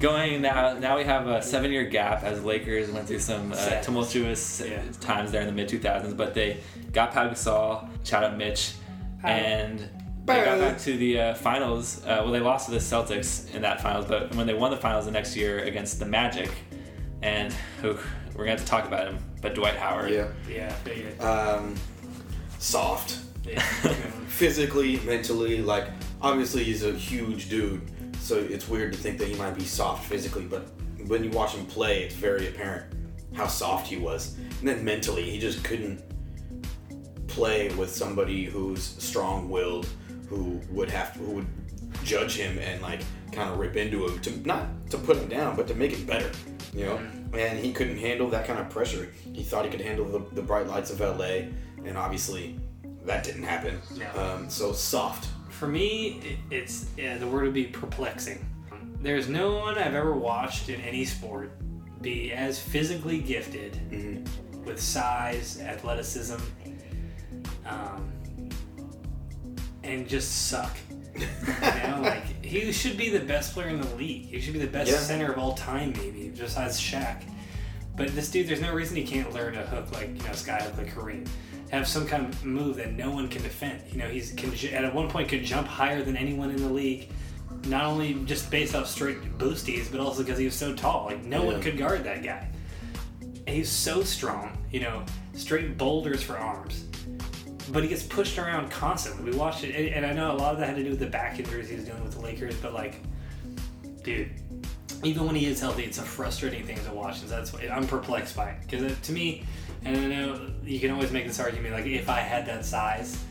going 0.00 0.40
now, 0.40 0.74
now 0.78 0.96
we 0.96 1.04
have 1.04 1.26
a 1.26 1.42
seven-year 1.42 1.84
gap 1.84 2.22
as 2.22 2.42
Lakers 2.44 2.90
went 2.90 3.06
through 3.06 3.18
some 3.18 3.52
uh, 3.52 3.80
tumultuous 3.82 4.62
Yeah. 4.64 4.82
times 5.00 5.32
there 5.32 5.40
in 5.42 5.46
the 5.46 5.52
mid 5.52 5.68
2000s, 5.68 6.16
but 6.16 6.34
they 6.34 6.58
got 6.92 7.12
Pau 7.12 7.28
Gasol. 7.28 7.88
Shout 8.06 8.24
out 8.24 8.36
Mitch, 8.36 8.72
Pau. 9.22 9.28
and 9.28 9.88
they 10.34 10.44
got 10.44 10.58
back 10.58 10.78
to 10.80 10.96
the 10.96 11.20
uh, 11.20 11.34
finals. 11.34 12.02
Uh, 12.04 12.20
well, 12.22 12.30
they 12.30 12.40
lost 12.40 12.66
to 12.66 12.72
the 12.72 12.78
Celtics 12.78 13.52
in 13.54 13.62
that 13.62 13.80
finals, 13.80 14.06
but 14.06 14.34
when 14.34 14.46
they 14.46 14.54
won 14.54 14.70
the 14.70 14.76
finals 14.76 15.04
the 15.04 15.10
next 15.10 15.36
year 15.36 15.60
against 15.60 15.98
the 15.98 16.06
Magic, 16.06 16.50
and 17.22 17.52
who 17.80 17.96
we're 18.34 18.44
gonna 18.44 18.50
have 18.50 18.60
to 18.60 18.66
talk 18.66 18.86
about 18.86 19.06
him, 19.06 19.18
but 19.42 19.54
Dwight 19.54 19.76
Howard. 19.76 20.10
Yeah. 20.10 20.28
Yeah. 20.48 20.72
Figured. 20.72 21.20
Um, 21.20 21.74
soft. 22.58 23.18
Yeah. 23.44 23.60
physically, 24.28 25.00
mentally, 25.00 25.60
like 25.60 25.88
obviously 26.22 26.64
he's 26.64 26.84
a 26.84 26.92
huge 26.92 27.48
dude, 27.48 27.82
so 28.20 28.36
it's 28.36 28.68
weird 28.68 28.92
to 28.92 28.98
think 28.98 29.18
that 29.18 29.28
he 29.28 29.34
might 29.34 29.54
be 29.54 29.64
soft 29.64 30.06
physically, 30.08 30.44
but 30.44 30.68
when 31.06 31.24
you 31.24 31.30
watch 31.30 31.54
him 31.54 31.66
play, 31.66 32.04
it's 32.04 32.14
very 32.14 32.48
apparent 32.48 32.94
how 33.34 33.46
soft 33.46 33.86
he 33.86 33.96
was. 33.96 34.36
And 34.60 34.68
then 34.68 34.84
mentally, 34.84 35.28
he 35.28 35.38
just 35.38 35.62
couldn't 35.64 36.02
play 37.26 37.68
with 37.74 37.90
somebody 37.90 38.44
who's 38.44 38.82
strong-willed, 38.82 39.86
who 40.30 40.60
would 40.70 40.88
have 40.90 41.08
who 41.16 41.32
would 41.32 41.46
judge 42.04 42.36
him 42.36 42.56
and 42.58 42.80
like 42.80 43.00
kind 43.32 43.50
of 43.50 43.58
rip 43.58 43.76
into 43.76 44.06
him 44.06 44.18
to 44.20 44.46
not 44.46 44.66
to 44.90 44.96
put 44.96 45.16
him 45.18 45.28
down, 45.28 45.56
but 45.56 45.66
to 45.68 45.74
make 45.74 45.92
him 45.92 46.06
better. 46.06 46.30
You 46.72 46.86
know, 46.86 46.96
and 47.36 47.58
he 47.58 47.72
couldn't 47.72 47.98
handle 47.98 48.30
that 48.30 48.46
kind 48.46 48.58
of 48.60 48.70
pressure. 48.70 49.10
He 49.32 49.42
thought 49.42 49.64
he 49.64 49.70
could 49.70 49.80
handle 49.80 50.06
the, 50.06 50.20
the 50.36 50.42
bright 50.42 50.68
lights 50.68 50.90
of 50.90 51.00
LA, 51.00 51.48
and 51.84 51.98
obviously 51.98 52.58
that 53.04 53.24
didn't 53.24 53.42
happen. 53.42 53.80
No. 53.98 54.22
Um, 54.34 54.48
so 54.48 54.72
soft. 54.72 55.28
For 55.50 55.66
me, 55.66 56.20
it, 56.24 56.38
it's 56.54 56.86
yeah, 56.96 57.18
the 57.18 57.26
word 57.26 57.42
would 57.42 57.54
be 57.54 57.64
perplexing. 57.64 58.46
There's 59.02 59.28
no 59.28 59.56
one 59.56 59.78
I've 59.78 59.94
ever 59.94 60.12
watched 60.14 60.68
in 60.68 60.80
any 60.82 61.04
sport 61.04 61.50
be 62.02 62.32
as 62.32 62.58
physically 62.58 63.18
gifted 63.18 63.72
Mhm. 63.90 64.64
with 64.64 64.80
size, 64.80 65.58
athleticism, 65.60 66.36
um, 67.66 68.10
and 69.82 70.08
just 70.08 70.48
suck. 70.48 70.76
You 71.16 71.88
know, 71.90 72.00
like 72.02 72.44
he 72.44 72.72
should 72.72 72.96
be 72.96 73.10
the 73.10 73.20
best 73.20 73.52
player 73.52 73.68
in 73.68 73.80
the 73.80 73.94
league. 73.96 74.26
He 74.26 74.40
should 74.40 74.52
be 74.54 74.58
the 74.60 74.66
best 74.66 74.90
Yeah. 74.90 74.98
center 74.98 75.30
of 75.32 75.38
all 75.38 75.54
time, 75.54 75.92
maybe 75.96 76.28
besides 76.34 76.80
Shaq. 76.80 77.22
But 77.96 78.14
this 78.14 78.30
dude, 78.30 78.48
there's 78.48 78.60
no 78.60 78.72
reason 78.72 78.96
he 78.96 79.04
can't 79.04 79.32
learn 79.34 79.56
a 79.56 79.62
hook 79.66 79.92
like 79.92 80.08
you 80.16 80.22
know 80.26 80.32
sky 80.32 80.58
hook 80.62 80.78
like 80.78 80.94
Kareem. 80.94 81.26
Have 81.70 81.86
some 81.86 82.06
kind 82.06 82.26
of 82.32 82.44
move 82.44 82.76
that 82.76 82.92
no 82.94 83.10
one 83.10 83.28
can 83.28 83.42
defend. 83.42 83.82
You 83.92 83.98
know, 83.98 84.08
he's 84.08 84.32
can 84.32 84.52
at 84.72 84.94
one 84.94 85.10
point 85.10 85.28
could 85.28 85.42
jump 85.44 85.66
higher 85.66 86.02
than 86.02 86.16
anyone 86.16 86.50
in 86.50 86.56
the 86.56 86.68
league. 86.72 87.10
Not 87.66 87.84
only 87.84 88.14
just 88.24 88.50
based 88.50 88.74
off 88.74 88.86
straight 88.86 89.36
boosties, 89.36 89.90
but 89.90 90.00
also 90.00 90.22
because 90.22 90.38
he 90.38 90.44
was 90.46 90.54
so 90.54 90.74
tall. 90.74 91.06
Like 91.06 91.24
no 91.24 91.42
one 91.42 91.60
could 91.60 91.76
guard 91.76 92.04
that 92.04 92.22
guy. 92.22 92.48
And 93.20 93.48
he's 93.48 93.68
so 93.68 94.02
strong. 94.02 94.56
You 94.70 94.80
know, 94.80 95.04
straight 95.34 95.76
boulders 95.76 96.22
for 96.22 96.38
arms. 96.38 96.84
But 97.70 97.82
he 97.82 97.88
gets 97.88 98.02
pushed 98.02 98.38
around 98.38 98.70
constantly. 98.70 99.30
We 99.30 99.36
watched 99.36 99.64
it, 99.64 99.74
and, 99.74 99.94
and 99.94 100.06
I 100.06 100.12
know 100.12 100.32
a 100.32 100.36
lot 100.36 100.54
of 100.54 100.60
that 100.60 100.66
had 100.66 100.76
to 100.76 100.82
do 100.82 100.90
with 100.90 100.98
the 100.98 101.06
back 101.06 101.38
injuries 101.38 101.68
he 101.68 101.76
was 101.76 101.84
dealing 101.84 102.02
with 102.02 102.12
the 102.12 102.20
Lakers. 102.20 102.56
But 102.56 102.74
like, 102.74 103.00
dude, 104.02 104.30
even 105.02 105.26
when 105.26 105.34
he 105.34 105.46
is 105.46 105.60
healthy, 105.60 105.84
it's 105.84 105.98
a 105.98 106.02
frustrating 106.02 106.64
thing 106.64 106.78
to 106.84 106.92
watch. 106.92 107.20
And 107.20 107.30
that's 107.30 107.52
why 107.52 107.68
I'm 107.68 107.86
perplexed 107.86 108.36
by 108.36 108.50
it 108.50 108.60
because 108.62 108.98
to 108.98 109.12
me, 109.12 109.44
and 109.84 109.96
I 109.96 110.06
know 110.06 110.50
you 110.64 110.80
can 110.80 110.90
always 110.90 111.10
make 111.12 111.26
this 111.26 111.40
argument 111.40 111.74
like 111.74 111.86
if 111.86 112.08
I 112.08 112.20
had 112.20 112.46
that 112.46 112.64
size, 112.64 113.22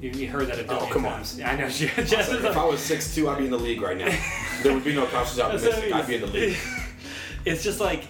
you, 0.00 0.10
you 0.10 0.28
heard 0.28 0.46
that 0.48 0.60
a 0.60 0.64
billion 0.64 0.84
Oh, 0.84 0.92
come 0.92 1.06
on. 1.06 1.22
I 1.44 1.56
know. 1.56 1.66
Is 1.66 1.82
if 1.82 2.56
I 2.56 2.64
was 2.64 2.80
6'2", 2.80 3.28
I'd 3.28 3.38
be 3.38 3.44
in 3.44 3.50
the 3.50 3.58
league 3.58 3.82
right 3.82 3.96
now. 3.96 4.16
there 4.62 4.72
would 4.72 4.84
be 4.84 4.94
no 4.94 5.06
I 5.06 5.14
optimistic. 5.16 5.92
I'd 5.92 6.06
be 6.06 6.14
in 6.16 6.20
the 6.22 6.26
league. 6.26 6.56
It's 7.46 7.64
just 7.64 7.80
like 7.80 8.04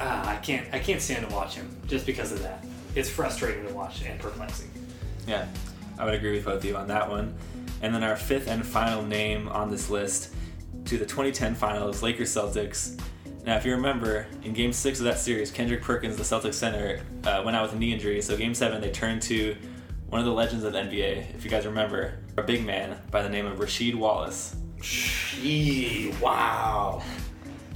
ah, 0.00 0.28
I 0.28 0.36
can't 0.38 0.66
I 0.72 0.80
can't 0.80 1.00
stand 1.00 1.28
to 1.28 1.32
watch 1.32 1.54
him 1.54 1.76
just 1.86 2.06
because 2.06 2.32
of 2.32 2.42
that. 2.42 2.64
It's 2.96 3.08
frustrating 3.08 3.64
to 3.68 3.72
watch 3.72 4.02
and 4.02 4.18
perplexing. 4.18 4.68
Yeah, 5.26 5.46
I 5.98 6.04
would 6.04 6.14
agree 6.14 6.32
with 6.32 6.44
both 6.44 6.58
of 6.58 6.64
you 6.64 6.76
on 6.76 6.88
that 6.88 7.08
one. 7.08 7.34
And 7.82 7.94
then 7.94 8.02
our 8.02 8.16
fifth 8.16 8.48
and 8.48 8.64
final 8.64 9.02
name 9.02 9.48
on 9.48 9.70
this 9.70 9.90
list 9.90 10.34
to 10.86 10.98
the 10.98 11.04
2010 11.06 11.54
finals, 11.54 12.02
Lakers 12.02 12.30
Celtics. 12.34 12.98
Now, 13.44 13.56
if 13.56 13.64
you 13.66 13.72
remember, 13.72 14.26
in 14.42 14.54
Game 14.54 14.72
Six 14.72 15.00
of 15.00 15.04
that 15.04 15.18
series, 15.18 15.50
Kendrick 15.50 15.82
Perkins, 15.82 16.16
the 16.16 16.22
Celtics 16.22 16.54
center, 16.54 17.00
uh, 17.24 17.42
went 17.44 17.56
out 17.56 17.62
with 17.64 17.74
a 17.74 17.76
knee 17.76 17.92
injury. 17.92 18.22
So 18.22 18.36
Game 18.36 18.54
Seven, 18.54 18.80
they 18.80 18.90
turned 18.90 19.20
to 19.22 19.54
one 20.08 20.20
of 20.20 20.26
the 20.26 20.32
legends 20.32 20.64
of 20.64 20.72
the 20.72 20.78
NBA, 20.78 21.34
if 21.34 21.44
you 21.44 21.50
guys 21.50 21.66
remember, 21.66 22.18
a 22.38 22.42
big 22.42 22.64
man 22.64 22.96
by 23.10 23.22
the 23.22 23.28
name 23.28 23.46
of 23.46 23.58
Rasheed 23.58 23.94
Wallace, 23.96 24.56
Gee, 24.80 26.12
wow. 26.22 27.02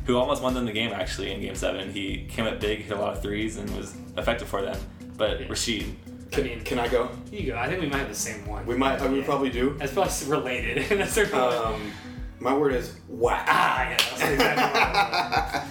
who 0.04 0.16
almost 0.16 0.42
won 0.42 0.54
them 0.54 0.64
the 0.64 0.72
game 0.72 0.92
actually 0.92 1.32
in 1.32 1.40
Game 1.40 1.54
Seven. 1.54 1.92
He 1.92 2.26
came 2.28 2.46
up 2.46 2.60
big, 2.60 2.82
hit 2.82 2.96
a 2.96 3.00
lot 3.00 3.14
of 3.16 3.22
threes, 3.22 3.56
and 3.56 3.68
was 3.76 3.94
effective 4.16 4.48
for 4.48 4.62
them. 4.62 4.78
But 5.16 5.40
Yeah. 5.40 5.46
Rasheed, 5.48 5.94
Can, 6.30 6.44
mean- 6.44 6.60
can 6.62 6.78
I 6.78 6.88
go? 6.88 7.08
You 7.32 7.52
go. 7.52 7.56
I 7.58 7.68
think 7.68 7.80
we 7.80 7.88
might 7.88 7.98
have 7.98 8.08
the 8.08 8.14
same 8.14 8.46
one. 8.46 8.66
We 8.66 8.76
might. 8.76 9.00
uh, 9.00 9.08
We 9.08 9.20
Yeah. 9.20 9.24
probably 9.24 9.50
do. 9.50 9.76
That's 9.78 9.92
probably 9.92 10.12
related. 10.28 10.88
That's 10.98 11.14
their 11.14 11.34
Um, 11.34 11.92
my 12.40 12.54
word 12.56 12.74
is 12.74 12.94
whack. 13.08 13.46
ah, 13.48 13.82
yeah. 13.90 13.96
That's 13.96 14.12
exactly 14.22 14.80
I 14.80 15.66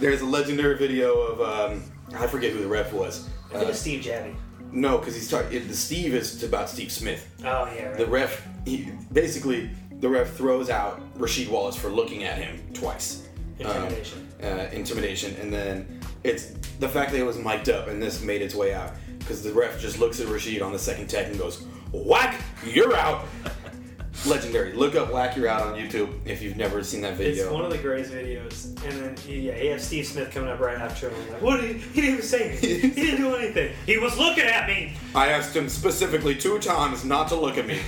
there's 0.00 0.20
a 0.20 0.26
legendary 0.26 0.76
video 0.76 1.18
of 1.20 1.40
um, 1.72 1.82
I 2.14 2.26
forget 2.26 2.52
who 2.52 2.58
the 2.60 2.66
ref 2.68 2.92
was. 2.92 3.28
I 3.54 3.58
think 3.58 3.70
Uh, 3.70 3.72
Steve 3.74 4.02
Jabby. 4.04 4.34
no, 4.72 4.98
because 4.98 5.14
he's 5.14 5.30
talking. 5.30 5.66
The 5.68 5.74
Steve 5.76 6.14
is 6.14 6.42
about 6.42 6.68
Steve 6.68 6.90
Smith. 6.90 7.26
Oh 7.44 7.44
yeah. 7.74 7.86
Right. 7.88 7.96
The 7.98 8.06
ref, 8.06 8.46
he, 8.66 8.90
basically, 9.12 9.70
the 10.00 10.08
ref 10.08 10.34
throws 10.34 10.68
out 10.70 11.00
Rasheed 11.16 11.48
Wallace 11.48 11.76
for 11.76 11.88
looking 11.88 12.24
at 12.24 12.36
him 12.38 12.60
twice. 12.74 13.28
Intimidation. 13.60 14.28
Um, 14.42 14.58
uh, 14.58 14.62
intimidation, 14.72 15.36
and 15.40 15.52
then 15.52 16.00
it's 16.24 16.46
the 16.80 16.88
fact 16.88 17.12
that 17.12 17.20
it 17.20 17.24
was 17.24 17.38
mic'd 17.38 17.70
up, 17.70 17.86
and 17.86 18.02
this 18.02 18.20
made 18.20 18.42
its 18.42 18.54
way 18.54 18.74
out 18.74 18.92
because 19.24 19.42
the 19.42 19.52
ref 19.52 19.80
just 19.80 19.98
looks 19.98 20.20
at 20.20 20.26
Rasheed 20.26 20.62
on 20.62 20.72
the 20.72 20.78
second 20.78 21.08
tech 21.08 21.26
and 21.26 21.38
goes, 21.38 21.64
"Whack, 21.92 22.40
you're 22.66 22.94
out." 22.94 23.26
Legendary. 24.26 24.72
Look 24.72 24.94
up 24.94 25.12
"Whack, 25.12 25.36
you're 25.36 25.48
out" 25.48 25.62
on 25.62 25.74
YouTube 25.74 26.14
if 26.24 26.40
you've 26.40 26.56
never 26.56 26.84
seen 26.84 27.00
that 27.02 27.14
video. 27.14 27.44
It's 27.44 27.52
one 27.52 27.64
of 27.64 27.70
the 27.70 27.78
greatest 27.78 28.12
videos, 28.12 28.66
and 28.84 28.92
then 28.92 29.16
yeah, 29.26 29.54
he 29.54 29.66
has 29.66 29.84
Steve 29.84 30.06
Smith 30.06 30.30
coming 30.30 30.50
up 30.50 30.60
right 30.60 30.78
after 30.78 31.10
him. 31.10 31.32
Like, 31.32 31.42
what? 31.42 31.60
Did 31.60 31.76
he, 31.76 31.78
he 31.80 32.00
didn't 32.00 32.10
even 32.10 32.22
say 32.24 32.48
anything. 32.50 32.90
he 32.90 33.02
didn't 33.02 33.20
do 33.20 33.34
anything. 33.34 33.74
He 33.86 33.98
was 33.98 34.16
looking 34.16 34.44
at 34.44 34.68
me. 34.68 34.94
I 35.14 35.28
asked 35.28 35.54
him 35.54 35.68
specifically 35.68 36.34
two 36.34 36.58
times 36.58 37.04
not 37.04 37.28
to 37.28 37.34
look 37.34 37.58
at 37.58 37.66
me. 37.66 37.80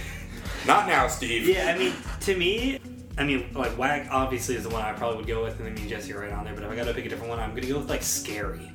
Not 0.66 0.89
now, 0.89 1.07
Steve. 1.07 1.47
Yeah, 1.47 1.72
I 1.72 1.78
mean, 1.78 1.95
to 2.20 2.37
me, 2.37 2.80
I 3.18 3.24
mean, 3.24 3.47
like 3.55 3.78
Wag 3.78 4.09
obviously 4.11 4.57
is 4.57 4.64
the 4.64 4.68
one 4.68 4.82
I 4.82 4.93
probably 4.93 5.18
would 5.18 5.26
go 5.26 5.43
with, 5.43 5.59
and 5.59 5.66
then 5.66 5.74
me 5.74 5.82
and 5.82 5.91
Jesse 5.91 6.12
are 6.12 6.20
right 6.20 6.32
on 6.32 6.45
there. 6.45 6.55
But 6.55 6.64
if 6.64 6.70
I 6.70 6.76
got 6.76 6.84
to 6.84 6.95
pick 6.95 7.07
a 7.07 7.09
different 7.09 7.30
one, 7.30 7.39
I'm 7.39 7.55
gonna 7.55 7.66
go 7.66 7.78
with 7.78 7.89
like 7.89 8.03
Scary, 8.03 8.70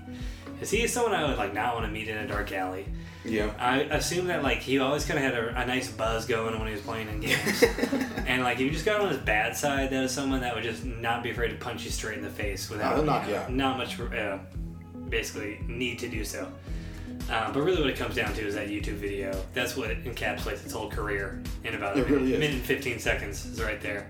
because 0.61 0.69
he 0.69 0.85
someone 0.85 1.15
I 1.15 1.27
would 1.27 1.39
like 1.39 1.55
not 1.55 1.73
want 1.73 1.87
to 1.87 1.91
meet 1.91 2.07
in 2.07 2.17
a 2.17 2.27
dark 2.27 2.51
alley. 2.51 2.85
Yeah. 3.25 3.51
I 3.57 3.79
assume 3.79 4.27
that 4.27 4.43
like 4.43 4.59
he 4.59 4.77
always 4.77 5.05
kind 5.05 5.17
of 5.17 5.25
had 5.25 5.33
a, 5.33 5.59
a 5.59 5.65
nice 5.65 5.91
buzz 5.91 6.27
going 6.27 6.55
when 6.59 6.67
he 6.67 6.73
was 6.73 6.83
playing 6.83 7.07
in 7.07 7.19
games, 7.19 7.63
and 8.27 8.43
like 8.43 8.57
if 8.57 8.61
you 8.61 8.69
just 8.69 8.85
got 8.85 9.01
on 9.01 9.09
his 9.09 9.17
bad 9.17 9.57
side, 9.57 9.89
that 9.89 9.99
was 10.03 10.11
someone 10.11 10.41
that 10.41 10.53
would 10.53 10.63
just 10.63 10.85
not 10.85 11.23
be 11.23 11.31
afraid 11.31 11.49
to 11.49 11.55
punch 11.55 11.83
you 11.83 11.89
straight 11.89 12.19
in 12.19 12.23
the 12.23 12.29
face 12.29 12.69
without 12.69 12.95
he'll 12.95 13.03
knock 13.03 13.23
you 13.23 13.29
you 13.29 13.35
know, 13.37 13.41
out. 13.41 13.51
not 13.51 13.77
much 13.79 13.99
uh, 13.99 14.37
basically 15.09 15.59
need 15.67 15.97
to 15.97 16.07
do 16.07 16.23
so. 16.23 16.47
Uh, 17.31 17.51
but 17.51 17.61
really, 17.61 17.81
what 17.81 17.89
it 17.89 17.97
comes 17.97 18.13
down 18.13 18.31
to 18.35 18.45
is 18.45 18.53
that 18.53 18.67
YouTube 18.67 18.97
video. 18.97 19.31
That's 19.55 19.75
what 19.75 19.89
encapsulates 20.03 20.63
its 20.63 20.73
whole 20.73 20.91
career 20.91 21.41
in 21.63 21.73
about 21.73 21.97
a 21.97 22.01
It 22.01 22.07
minute, 22.07 22.21
really 22.21 22.37
minute 22.37 22.51
and 22.57 22.61
15 22.61 22.99
seconds. 22.99 23.47
Is 23.47 23.59
right 23.59 23.81
there. 23.81 24.07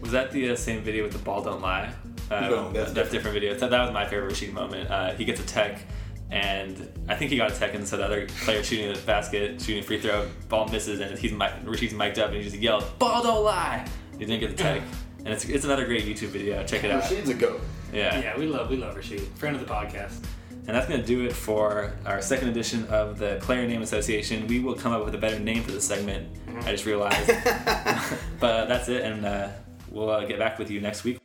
Was 0.00 0.10
that 0.10 0.32
the 0.32 0.50
uh, 0.50 0.56
same 0.56 0.82
video 0.82 1.04
with 1.04 1.12
the 1.12 1.20
ball 1.20 1.44
don't 1.44 1.62
lie? 1.62 1.92
Uh, 2.30 2.40
No, 2.40 2.72
that's 2.72 2.92
that's 2.92 3.10
different 3.10 3.34
video. 3.34 3.54
That, 3.54 3.70
that 3.70 3.82
was 3.82 3.92
my 3.92 4.06
favorite 4.06 4.32
Rasheed 4.32 4.52
moment. 4.52 4.90
Uh, 4.90 5.12
he 5.12 5.24
gets 5.24 5.40
a 5.40 5.46
tech, 5.46 5.84
and 6.30 6.90
I 7.08 7.14
think 7.16 7.30
he 7.30 7.36
got 7.36 7.52
a 7.52 7.54
tech, 7.54 7.74
and 7.74 7.86
so 7.86 7.96
the 7.96 8.04
other 8.04 8.26
player 8.44 8.62
shooting 8.62 8.92
the 8.92 8.98
basket, 9.00 9.60
shooting 9.60 9.82
free 9.82 10.00
throw, 10.00 10.28
ball 10.48 10.66
misses, 10.68 11.00
and 11.00 11.18
he's 11.18 11.32
mi- 11.32 11.46
Rasheed's 11.64 11.94
mic'd 11.94 12.18
up, 12.18 12.28
and 12.28 12.36
he 12.36 12.42
just 12.42 12.56
yelled, 12.56 12.84
"Ball 12.98 13.22
don't 13.22 13.44
lie!" 13.44 13.86
He 14.12 14.24
didn't 14.24 14.40
get 14.40 14.56
the 14.56 14.62
tech, 14.62 14.82
and 15.24 15.28
it's 15.28 15.44
it's 15.44 15.64
another 15.64 15.84
great 15.84 16.04
YouTube 16.04 16.28
video. 16.28 16.64
Check 16.64 16.84
it 16.84 16.90
out. 16.90 17.02
Rasheed's 17.02 17.28
a 17.28 17.34
goat. 17.34 17.60
Yeah. 17.92 18.18
Yeah, 18.20 18.38
we 18.38 18.46
love 18.46 18.70
we 18.70 18.76
love 18.76 18.96
Rasheed, 18.96 19.26
friend 19.36 19.54
of 19.54 19.66
the 19.66 19.72
podcast. 19.72 20.24
And 20.64 20.76
that's 20.76 20.86
going 20.86 21.00
to 21.00 21.06
do 21.06 21.24
it 21.26 21.32
for 21.32 21.92
our 22.06 22.22
second 22.22 22.48
edition 22.48 22.84
of 22.86 23.18
the 23.18 23.38
Player 23.42 23.66
Name 23.66 23.82
Association. 23.82 24.46
We 24.46 24.60
will 24.60 24.76
come 24.76 24.92
up 24.92 25.04
with 25.04 25.12
a 25.12 25.18
better 25.18 25.40
name 25.40 25.64
for 25.64 25.72
this 25.72 25.84
segment. 25.84 26.28
I 26.60 26.70
just 26.70 26.86
realized. 26.86 27.26
but 28.38 28.50
uh, 28.54 28.64
that's 28.66 28.88
it, 28.88 29.02
and 29.02 29.26
uh, 29.26 29.48
we'll 29.90 30.08
uh, 30.08 30.24
get 30.24 30.38
back 30.38 30.60
with 30.60 30.70
you 30.70 30.80
next 30.80 31.02
week. 31.02 31.18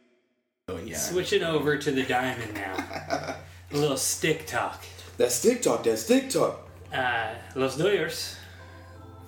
Switching 0.98 1.44
over 1.44 1.78
to 1.78 1.92
the 1.92 2.04
diamond 2.04 2.54
now. 2.54 2.76
a 3.72 3.78
little 3.78 3.98
stick 3.98 4.48
talk. 4.48 4.84
That 5.18 5.32
stick 5.32 5.62
talk, 5.62 5.84
that 5.84 5.98
stick 5.98 6.30
talk. 6.30 6.68
Uh, 6.94 7.34
Los 7.56 7.78
Dodgers, 7.78 8.36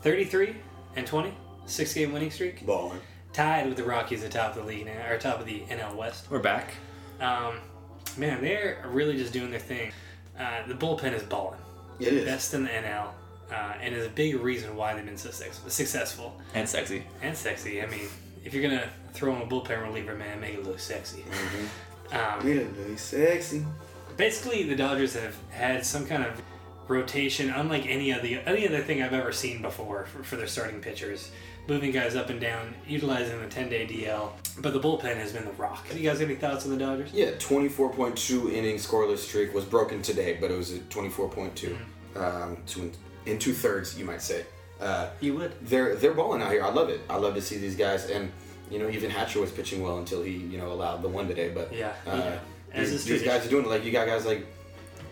33 0.01 0.55
and 0.95 1.05
20, 1.05 1.33
six 1.65 1.93
game 1.93 2.11
winning 2.11 2.31
streak, 2.31 2.65
Balling. 2.65 2.99
tied 3.33 3.67
with 3.67 3.77
the 3.77 3.83
Rockies 3.83 4.23
atop 4.23 4.55
the 4.55 4.63
league 4.63 4.85
now, 4.85 5.09
or 5.09 5.17
top 5.17 5.39
of 5.39 5.45
the 5.45 5.61
NL 5.69 5.95
West. 5.95 6.29
We're 6.31 6.39
back. 6.39 6.73
Um, 7.19 7.59
man, 8.17 8.41
they're 8.41 8.83
really 8.87 9.17
just 9.17 9.33
doing 9.33 9.51
their 9.51 9.59
thing. 9.59 9.91
Uh, 10.39 10.65
the 10.67 10.73
bullpen 10.73 11.13
is 11.13 11.23
balling, 11.23 11.59
It 11.99 12.13
is. 12.13 12.25
best 12.25 12.53
in 12.53 12.63
the 12.63 12.69
NL, 12.69 13.09
uh, 13.51 13.73
and 13.81 13.93
is 13.93 14.05
a 14.07 14.09
big 14.09 14.35
reason 14.39 14.75
why 14.75 14.93
they've 14.95 15.05
been 15.05 15.17
so 15.17 15.31
suc- 15.31 15.51
successful 15.69 16.39
And 16.53 16.67
sexy. 16.67 17.03
and 17.21 17.35
sexy. 17.35 17.81
I 17.81 17.87
mean, 17.87 18.07
if 18.49 18.55
you're 18.55 18.63
gonna 18.63 18.89
throw 19.13 19.35
in 19.35 19.43
a 19.43 19.45
bullpen 19.45 19.83
reliever, 19.83 20.15
man, 20.15 20.41
make 20.41 20.55
it 20.55 20.63
look 20.63 20.79
sexy. 20.79 21.23
Um, 22.11 22.43
Really 22.43 22.97
sexy. 22.97 23.63
basically 24.17 24.63
the 24.63 24.75
Dodgers 24.75 25.13
have 25.13 25.35
had 25.51 25.85
some 25.85 26.07
kind 26.07 26.25
of 26.25 26.41
rotation, 26.87 27.51
unlike 27.51 27.85
any 27.85 28.09
of 28.09 28.23
the 28.23 28.39
any 28.47 28.67
other 28.67 28.81
thing 28.81 29.03
I've 29.03 29.13
ever 29.13 29.31
seen 29.31 29.61
before 29.61 30.05
for, 30.05 30.23
for 30.23 30.35
their 30.35 30.47
starting 30.47 30.81
pitchers, 30.81 31.29
moving 31.67 31.91
guys 31.91 32.15
up 32.15 32.31
and 32.31 32.41
down, 32.41 32.73
utilizing 32.87 33.39
the 33.39 33.45
10 33.45 33.69
day 33.69 33.85
DL. 33.85 34.31
But 34.57 34.73
the 34.73 34.79
bullpen 34.79 35.15
has 35.17 35.31
been 35.31 35.45
the 35.45 35.51
rock. 35.51 35.87
Have 35.89 35.99
you 35.99 36.09
guys 36.09 36.19
have 36.19 36.27
any 36.27 36.39
thoughts 36.39 36.65
on 36.65 36.71
the 36.71 36.77
Dodgers? 36.77 37.13
Yeah, 37.13 37.33
24.2 37.33 38.51
inning 38.51 38.77
scoreless 38.77 39.19
streak 39.19 39.53
was 39.53 39.63
broken 39.63 40.01
today, 40.01 40.39
but 40.41 40.49
it 40.49 40.57
was 40.57 40.73
at 40.73 40.89
24.2. 40.89 41.77
Um, 42.15 42.57
two 42.65 42.81
in, 42.81 42.91
in 43.27 43.37
two 43.37 43.53
thirds, 43.53 43.95
you 43.95 44.05
might 44.05 44.23
say. 44.23 44.43
Uh, 44.79 45.09
You 45.19 45.35
would. 45.35 45.53
they're 45.61 45.95
they're 45.95 46.13
balling 46.13 46.41
out 46.41 46.51
here. 46.51 46.63
I 46.63 46.69
love 46.69 46.89
it. 46.89 47.01
I 47.09 47.17
love 47.17 47.35
to 47.35 47.41
see 47.41 47.57
these 47.57 47.75
guys, 47.75 48.09
and 48.09 48.31
you 48.71 48.79
know 48.79 48.89
even 48.89 49.09
Hatcher 49.09 49.39
was 49.41 49.51
pitching 49.51 49.81
well 49.81 49.97
until 49.97 50.21
he 50.23 50.31
you 50.31 50.57
know 50.57 50.71
allowed 50.71 51.01
the 51.01 51.09
one 51.09 51.27
today. 51.27 51.49
But 51.49 51.73
Yeah, 51.73 51.93
uh, 52.07 52.37
yeah. 52.73 52.79
These, 52.83 53.03
these 53.05 53.23
guys 53.23 53.45
are 53.45 53.49
doing 53.49 53.65
it. 53.65 53.69
Like 53.69 53.83
you 53.83 53.91
got 53.91 54.07
guys 54.07 54.25
like 54.25 54.45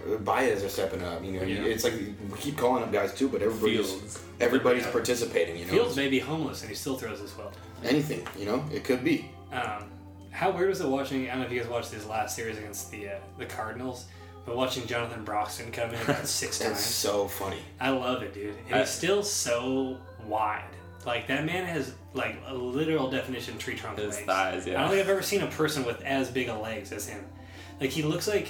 uh, 0.09 0.17
Baez 0.17 0.63
are 0.63 0.69
stepping 0.69 1.03
up. 1.03 1.23
You 1.23 1.33
know, 1.33 1.41
Yeah. 1.43 1.63
it's 1.63 1.83
like 1.83 1.93
we 1.93 2.37
keep 2.37 2.55
calling 2.57 2.83
up 2.83 2.91
guys 2.93 3.13
too, 3.13 3.27
but 3.27 3.41
everybody's 3.41 3.91
Fields. 3.91 4.23
everybody's 4.39 4.83
Yeah. 4.85 4.91
participating. 4.91 5.57
You 5.57 5.65
know, 5.65 5.71
Fields 5.73 5.95
may 5.97 6.07
be 6.07 6.19
homeless 6.19 6.61
and 6.61 6.69
he 6.69 6.75
still 6.75 6.95
throws 6.97 7.19
as 7.21 7.35
well. 7.37 7.51
anything. 7.83 8.25
You 8.39 8.45
know, 8.45 8.65
it 8.73 8.83
could 8.83 9.03
be. 9.03 9.29
Um, 9.51 9.83
how 10.31 10.51
weird 10.51 10.69
was 10.69 10.81
it 10.81 10.87
watching? 10.87 11.25
I 11.25 11.31
don't 11.31 11.39
know 11.41 11.45
if 11.47 11.51
you 11.51 11.59
guys 11.59 11.69
watched 11.69 11.91
this 11.91 12.05
last 12.05 12.35
series 12.35 12.57
against 12.57 12.89
the 12.91 13.09
uh, 13.09 13.11
the 13.37 13.45
Cardinals, 13.45 14.05
but 14.47 14.55
watching 14.55 14.87
Jonathan 14.87 15.23
Broxton 15.23 15.71
come 15.71 15.93
in 15.93 16.01
about 16.01 16.25
six 16.25 16.57
That's 16.59 16.71
times. 16.71 16.79
so 16.83 17.27
funny. 17.27 17.59
I 17.79 17.89
love 17.91 18.23
it, 18.23 18.33
dude. 18.33 18.55
And 18.67 18.75
I- 18.75 18.79
he's 18.79 18.89
still 18.89 19.21
so 19.21 19.97
wide. 20.25 20.63
Like 21.05 21.27
that 21.27 21.45
man 21.45 21.65
has 21.65 21.93
like 22.13 22.37
a 22.47 22.53
literal 22.53 23.09
definition 23.11 23.57
tree 23.59 23.75
trunk 23.75 23.99
His 23.99 24.15
legs. 24.15 24.25
thighs, 24.25 24.67
I 24.67 24.71
don't 24.71 24.89
think 24.89 25.01
I've 25.03 25.09
ever 25.09 25.21
seen 25.21 25.41
a 25.41 25.47
person 25.47 25.85
with 25.85 26.01
as 26.01 26.31
big 26.31 26.47
a 26.49 26.53
legs 26.57 26.91
as 26.91 27.07
him. 27.07 27.23
Like 27.79 27.91
he 27.91 28.01
looks 28.01 28.27
like 28.27 28.47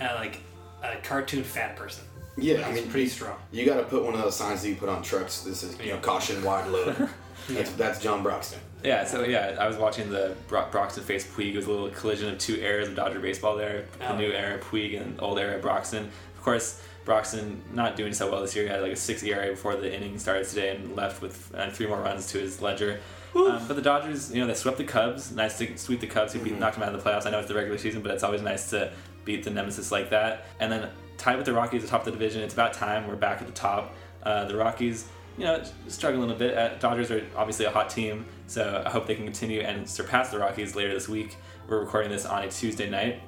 uh, 0.00 0.12
like 0.16 0.40
a 0.84 0.96
cartoon 1.02 1.42
fat 1.42 1.74
person. 1.76 2.04
Yeah, 2.38 2.56
Like, 2.58 2.66
I 2.66 2.72
mean, 2.72 2.90
pretty 2.90 3.08
strong. 3.08 3.38
You 3.50 3.64
got 3.64 3.78
to 3.78 3.84
put 3.84 4.04
one 4.04 4.12
of 4.14 4.20
those 4.20 4.36
signs 4.36 4.60
that 4.62 4.68
you 4.68 4.74
put 4.76 4.90
on 4.90 5.02
trucks. 5.02 5.40
This 5.40 5.62
is 5.62 5.78
you 5.80 5.92
know 5.92 5.98
caution 5.98 6.44
wide 6.44 6.68
load. 6.68 7.08
That's, 7.48 7.70
that's 7.72 8.00
John 8.02 8.22
Broxton. 8.24 8.58
Yeah, 8.84 9.04
so 9.04 9.24
yeah, 9.24 9.56
I 9.58 9.66
was 9.66 9.76
watching 9.76 10.10
the 10.10 10.36
Bro- 10.48 10.68
Broxton 10.70 11.02
face 11.02 11.26
Puig. 11.26 11.52
It 11.54 11.56
was 11.56 11.66
a 11.66 11.70
little 11.70 11.90
collision 11.90 12.28
of 12.32 12.38
two 12.38 12.56
eras 12.56 12.88
of 12.88 12.94
Dodger 12.94 13.18
baseball 13.20 13.56
there. 13.56 13.86
The 13.98 14.12
Oh, 14.12 14.16
new 14.16 14.30
era 14.30 14.58
Puig 14.58 15.00
and 15.00 15.20
old 15.20 15.38
era 15.38 15.58
Broxton. 15.58 16.04
Of 16.36 16.42
course, 16.42 16.80
Broxton 17.04 17.62
not 17.72 17.96
doing 17.96 18.12
so 18.12 18.30
well 18.30 18.42
this 18.42 18.54
year. 18.54 18.64
He 18.64 18.70
had 18.70 18.82
like 18.82 18.92
a 18.92 18.96
six 18.96 19.22
ERA 19.22 19.50
before 19.50 19.76
the 19.76 19.92
inning 19.92 20.18
started 20.18 20.46
today 20.46 20.76
and 20.76 20.94
left 20.94 21.20
with 21.22 21.52
uh, 21.54 21.70
three 21.70 21.86
more 21.86 22.00
runs 22.00 22.30
to 22.32 22.38
his 22.38 22.60
ledger. 22.62 23.00
Um, 23.34 23.64
but 23.66 23.74
the 23.76 23.82
Dodgers, 23.82 24.32
you 24.32 24.40
know, 24.40 24.46
they 24.46 24.54
swept 24.54 24.78
the 24.78 24.84
Cubs. 24.84 25.32
Nice 25.32 25.58
to 25.58 25.76
sweep 25.76 26.00
the 26.00 26.06
Cubs 26.06 26.32
who 26.32 26.38
beat, 26.38 26.58
knocked 26.58 26.74
them 26.78 26.84
out 26.88 26.94
of 26.94 27.02
the 27.02 27.08
playoffs. 27.10 27.26
I 27.26 27.30
know 27.30 27.38
it's 27.38 27.48
the 27.48 27.54
regular 27.54 27.78
season, 27.78 28.02
but 28.02 28.10
it's 28.12 28.22
always 28.22 28.40
nice 28.42 28.70
to 28.70 28.92
beat 29.24 29.44
the 29.44 29.50
nemesis 29.50 29.90
like 29.92 30.10
that. 30.10 30.46
And 30.60 30.70
then 30.70 30.88
tied 31.18 31.36
with 31.36 31.46
the 31.46 31.52
Rockies 31.52 31.84
atop 31.84 32.04
the 32.04 32.10
division. 32.12 32.42
It's 32.42 32.54
about 32.54 32.72
time. 32.72 33.06
We're 33.08 33.16
back 33.16 33.40
at 33.40 33.46
the 33.46 33.52
top. 33.52 33.94
Uh, 34.22 34.44
the 34.46 34.56
Rockies, 34.56 35.06
you 35.36 35.44
know, 35.44 35.62
struggling 35.88 36.30
a 36.30 36.34
bit. 36.34 36.56
Uh, 36.56 36.74
Dodgers 36.78 37.10
are 37.10 37.24
obviously 37.36 37.66
a 37.66 37.70
hot 37.70 37.90
team, 37.90 38.24
so 38.46 38.82
I 38.84 38.90
hope 38.90 39.06
they 39.06 39.14
can 39.14 39.24
continue 39.24 39.60
and 39.60 39.88
surpass 39.88 40.30
the 40.30 40.38
Rockies 40.38 40.74
later 40.76 40.92
this 40.94 41.08
week. 41.08 41.36
We're 41.68 41.80
recording 41.80 42.10
this 42.10 42.24
on 42.26 42.44
a 42.44 42.50
Tuesday 42.50 42.88
night, 42.88 43.20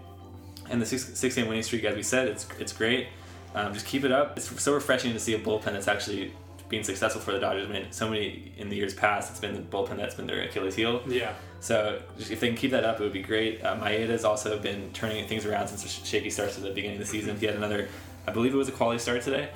and 0.70 0.80
the 0.80 0.86
six, 0.86 1.04
six 1.18 1.34
game 1.34 1.48
winning 1.48 1.62
streak, 1.62 1.84
as 1.84 1.96
we 1.96 2.02
said, 2.02 2.28
it's 2.28 2.46
it's 2.58 2.72
great. 2.72 3.08
Um, 3.54 3.72
just 3.72 3.86
keep 3.86 4.04
it 4.04 4.12
up. 4.12 4.36
It's 4.36 4.62
so 4.62 4.74
refreshing 4.74 5.12
to 5.14 5.18
see 5.18 5.34
a 5.34 5.38
bullpen 5.38 5.72
that's 5.72 5.88
actually 5.88 6.32
being 6.68 6.84
successful 6.84 7.20
for 7.22 7.32
the 7.32 7.40
Dodgers. 7.40 7.68
I 7.68 7.72
mean, 7.72 7.86
so 7.90 8.10
many 8.10 8.52
in 8.58 8.68
the 8.68 8.76
years 8.76 8.92
past, 8.92 9.30
it's 9.30 9.40
been 9.40 9.54
the 9.54 9.62
bullpen 9.62 9.96
that's 9.96 10.14
been 10.14 10.26
their 10.26 10.42
Achilles 10.42 10.74
heel. 10.74 11.02
Yeah. 11.06 11.32
So 11.60 12.02
just- 12.18 12.30
if 12.30 12.40
they 12.40 12.48
can 12.48 12.56
keep 12.56 12.72
that 12.72 12.84
up, 12.84 13.00
it 13.00 13.02
would 13.02 13.12
be 13.14 13.22
great. 13.22 13.64
Uh, 13.64 13.74
Maeda's 13.76 14.22
also 14.24 14.58
been 14.58 14.90
turning 14.92 15.26
things 15.26 15.46
around 15.46 15.68
since 15.68 15.82
the 15.82 15.88
shaky 15.88 16.28
starts 16.28 16.58
at 16.58 16.62
the 16.62 16.68
beginning 16.70 17.00
of 17.00 17.06
the 17.06 17.10
season. 17.10 17.38
He 17.38 17.46
had 17.46 17.54
another, 17.56 17.88
I 18.26 18.32
believe 18.32 18.52
it 18.52 18.58
was 18.58 18.68
a 18.68 18.72
quality 18.72 18.98
start 18.98 19.22
today, 19.22 19.48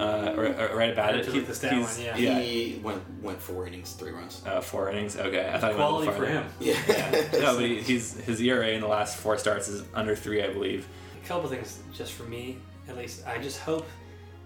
uh, 0.00 0.34
or, 0.36 0.46
or 0.46 0.76
right 0.76 0.90
about 0.92 1.10
I 1.14 1.18
it. 1.18 1.24
have 1.24 1.26
to 1.26 1.32
look 1.32 1.46
this 1.46 1.60
down 1.60 1.74
he's- 1.74 1.96
one, 1.96 2.06
yeah. 2.06 2.16
yeah, 2.16 2.40
He 2.40 2.80
went 2.82 3.22
went 3.22 3.40
four 3.40 3.66
innings, 3.66 3.92
three 3.92 4.12
runs. 4.12 4.42
uh, 4.46 4.60
four 4.60 4.90
innings. 4.90 5.16
Okay, 5.16 5.48
I 5.48 5.58
thought 5.58 5.72
he 5.72 5.76
went 5.78 5.88
Quality 5.88 6.06
for 6.06 6.12
farther. 6.12 6.26
him. 6.32 6.46
Yeah. 6.60 7.24
No, 7.40 7.54
but 7.56 7.64
he, 7.64 7.80
he's 7.80 8.18
his 8.20 8.40
ERA 8.40 8.68
in 8.68 8.80
the 8.80 8.88
last 8.88 9.16
four 9.18 9.36
starts 9.38 9.68
is 9.68 9.84
under 9.94 10.14
three, 10.16 10.42
I 10.42 10.48
believe. 10.52 10.86
A 11.22 11.26
couple 11.26 11.48
things 11.48 11.80
just 11.92 12.12
for 12.12 12.24
me, 12.24 12.58
at 12.88 12.96
least. 12.96 13.26
I 13.26 13.38
just 13.38 13.60
hope. 13.60 13.86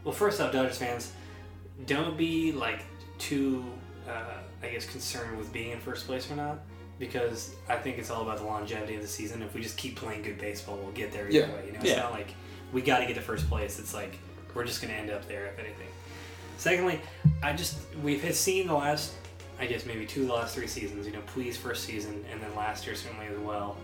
Well, 0.04 0.12
first 0.14 0.40
off, 0.40 0.52
Dodgers 0.52 0.78
fans, 0.78 1.12
don't 1.86 2.16
be 2.16 2.52
like 2.52 2.84
too, 3.18 3.64
uh, 4.08 4.38
I 4.62 4.68
guess, 4.68 4.86
concerned 4.86 5.38
with 5.38 5.52
being 5.52 5.70
in 5.70 5.78
first 5.80 6.06
place 6.06 6.30
or 6.30 6.34
not, 6.36 6.58
because 6.98 7.54
I 7.68 7.76
think 7.76 7.98
it's 7.98 8.10
all 8.10 8.22
about 8.22 8.38
the 8.38 8.44
longevity 8.44 8.96
of 8.96 9.02
the 9.02 9.08
season. 9.08 9.42
If 9.42 9.54
we 9.54 9.60
just 9.62 9.76
keep 9.76 9.96
playing 9.96 10.22
good 10.22 10.38
baseball, 10.38 10.76
we'll 10.76 10.92
get 10.92 11.12
there 11.12 11.28
either 11.28 11.38
Yeah. 11.46 11.54
way. 11.54 11.66
You 11.66 11.72
know, 11.72 11.78
it's 11.80 11.90
Yeah. 11.90 12.00
not 12.00 12.12
like 12.12 12.34
we 12.72 12.82
got 12.82 12.98
to 12.98 13.06
get 13.06 13.14
to 13.14 13.20
first 13.20 13.48
place. 13.48 13.78
It's 13.78 13.94
like 13.94 14.18
we're 14.54 14.64
just 14.64 14.80
going 14.82 14.92
to 14.92 14.98
end 15.00 15.10
up 15.10 15.26
there 15.28 15.46
if 15.46 15.58
anything. 15.58 15.88
Secondly, 16.58 17.00
I 17.42 17.52
just 17.52 17.78
we've 18.02 18.34
seen 18.34 18.68
the 18.68 18.74
last, 18.74 19.14
I 19.58 19.66
guess 19.66 19.84
maybe 19.84 20.06
two 20.06 20.22
of 20.22 20.28
the 20.28 20.34
last 20.34 20.54
three 20.54 20.66
seasons. 20.66 21.06
You 21.06 21.12
know, 21.12 21.22
Puig's 21.34 21.56
first 21.56 21.84
season, 21.84 22.24
and 22.30 22.40
then 22.40 22.54
last 22.54 22.86
year 22.86 22.94
certainly 22.94 23.26
as 23.26 23.38
well. 23.38 23.76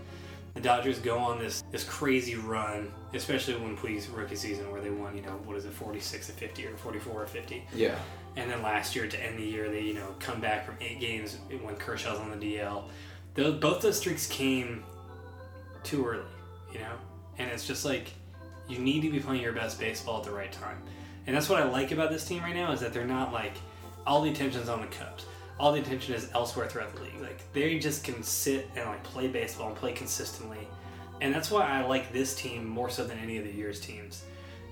the 0.53 0.61
Dodgers 0.61 0.99
go 0.99 1.17
on 1.17 1.39
this 1.39 1.63
this 1.71 1.83
crazy 1.83 2.35
run, 2.35 2.91
especially 3.13 3.55
when 3.55 3.75
Puig's 3.75 4.07
rookie 4.07 4.35
season 4.35 4.71
where 4.71 4.81
they 4.81 4.89
won, 4.89 5.15
you 5.15 5.21
know, 5.23 5.39
what 5.45 5.57
is 5.57 5.65
it, 5.65 5.73
46 5.73 6.27
to 6.27 6.33
50 6.33 6.67
or 6.67 6.77
44 6.77 7.23
or 7.23 7.27
50. 7.27 7.63
Yeah. 7.73 7.97
And 8.35 8.49
then 8.49 8.61
last 8.61 8.95
year 8.95 9.07
to 9.07 9.23
end 9.23 9.37
the 9.39 9.43
year, 9.43 9.69
they 9.69 9.81
you 9.81 9.93
know 9.93 10.15
come 10.19 10.39
back 10.39 10.65
from 10.65 10.75
eight 10.79 10.99
games 10.99 11.37
when 11.61 11.75
Kershaw's 11.75 12.19
on 12.19 12.37
the 12.37 12.55
DL. 12.55 12.83
Those, 13.35 13.59
both 13.59 13.81
those 13.81 13.97
streaks 13.97 14.27
came 14.27 14.83
too 15.83 16.05
early, 16.05 16.23
you 16.71 16.79
know, 16.79 16.93
and 17.37 17.49
it's 17.51 17.67
just 17.67 17.83
like 17.85 18.11
you 18.69 18.79
need 18.79 19.01
to 19.01 19.09
be 19.09 19.19
playing 19.19 19.41
your 19.41 19.53
best 19.53 19.79
baseball 19.79 20.19
at 20.19 20.23
the 20.23 20.31
right 20.31 20.51
time. 20.51 20.77
And 21.27 21.35
that's 21.35 21.49
what 21.49 21.61
I 21.61 21.65
like 21.65 21.91
about 21.91 22.09
this 22.09 22.25
team 22.25 22.41
right 22.43 22.55
now 22.55 22.71
is 22.71 22.79
that 22.79 22.93
they're 22.93 23.05
not 23.05 23.33
like 23.33 23.53
all 24.07 24.21
the 24.21 24.29
attention's 24.29 24.69
on 24.69 24.81
the 24.81 24.87
Cubs. 24.87 25.25
All 25.59 25.73
the 25.73 25.81
attention 25.81 26.15
is 26.15 26.29
elsewhere 26.33 26.67
throughout 26.67 26.95
the 26.95 27.03
league. 27.03 27.21
Like 27.21 27.41
they 27.53 27.77
just 27.79 28.03
can 28.03 28.23
sit 28.23 28.69
and 28.75 28.85
like 28.85 29.03
play 29.03 29.27
baseball 29.27 29.67
and 29.67 29.75
play 29.75 29.91
consistently. 29.91 30.67
And 31.21 31.33
that's 31.33 31.51
why 31.51 31.65
I 31.65 31.85
like 31.85 32.13
this 32.13 32.33
team 32.33 32.65
more 32.65 32.89
so 32.89 33.05
than 33.05 33.19
any 33.19 33.37
of 33.37 33.43
the 33.43 33.51
year's 33.51 33.81
teams, 33.81 34.23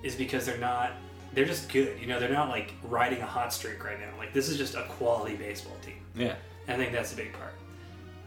is 0.01 0.15
because 0.15 0.45
they're 0.45 0.57
not 0.57 0.93
they're 1.33 1.45
just 1.45 1.69
good. 1.71 1.99
You 1.99 2.07
know, 2.07 2.19
they're 2.19 2.31
not 2.31 2.49
like 2.49 2.73
riding 2.83 3.21
a 3.21 3.25
hot 3.25 3.51
streak 3.51 3.83
right 3.83 3.99
now. 3.99 4.17
Like 4.17 4.33
this 4.33 4.47
is 4.47 4.57
just 4.57 4.75
a 4.75 4.83
quality 4.83 5.35
baseball 5.35 5.75
team. 5.81 5.99
Yeah. 6.15 6.35
And 6.67 6.81
I 6.81 6.83
think 6.83 6.95
that's 6.95 7.13
a 7.13 7.17
big 7.17 7.33
part. 7.33 7.53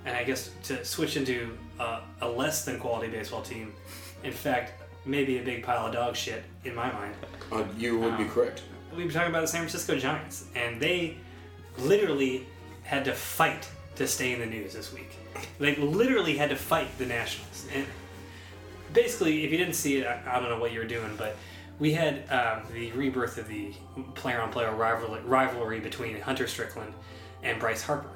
And 0.04 0.16
I 0.16 0.24
guess 0.24 0.50
to 0.64 0.84
switch 0.84 1.16
into 1.16 1.56
uh, 1.78 2.00
a 2.20 2.28
less 2.28 2.64
than 2.64 2.78
quality 2.78 3.10
baseball 3.10 3.42
team, 3.42 3.72
in 4.22 4.32
fact, 4.32 4.79
maybe 5.04 5.38
a 5.38 5.42
big 5.42 5.62
pile 5.62 5.86
of 5.86 5.92
dog 5.92 6.16
shit 6.16 6.44
in 6.64 6.74
my 6.74 6.90
mind. 6.92 7.14
Uh, 7.50 7.64
you 7.76 7.98
would 7.98 8.16
be 8.16 8.24
Um, 8.24 8.30
correct. 8.30 8.62
We 8.96 9.04
were 9.04 9.10
talking 9.12 9.30
about 9.30 9.42
the 9.42 9.48
San 9.48 9.60
Francisco 9.60 9.96
Giants, 9.98 10.46
and 10.54 10.80
they 10.80 11.16
literally 11.78 12.46
had 12.82 13.04
to 13.04 13.12
fight 13.14 13.68
to 13.96 14.06
stay 14.06 14.32
in 14.32 14.40
the 14.40 14.46
news 14.46 14.74
this 14.74 14.92
week. 14.92 15.16
They 15.58 15.76
literally 15.76 16.36
had 16.36 16.50
to 16.50 16.56
fight 16.56 16.88
the 16.98 17.06
Nationals. 17.06 17.66
And 17.74 17.86
basically, 18.92 19.44
if 19.44 19.52
you 19.52 19.58
didn't 19.58 19.74
see 19.74 19.98
it, 19.98 20.06
I, 20.06 20.20
I 20.36 20.40
don't 20.40 20.48
know 20.48 20.58
what 20.58 20.72
you 20.72 20.80
were 20.80 20.86
doing, 20.86 21.14
but 21.16 21.36
we 21.78 21.92
had 21.92 22.28
um, 22.30 22.62
the 22.72 22.90
rebirth 22.92 23.38
of 23.38 23.48
the 23.48 23.72
player-on-player 24.14 24.74
rivalry, 24.74 25.20
rivalry 25.22 25.80
between 25.80 26.20
Hunter 26.20 26.46
Strickland 26.46 26.92
and 27.42 27.58
Bryce 27.58 27.82
Harper. 27.82 28.10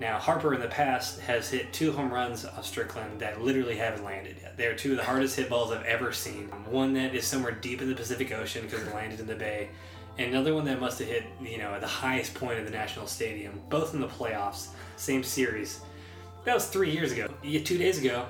Now, 0.00 0.18
Harper 0.18 0.54
in 0.54 0.60
the 0.60 0.68
past 0.68 1.18
has 1.20 1.50
hit 1.50 1.72
two 1.72 1.90
home 1.90 2.12
runs 2.12 2.44
off 2.44 2.64
Strickland 2.64 3.20
that 3.20 3.42
literally 3.42 3.76
haven't 3.76 4.04
landed 4.04 4.36
yet. 4.40 4.56
They're 4.56 4.76
two 4.76 4.92
of 4.92 4.98
the 4.98 5.04
hardest 5.04 5.36
hit 5.36 5.50
balls 5.50 5.72
I've 5.72 5.84
ever 5.84 6.12
seen. 6.12 6.48
One 6.66 6.94
that 6.94 7.14
is 7.14 7.26
somewhere 7.26 7.52
deep 7.52 7.82
in 7.82 7.88
the 7.88 7.96
Pacific 7.96 8.32
Ocean 8.32 8.62
because 8.62 8.86
it 8.86 8.94
landed 8.94 9.18
in 9.18 9.26
the 9.26 9.34
Bay, 9.34 9.70
and 10.16 10.30
another 10.30 10.54
one 10.54 10.64
that 10.66 10.80
must 10.80 11.00
have 11.00 11.08
hit, 11.08 11.24
you 11.40 11.58
know, 11.58 11.74
at 11.74 11.80
the 11.80 11.86
highest 11.86 12.34
point 12.34 12.60
of 12.60 12.64
the 12.64 12.70
National 12.70 13.06
Stadium, 13.06 13.60
both 13.68 13.92
in 13.92 14.00
the 14.00 14.08
playoffs, 14.08 14.68
same 14.96 15.24
series. 15.24 15.80
That 16.44 16.54
was 16.54 16.66
three 16.66 16.90
years 16.90 17.10
ago. 17.10 17.28
Two 17.42 17.78
days 17.78 17.98
ago, 17.98 18.26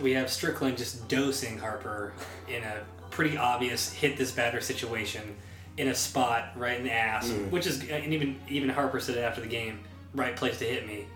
we 0.00 0.12
have 0.12 0.30
Strickland 0.30 0.78
just 0.78 1.08
dosing 1.08 1.58
Harper 1.58 2.12
in 2.48 2.62
a 2.62 2.84
pretty 3.10 3.36
obvious 3.36 3.92
hit 3.92 4.16
this 4.16 4.30
batter 4.30 4.60
situation 4.60 5.36
in 5.76 5.88
a 5.88 5.94
spot 5.94 6.52
right 6.56 6.78
in 6.78 6.84
the 6.84 6.92
ass, 6.92 7.28
mm. 7.28 7.50
which 7.50 7.66
is, 7.66 7.80
and 7.88 8.12
even 8.12 8.38
even 8.48 8.68
Harper 8.68 9.00
said 9.00 9.16
it 9.16 9.20
after 9.20 9.40
the 9.40 9.48
game, 9.48 9.80
right 10.18 10.36
place 10.36 10.58
to 10.58 10.64
hit 10.64 10.86
me. 10.86 11.06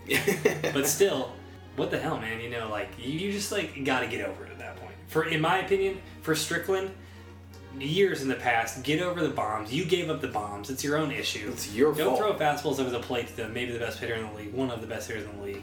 but 0.72 0.86
still, 0.86 1.32
what 1.76 1.90
the 1.90 1.98
hell, 1.98 2.18
man? 2.18 2.40
You 2.40 2.50
know, 2.50 2.68
like 2.70 2.88
you, 2.98 3.12
you 3.12 3.32
just 3.32 3.53
like 3.53 3.84
got 3.84 4.00
to 4.00 4.07
get 4.07 4.26
over 4.26 4.44
it 4.44 4.50
at 4.50 4.59
that 4.59 4.76
point. 4.76 4.94
For 5.09 5.24
in 5.24 5.40
my 5.40 5.59
opinion, 5.59 6.00
for 6.22 6.34
Strickland, 6.34 6.90
years 7.78 8.22
in 8.22 8.28
the 8.28 8.34
past, 8.34 8.82
get 8.82 9.00
over 9.00 9.22
the 9.22 9.34
bombs. 9.34 9.72
You 9.72 9.84
gave 9.84 10.11
up 10.11 10.20
the 10.20 10.28
bombs. 10.28 10.70
It's 10.70 10.84
your 10.84 10.96
own 10.98 11.11
issue. 11.11 11.50
It's 11.53 11.74
your 11.74 11.94
Don't 11.94 12.16
fault. 12.16 12.18
throw 12.18 12.34
fastballs 12.34 12.78
over 12.78 12.90
the 12.90 13.00
plate 13.00 13.28
to 13.28 13.36
the, 13.36 13.48
maybe 13.48 13.72
the 13.72 13.78
best 13.78 13.98
hitter 13.98 14.14
in 14.14 14.26
the 14.26 14.32
league, 14.34 14.53
one 14.53 14.70
of 14.70 14.80
the 14.80 14.86
best 14.86 15.09
hitters 15.09 15.24
in 15.28 15.36
the 15.38 15.44
league. 15.44 15.62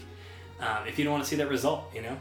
Um, 0.59 0.87
if 0.87 0.97
you 0.97 1.05
don't 1.05 1.13
want 1.13 1.23
to 1.23 1.29
see 1.29 1.37
that 1.37 1.49
result, 1.49 1.85
you 1.93 2.01
know. 2.01 2.17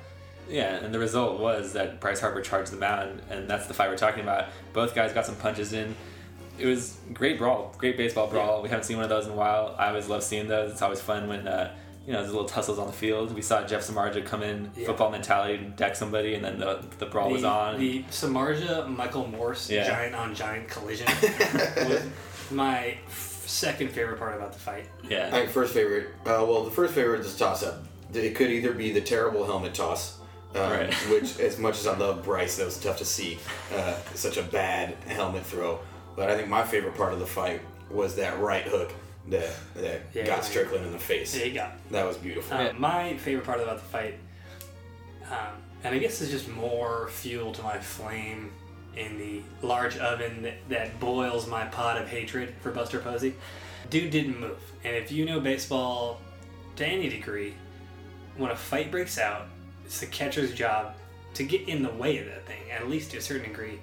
Yeah, 0.48 0.76
and 0.76 0.94
the 0.94 0.98
result 0.98 1.40
was 1.40 1.74
that 1.74 2.00
Bryce 2.00 2.20
Harper 2.20 2.40
charged 2.40 2.72
the 2.72 2.76
mound, 2.76 3.20
and 3.30 3.48
that's 3.48 3.66
the 3.66 3.74
fight 3.74 3.90
we're 3.90 3.98
talking 3.98 4.22
about. 4.22 4.46
Both 4.72 4.94
guys 4.94 5.12
got 5.12 5.26
some 5.26 5.36
punches 5.36 5.72
in. 5.72 5.94
It 6.58 6.66
was 6.66 6.96
great 7.14 7.38
brawl, 7.38 7.74
great 7.78 7.96
baseball 7.96 8.26
brawl. 8.26 8.62
We 8.62 8.68
haven't 8.68 8.84
seen 8.84 8.96
one 8.96 9.04
of 9.04 9.10
those 9.10 9.26
in 9.26 9.32
a 9.32 9.36
while. 9.36 9.74
I 9.78 9.88
always 9.88 10.08
love 10.08 10.22
seeing 10.22 10.48
those. 10.48 10.72
It's 10.72 10.82
always 10.82 11.00
fun 11.00 11.28
when 11.28 11.46
uh, 11.46 11.72
you 12.06 12.12
know 12.12 12.20
there's 12.20 12.32
little 12.32 12.48
tussles 12.48 12.78
on 12.78 12.86
the 12.86 12.92
field. 12.92 13.34
We 13.34 13.42
saw 13.42 13.64
Jeff 13.64 13.82
Samardzija 13.82 14.24
come 14.26 14.42
in, 14.42 14.70
Yeah. 14.76 14.86
football 14.86 15.10
mentality, 15.10 15.54
and 15.54 15.76
deck 15.76 15.94
somebody, 15.96 16.34
and 16.34 16.44
then 16.44 16.58
the 16.58 16.84
the 16.98 17.06
brawl 17.06 17.30
was 17.30 17.44
on. 17.44 17.78
The 17.78 18.02
Samardzija 18.10 18.88
Michael 18.94 19.26
Morse 19.26 19.70
Yeah. 19.70 19.86
giant 19.86 20.14
on 20.14 20.34
giant 20.34 20.68
collision 20.68 21.06
was 21.88 22.02
my 22.50 22.96
f- 23.06 23.42
second 23.46 23.90
favorite 23.92 24.18
part 24.18 24.34
about 24.36 24.52
the 24.52 24.58
fight. 24.58 24.86
yeah, 25.08 25.30
My 25.30 25.46
first 25.46 25.72
favorite. 25.74 26.08
Uh, 26.26 26.44
well, 26.48 26.64
the 26.64 26.70
first 26.70 26.94
favorite 26.94 27.20
is 27.20 27.36
toss 27.36 27.62
up. 27.62 27.82
It 28.14 28.34
could 28.34 28.50
either 28.50 28.72
be 28.72 28.90
the 28.92 29.00
terrible 29.02 29.44
helmet 29.44 29.74
toss, 29.74 30.18
um, 30.54 30.62
Right. 30.70 30.94
which, 31.10 31.38
as 31.40 31.58
much 31.58 31.78
as 31.78 31.86
I 31.86 31.96
love 31.96 32.24
Bryce, 32.24 32.56
that 32.56 32.64
was 32.66 32.78
tough 32.78 32.96
to 32.98 33.04
see. 33.04 33.38
Uh, 33.74 33.94
such 34.14 34.38
a 34.38 34.42
bad 34.42 34.94
helmet 35.06 35.44
throw. 35.44 35.78
But 36.18 36.30
I 36.30 36.36
think 36.36 36.48
my 36.48 36.64
favorite 36.64 36.96
part 36.96 37.12
of 37.12 37.20
the 37.20 37.26
fight 37.26 37.60
was 37.88 38.16
that 38.16 38.40
right 38.40 38.64
hook 38.64 38.92
that 39.28 39.54
that 39.76 40.00
Yeah, 40.12 40.26
got. 40.26 40.44
Strickland 40.44 40.84
in 40.84 40.90
the 40.90 40.98
face. 40.98 41.32
There 41.32 41.46
you 41.46 41.54
go. 41.54 41.68
That 41.92 42.04
was 42.04 42.16
beautiful. 42.16 42.58
Um, 42.58 42.80
my 42.80 43.16
favorite 43.18 43.46
part 43.46 43.60
about 43.60 43.76
the 43.76 43.84
fight, 43.84 44.18
um, 45.30 45.62
and 45.84 45.94
I 45.94 45.98
guess 45.98 46.20
it's 46.20 46.32
just 46.32 46.48
more 46.48 47.08
fuel 47.12 47.52
to 47.52 47.62
my 47.62 47.78
flame 47.78 48.50
in 48.96 49.16
the 49.16 49.42
large 49.62 49.96
oven 49.98 50.42
that, 50.42 50.54
that 50.68 50.98
boils 50.98 51.46
my 51.46 51.66
pot 51.66 52.02
of 52.02 52.08
hatred 52.08 52.52
for 52.62 52.72
Buster 52.72 52.98
Posey. 52.98 53.34
Dude 53.88 54.10
didn't 54.10 54.40
move. 54.40 54.58
And 54.82 54.96
if 54.96 55.12
you 55.12 55.24
know 55.24 55.38
baseball 55.38 56.20
to 56.76 56.84
any 56.84 57.08
degree, 57.08 57.54
when 58.36 58.50
a 58.50 58.56
fight 58.56 58.90
breaks 58.90 59.18
out, 59.20 59.46
it's 59.84 60.00
the 60.00 60.06
catcher's 60.06 60.52
job 60.52 60.94
to 61.34 61.44
get 61.44 61.68
in 61.68 61.80
the 61.80 61.90
way 61.90 62.18
of 62.18 62.26
that 62.26 62.44
thing, 62.44 62.68
at 62.72 62.88
least 62.88 63.12
to 63.12 63.18
a 63.18 63.20
certain 63.20 63.48
degree. 63.48 63.78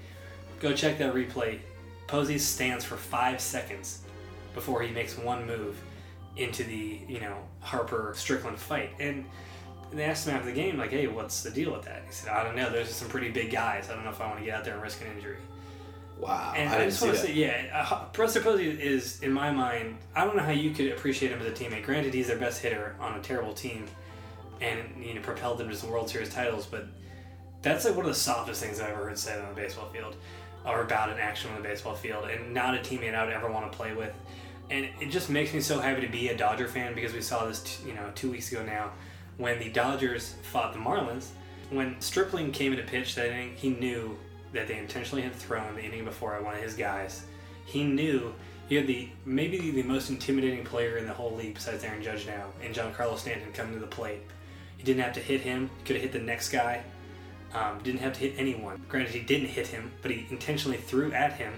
Go 0.59 0.73
check 0.73 0.97
that 0.97 1.13
replay. 1.13 1.59
Posey 2.07 2.37
stands 2.37 2.85
for 2.85 2.95
five 2.95 3.41
seconds 3.41 4.01
before 4.53 4.81
he 4.81 4.91
makes 4.93 5.17
one 5.17 5.45
move 5.45 5.81
into 6.37 6.63
the 6.63 6.99
you 7.07 7.19
know 7.19 7.37
Harper 7.59 8.13
Strickland 8.15 8.59
fight. 8.59 8.91
And 8.99 9.25
they 9.93 10.03
asked 10.03 10.27
him 10.27 10.35
after 10.35 10.47
the 10.47 10.55
game, 10.55 10.77
like, 10.77 10.91
"Hey, 10.91 11.07
what's 11.07 11.43
the 11.43 11.51
deal 11.51 11.71
with 11.71 11.83
that?" 11.83 12.03
He 12.05 12.11
said, 12.11 12.31
"I 12.31 12.43
don't 12.43 12.55
know. 12.55 12.69
Those 12.69 12.89
are 12.89 12.93
some 12.93 13.09
pretty 13.09 13.29
big 13.29 13.51
guys. 13.51 13.89
I 13.89 13.95
don't 13.95 14.03
know 14.03 14.11
if 14.11 14.21
I 14.21 14.27
want 14.27 14.39
to 14.39 14.45
get 14.45 14.55
out 14.55 14.63
there 14.65 14.73
and 14.73 14.83
risk 14.83 15.01
an 15.01 15.07
injury." 15.15 15.37
wow. 16.19 16.53
And 16.55 16.69
I 16.69 16.81
I, 16.81 16.85
just 16.85 17.01
want 17.01 17.15
to 17.15 17.21
say, 17.21 17.33
yeah, 17.33 17.87
uh, 17.91 18.05
Buster 18.13 18.41
Posey 18.41 18.69
is, 18.69 19.21
in 19.21 19.31
my 19.31 19.51
mind, 19.51 19.97
I 20.15 20.25
don't 20.25 20.35
know 20.35 20.43
how 20.43 20.51
you 20.51 20.71
could 20.71 20.91
appreciate 20.91 21.31
him 21.31 21.41
as 21.41 21.47
a 21.47 21.51
teammate. 21.51 21.83
Granted, 21.83 22.13
he's 22.13 22.27
their 22.27 22.37
best 22.37 22.61
hitter 22.61 22.95
on 22.99 23.17
a 23.19 23.21
terrible 23.21 23.53
team, 23.53 23.85
and 24.61 24.79
you 25.03 25.13
know 25.13 25.21
propelled 25.21 25.57
them 25.57 25.69
to 25.69 25.75
some 25.75 25.89
World 25.89 26.09
Series 26.09 26.33
titles. 26.33 26.65
But 26.65 26.87
that's 27.61 27.85
like 27.85 27.95
one 27.95 28.05
of 28.05 28.11
the 28.11 28.19
softest 28.19 28.61
things 28.61 28.79
I've 28.79 28.91
ever 28.91 29.05
heard 29.05 29.17
said 29.17 29.43
on 29.43 29.51
a 29.51 29.55
baseball 29.55 29.89
field, 29.89 30.15
or 30.65 30.81
about 30.81 31.09
an 31.09 31.19
action 31.19 31.51
on 31.51 31.61
the 31.61 31.67
baseball 31.67 31.95
field, 31.95 32.29
and 32.29 32.53
not 32.53 32.75
a 32.75 32.79
teammate 32.79 33.15
I 33.15 33.23
would 33.23 33.33
ever 33.33 33.49
want 33.49 33.71
to 33.71 33.77
play 33.77 33.93
with. 33.93 34.13
And 34.69 34.89
it 34.99 35.09
just 35.11 35.29
makes 35.29 35.53
me 35.53 35.61
so 35.61 35.79
happy 35.79 36.01
to 36.01 36.11
be 36.11 36.29
a 36.29 36.37
Dodger 36.37 36.67
fan 36.67 36.95
because 36.95 37.13
we 37.13 37.21
saw 37.21 37.45
this, 37.45 37.61
t- 37.61 37.89
you 37.89 37.93
know, 37.93 38.11
two 38.15 38.31
weeks 38.31 38.51
ago 38.51 38.63
now, 38.63 38.91
when 39.37 39.59
the 39.59 39.69
Dodgers 39.69 40.35
fought 40.43 40.73
the 40.73 40.79
Marlins. 40.79 41.27
When 41.69 41.99
Stripling 41.99 42.51
came 42.51 42.73
in 42.73 42.77
to 42.77 42.83
pitch 42.83 43.15
that 43.15 43.27
inning, 43.27 43.55
he 43.55 43.69
knew 43.69 44.17
that 44.53 44.67
they 44.67 44.77
intentionally 44.77 45.21
had 45.21 45.33
thrown 45.33 45.75
the 45.75 45.83
inning 45.83 46.05
before 46.05 46.35
at 46.35 46.43
one 46.43 46.55
of 46.55 46.61
his 46.61 46.75
guys. 46.75 47.25
He 47.65 47.83
knew 47.83 48.33
he 48.67 48.75
had 48.75 48.87
the 48.87 49.09
maybe 49.25 49.71
the 49.71 49.83
most 49.83 50.09
intimidating 50.09 50.63
player 50.63 50.97
in 50.97 51.05
the 51.05 51.13
whole 51.13 51.35
league 51.35 51.55
besides 51.55 51.83
Aaron 51.83 52.01
Judge 52.01 52.25
now, 52.25 52.47
and 52.63 52.73
Giancarlo 52.73 53.17
Stanton 53.17 53.51
coming 53.51 53.73
to 53.73 53.79
the 53.79 53.87
plate. 53.87 54.21
He 54.77 54.83
didn't 54.83 55.03
have 55.03 55.13
to 55.13 55.19
hit 55.19 55.41
him. 55.41 55.69
He 55.77 55.83
could 55.85 55.95
have 55.97 56.03
hit 56.03 56.11
the 56.11 56.19
next 56.19 56.49
guy. 56.49 56.83
Um, 57.55 57.79
didn't 57.83 58.01
have 58.01 58.13
to 58.13 58.19
hit 58.19 58.33
anyone. 58.37 58.83
Granted, 58.89 59.13
he 59.13 59.21
didn't 59.21 59.47
hit 59.47 59.67
him, 59.67 59.91
but 60.01 60.11
he 60.11 60.27
intentionally 60.29 60.77
threw 60.77 61.11
at 61.13 61.33
him. 61.33 61.53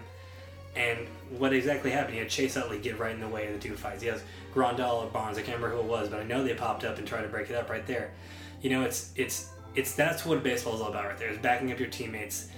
And 0.75 0.99
what 1.37 1.53
exactly 1.53 1.89
happened? 1.89 2.13
He 2.13 2.19
had 2.19 2.29
Chase 2.29 2.55
Utley 2.55 2.77
get 2.77 2.99
right 2.99 3.15
in 3.15 3.19
the 3.19 3.27
way 3.27 3.47
of 3.47 3.53
the 3.53 3.59
two 3.59 3.75
fights. 3.75 4.03
He 4.03 4.09
has 4.09 4.21
Grandal 4.53 5.03
or 5.03 5.07
Barnes. 5.07 5.37
I 5.39 5.41
can't 5.41 5.57
remember 5.57 5.75
who 5.75 5.81
it 5.81 5.87
was, 5.89 6.07
but 6.09 6.19
I 6.19 6.23
know 6.23 6.43
they 6.43 6.53
popped 6.53 6.83
up 6.83 6.99
and 6.99 7.07
tried 7.07 7.23
to 7.23 7.27
break 7.29 7.49
it 7.49 7.55
up 7.55 7.69
right 7.69 7.85
there. 7.87 8.11
You 8.61 8.69
know, 8.69 8.83
it's 8.83 9.11
it's 9.15 9.49
it's 9.75 9.95
that's 9.95 10.23
what 10.23 10.43
baseball 10.43 10.75
is 10.75 10.81
all 10.81 10.89
about 10.89 11.05
right 11.05 11.17
there. 11.17 11.29
Is 11.29 11.39
backing 11.39 11.71
up 11.71 11.79
your 11.79 11.89
teammates. 11.89 12.49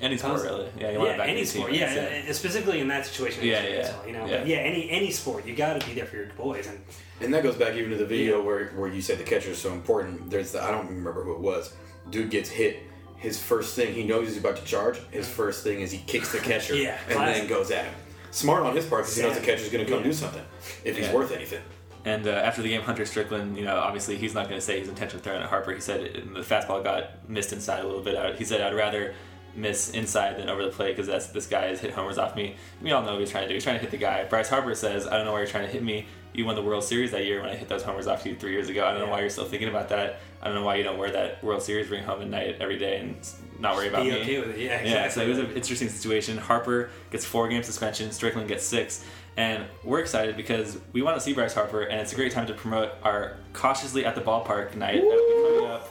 any 0.00 0.16
sport 0.16 0.42
really. 0.42 0.68
Yeah, 0.78 0.92
you 0.92 0.98
want 0.98 1.10
yeah, 1.10 1.16
to 1.16 1.18
back 1.18 1.28
any 1.28 1.38
your 1.40 1.46
sport. 1.46 1.70
teammates, 1.72 1.94
Yeah, 1.94 2.30
uh, 2.30 2.32
specifically 2.32 2.80
in 2.80 2.88
that 2.88 3.04
situation. 3.04 3.44
Yeah, 3.44 3.62
yeah, 3.62 3.76
baseball, 3.82 4.06
You 4.06 4.12
know, 4.14 4.26
yeah. 4.26 4.38
but 4.38 4.46
yeah, 4.46 4.56
any 4.58 4.88
any 4.90 5.10
sport, 5.10 5.44
you 5.46 5.54
got 5.54 5.78
to 5.78 5.86
be 5.86 5.92
there 5.94 6.06
for 6.06 6.16
your 6.16 6.26
boys. 6.38 6.66
And 6.66 6.80
And 7.20 7.34
that 7.34 7.42
goes 7.42 7.56
back 7.56 7.74
even 7.74 7.90
to 7.90 7.96
the 7.96 8.06
video 8.06 8.38
Yeah. 8.38 8.44
where, 8.44 8.68
where 8.70 8.90
you 8.90 9.02
said 9.02 9.18
the 9.18 9.24
catcher 9.24 9.50
is 9.50 9.58
so 9.58 9.72
important. 9.72 10.30
There's 10.30 10.52
the, 10.52 10.62
I 10.64 10.70
don't 10.70 10.88
remember 10.88 11.22
who 11.24 11.34
it 11.34 11.40
was. 11.40 11.74
Dude 12.10 12.30
gets 12.30 12.48
hit. 12.50 12.82
His 13.16 13.42
first 13.42 13.74
thing, 13.74 13.94
he 13.94 14.02
knows 14.04 14.28
he's 14.28 14.36
about 14.38 14.56
to 14.56 14.64
charge. 14.64 14.98
His 15.10 15.28
first 15.28 15.64
thing 15.64 15.80
is 15.80 15.90
he 15.90 15.98
kicks 16.06 16.30
the 16.32 16.38
catcher 16.38 16.74
Yeah, 16.76 16.98
and 17.06 17.16
classic. 17.16 17.42
then 17.42 17.48
goes 17.48 17.70
at 17.70 17.86
him. 17.86 17.94
Smart 18.30 18.64
on 18.64 18.74
his 18.76 18.84
part 18.86 19.02
because 19.04 19.16
he 19.16 19.22
knows 19.22 19.34
the 19.38 19.40
catcher's 19.44 19.70
going 19.70 19.84
to 19.84 19.90
come 19.90 20.00
Yeah. 20.00 20.06
do 20.08 20.12
something 20.12 20.42
if 20.84 20.96
he's 20.96 21.06
Yeah. 21.06 21.14
worth 21.14 21.32
anything. 21.32 21.62
And 22.04 22.26
uh, 22.26 22.32
after 22.32 22.60
the 22.60 22.68
game, 22.68 22.82
Hunter 22.82 23.06
Strickland, 23.06 23.56
you 23.56 23.64
know, 23.64 23.76
obviously 23.78 24.16
he's 24.18 24.34
not 24.34 24.48
going 24.48 24.60
to 24.60 24.64
say 24.64 24.78
his 24.78 24.88
intention 24.90 25.18
of 25.18 25.24
throwing 25.24 25.40
at 25.40 25.48
Harper. 25.48 25.72
He 25.72 25.80
said 25.80 26.00
it, 26.02 26.34
the 26.34 26.40
fastball 26.40 26.84
got 26.84 27.26
missed 27.30 27.52
inside 27.54 27.80
a 27.80 27.86
little 27.86 28.02
bit. 28.02 28.36
He 28.36 28.44
said, 28.44 28.60
I'd 28.60 28.74
rather 28.74 29.14
miss 29.56 29.90
inside 29.92 30.36
than 30.36 30.50
over 30.50 30.62
the 30.64 30.70
plate 30.70 30.96
because 30.96 31.32
this 31.32 31.46
guy 31.46 31.66
has 31.68 31.80
hit 31.80 31.92
homers 31.92 32.18
off 32.18 32.36
me. 32.36 32.56
We 32.82 32.90
all 32.92 33.02
know 33.02 33.12
what 33.12 33.20
he's 33.20 33.30
trying 33.30 33.44
to 33.44 33.48
do. 33.48 33.54
He's 33.54 33.64
trying 33.64 33.76
to 33.76 33.80
hit 33.82 33.90
the 33.90 33.96
guy. 33.96 34.24
Bryce 34.24 34.48
Harper 34.50 34.74
says, 34.74 35.06
I 35.06 35.16
don't 35.16 35.24
know 35.24 35.32
why 35.32 35.38
you're 35.38 35.46
trying 35.46 35.64
to 35.66 35.72
hit 35.72 35.82
me. 35.82 36.06
You 36.34 36.44
won 36.44 36.56
the 36.56 36.62
World 36.62 36.82
Series 36.84 37.12
that 37.12 37.24
year 37.24 37.40
when 37.40 37.50
I 37.50 37.54
hit 37.54 37.68
those 37.68 37.82
homers 37.82 38.06
off 38.06 38.26
you 38.26 38.34
three 38.34 38.52
years 38.52 38.68
ago. 38.68 38.84
I 38.84 38.90
don't 38.90 39.00
know 39.00 39.10
why 39.10 39.20
you're 39.20 39.30
still 39.30 39.44
thinking 39.44 39.68
about 39.68 39.88
that. 39.90 40.20
I 40.42 40.46
don't 40.46 40.56
know 40.56 40.64
why 40.64 40.74
you 40.76 40.82
don't 40.82 40.98
wear 40.98 41.10
that 41.12 41.42
World 41.42 41.62
Series 41.62 41.88
ring 41.88 42.02
home 42.02 42.20
at 42.20 42.28
night 42.28 42.56
every 42.60 42.76
day 42.76 42.98
and 42.98 43.16
not 43.60 43.76
worry 43.76 43.88
about 43.88 44.02
Be 44.02 44.10
me. 44.10 44.20
okay 44.20 44.38
with 44.40 44.50
it. 44.50 44.58
Yeah, 44.58 44.78
exactly. 44.78 44.90
Yeah, 44.90 45.08
so 45.08 45.20
it 45.22 45.28
was 45.28 45.38
an 45.38 45.52
interesting 45.56 45.88
situation. 45.88 46.36
Harper 46.36 46.90
gets 47.10 47.24
four 47.24 47.48
game 47.48 47.62
suspension, 47.62 48.10
Strickland 48.10 48.48
gets 48.48 48.64
six, 48.64 49.04
and 49.36 49.64
we're 49.84 50.00
excited 50.00 50.36
because 50.36 50.76
we 50.92 51.02
want 51.02 51.16
to 51.16 51.20
see 51.20 51.32
Bryce 51.32 51.54
Harper, 51.54 51.82
and 51.82 52.00
it's 52.00 52.12
a 52.12 52.16
great 52.16 52.32
time 52.32 52.46
to 52.48 52.54
promote 52.54 52.90
our 53.04 53.36
cautiously 53.52 54.04
at 54.04 54.16
the 54.16 54.20
ballpark 54.20 54.74
night 54.74 55.00
that 55.00 55.04
will 55.04 55.54
be 55.54 55.58
coming 55.58 55.70
up 55.70 55.90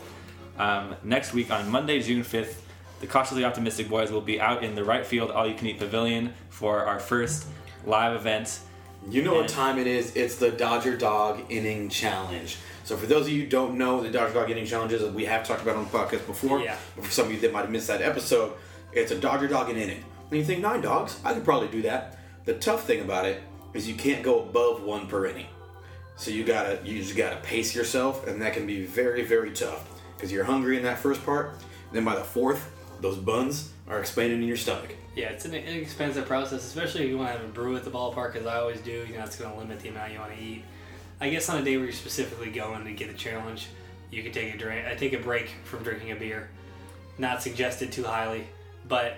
um, 0.91 0.96
next 1.04 1.34
week 1.34 1.52
on 1.52 1.70
Monday, 1.70 2.02
June 2.02 2.24
fifth. 2.24 2.60
The 3.00 3.08
cautiously 3.08 3.44
optimistic 3.44 3.89
boys 3.89 4.12
will 4.12 4.22
be 4.22 4.39
out 4.39 4.64
in 4.64 4.76
the 4.76 4.84
right 4.84 5.06
field 5.06 5.32
all 5.32 5.48
you 5.48 5.56
can 5.56 5.68
eat 5.68 5.80
pavilion 5.80 6.34
for 6.50 6.86
our 6.86 7.00
first 7.00 7.48
live 7.86 8.16
event. 8.16 8.60
You 9.10 9.22
know 9.22 9.34
what 9.36 9.49
time 9.49 9.80
it 9.80 9.88
is? 9.88 10.16
It's 10.16 10.38
the 10.38 10.49
Dodger 10.49 10.95
Dog 10.95 11.41
Inning 11.49 11.89
Challenge. 11.89 12.58
So 12.86 12.95
for 12.95 13.06
those 13.06 13.28
of 13.28 13.34
you 13.34 13.43
who 13.43 13.49
don't 13.49 13.78
know 13.78 14.01
the 14.01 14.10
Dodger 14.10 14.34
Dog 14.34 14.49
Inning 14.49 14.66
Challenge 14.66 14.93
is, 14.93 15.04
we 15.14 15.26
have 15.26 15.45
talked 15.45 15.62
about 15.62 15.76
on 15.76 15.84
the 15.84 15.89
podcast 15.89 16.26
before. 16.26 16.62
Yeah. 16.62 16.78
But 16.95 17.06
for 17.06 17.12
some 17.12 17.26
of 17.28 17.34
you 17.34 17.39
that 17.41 17.51
might 17.51 17.62
have 17.62 17.70
missed 17.70 17.88
that 17.88 18.01
episode, 18.01 18.54
it's 18.93 19.12
a 19.12 19.20
Dodger 19.20 19.47
Dog 19.47 19.70
an 19.70 19.78
inning. 19.78 20.04
And 20.30 20.39
you 20.39 20.45
think 20.45 20.62
nine 20.62 20.82
dogs? 20.82 21.20
I 21.24 21.34
could 21.34 21.43
probably 21.43 21.68
do 21.68 21.82
that. 21.84 22.18
The 22.45 22.54
tough 22.56 22.86
thing 22.86 23.01
about 23.01 23.26
it 23.26 23.43
is 23.74 23.88
you 23.88 23.95
can't 23.95 24.24
go 24.24 24.41
above 24.41 24.84
one 24.84 25.08
per 25.08 25.26
inning. 25.26 25.47
So 26.16 26.32
you 26.32 26.43
gotta 26.43 26.80
you 26.86 27.01
just 27.01 27.18
gotta 27.18 27.38
pace 27.38 27.76
yourself, 27.76 28.28
and 28.28 28.41
that 28.41 28.54
can 28.54 28.66
be 28.68 28.86
very 28.86 29.24
very 29.24 29.51
tough 29.51 29.89
because 30.16 30.32
you're 30.32 30.43
hungry 30.43 30.78
in 30.78 30.84
that 30.84 30.99
first 30.99 31.26
part. 31.26 31.56
Then 31.91 32.06
by 32.06 32.16
the 32.16 32.24
fourth, 32.24 32.72
those 33.01 33.18
buns 33.18 33.72
are 33.88 33.99
expanding 33.99 34.41
in 34.41 34.47
your 34.47 34.58
stomach. 34.58 34.95
Yeah, 35.16 35.30
it's 35.30 35.45
an 35.45 35.53
inexpensive 35.53 36.26
process, 36.26 36.66
especially 36.66 37.03
if 37.03 37.09
you 37.09 37.18
want 37.18 37.32
to 37.32 37.38
have 37.38 37.45
a 37.45 37.51
brew 37.51 37.76
at 37.76 37.84
the 37.84 37.91
ballpark, 37.91 38.36
as 38.36 38.47
I 38.47 38.57
always 38.57 38.82
do. 38.82 39.05
You 39.07 39.18
know, 39.18 39.24
it's 39.24 39.36
going 39.36 39.51
to 39.51 39.57
limit 39.57 39.80
the 39.80 39.89
amount 39.89 40.11
you 40.11 40.20
want 40.20 40.36
to 40.36 40.41
eat. 40.41 40.64
I 41.22 41.30
guess 41.30 41.47
on 41.49 41.61
a 41.61 41.64
day 41.64 41.78
where 41.78 41.86
you're 41.86 41.93
specifically 41.93 42.49
going 42.49 42.84
to 42.86 42.93
get 42.93 43.09
a 43.09 43.14
challenge, 43.14 43.68
you 44.11 44.24
can 44.24 44.32
take 44.32 44.53
a 44.53 44.57
drink. 44.57 44.88
I 44.88 44.95
take 44.95 45.14
a 45.14 45.20
break 45.20 45.51
from 45.66 45.84
drinking 45.84 46.11
a 46.11 46.16
beer. 46.16 46.49
Not 47.20 47.43
suggested 47.43 47.91
too 47.91 48.03
highly, 48.03 48.47
but 48.88 49.18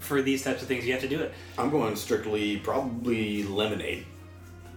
for 0.00 0.22
these 0.22 0.42
types 0.42 0.62
of 0.62 0.68
things, 0.68 0.86
you 0.86 0.92
have 0.92 1.02
to 1.02 1.08
do 1.08 1.20
it. 1.20 1.32
I'm 1.58 1.70
going 1.70 1.94
strictly 1.96 2.56
probably 2.56 3.42
lemonade. 3.44 4.06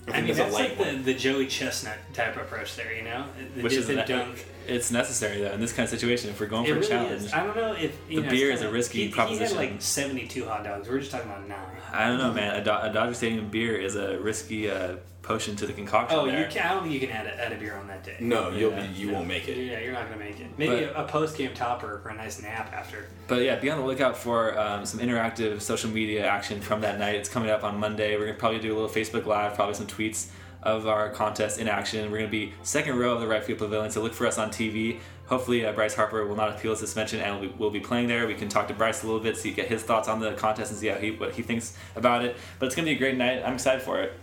I 0.08 0.18
I 0.18 0.22
mean, 0.22 0.36
that's 0.36 0.54
like 0.54 0.78
the, 0.78 0.98
the 0.98 1.14
Joey 1.14 1.48
Chestnut 1.48 1.98
type 2.14 2.36
of 2.36 2.44
approach 2.44 2.76
there, 2.76 2.94
you 2.94 3.04
know? 3.04 3.26
Which 3.60 3.74
is 3.74 3.88
dip 3.88 4.00
and 4.00 4.10
ne- 4.10 4.16
dunk. 4.16 4.46
It's 4.68 4.92
necessary 4.92 5.42
though 5.42 5.52
in 5.52 5.60
this 5.60 5.74
kind 5.74 5.86
of 5.86 5.90
situation. 5.90 6.30
If 6.30 6.40
we're 6.40 6.48
going 6.48 6.66
It 6.66 6.70
for 6.70 6.74
really 6.76 6.86
a 6.86 6.90
challenge, 6.90 7.22
is. 7.24 7.34
I 7.34 7.44
don't 7.44 7.56
know 7.56 7.74
if 7.74 7.96
you 8.10 8.22
The 8.22 8.26
know, 8.28 8.32
beer 8.32 8.52
it's 8.52 8.62
is 8.62 8.68
a 8.68 8.72
risky 8.72 9.08
he, 9.08 9.12
proposition. 9.12 9.48
He 9.48 9.54
had 9.64 9.72
like 9.74 9.82
seventy-two 9.82 10.46
hot 10.46 10.64
dogs. 10.64 10.88
We're 10.90 11.00
just 11.00 11.12
talking 11.12 11.30
about 11.30 11.48
nine. 11.48 11.60
I 11.92 12.08
don't 12.08 12.18
know, 12.18 12.34
man. 12.34 12.56
A, 12.56 12.64
Do- 12.64 12.72
a 12.72 12.92
Dodger 12.94 13.14
Stadium 13.14 13.50
beer 13.50 13.76
is 13.78 13.96
a 13.96 14.20
risky 14.20 14.70
uh, 14.70 14.98
potion 15.22 15.56
to 15.58 15.66
the 15.68 15.74
concoction. 15.74 16.18
Oh, 16.18 16.26
there. 16.26 16.40
you 16.40 16.48
can, 16.50 16.66
I 16.66 16.74
don't 16.74 16.84
think 16.84 16.94
you 16.94 17.00
can 17.06 17.10
add 17.10 17.26
a, 17.28 17.46
add 17.46 17.52
a 17.52 17.56
beer 17.58 17.76
on 17.76 17.88
that 17.88 18.04
day. 18.04 18.16
No, 18.22 18.50
you'll 18.50 18.72
Yeah. 18.72 18.88
be, 18.88 18.94
you 18.94 19.12
won't 19.12 19.28
make 19.28 19.48
it. 19.50 19.58
Yeah, 19.58 19.80
you're 19.80 19.92
not 19.92 20.08
gonna 20.10 20.24
make 20.24 20.40
it. 20.40 20.48
Maybe 20.58 20.86
But- 20.86 20.96
a, 20.96 21.04
a 21.04 21.08
post-game 21.08 21.54
topper 21.54 22.00
for 22.02 22.10
a 22.10 22.14
nice 22.16 22.42
nap 22.42 22.72
after. 22.74 23.08
But 23.28 23.42
yeah, 23.44 23.58
be 23.58 23.70
on 23.70 23.78
the 23.80 23.86
lookout 23.86 24.16
for 24.18 24.58
um, 24.58 24.86
some 24.86 25.02
interactive 25.02 25.62
social 25.62 25.90
media 25.90 26.26
action 26.26 26.62
from 26.62 26.80
that 26.82 26.98
night. 26.98 27.16
It's 27.16 27.28
coming 27.30 27.50
up 27.50 27.64
on 27.66 27.78
Monday. 27.78 28.16
We're 28.18 28.28
gonna 28.28 28.38
probably 28.38 28.60
do 28.60 28.72
a 28.74 28.76
little 28.80 28.90
Facebook 28.90 29.26
Live, 29.26 29.56
probably 29.56 29.76
some 29.76 29.88
tweets 29.88 30.28
of 30.64 30.88
our 30.88 31.10
contest 31.10 31.60
in 31.60 31.68
action. 31.68 32.12
We're 32.12 32.18
gonna 32.20 32.30
be 32.30 32.54
second 32.64 32.98
row 32.98 33.14
of 33.16 33.22
the 33.22 33.28
right 33.28 33.44
field 33.44 33.60
pavilion, 33.60 33.92
so 33.92 34.02
look 34.02 34.14
for 34.14 34.26
us 34.28 34.38
on 34.38 34.50
TV. 34.50 35.00
Hopefully, 35.28 35.66
uh, 35.66 35.72
Bryce 35.74 35.94
Harper 35.94 36.26
will 36.26 36.36
not 36.38 36.50
appeal 36.56 36.72
his 36.72 36.80
suspension, 36.80 37.20
and 37.20 37.40
we'll 37.40 37.50
be, 37.50 37.56
we'll 37.58 37.70
be 37.70 37.80
playing 37.82 38.08
there. 38.08 38.26
We 38.28 38.34
can 38.36 38.48
talk 38.50 38.68
to 38.70 38.74
Bryce 38.74 39.04
a 39.04 39.06
little 39.06 39.22
bit, 39.22 39.36
see 39.38 39.52
get 39.52 39.68
his 39.68 39.84
thoughts 39.84 40.08
on 40.08 40.20
the 40.20 40.34
contest, 40.34 40.72
and 40.72 40.80
see 40.80 40.88
how 40.88 40.96
he 40.98 41.12
what 41.12 41.34
he 41.34 41.42
thinks 41.42 41.78
about 41.96 42.24
it. 42.24 42.38
But 42.60 42.68
it's 42.68 42.76
gonna 42.76 42.86
be 42.88 42.94
a 42.94 42.98
great 42.98 43.18
night. 43.18 43.44
I'm 43.46 43.54
excited 43.56 43.82
for 43.82 44.00
it. 44.02 44.14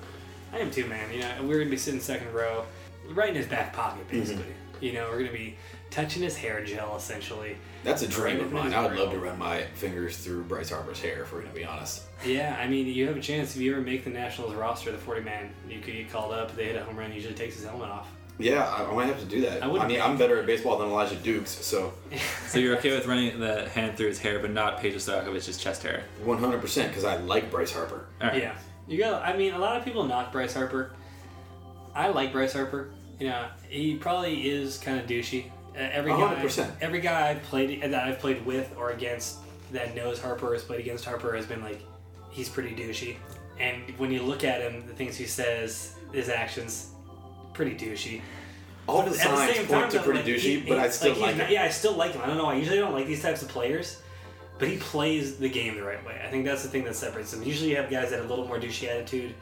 I 0.52 0.58
am 0.58 0.70
too, 0.70 0.86
man. 0.86 1.12
You 1.12 1.20
know, 1.20 1.30
we're 1.42 1.58
gonna 1.58 1.70
be 1.70 1.76
sitting 1.76 2.00
second 2.00 2.32
row, 2.32 2.64
right 3.10 3.28
in 3.28 3.34
his 3.34 3.46
back 3.46 3.72
pocket, 3.72 4.06
Mm-hmm. 4.08 4.18
basically. 4.20 4.54
You 4.80 4.92
know, 4.94 5.08
we're 5.10 5.18
gonna 5.20 5.32
be 5.32 5.56
touching 5.94 6.22
his 6.22 6.36
hair 6.36 6.64
gel, 6.64 6.96
essentially. 6.96 7.56
That's 7.84 8.02
a 8.02 8.08
dream 8.08 8.40
of 8.40 8.52
mine. 8.52 8.74
I 8.74 8.82
would 8.84 8.98
love 8.98 9.12
to 9.12 9.18
run 9.18 9.38
my 9.38 9.62
fingers 9.74 10.16
through 10.16 10.42
Bryce 10.42 10.70
Harper's 10.70 11.00
hair, 11.00 11.22
if 11.22 11.32
we're 11.32 11.40
going 11.40 11.52
to 11.52 11.58
be 11.58 11.64
honest. 11.64 12.02
Yeah, 12.26 12.58
I 12.60 12.66
mean, 12.66 12.86
you 12.86 13.06
have 13.06 13.16
a 13.16 13.20
chance 13.20 13.54
if 13.54 13.62
you 13.62 13.72
ever 13.72 13.80
make 13.80 14.02
the 14.02 14.10
Nationals 14.10 14.54
roster, 14.54 14.90
the 14.90 14.98
40 14.98 15.20
man, 15.20 15.50
you 15.68 15.80
could 15.80 15.94
get 15.94 16.10
called 16.10 16.32
up. 16.32 16.54
They 16.56 16.64
hit 16.66 16.76
a 16.76 16.82
home 16.82 16.96
run, 16.96 17.10
he 17.10 17.16
usually 17.16 17.34
takes 17.34 17.54
his 17.54 17.64
helmet 17.64 17.90
off. 17.90 18.08
Yeah, 18.38 18.64
I, 18.64 18.90
I 18.90 18.92
might 18.92 19.06
have 19.06 19.20
to 19.20 19.24
do 19.26 19.42
that. 19.42 19.62
I 19.62 19.66
I, 19.66 19.68
wouldn't 19.68 19.88
mean, 19.88 20.00
I'm 20.00 20.18
better 20.18 20.40
at 20.40 20.46
baseball 20.46 20.76
than 20.78 20.88
Elijah 20.88 21.14
Dukes, 21.14 21.52
so 21.64 21.92
So 22.48 22.58
you're 22.58 22.76
okay 22.78 22.92
with 22.92 23.06
running 23.06 23.38
the 23.38 23.68
hand 23.68 23.96
through 23.96 24.08
his 24.08 24.18
hair, 24.18 24.40
but 24.40 24.50
not 24.50 24.80
Pedro 24.80 24.98
Stojakovic's 24.98 25.56
chest 25.56 25.84
hair? 25.84 26.04
100% 26.24 26.88
because 26.88 27.04
I 27.04 27.18
like 27.18 27.52
Bryce 27.52 27.72
Harper. 27.72 28.06
All 28.20 28.28
right. 28.28 28.42
Yeah, 28.42 28.56
you 28.88 28.98
got. 28.98 29.22
I 29.22 29.36
mean, 29.36 29.54
a 29.54 29.58
lot 29.58 29.76
of 29.76 29.84
people 29.84 30.02
knock 30.02 30.32
Bryce 30.32 30.54
Harper. 30.54 30.90
I 31.94 32.08
like 32.08 32.32
Bryce 32.32 32.52
Harper. 32.52 32.90
You 33.20 33.28
know, 33.28 33.46
he 33.68 33.94
probably 33.94 34.48
is 34.50 34.78
kind 34.78 34.98
of 34.98 35.06
douchey. 35.06 35.52
Uh, 35.74 35.78
every 35.80 36.10
guy, 36.12 36.18
hundred 36.28 36.40
percent. 36.42 36.72
every 36.80 37.00
guy 37.00 37.30
I've 37.30 37.42
played 37.44 37.82
that 37.82 37.94
I've 38.08 38.18
played 38.20 38.44
with 38.46 38.72
or 38.78 38.90
against 38.92 39.38
that 39.72 39.94
knows 39.96 40.20
Harper 40.20 40.52
has 40.52 40.62
played 40.62 40.80
against 40.80 41.04
Harper 41.04 41.34
has 41.34 41.46
been 41.46 41.62
like, 41.62 41.80
he's 42.30 42.48
pretty 42.48 42.70
douchey. 42.76 43.16
And 43.58 43.82
when 43.98 44.10
you 44.12 44.22
look 44.22 44.44
at 44.44 44.60
him, 44.60 44.86
the 44.86 44.92
things 44.92 45.16
he 45.16 45.26
says, 45.26 45.94
his 46.12 46.28
actions, 46.28 46.90
pretty 47.54 47.74
douchey. 47.74 48.20
All 48.86 49.02
But 49.02 49.12
the 49.12 49.18
signs 49.18 49.66
point 49.66 49.90
to 49.92 49.98
though, 49.98 50.04
pretty 50.04 50.18
like, 50.20 50.28
douchey, 50.28 50.38
he- 50.40 50.56
but 50.60 50.78
he- 50.78 50.84
I 50.84 50.88
still 50.90 51.12
he's 51.14 51.22
like 51.22 51.36
not- 51.36 51.46
him. 51.46 51.52
Yeah, 51.54 51.62
I 51.64 51.70
still 51.70 51.94
like 51.94 52.12
him. 52.12 52.22
I 52.22 52.26
don't 52.26 52.36
know. 52.38 52.46
I 52.46 52.54
usually 52.56 52.78
don't 52.78 52.92
like 52.92 53.06
these 53.06 53.22
types 53.22 53.42
of 53.42 53.48
players, 53.48 54.00
but 54.58 54.68
he 54.68 54.76
plays 54.76 55.36
the 55.38 55.48
game 55.48 55.74
the 55.76 55.82
right 55.82 56.04
way. 56.06 56.20
I 56.24 56.30
think 56.30 56.44
that's 56.44 56.62
the 56.62 56.68
thing 56.68 56.84
that 56.84 56.94
separates 56.94 57.32
him. 57.32 57.42
Usually, 57.42 57.70
you 57.70 57.76
have 57.76 57.90
guys 57.90 58.10
that 58.10 58.16
have 58.16 58.26
a 58.26 58.28
little 58.28 58.46
more 58.46 58.58
douchey 58.58 58.88
attitude, 58.88 59.34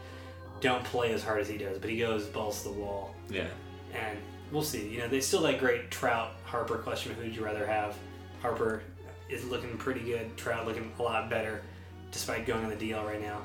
don't 0.60 0.84
play 0.84 1.12
as 1.12 1.22
hard 1.24 1.40
as 1.40 1.48
he 1.48 1.58
does, 1.58 1.78
but 1.78 1.90
he 1.90 1.98
goes 1.98 2.26
balls 2.26 2.62
to 2.62 2.68
the 2.68 2.74
wall, 2.74 3.14
Yeah. 3.28 3.46
and 3.94 4.16
we'll 4.52 4.62
see. 4.62 4.88
You 4.88 4.98
know, 4.98 5.08
they 5.08 5.20
still 5.20 5.42
that 5.42 5.58
great 5.58 5.90
Trout 5.90 6.30
Harper 6.44 6.78
question: 6.78 7.14
Who'd 7.14 7.34
you 7.34 7.44
rather 7.44 7.66
have? 7.66 7.96
Harper 8.40 8.82
is 9.28 9.44
looking 9.44 9.76
pretty 9.78 10.00
good. 10.00 10.36
Trout 10.36 10.66
looking 10.66 10.92
a 10.98 11.02
lot 11.02 11.30
better, 11.30 11.62
despite 12.10 12.46
going 12.46 12.64
on 12.64 12.70
the 12.70 12.76
DL 12.76 13.04
right 13.04 13.20
now. 13.20 13.40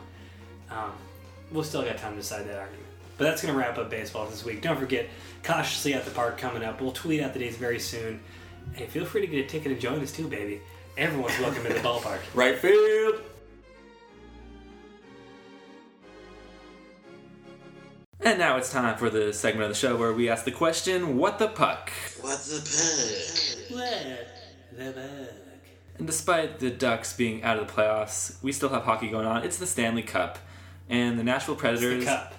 Um, 0.70 0.92
we'll 1.52 1.64
still 1.64 1.84
got 1.84 1.98
time 1.98 2.12
to 2.12 2.18
decide 2.18 2.48
that 2.48 2.60
argument. 2.60 2.84
But 3.18 3.26
that's 3.26 3.42
going 3.42 3.54
to 3.54 3.60
wrap 3.60 3.78
up 3.78 3.90
baseball 3.90 4.28
this 4.28 4.46
week. 4.46 4.62
Don't 4.62 4.78
forget, 4.78 5.08
cautiously 5.44 5.94
at 5.94 6.06
the 6.06 6.12
park 6.12 6.38
coming 6.38 6.64
up. 6.64 6.82
We'll 6.82 6.92
tweet 6.92 7.22
out 7.22 7.34
the 7.34 7.40
dates 7.40 7.56
very 7.56 7.80
soon. 7.80 8.20
Hey, 8.74 8.86
feel 8.86 9.06
free 9.06 9.22
to 9.22 9.28
get 9.28 9.46
a 9.46 9.48
ticket 9.48 9.72
and 9.72 9.82
join 9.82 10.02
us 10.02 10.12
too, 10.12 10.28
baby. 10.28 10.62
Everyone's 10.98 11.40
welcome 11.40 11.64
to 11.64 11.70
the 11.70 11.80
ballpark. 11.80 12.20
Right 12.36 12.58
field. 12.58 13.22
And 18.22 18.40
now 18.40 18.58
it's 18.58 18.72
time 18.72 18.98
for 18.98 19.10
the 19.10 19.32
segment 19.32 19.64
of 19.66 19.70
the 19.70 19.76
show 19.76 19.96
where 19.96 20.12
we 20.12 20.28
ask 20.30 20.44
the 20.44 20.52
question, 20.52 21.18
"What 21.18 21.38
the 21.40 21.48
puck?" 21.48 21.92
What 22.22 22.40
the 22.40 22.60
puck? 22.60 23.78
What 23.78 24.28
the 24.78 24.92
bug? 24.92 25.28
And 26.00 26.06
despite 26.08 26.60
the 26.60 26.70
Ducks 26.70 27.14
being 27.14 27.44
out 27.44 27.58
of 27.58 27.68
the 27.68 27.74
playoffs, 27.74 28.42
we 28.44 28.52
still 28.52 28.70
have 28.70 28.84
hockey 28.84 29.10
going 29.10 29.26
on. 29.26 29.44
It's 29.44 29.58
the 29.58 29.66
Stanley 29.68 30.04
Cup, 30.04 30.40
and 30.90 31.18
the 31.18 31.24
Nashville 31.24 31.56
The 31.56 31.62
Predators, 31.62 32.06
cup. 32.06 32.34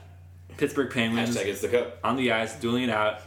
Pittsburgh 0.57 0.91
Penguins, 0.93 1.37
Hashtag 1.37 1.47
it's 1.47 1.61
the 1.61 1.69
cup. 1.69 1.99
on 2.05 2.17
the 2.17 2.33
ice, 2.33 2.55
dueling 2.57 2.85
it 2.85 2.91
out. 2.91 3.21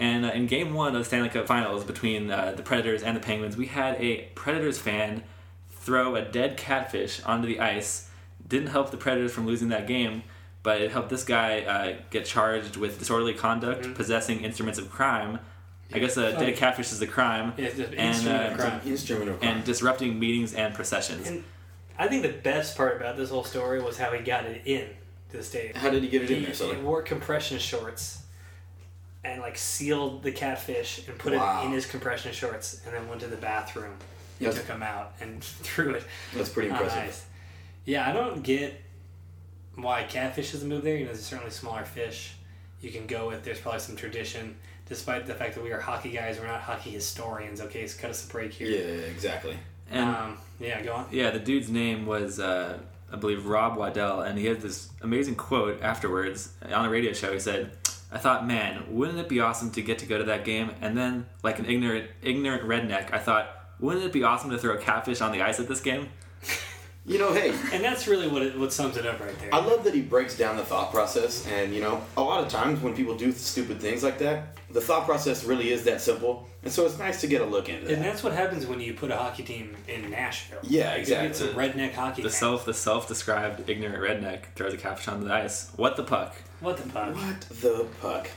And 0.00 0.24
uh, 0.24 0.28
in 0.28 0.46
Game 0.46 0.74
One 0.74 0.88
of 0.94 1.00
the 1.00 1.04
Stanley 1.04 1.28
Cup 1.30 1.46
Finals 1.46 1.84
between 1.84 2.30
uh, 2.30 2.52
the 2.56 2.62
Predators 2.62 3.02
and 3.02 3.16
the 3.16 3.20
Penguins, 3.20 3.56
we 3.56 3.66
had 3.66 3.96
a 4.00 4.28
Predators 4.34 4.78
fan 4.78 5.22
throw 5.72 6.14
a 6.16 6.22
dead 6.22 6.56
catfish 6.56 7.22
onto 7.24 7.46
the 7.48 7.60
ice. 7.60 8.08
Didn't 8.46 8.68
help 8.68 8.90
the 8.90 8.96
Predators 8.96 9.32
from 9.32 9.46
losing 9.46 9.68
that 9.70 9.86
game, 9.86 10.22
but 10.68 10.82
it 10.82 10.90
helped 10.92 11.08
this 11.08 11.24
guy 11.24 11.60
uh, 11.62 11.96
get 12.10 12.26
charged 12.26 12.76
with 12.76 12.98
disorderly 12.98 13.32
conduct, 13.32 13.94
possessing 13.94 14.40
instruments 14.42 14.78
of 14.78 14.90
crime. 14.90 15.38
I 15.94 15.98
guess 15.98 16.18
a 16.18 16.32
dead 16.32 16.56
catfish 16.56 16.92
is 16.92 17.00
a 17.00 17.06
crime, 17.06 17.54
Yeah, 17.56 17.64
it's 17.68 17.78
and 17.78 17.94
instrument 17.94 18.42
uh, 18.42 18.52
of 18.52 18.58
crime. 18.58 18.80
Instrument 18.84 19.30
of 19.30 19.40
crime. 19.40 19.56
and 19.56 19.64
disrupting 19.64 20.18
meetings 20.18 20.52
and 20.52 20.74
processions. 20.74 21.26
And 21.26 21.42
I 21.98 22.06
think 22.06 22.20
the 22.22 22.34
best 22.34 22.76
part 22.76 22.98
about 23.00 23.16
this 23.16 23.30
whole 23.30 23.44
story 23.44 23.80
was 23.82 23.96
how 23.96 24.10
he 24.12 24.22
got 24.22 24.44
it 24.44 24.60
in 24.66 24.90
to 25.30 25.38
the 25.38 25.42
state. 25.42 25.74
How 25.74 25.88
did 25.88 26.02
he 26.02 26.10
get 26.10 26.24
it 26.24 26.30
in 26.30 26.42
there? 26.42 26.52
So 26.52 26.70
he 26.74 26.78
wore 26.82 27.00
compression 27.00 27.58
shorts 27.58 28.24
and 29.24 29.40
like 29.40 29.56
sealed 29.56 30.22
the 30.22 30.32
catfish 30.32 31.08
and 31.08 31.16
put 31.16 31.32
Wow. 31.32 31.62
it 31.62 31.64
in 31.68 31.72
his 31.72 31.86
compression 31.86 32.30
shorts 32.34 32.82
and 32.84 32.94
then 32.94 33.08
went 33.08 33.22
to 33.22 33.26
the 33.26 33.38
bathroom. 33.38 33.94
He 34.38 34.44
Yes. 34.44 34.56
took 34.56 34.66
him 34.66 34.82
out 34.82 35.14
and 35.22 35.42
threw 35.68 35.94
it 35.94 36.04
That's 36.34 36.50
pretty 36.50 36.68
impressive. 36.68 36.98
ice. 37.04 37.24
Yeah, 37.86 38.06
I 38.06 38.12
don't 38.12 38.42
get 38.42 38.78
why 39.82 40.04
catfish 40.04 40.52
doesn't 40.52 40.68
move 40.68 40.82
there. 40.82 40.96
You 40.96 41.04
know, 41.06 41.12
there's 41.12 41.24
certainly 41.24 41.50
smaller 41.50 41.84
fish 41.84 42.34
you 42.80 42.90
can 42.90 43.06
go 43.06 43.28
with. 43.28 43.44
There's 43.44 43.60
probably 43.60 43.80
some 43.80 43.96
tradition. 43.96 44.56
Despite 44.86 45.26
the 45.26 45.34
fact 45.34 45.54
that 45.54 45.62
we 45.62 45.70
are 45.72 45.80
hockey 45.80 46.10
guys, 46.10 46.38
we're 46.38 46.46
not 46.46 46.60
hockey 46.60 46.90
historians. 46.90 47.60
Okay, 47.60 47.86
so 47.86 48.00
cut 48.00 48.10
us 48.10 48.24
a 48.24 48.32
break 48.32 48.52
here. 48.52 48.68
Yeah, 48.68 49.02
exactly. 49.06 49.56
And 49.90 50.08
um, 50.08 50.38
yeah, 50.58 50.80
go 50.82 50.94
on. 50.94 51.06
Yeah, 51.10 51.30
the 51.30 51.38
dude's 51.38 51.68
name 51.68 52.06
was, 52.06 52.40
uh, 52.40 52.78
I 53.12 53.16
believe, 53.16 53.46
Rob 53.46 53.76
Waddell, 53.76 54.22
and 54.22 54.38
he 54.38 54.46
had 54.46 54.60
this 54.60 54.88
amazing 55.02 55.34
quote 55.36 55.82
afterwards 55.82 56.52
on 56.72 56.84
a 56.84 56.90
radio 56.90 57.12
show. 57.12 57.32
He 57.32 57.38
said, 57.38 57.72
"I 58.10 58.18
thought, 58.18 58.46
man, 58.46 58.84
wouldn't 58.88 59.18
it 59.18 59.28
be 59.28 59.40
awesome 59.40 59.70
to 59.72 59.82
get 59.82 59.98
to 60.00 60.06
go 60.06 60.18
to 60.18 60.24
that 60.24 60.44
game?" 60.44 60.70
And 60.80 60.96
then, 60.96 61.26
like 61.42 61.58
an 61.58 61.66
ignorant, 61.66 62.10
ignorant 62.22 62.64
redneck, 62.64 63.12
I 63.12 63.18
thought, 63.18 63.50
wouldn't 63.80 64.04
it 64.04 64.12
be 64.12 64.22
awesome 64.22 64.50
to 64.50 64.58
throw 64.58 64.74
a 64.74 64.78
catfish 64.78 65.20
on 65.20 65.32
the 65.32 65.42
ice 65.42 65.60
at 65.60 65.68
this 65.68 65.80
game? 65.80 66.08
You 67.08 67.18
know, 67.18 67.32
hey, 67.32 67.54
And 67.72 67.82
that's 67.82 68.06
really 68.06 68.28
what 68.28 68.42
it, 68.42 68.58
what 68.58 68.70
sums 68.72 68.98
it 68.98 69.06
up 69.06 69.18
right 69.18 69.36
there. 69.40 69.54
I 69.54 69.58
love 69.64 69.82
that 69.84 69.94
he 69.94 70.02
breaks 70.02 70.36
down 70.36 70.56
the 70.58 70.64
thought 70.64 70.92
process, 70.92 71.46
and 71.46 71.74
you 71.74 71.80
know, 71.80 72.02
a 72.18 72.22
lot 72.22 72.44
of 72.44 72.50
times 72.50 72.80
when 72.82 72.94
people 72.94 73.16
do 73.16 73.32
stupid 73.32 73.80
things 73.80 74.02
like 74.04 74.18
that, 74.18 74.58
the 74.70 74.80
thought 74.82 75.06
process 75.06 75.42
really 75.44 75.70
is 75.72 75.84
that 75.84 76.02
simple, 76.02 76.46
and 76.62 76.70
so 76.70 76.84
it's 76.84 76.98
nice 76.98 77.22
to 77.22 77.26
get 77.26 77.40
a 77.40 77.46
look 77.46 77.70
into 77.70 77.86
That. 77.86 77.94
and 77.94 78.04
that's 78.04 78.22
what 78.22 78.34
happens 78.34 78.66
when 78.66 78.78
you 78.78 78.92
put 78.92 79.10
a 79.10 79.16
hockey 79.16 79.42
team 79.42 79.74
in 79.88 80.10
Nashville. 80.10 80.58
Yeah, 80.62 80.96
You 80.96 81.06
get 81.06 81.24
exactly. 81.30 81.46
some 81.48 81.56
redneck 81.56 81.94
hockey. 81.94 82.20
The 82.20 82.28
fans. 82.28 82.38
self 82.38 82.64
the 82.66 82.74
self 82.74 83.08
described 83.08 83.68
ignorant 83.70 84.02
redneck 84.02 84.52
throws 84.54 84.74
a 84.74 84.76
catfish 84.76 85.08
on 85.08 85.24
the 85.24 85.32
ice. 85.32 85.70
What 85.76 85.96
the 85.96 86.04
puck? 86.04 86.36
What 86.60 86.76
the 86.76 86.82
fuck? 86.90 87.14
What 87.14 87.40
the 87.40 87.86
puck? 88.02 88.28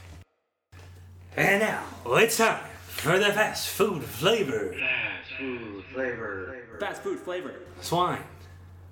And 1.36 1.60
now 1.62 1.84
it's 2.08 2.38
time 2.38 2.64
for 2.88 3.20
the 3.20 3.34
fast 3.34 3.68
food 3.68 4.02
flavor. 4.04 4.74
fast 4.80 5.32
food 5.38 5.84
flavor. 5.94 6.56
Fast 6.80 7.02
food 7.04 7.20
flavor. 7.20 7.56
Swine. 7.82 8.22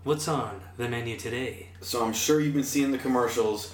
What's 0.04 0.28
on 0.28 0.62
the 0.78 0.88
menu 0.88 1.18
today? 1.18 1.68
So 1.82 2.04
I'm 2.06 2.14
sure 2.14 2.40
you've 2.40 2.54
been 2.54 2.64
seeing 2.64 2.92
the 2.92 2.98
commercials. 2.98 3.74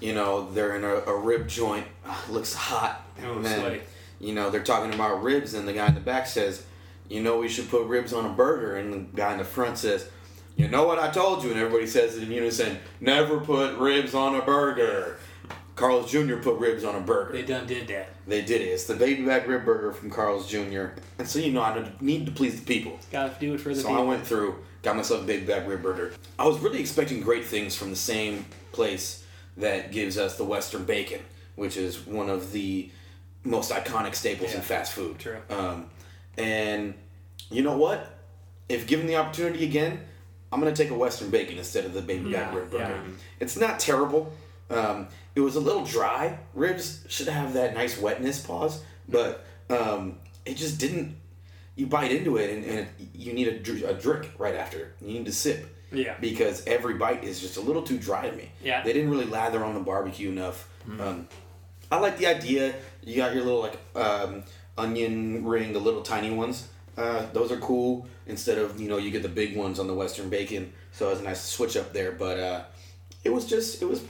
You 0.00 0.14
know, 0.14 0.50
they're 0.52 0.76
in 0.76 0.84
a, 0.84 0.94
a 1.10 1.18
rib 1.18 1.48
joint, 1.48 1.86
Ah, 2.06 2.24
looks 2.30 2.54
hot, 2.54 3.02
Oh, 3.24 3.40
then 3.40 3.60
sweaty. 3.60 3.80
you 4.20 4.34
know 4.34 4.50
they're 4.50 4.62
talking 4.62 4.92
about 4.94 5.22
ribs, 5.22 5.54
and 5.54 5.66
the 5.66 5.72
guy 5.72 5.88
in 5.88 5.94
the 5.94 6.00
back 6.00 6.26
says, 6.26 6.64
"You 7.08 7.22
know, 7.22 7.38
we 7.38 7.48
should 7.48 7.68
put 7.70 7.86
ribs 7.86 8.12
on 8.12 8.26
a 8.26 8.28
burger," 8.32 8.76
and 8.76 8.92
the 8.92 8.98
guy 9.16 9.32
in 9.32 9.38
the 9.38 9.44
front 9.44 9.78
says. 9.78 10.08
You 10.58 10.68
know 10.68 10.86
what 10.86 10.98
I 10.98 11.10
told 11.10 11.44
you, 11.44 11.50
and 11.50 11.58
everybody 11.60 11.86
says 11.86 12.16
it 12.16 12.22
in 12.22 12.30
unison. 12.32 12.78
Never 12.98 13.40
put 13.40 13.76
ribs 13.76 14.14
on 14.14 14.36
a 14.36 14.40
burger. 14.40 15.18
Carl's 15.74 16.10
Jr. 16.10 16.36
put 16.36 16.58
ribs 16.58 16.82
on 16.82 16.94
a 16.94 17.00
burger. 17.00 17.32
They 17.34 17.42
done 17.42 17.66
did 17.66 17.88
that. 17.88 18.08
They 18.26 18.40
did 18.40 18.62
it. 18.62 18.68
It's 18.68 18.84
the 18.84 18.94
baby 18.94 19.22
back 19.26 19.46
rib 19.46 19.66
burger 19.66 19.92
from 19.92 20.08
Carl's 20.10 20.48
Jr. 20.50 20.86
And 21.18 21.28
so 21.28 21.40
you 21.40 21.52
know 21.52 21.60
I 21.60 21.86
need 22.00 22.24
to 22.24 22.32
please 22.32 22.58
the 22.58 22.64
people. 22.64 22.98
Gotta 23.12 23.34
do 23.38 23.52
it 23.52 23.60
for 23.60 23.68
the 23.68 23.74
So 23.82 23.88
people. 23.88 24.02
I 24.02 24.06
went 24.06 24.26
through, 24.26 24.54
got 24.86 24.94
myself 24.94 25.24
a 25.24 25.26
big 25.26 25.48
back 25.48 25.66
rib 25.66 25.82
burger. 25.82 26.12
I 26.38 26.46
was 26.46 26.60
really 26.60 26.78
expecting 26.78 27.20
great 27.20 27.44
things 27.44 27.74
from 27.74 27.90
the 27.90 27.96
same 27.96 28.46
place 28.70 29.24
that 29.56 29.90
gives 29.90 30.16
us 30.16 30.36
the 30.36 30.44
Western 30.44 30.84
bacon, 30.84 31.20
which 31.56 31.76
is 31.76 32.06
one 32.06 32.30
of 32.30 32.52
the 32.52 32.88
most 33.42 33.72
iconic 33.72 34.14
staples 34.14 34.54
in 34.54 34.60
fast 34.60 34.92
food. 34.92 35.18
True. 35.18 35.38
Um, 35.50 35.90
and 36.38 36.94
you 37.50 37.62
know 37.62 37.76
what? 37.76 38.16
If 38.68 38.86
given 38.86 39.08
the 39.08 39.16
opportunity 39.16 39.64
again, 39.64 40.02
I'm 40.52 40.60
gonna 40.60 40.74
take 40.74 40.90
a 40.90 40.94
Western 40.94 41.30
bacon 41.30 41.58
instead 41.58 41.84
of 41.84 41.92
the 41.92 42.00
baby 42.00 42.30
back 42.30 42.54
rib 42.54 42.70
burger. 42.70 42.84
yeah. 42.84 43.02
It's 43.40 43.56
not 43.56 43.80
terrible. 43.80 44.32
Um, 44.70 45.08
it 45.34 45.40
was 45.40 45.56
a 45.56 45.60
little 45.60 45.84
dry. 45.84 46.38
Ribs 46.54 47.04
should 47.08 47.26
have 47.26 47.54
that 47.54 47.74
nice 47.74 47.98
wetness 47.98 48.38
pause, 48.38 48.84
but 49.08 49.44
um, 49.68 50.20
it 50.44 50.56
just 50.56 50.78
didn't. 50.78 51.16
You 51.76 51.86
bite 51.86 52.10
into 52.10 52.36
it 52.38 52.50
and, 52.50 52.64
and 52.64 52.78
it, 52.80 52.88
you 53.14 53.32
need 53.32 53.48
a, 53.48 53.58
dr- 53.58 53.84
a 53.84 53.94
drink 53.94 54.32
right 54.38 54.54
after. 54.54 54.94
You 55.00 55.08
need 55.14 55.26
to 55.26 55.32
sip 55.32 55.66
Yeah. 55.92 56.14
because 56.20 56.66
every 56.66 56.94
bite 56.94 57.22
is 57.22 57.38
just 57.40 57.56
a 57.58 57.60
little 57.60 57.82
too 57.82 57.98
dry 57.98 58.28
to 58.28 58.34
me. 58.36 58.50
Yeah. 58.64 58.82
They 58.82 58.92
didn't 58.92 59.10
really 59.10 59.26
lather 59.26 59.62
on 59.62 59.74
the 59.74 59.80
barbecue 59.80 60.30
enough. 60.30 60.68
Um, 60.98 61.28
I 61.92 61.98
like 61.98 62.16
the 62.18 62.26
idea. 62.26 62.74
You 63.04 63.16
got 63.16 63.34
your 63.34 63.44
little 63.44 63.60
like 63.60 63.78
um, 63.94 64.42
onion 64.78 65.44
ring, 65.44 65.72
the 65.72 65.78
little 65.80 66.02
tiny 66.02 66.30
ones. 66.30 66.68
Uh, 66.96 67.26
those 67.32 67.52
are 67.52 67.58
cool. 67.58 68.06
Instead 68.26 68.58
of 68.58 68.80
you 68.80 68.88
know 68.88 68.96
you 68.96 69.10
get 69.10 69.22
the 69.22 69.28
big 69.28 69.56
ones 69.56 69.78
on 69.78 69.86
the 69.86 69.94
Western 69.94 70.28
bacon, 70.30 70.72
so 70.92 71.08
it 71.08 71.10
was 71.10 71.20
a 71.20 71.22
nice 71.24 71.42
switch 71.44 71.76
up 71.76 71.92
there. 71.92 72.10
But 72.12 72.40
uh, 72.40 72.64
it 73.22 73.30
was 73.32 73.44
just 73.46 73.82
it 73.82 73.84
was 73.84 74.02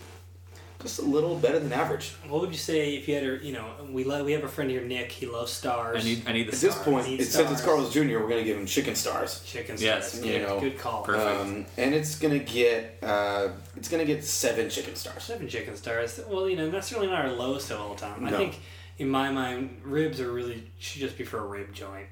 just 0.87 1.01
a 1.01 1.03
little 1.03 1.34
better 1.37 1.59
than 1.59 1.72
average. 1.72 2.12
What 2.28 2.41
would 2.43 2.51
you 2.51 2.57
say 2.57 2.95
if 2.97 3.09
you 3.09 3.14
had 3.16 3.24
a, 3.24 3.45
you 3.45 3.53
know, 3.53 3.66
we 3.91 4.05
love, 4.05 4.24
we 4.24 4.32
have 4.32 4.45
a 4.45 4.49
friend 4.49 4.70
here, 4.70 4.82
Nick. 4.82 5.11
He 5.11 5.26
loves 5.26 5.51
stars. 5.53 6.03
I 6.05 6.09
need 6.09 6.22
I 6.28 6.32
need 6.32 6.45
the 6.45 6.53
At 6.55 6.61
this 6.61 6.72
stars. 6.72 6.84
point, 6.84 7.09
Need 7.09 7.20
it, 7.20 7.24
since 7.24 7.51
it's 7.51 7.61
stars. 7.62 7.76
Carl's 7.76 7.93
Jr., 7.93 8.01
we're 8.20 8.28
gonna 8.28 8.45
give 8.45 8.57
him 8.57 8.66
chicken 8.66 8.95
stars. 8.95 9.43
chicken 9.45 9.76
Yes, 9.78 10.12
stars. 10.12 10.24
you 10.24 10.32
Yeah, 10.34 10.47
know, 10.47 10.61
good 10.61 10.78
call. 10.78 11.03
perfect. 11.03 11.41
Um, 11.41 11.66
and 11.76 11.95
it's 11.95 12.18
gonna 12.18 12.39
get 12.39 12.99
uh, 13.03 13.49
it's 13.76 13.89
gonna 13.89 14.05
get 14.05 14.24
seven 14.24 14.70
chicken 14.70 14.95
stars. 14.95 15.24
Seven 15.24 15.49
chicken 15.49 15.76
stars. 15.76 16.20
Well, 16.28 16.49
you 16.49 16.57
know, 16.57 16.70
that's 16.70 16.87
certainly 16.89 17.09
not 17.11 17.24
our 17.24 17.32
lowest 17.32 17.70
of 17.72 17.80
all 17.80 17.95
time. 17.97 18.24
I 18.24 18.30
No. 18.30 18.37
think, 18.37 18.61
in 18.99 19.09
my 19.09 19.30
mind, 19.30 19.80
ribs 19.84 20.20
are 20.20 20.30
really 20.30 20.70
should 20.78 21.01
just 21.01 21.18
be 21.18 21.24
for 21.24 21.39
a 21.39 21.47
rib 21.47 21.72
joint. 21.74 22.07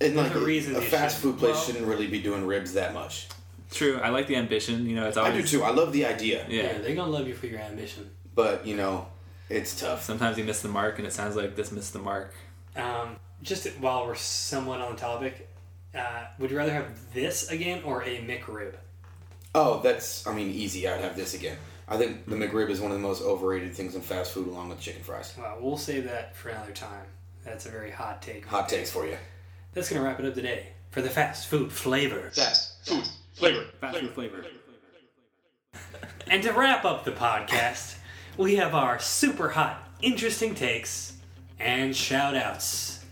And 0.00 0.16
There's 0.16 0.28
like 0.28 0.36
a 0.36 0.40
a, 0.40 0.44
reason 0.44 0.76
a 0.76 0.80
you 0.80 0.86
fast 0.86 1.16
should- 1.16 1.22
food 1.22 1.38
place 1.38 1.54
well- 1.54 1.62
shouldn't 1.64 1.86
really 1.86 2.06
be 2.06 2.20
doing 2.20 2.46
ribs 2.46 2.72
that 2.74 2.94
much. 2.94 3.26
True. 3.72 3.98
I 4.02 4.10
like 4.10 4.26
the 4.26 4.36
ambition. 4.36 4.86
You 4.86 4.96
know, 4.96 5.08
it's 5.08 5.16
always. 5.16 5.34
I 5.34 5.36
do 5.40 5.46
too. 5.46 5.62
I 5.64 5.70
love 5.70 5.92
the 5.92 6.06
idea, 6.06 6.46
Yeah, 6.48 6.62
Yeah. 6.64 6.78
they're 6.78 6.94
gonna 6.94 7.10
love 7.10 7.26
you 7.26 7.34
for 7.34 7.46
your 7.46 7.60
ambition. 7.60 8.10
but 8.34 8.66
you 8.66 8.76
know, 8.76 9.08
it's 9.48 9.78
tough. 9.78 10.02
Sometimes 10.02 10.38
you 10.38 10.44
miss 10.44 10.62
the 10.62 10.68
mark, 10.68 10.98
and 10.98 11.06
it 11.06 11.12
sounds 11.12 11.36
like 11.36 11.56
this 11.56 11.72
missed 11.72 11.92
the 11.92 11.98
mark. 11.98 12.34
Um, 12.76 13.16
just 13.42 13.66
while 13.80 14.06
we're 14.06 14.14
somewhat 14.14 14.80
on 14.80 14.94
the 14.94 15.00
topic, 15.00 15.48
uh, 15.94 16.24
would 16.38 16.50
you 16.50 16.56
rather 16.56 16.72
have 16.72 16.86
this 17.12 17.50
again 17.50 17.82
or 17.84 18.02
a 18.02 18.18
McRib? 18.18 18.74
Oh, 19.54 19.80
that's 19.82 20.26
I 20.26 20.34
mean 20.34 20.50
easy. 20.50 20.88
I'd 20.88 21.00
have 21.00 21.16
this 21.16 21.34
again. 21.34 21.58
I 21.88 21.98
think 21.98 22.26
the 22.26 22.36
McRib 22.36 22.70
is 22.70 22.80
one 22.80 22.90
of 22.92 22.96
the 22.96 23.02
most 23.06 23.20
overrated 23.22 23.74
things 23.74 23.94
in 23.94 24.00
fast 24.00 24.32
food, 24.32 24.46
along 24.48 24.70
with 24.70 24.80
chicken 24.80 25.02
fries. 25.02 25.34
Well, 25.36 25.58
we'll 25.60 25.76
save 25.76 26.04
that 26.04 26.34
for 26.36 26.48
another 26.48 26.72
time. 26.72 27.04
That's 27.44 27.66
a 27.66 27.70
very 27.70 27.90
hot 27.90 28.22
take. 28.22 28.46
Hot 28.46 28.68
takes 28.68 28.90
for 28.90 29.04
you. 29.04 29.18
That's 29.74 29.90
gonna 29.90 30.02
wrap 30.02 30.20
it 30.20 30.24
up 30.26 30.34
today 30.34 30.68
for 30.90 31.02
the 31.02 31.10
fast 31.10 31.48
food 31.48 31.70
flavor. 31.72 32.30
Fast 32.32 32.86
food 32.86 33.06
flavor. 33.34 33.64
Fast 33.80 33.98
food 33.98 34.10
flavor. 34.10 34.44
And 36.28 36.42
to 36.44 36.52
wrap 36.52 36.84
up 36.84 37.04
the 37.04 37.12
podcast, 37.12 37.96
we 38.36 38.56
have 38.56 38.74
our 38.74 38.98
super 38.98 39.50
hot, 39.50 39.82
interesting 40.00 40.54
takes 40.54 41.14
and 41.58 41.94
shout 41.94 42.34
outs. 42.36 43.04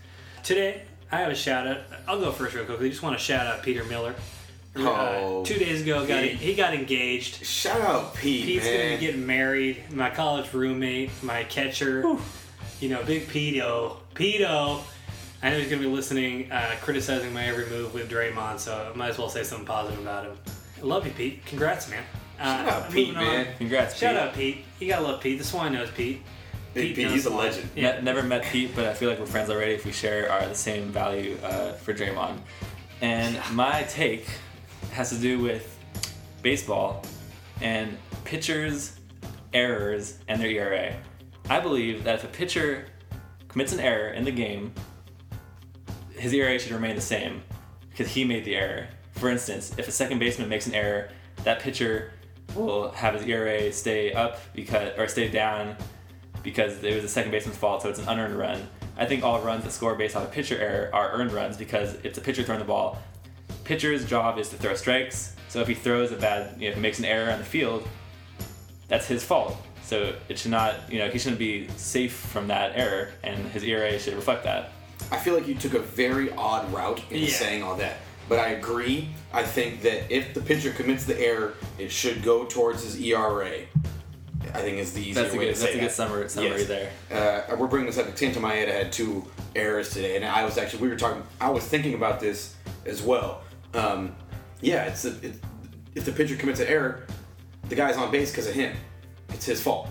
Today, 0.43 0.83
I 1.11 1.17
have 1.17 1.31
a 1.31 1.35
shout 1.35 1.67
out. 1.67 1.79
I'll 2.07 2.19
go 2.19 2.31
first 2.31 2.55
real 2.55 2.65
quickly. 2.65 2.89
just 2.89 3.03
want 3.03 3.17
to 3.17 3.23
shout 3.23 3.45
out 3.45 3.63
Peter 3.63 3.83
Miller. 3.85 4.15
Uh, 4.75 4.79
Oh, 4.83 5.43
two 5.45 5.55
days 5.57 5.81
ago, 5.81 6.05
got 6.07 6.23
Pete. 6.23 6.37
he 6.37 6.55
got 6.55 6.73
engaged. 6.73 7.45
Shout 7.45 7.81
out 7.81 8.15
Pete, 8.15 8.45
Pete's 8.45 8.65
gonna 8.65 8.77
man. 8.77 8.99
be 8.99 9.05
getting 9.05 9.27
married. 9.27 9.83
My 9.91 10.09
college 10.09 10.51
roommate, 10.53 11.11
my 11.21 11.43
catcher, 11.43 12.03
you 12.79 12.87
know, 12.89 13.03
big 13.03 13.27
Peto. 13.27 13.97
Peto. 14.13 14.81
I 15.43 15.49
know 15.49 15.57
he's 15.57 15.69
gonna 15.69 15.81
be 15.81 15.87
listening, 15.87 16.51
uh, 16.51 16.75
criticizing 16.81 17.33
my 17.33 17.45
every 17.45 17.65
move 17.67 17.93
with 17.93 18.09
Draymond, 18.09 18.59
so 18.59 18.91
I 18.93 18.95
might 18.97 19.09
as 19.09 19.17
well 19.17 19.29
say 19.29 19.43
something 19.43 19.65
positive 19.65 19.99
about 19.99 20.25
him. 20.25 20.37
I 20.79 20.85
love 20.85 21.05
you, 21.05 21.11
Pete. 21.13 21.45
Congrats, 21.45 21.89
man. 21.89 22.03
Uh, 22.39 22.43
Shout 22.43 22.67
out 22.67 22.91
Pete, 22.91 23.07
moving 23.13 23.27
on. 23.27 23.33
man. 23.33 23.47
Congrats, 23.57 23.97
Shout 23.97 24.13
Pete. 24.13 24.21
out 24.21 24.33
Pete. 24.35 24.65
You 24.79 24.87
gotta 24.87 25.03
love 25.03 25.21
Pete. 25.21 25.37
The 25.39 25.43
swine 25.43 25.73
knows 25.73 25.89
Pete. 25.91 26.21
Big 26.73 26.95
Pete, 26.95 27.05
knows 27.05 27.13
he's 27.13 27.25
a 27.25 27.29
legend. 27.31 27.69
Yeah. 27.75 27.97
Ne- 27.97 28.01
never 28.03 28.23
met 28.23 28.43
Pete, 28.43 28.75
but 28.75 28.85
I 28.85 28.93
feel 28.93 29.09
like 29.09 29.19
we're 29.19 29.25
friends 29.25 29.49
already 29.49 29.73
if 29.73 29.85
we 29.85 29.91
share 29.91 30.31
our 30.31 30.47
the 30.47 30.55
same 30.55 30.89
value 30.89 31.37
uh, 31.43 31.73
for 31.73 31.93
Draymond. 31.93 32.37
And 33.01 33.37
my 33.51 33.83
take 33.89 34.27
has 34.91 35.09
to 35.09 35.17
do 35.17 35.39
with 35.39 35.77
baseball 36.41 37.03
and 37.61 37.97
pitchers' 38.25 38.93
errors 39.53 40.17
and 40.27 40.39
their 40.41 40.49
ERA. 40.49 40.95
I 41.49 41.59
believe 41.59 42.03
that 42.05 42.15
if 42.15 42.23
a 42.23 42.27
pitcher 42.27 42.85
commits 43.49 43.73
an 43.73 43.79
error 43.79 44.09
in 44.13 44.23
the 44.23 44.31
game, 44.31 44.73
his 46.21 46.33
ERA 46.33 46.59
should 46.59 46.71
remain 46.71 46.95
the 46.95 47.01
same 47.01 47.41
because 47.89 48.07
he 48.07 48.23
made 48.23 48.45
the 48.45 48.55
error. 48.55 48.87
For 49.13 49.29
instance, 49.29 49.73
if 49.79 49.87
a 49.87 49.91
second 49.91 50.19
baseman 50.19 50.49
makes 50.49 50.67
an 50.67 50.75
error, 50.75 51.09
that 51.43 51.59
pitcher 51.59 52.13
will 52.55 52.91
have 52.91 53.15
his 53.15 53.23
ERA 53.23 53.71
stay 53.71 54.13
up 54.13 54.39
because 54.53 54.97
or 54.99 55.07
stay 55.07 55.29
down 55.29 55.75
because 56.43 56.83
it 56.83 56.93
was 56.93 57.01
the 57.01 57.09
second 57.09 57.31
baseman's 57.31 57.57
fault, 57.57 57.81
so 57.81 57.89
it's 57.89 57.97
an 57.97 58.07
unearned 58.07 58.35
run. 58.35 58.67
I 58.97 59.05
think 59.07 59.23
all 59.23 59.41
runs 59.41 59.63
that 59.63 59.71
score 59.71 59.95
based 59.95 60.15
on 60.15 60.21
a 60.21 60.27
pitcher 60.27 60.59
error 60.59 60.91
are 60.93 61.11
earned 61.11 61.31
runs 61.31 61.57
because 61.57 61.95
it's 62.03 62.19
a 62.19 62.21
pitcher 62.21 62.43
throwing 62.43 62.59
the 62.59 62.65
ball. 62.65 62.99
Pitcher's 63.63 64.05
job 64.05 64.37
is 64.37 64.49
to 64.49 64.57
throw 64.57 64.75
strikes, 64.75 65.35
so 65.49 65.59
if 65.59 65.67
he 65.67 65.73
throws 65.73 66.11
a 66.11 66.17
bad, 66.17 66.53
you 66.61 66.67
know, 66.67 66.69
if 66.69 66.75
he 66.75 66.81
makes 66.81 66.99
an 66.99 67.05
error 67.05 67.31
on 67.31 67.39
the 67.39 67.45
field, 67.45 67.87
that's 68.87 69.07
his 69.07 69.23
fault. 69.23 69.57
So 69.83 70.13
it 70.29 70.37
should 70.37 70.51
not, 70.51 70.75
you 70.91 70.99
know, 70.99 71.09
he 71.09 71.17
shouldn't 71.17 71.39
be 71.39 71.67
safe 71.77 72.13
from 72.13 72.47
that 72.49 72.73
error, 72.75 73.09
and 73.23 73.47
his 73.47 73.63
ERA 73.63 73.97
should 73.97 74.13
reflect 74.13 74.43
that. 74.43 74.71
I 75.11 75.17
feel 75.17 75.33
like 75.33 75.47
you 75.47 75.55
took 75.55 75.73
a 75.73 75.79
very 75.79 76.31
odd 76.33 76.71
route 76.73 77.01
in 77.09 77.21
Yeah. 77.23 77.27
saying 77.29 77.63
all 77.63 77.75
that. 77.75 77.97
But 78.29 78.39
I 78.39 78.49
agree. 78.49 79.09
I 79.33 79.43
think 79.43 79.81
that 79.81 80.09
if 80.09 80.33
the 80.33 80.39
pitcher 80.41 80.71
commits 80.71 81.03
the 81.03 81.19
error, 81.19 81.53
it 81.77 81.91
should 81.91 82.23
go 82.23 82.45
towards 82.45 82.83
his 82.83 82.99
ERA. 83.01 83.63
I 84.53 84.59
think 84.61 84.77
is 84.79 84.93
the 84.93 85.01
easier 85.01 85.13
That's 85.23 85.33
way 85.35 85.45
good, 85.45 85.55
to 85.55 85.59
that's 85.59 85.71
say 85.71 85.77
a 85.77 85.81
good 85.81 85.89
that. 85.89 85.93
summary, 85.93 86.29
summary 86.29 86.63
Yes. 86.65 86.67
there. 87.09 87.45
Uh, 87.51 87.55
we're 87.57 87.67
bringing 87.67 87.87
this 87.87 87.97
up. 87.97 88.07
Kenta 88.07 88.35
Maeda 88.35 88.67
had 88.71 88.91
two 88.91 89.25
errors 89.55 89.89
today, 89.89 90.15
and 90.15 90.25
I 90.25 90.43
was 90.45 90.57
actually 90.57 90.81
we 90.83 90.87
were 90.89 90.95
talking. 90.95 91.23
I 91.39 91.49
was 91.49 91.63
thinking 91.65 91.93
about 91.93 92.19
this 92.19 92.55
as 92.85 93.01
well. 93.01 93.41
Um, 93.73 94.15
yeah, 94.61 94.85
it's, 94.85 95.05
a, 95.05 95.09
it, 95.25 95.35
if 95.95 96.05
the 96.05 96.11
pitcher 96.11 96.35
commits 96.37 96.59
an 96.59 96.67
error, 96.67 97.05
the 97.69 97.75
guy's 97.75 97.97
on 97.97 98.11
base 98.11 98.31
because 98.31 98.47
of 98.47 98.53
him. 98.53 98.75
It's 99.29 99.45
his 99.45 99.61
fault. 99.61 99.89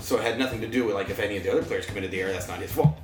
So 0.00 0.16
it 0.18 0.22
had 0.22 0.38
nothing 0.38 0.60
to 0.60 0.68
do 0.68 0.84
with 0.84 0.94
like 0.94 1.10
if 1.10 1.18
any 1.18 1.36
of 1.36 1.42
the 1.42 1.50
other 1.52 1.62
players 1.62 1.86
committed 1.86 2.10
the 2.10 2.20
error, 2.20 2.32
that's 2.32 2.48
not 2.48 2.60
his 2.60 2.70
fault. 2.72 2.97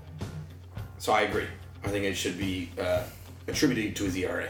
So 0.98 1.12
I 1.12 1.22
agree. 1.22 1.46
I 1.84 1.88
think 1.88 2.04
it 2.04 2.14
should 2.14 2.38
be 2.38 2.70
uh, 2.80 3.02
attributed 3.46 3.94
to 3.96 4.04
his 4.04 4.16
ERA. 4.16 4.48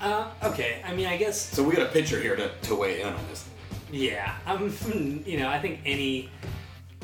Uh, 0.00 0.28
okay. 0.42 0.82
I 0.84 0.94
mean, 0.94 1.06
I 1.06 1.16
guess 1.16 1.40
So 1.40 1.62
we 1.62 1.74
got 1.74 1.86
a 1.86 1.90
pitcher 1.90 2.20
here 2.20 2.36
to, 2.36 2.50
to 2.50 2.74
weigh 2.74 3.00
in 3.00 3.08
on 3.08 3.26
this. 3.28 3.48
Yeah, 3.90 4.34
I'm. 4.46 4.72
You 5.26 5.38
know, 5.38 5.48
I 5.48 5.58
think 5.58 5.80
any 5.84 6.30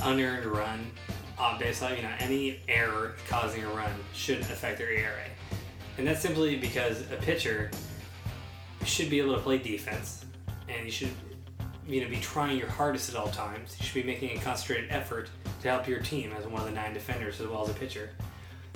unearned 0.02 0.46
run 0.46 0.90
on 1.38 1.58
base, 1.58 1.80
like 1.80 1.96
you 1.96 2.02
know, 2.02 2.12
any 2.18 2.60
error 2.68 3.14
causing 3.28 3.64
a 3.64 3.68
run 3.68 3.90
shouldn't 4.12 4.50
affect 4.50 4.78
their 4.78 4.90
ERA, 4.90 5.24
and 5.96 6.06
that's 6.06 6.20
simply 6.20 6.56
because 6.56 7.00
a 7.10 7.16
pitcher 7.16 7.70
should 8.84 9.08
be 9.08 9.20
able 9.20 9.34
to 9.34 9.40
play 9.40 9.58
defense, 9.58 10.26
and 10.68 10.84
you 10.84 10.92
should 10.92 11.10
you 11.90 12.00
know 12.00 12.08
be 12.08 12.20
trying 12.20 12.56
your 12.56 12.68
hardest 12.68 13.10
at 13.10 13.16
all 13.16 13.28
times. 13.28 13.76
You 13.78 13.84
should 13.84 13.94
be 13.94 14.02
making 14.04 14.38
a 14.38 14.40
concentrated 14.40 14.90
effort 14.90 15.28
to 15.62 15.68
help 15.68 15.88
your 15.88 16.00
team 16.00 16.32
as 16.38 16.46
one 16.46 16.60
of 16.60 16.66
the 16.66 16.74
nine 16.74 16.94
defenders 16.94 17.40
as 17.40 17.48
well 17.48 17.64
as 17.64 17.70
a 17.70 17.74
pitcher. 17.74 18.10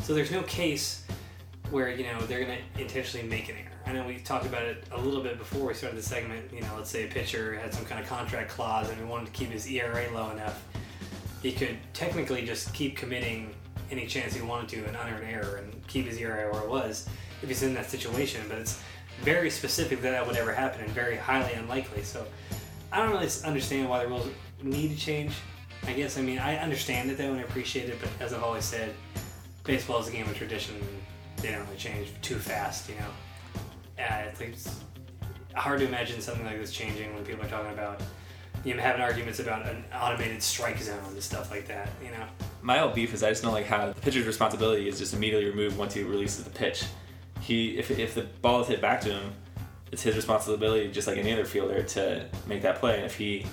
So 0.02 0.14
there's 0.14 0.32
no 0.32 0.42
case 0.42 1.04
where 1.70 1.90
you 1.90 2.04
know 2.04 2.20
they're 2.20 2.44
going 2.44 2.58
to 2.74 2.80
intentionally 2.80 3.26
make 3.26 3.48
an 3.48 3.56
error. 3.56 3.70
I 3.86 3.92
know 3.92 4.06
we 4.06 4.18
talked 4.18 4.46
about 4.46 4.62
it 4.62 4.84
a 4.92 5.00
little 5.00 5.22
bit 5.22 5.38
before 5.38 5.68
we 5.68 5.74
started 5.74 5.98
the 5.98 6.02
segment. 6.02 6.52
You 6.52 6.62
know, 6.62 6.70
let's 6.76 6.90
say 6.90 7.04
a 7.04 7.08
pitcher 7.08 7.54
had 7.54 7.72
some 7.72 7.84
kind 7.84 8.02
of 8.02 8.08
contract 8.08 8.50
clause 8.50 8.88
and 8.88 8.98
he 8.98 9.04
wanted 9.04 9.26
to 9.26 9.32
keep 9.32 9.50
his 9.50 9.66
ERA 9.66 10.06
low 10.12 10.30
enough, 10.30 10.62
he 11.42 11.52
could 11.52 11.76
technically 11.92 12.44
just 12.44 12.72
keep 12.74 12.96
committing 12.96 13.54
any 13.90 14.06
chance 14.06 14.34
he 14.34 14.42
wanted 14.42 14.68
to 14.70 14.84
an 14.88 14.96
unearned 14.96 15.30
error 15.30 15.56
and 15.56 15.86
keep 15.86 16.06
his 16.06 16.18
ERA 16.18 16.52
where 16.52 16.62
it 16.62 16.68
was 16.68 17.08
if 17.42 17.48
he's 17.48 17.62
in 17.62 17.74
that 17.74 17.90
situation. 17.90 18.42
But 18.48 18.58
it's 18.58 18.80
very 19.22 19.50
specific 19.50 20.00
that 20.02 20.10
that 20.10 20.26
would 20.26 20.36
ever 20.36 20.52
happen 20.52 20.80
and 20.82 20.90
very 20.90 21.16
highly 21.16 21.52
unlikely. 21.52 22.02
So 22.02 22.26
I 22.94 22.98
don't 22.98 23.10
really 23.10 23.28
understand 23.44 23.88
why 23.88 24.04
the 24.04 24.08
rules 24.08 24.28
need 24.62 24.92
to 24.92 24.96
change. 24.96 25.32
I 25.82 25.92
guess 25.94 26.16
I 26.16 26.22
mean 26.22 26.38
I 26.38 26.58
understand 26.58 27.10
it 27.10 27.18
though 27.18 27.32
and 27.32 27.40
I 27.40 27.42
appreciate 27.42 27.88
it, 27.88 27.98
but 28.00 28.08
as 28.20 28.32
I've 28.32 28.44
always 28.44 28.64
said, 28.64 28.94
baseball 29.64 30.00
is 30.00 30.06
a 30.06 30.12
game 30.12 30.28
of 30.28 30.36
tradition. 30.36 30.76
And 30.76 30.88
they 31.38 31.50
don't 31.50 31.66
really 31.66 31.76
change 31.76 32.12
too 32.22 32.36
fast, 32.36 32.88
you 32.88 32.94
know. 32.94 34.04
Uh, 34.04 34.28
it's, 34.28 34.40
it's 34.40 34.80
hard 35.54 35.80
to 35.80 35.86
imagine 35.86 36.20
something 36.20 36.46
like 36.46 36.56
this 36.56 36.72
changing 36.72 37.12
when 37.14 37.24
people 37.24 37.44
are 37.44 37.48
talking 37.48 37.72
about 37.72 38.00
you 38.64 38.74
know 38.74 38.80
having 38.80 39.02
arguments 39.02 39.40
about 39.40 39.66
an 39.66 39.84
automated 39.92 40.40
strike 40.40 40.78
zone 40.78 41.00
and 41.08 41.20
stuff 41.20 41.50
like 41.50 41.66
that. 41.66 41.88
You 42.00 42.12
know. 42.12 42.24
My 42.62 42.78
whole 42.78 42.90
beef 42.90 43.12
is 43.12 43.24
I 43.24 43.30
just 43.30 43.42
don't 43.42 43.52
like 43.52 43.66
how 43.66 43.88
the 43.88 44.00
pitcher's 44.00 44.24
responsibility 44.24 44.88
is 44.88 45.00
just 45.00 45.14
immediately 45.14 45.50
removed 45.50 45.76
once 45.76 45.94
he 45.94 46.04
releases 46.04 46.44
the 46.44 46.50
pitch. 46.50 46.84
He 47.40 47.76
if, 47.76 47.90
if 47.90 48.14
the 48.14 48.22
ball 48.40 48.60
is 48.60 48.68
hit 48.68 48.80
back 48.80 49.00
to 49.00 49.14
him, 49.14 49.32
it's 49.94 50.02
his 50.02 50.16
responsibility 50.16 50.90
just 50.90 51.06
like 51.06 51.16
any 51.18 51.32
other 51.32 51.44
fielder 51.44 51.82
to 51.84 52.26
make 52.48 52.62
that 52.62 52.80
play. 52.80 52.96
And 52.96 53.04
if 53.04 53.16
he 53.16 53.46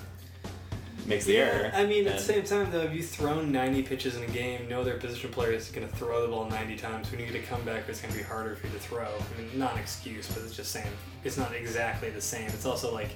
makes 1.05 1.23
the 1.25 1.37
error, 1.37 1.71
I 1.73 1.85
mean, 1.85 2.07
at 2.07 2.17
the 2.17 2.23
same 2.23 2.43
time, 2.43 2.71
though, 2.71 2.81
if 2.81 2.93
you 2.93 3.03
thrown 3.03 3.51
90 3.51 3.83
pitches 3.83 4.15
in 4.17 4.23
a 4.23 4.27
game, 4.27 4.67
no 4.67 4.81
other 4.81 4.95
position 4.97 5.29
player 5.31 5.51
is 5.51 5.69
going 5.69 5.87
to 5.87 5.95
throw 5.95 6.23
the 6.23 6.29
ball 6.29 6.49
90 6.49 6.77
times. 6.77 7.11
When 7.11 7.19
you 7.19 7.27
get 7.27 7.35
a 7.35 7.45
comeback, 7.45 7.87
it's 7.87 8.01
going 8.01 8.11
to 8.11 8.17
be 8.17 8.23
harder 8.25 8.55
for 8.55 8.65
you 8.65 8.73
to 8.73 8.79
throw. 8.79 9.05
I 9.05 9.39
mean, 9.41 9.49
not 9.53 9.73
an 9.73 9.79
excuse, 9.79 10.27
but 10.33 10.43
it's 10.43 10.55
just 10.55 10.71
saying 10.71 10.87
it's 11.23 11.37
not 11.37 11.53
exactly 11.53 12.09
the 12.09 12.21
same. 12.21 12.47
It's 12.47 12.65
also 12.65 12.91
like 12.91 13.11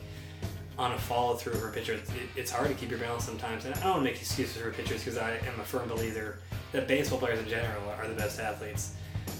on 0.78 0.92
a 0.92 0.98
follow 1.00 1.34
through 1.36 1.54
for 1.54 1.70
a 1.70 1.72
pitcher, 1.72 1.94
it's, 1.94 2.10
it, 2.12 2.18
it's 2.36 2.52
hard 2.52 2.68
to 2.68 2.76
keep 2.76 2.92
your 2.92 3.00
balance 3.00 3.24
sometimes. 3.24 3.66
And 3.66 3.74
I 3.74 3.80
don't 3.80 3.90
want 3.92 4.00
to 4.02 4.12
make 4.12 4.22
excuses 4.22 4.62
for 4.62 4.70
pitchers 4.72 5.04
because 5.04 5.18
I 5.18 5.32
am 5.32 5.60
a 5.60 5.64
firm 5.64 5.88
believer 5.90 6.38
that 6.74 6.88
baseball 6.88 7.18
players 7.18 7.40
in 7.40 7.48
general 7.48 7.90
are 7.98 8.08
the 8.08 8.14
best 8.14 8.40
athletes. 8.40 8.94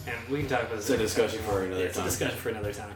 And 0.08 0.16
we 0.30 0.40
can 0.40 0.48
talk 0.50 0.62
about 0.62 0.78
this. 0.78 0.90
It's 0.90 1.00
a 1.00 1.04
discussion 1.04 1.40
for 1.44 1.64
another 1.64 1.82
Yeah, 1.82 1.88
It's 1.88 1.98
time. 1.98 2.06
a 2.08 2.10
discussion 2.10 2.38
for 2.38 2.50
another 2.50 2.74
time. 2.74 2.94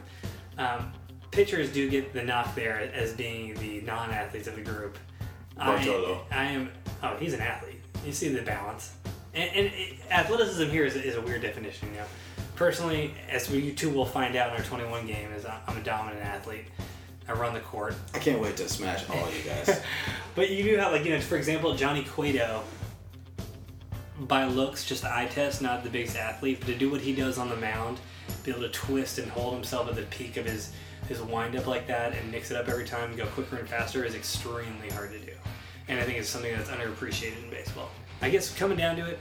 Um, 0.60 0.92
pitchers 1.30 1.72
do 1.72 1.88
get 1.88 2.12
the 2.12 2.22
knock 2.22 2.54
there 2.54 2.78
as 2.92 3.14
being 3.14 3.54
the 3.54 3.80
non 3.80 4.10
athletes 4.10 4.46
of 4.46 4.56
the 4.56 4.62
group. 4.62 4.98
Bartolo. 5.56 6.24
I, 6.30 6.36
I 6.36 6.44
am. 6.44 6.70
Oh, 7.02 7.16
he's 7.16 7.32
an 7.32 7.40
athlete. 7.40 7.80
You 8.04 8.12
see 8.12 8.28
the 8.28 8.42
balance, 8.42 8.92
and, 9.34 9.50
and 9.54 9.66
it, 9.74 9.98
athleticism 10.10 10.70
here 10.70 10.84
is, 10.84 10.96
is 10.96 11.16
a 11.16 11.20
weird 11.20 11.42
definition. 11.42 11.88
You 11.92 12.00
know, 12.00 12.06
personally, 12.56 13.14
as 13.30 13.50
we 13.50 13.58
you 13.58 13.72
two 13.72 13.90
will 13.90 14.06
find 14.06 14.36
out 14.36 14.52
in 14.52 14.56
our 14.58 14.66
21 14.66 15.06
game, 15.06 15.32
is 15.32 15.46
I'm 15.46 15.76
a 15.76 15.82
dominant 15.82 16.24
athlete. 16.24 16.66
I 17.26 17.32
run 17.32 17.54
the 17.54 17.60
court, 17.60 17.94
I 18.12 18.18
can't 18.18 18.40
wait 18.40 18.56
to 18.56 18.68
smash 18.68 19.08
all 19.08 19.24
of 19.24 19.36
you 19.36 19.48
guys. 19.48 19.80
but 20.34 20.50
you 20.50 20.64
do 20.64 20.76
have 20.76 20.92
like 20.92 21.04
you 21.04 21.10
know, 21.10 21.20
for 21.20 21.36
example, 21.36 21.74
Johnny 21.74 22.04
Cueto. 22.04 22.62
By 24.18 24.44
looks, 24.44 24.84
just 24.84 25.06
eye 25.06 25.26
test, 25.26 25.62
not 25.62 25.82
the 25.82 25.88
biggest 25.88 26.14
athlete, 26.14 26.58
but 26.60 26.66
to 26.66 26.74
do 26.76 26.90
what 26.90 27.00
he 27.00 27.14
does 27.14 27.38
on 27.38 27.48
the 27.48 27.56
mound, 27.56 27.98
be 28.44 28.50
able 28.50 28.62
to 28.62 28.68
twist 28.70 29.18
and 29.18 29.30
hold 29.30 29.54
himself 29.54 29.88
at 29.88 29.94
the 29.96 30.02
peak 30.02 30.36
of 30.36 30.46
his 30.46 30.72
his 31.08 31.20
wind 31.22 31.56
up 31.56 31.66
like 31.66 31.86
that 31.88 32.12
and 32.14 32.30
mix 32.30 32.50
it 32.50 32.56
up 32.56 32.68
every 32.68 32.84
time 32.84 33.08
and 33.08 33.16
go 33.16 33.26
quicker 33.26 33.56
and 33.56 33.68
faster 33.68 34.04
is 34.04 34.14
extremely 34.14 34.88
hard 34.90 35.10
to 35.10 35.18
do. 35.18 35.32
And 35.88 35.98
I 35.98 36.04
think 36.04 36.18
it's 36.18 36.28
something 36.28 36.52
that's 36.52 36.68
underappreciated 36.70 37.42
in 37.42 37.50
baseball. 37.50 37.88
I 38.22 38.30
guess 38.30 38.54
coming 38.54 38.76
down 38.76 38.96
to 38.96 39.06
it, 39.06 39.18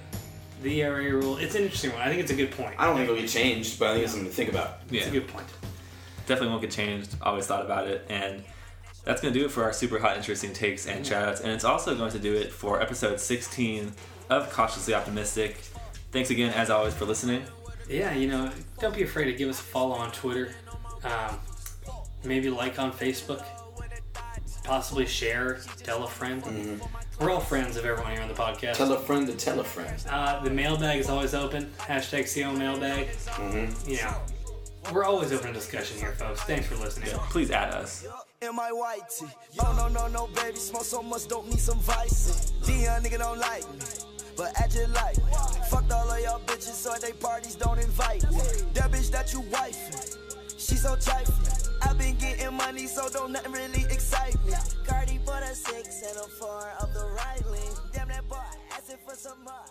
the 0.62 0.82
ERA 0.82 1.14
rule, 1.14 1.38
it's 1.38 1.56
an 1.56 1.64
interesting 1.64 1.92
one. 1.94 2.02
I 2.02 2.10
think 2.10 2.20
it's 2.22 2.32
a 2.32 2.36
good 2.36 2.52
point. 2.52 2.76
I 2.78 2.86
don't 2.86 2.96
think 2.98 3.10
it'll 3.10 3.22
be 3.22 3.28
changed, 3.28 3.80
but 3.80 3.88
I 3.90 3.94
think 3.94 4.04
it's 4.04 4.12
something 4.14 4.30
to 4.30 4.36
think 4.36 4.50
about. 4.50 4.80
Yeah, 4.92 5.00
It's 5.00 5.08
a 5.08 5.12
good 5.12 5.28
point. 5.30 5.48
definitely 6.28 6.50
won't 6.50 6.62
get 6.62 6.72
changed. 6.72 7.16
Always 7.22 7.48
thought 7.48 7.64
about 7.66 7.88
it, 7.88 8.06
and 8.10 8.44
that's 9.06 9.22
gonna 9.22 9.34
do 9.34 9.46
it 9.46 9.50
for 9.52 9.64
our 9.64 9.74
super 9.74 9.98
hot, 10.00 10.18
interesting 10.18 10.54
takes 10.54 10.86
and 10.86 11.04
shoutouts. 11.06 11.40
And 11.42 11.50
it's 11.50 11.64
also 11.64 11.96
going 11.96 12.12
to 12.12 12.20
do 12.20 12.36
it 12.36 12.52
for 12.52 12.82
episode 12.82 13.20
16 13.22 13.94
of 14.30 14.52
Cautiously 14.52 14.94
Optimistic. 14.94 15.58
Thanks 16.12 16.30
again, 16.30 16.54
as 16.54 16.70
always, 16.70 16.94
for 16.94 17.06
listening. 17.06 17.44
Yeah, 17.90 18.14
you 18.14 18.28
know, 18.28 18.52
don't 18.80 18.96
be 18.96 19.04
afraid 19.04 19.26
to 19.26 19.34
give 19.34 19.50
us 19.50 19.60
a 19.60 19.64
follow 19.64 19.96
on 19.96 20.12
Twitter. 20.12 20.54
Um, 21.04 21.40
maybe 22.24 22.50
like 22.50 22.78
on 22.80 22.92
Facebook. 22.92 23.44
Possibly 24.64 25.08
share, 25.08 25.60
tell 25.84 26.04
a 26.04 26.08
friend. 26.08 26.44
We're 27.20 27.32
all 27.32 27.40
friends 27.40 27.76
of 27.76 27.86
everyone 27.86 28.12
here 28.12 28.22
on 28.22 28.28
the 28.28 28.36
podcast. 28.36 28.76
Tell 28.76 28.94
a 28.94 29.00
friend 29.00 29.26
to 29.28 29.34
tell 29.36 29.60
a 29.60 29.64
friend. 29.64 29.96
Uh, 30.08 30.40
the 30.44 30.52
mailbag 30.52 31.00
is 31.00 31.10
always 31.10 31.34
open. 31.34 31.72
Hashtag 31.80 32.32
CO 32.32 32.54
mailbag. 32.54 33.08
Mm-hmm. 33.08 33.90
You 33.90 33.98
know, 33.98 34.16
we're 34.94 35.06
always 35.06 35.32
open 35.34 35.48
to 35.48 35.54
discussion 35.54 35.98
here, 35.98 36.12
folks. 36.12 36.42
Thanks 36.44 36.68
for 36.68 36.76
listening. 36.76 37.10
Please 37.32 37.50
add 37.50 37.74
us. 37.74 38.06
in 38.42 38.56
my 38.56 38.70
white 38.72 39.02
tee. 39.10 39.26
Oh 39.60 39.74
no 39.76 39.88
no 39.88 40.08
no 40.08 40.28
baby, 40.36 40.58
smoke 40.58 40.84
so 40.84 41.02
much 41.02 41.28
don't 41.28 41.48
need 41.50 41.60
some 41.60 41.80
vice. 41.80 42.52
Dion 42.66 43.02
nigga 43.02 43.18
don't 43.18 43.40
like 43.40 43.64
me, 43.74 43.80
but 44.40 44.58
act 44.58 44.78
like 44.96 45.18
me. 45.18 45.34
Fucked 45.70 45.92
all 45.92 46.10
of 46.10 46.20
y'all 46.22 46.40
bitches, 46.48 46.80
so 46.84 46.94
they 47.02 47.12
parties 47.12 47.56
don't 47.56 47.78
invite. 47.78 48.22
That 48.74 48.90
bitch 48.90 49.12
that 49.12 49.34
you 49.34 49.42
wife, 49.52 50.16
she 50.58 50.76
so 50.76 50.96
trifling. 50.96 51.76
I've 51.82 51.98
been 51.98 52.16
getting 52.16 52.54
money, 52.54 52.88
so 52.88 53.10
don't 53.10 53.34
nothing 53.34 53.52
really 53.52 53.84
excite 53.92 54.36
me. 54.46 54.54
Cardi 54.88 55.20
put 55.26 55.44
a 55.44 55.54
six 55.54 56.02
and 56.08 56.18
a 56.18 56.30
four 56.40 56.72
of 56.80 56.94
the 56.94 57.06
right 57.18 57.46
lane. 57.52 57.76
Damn 57.94 58.08
that 58.08 58.28
boy, 58.30 58.38
asking 58.72 58.98
for 59.06 59.16
some 59.16 59.44
more. 59.44 59.70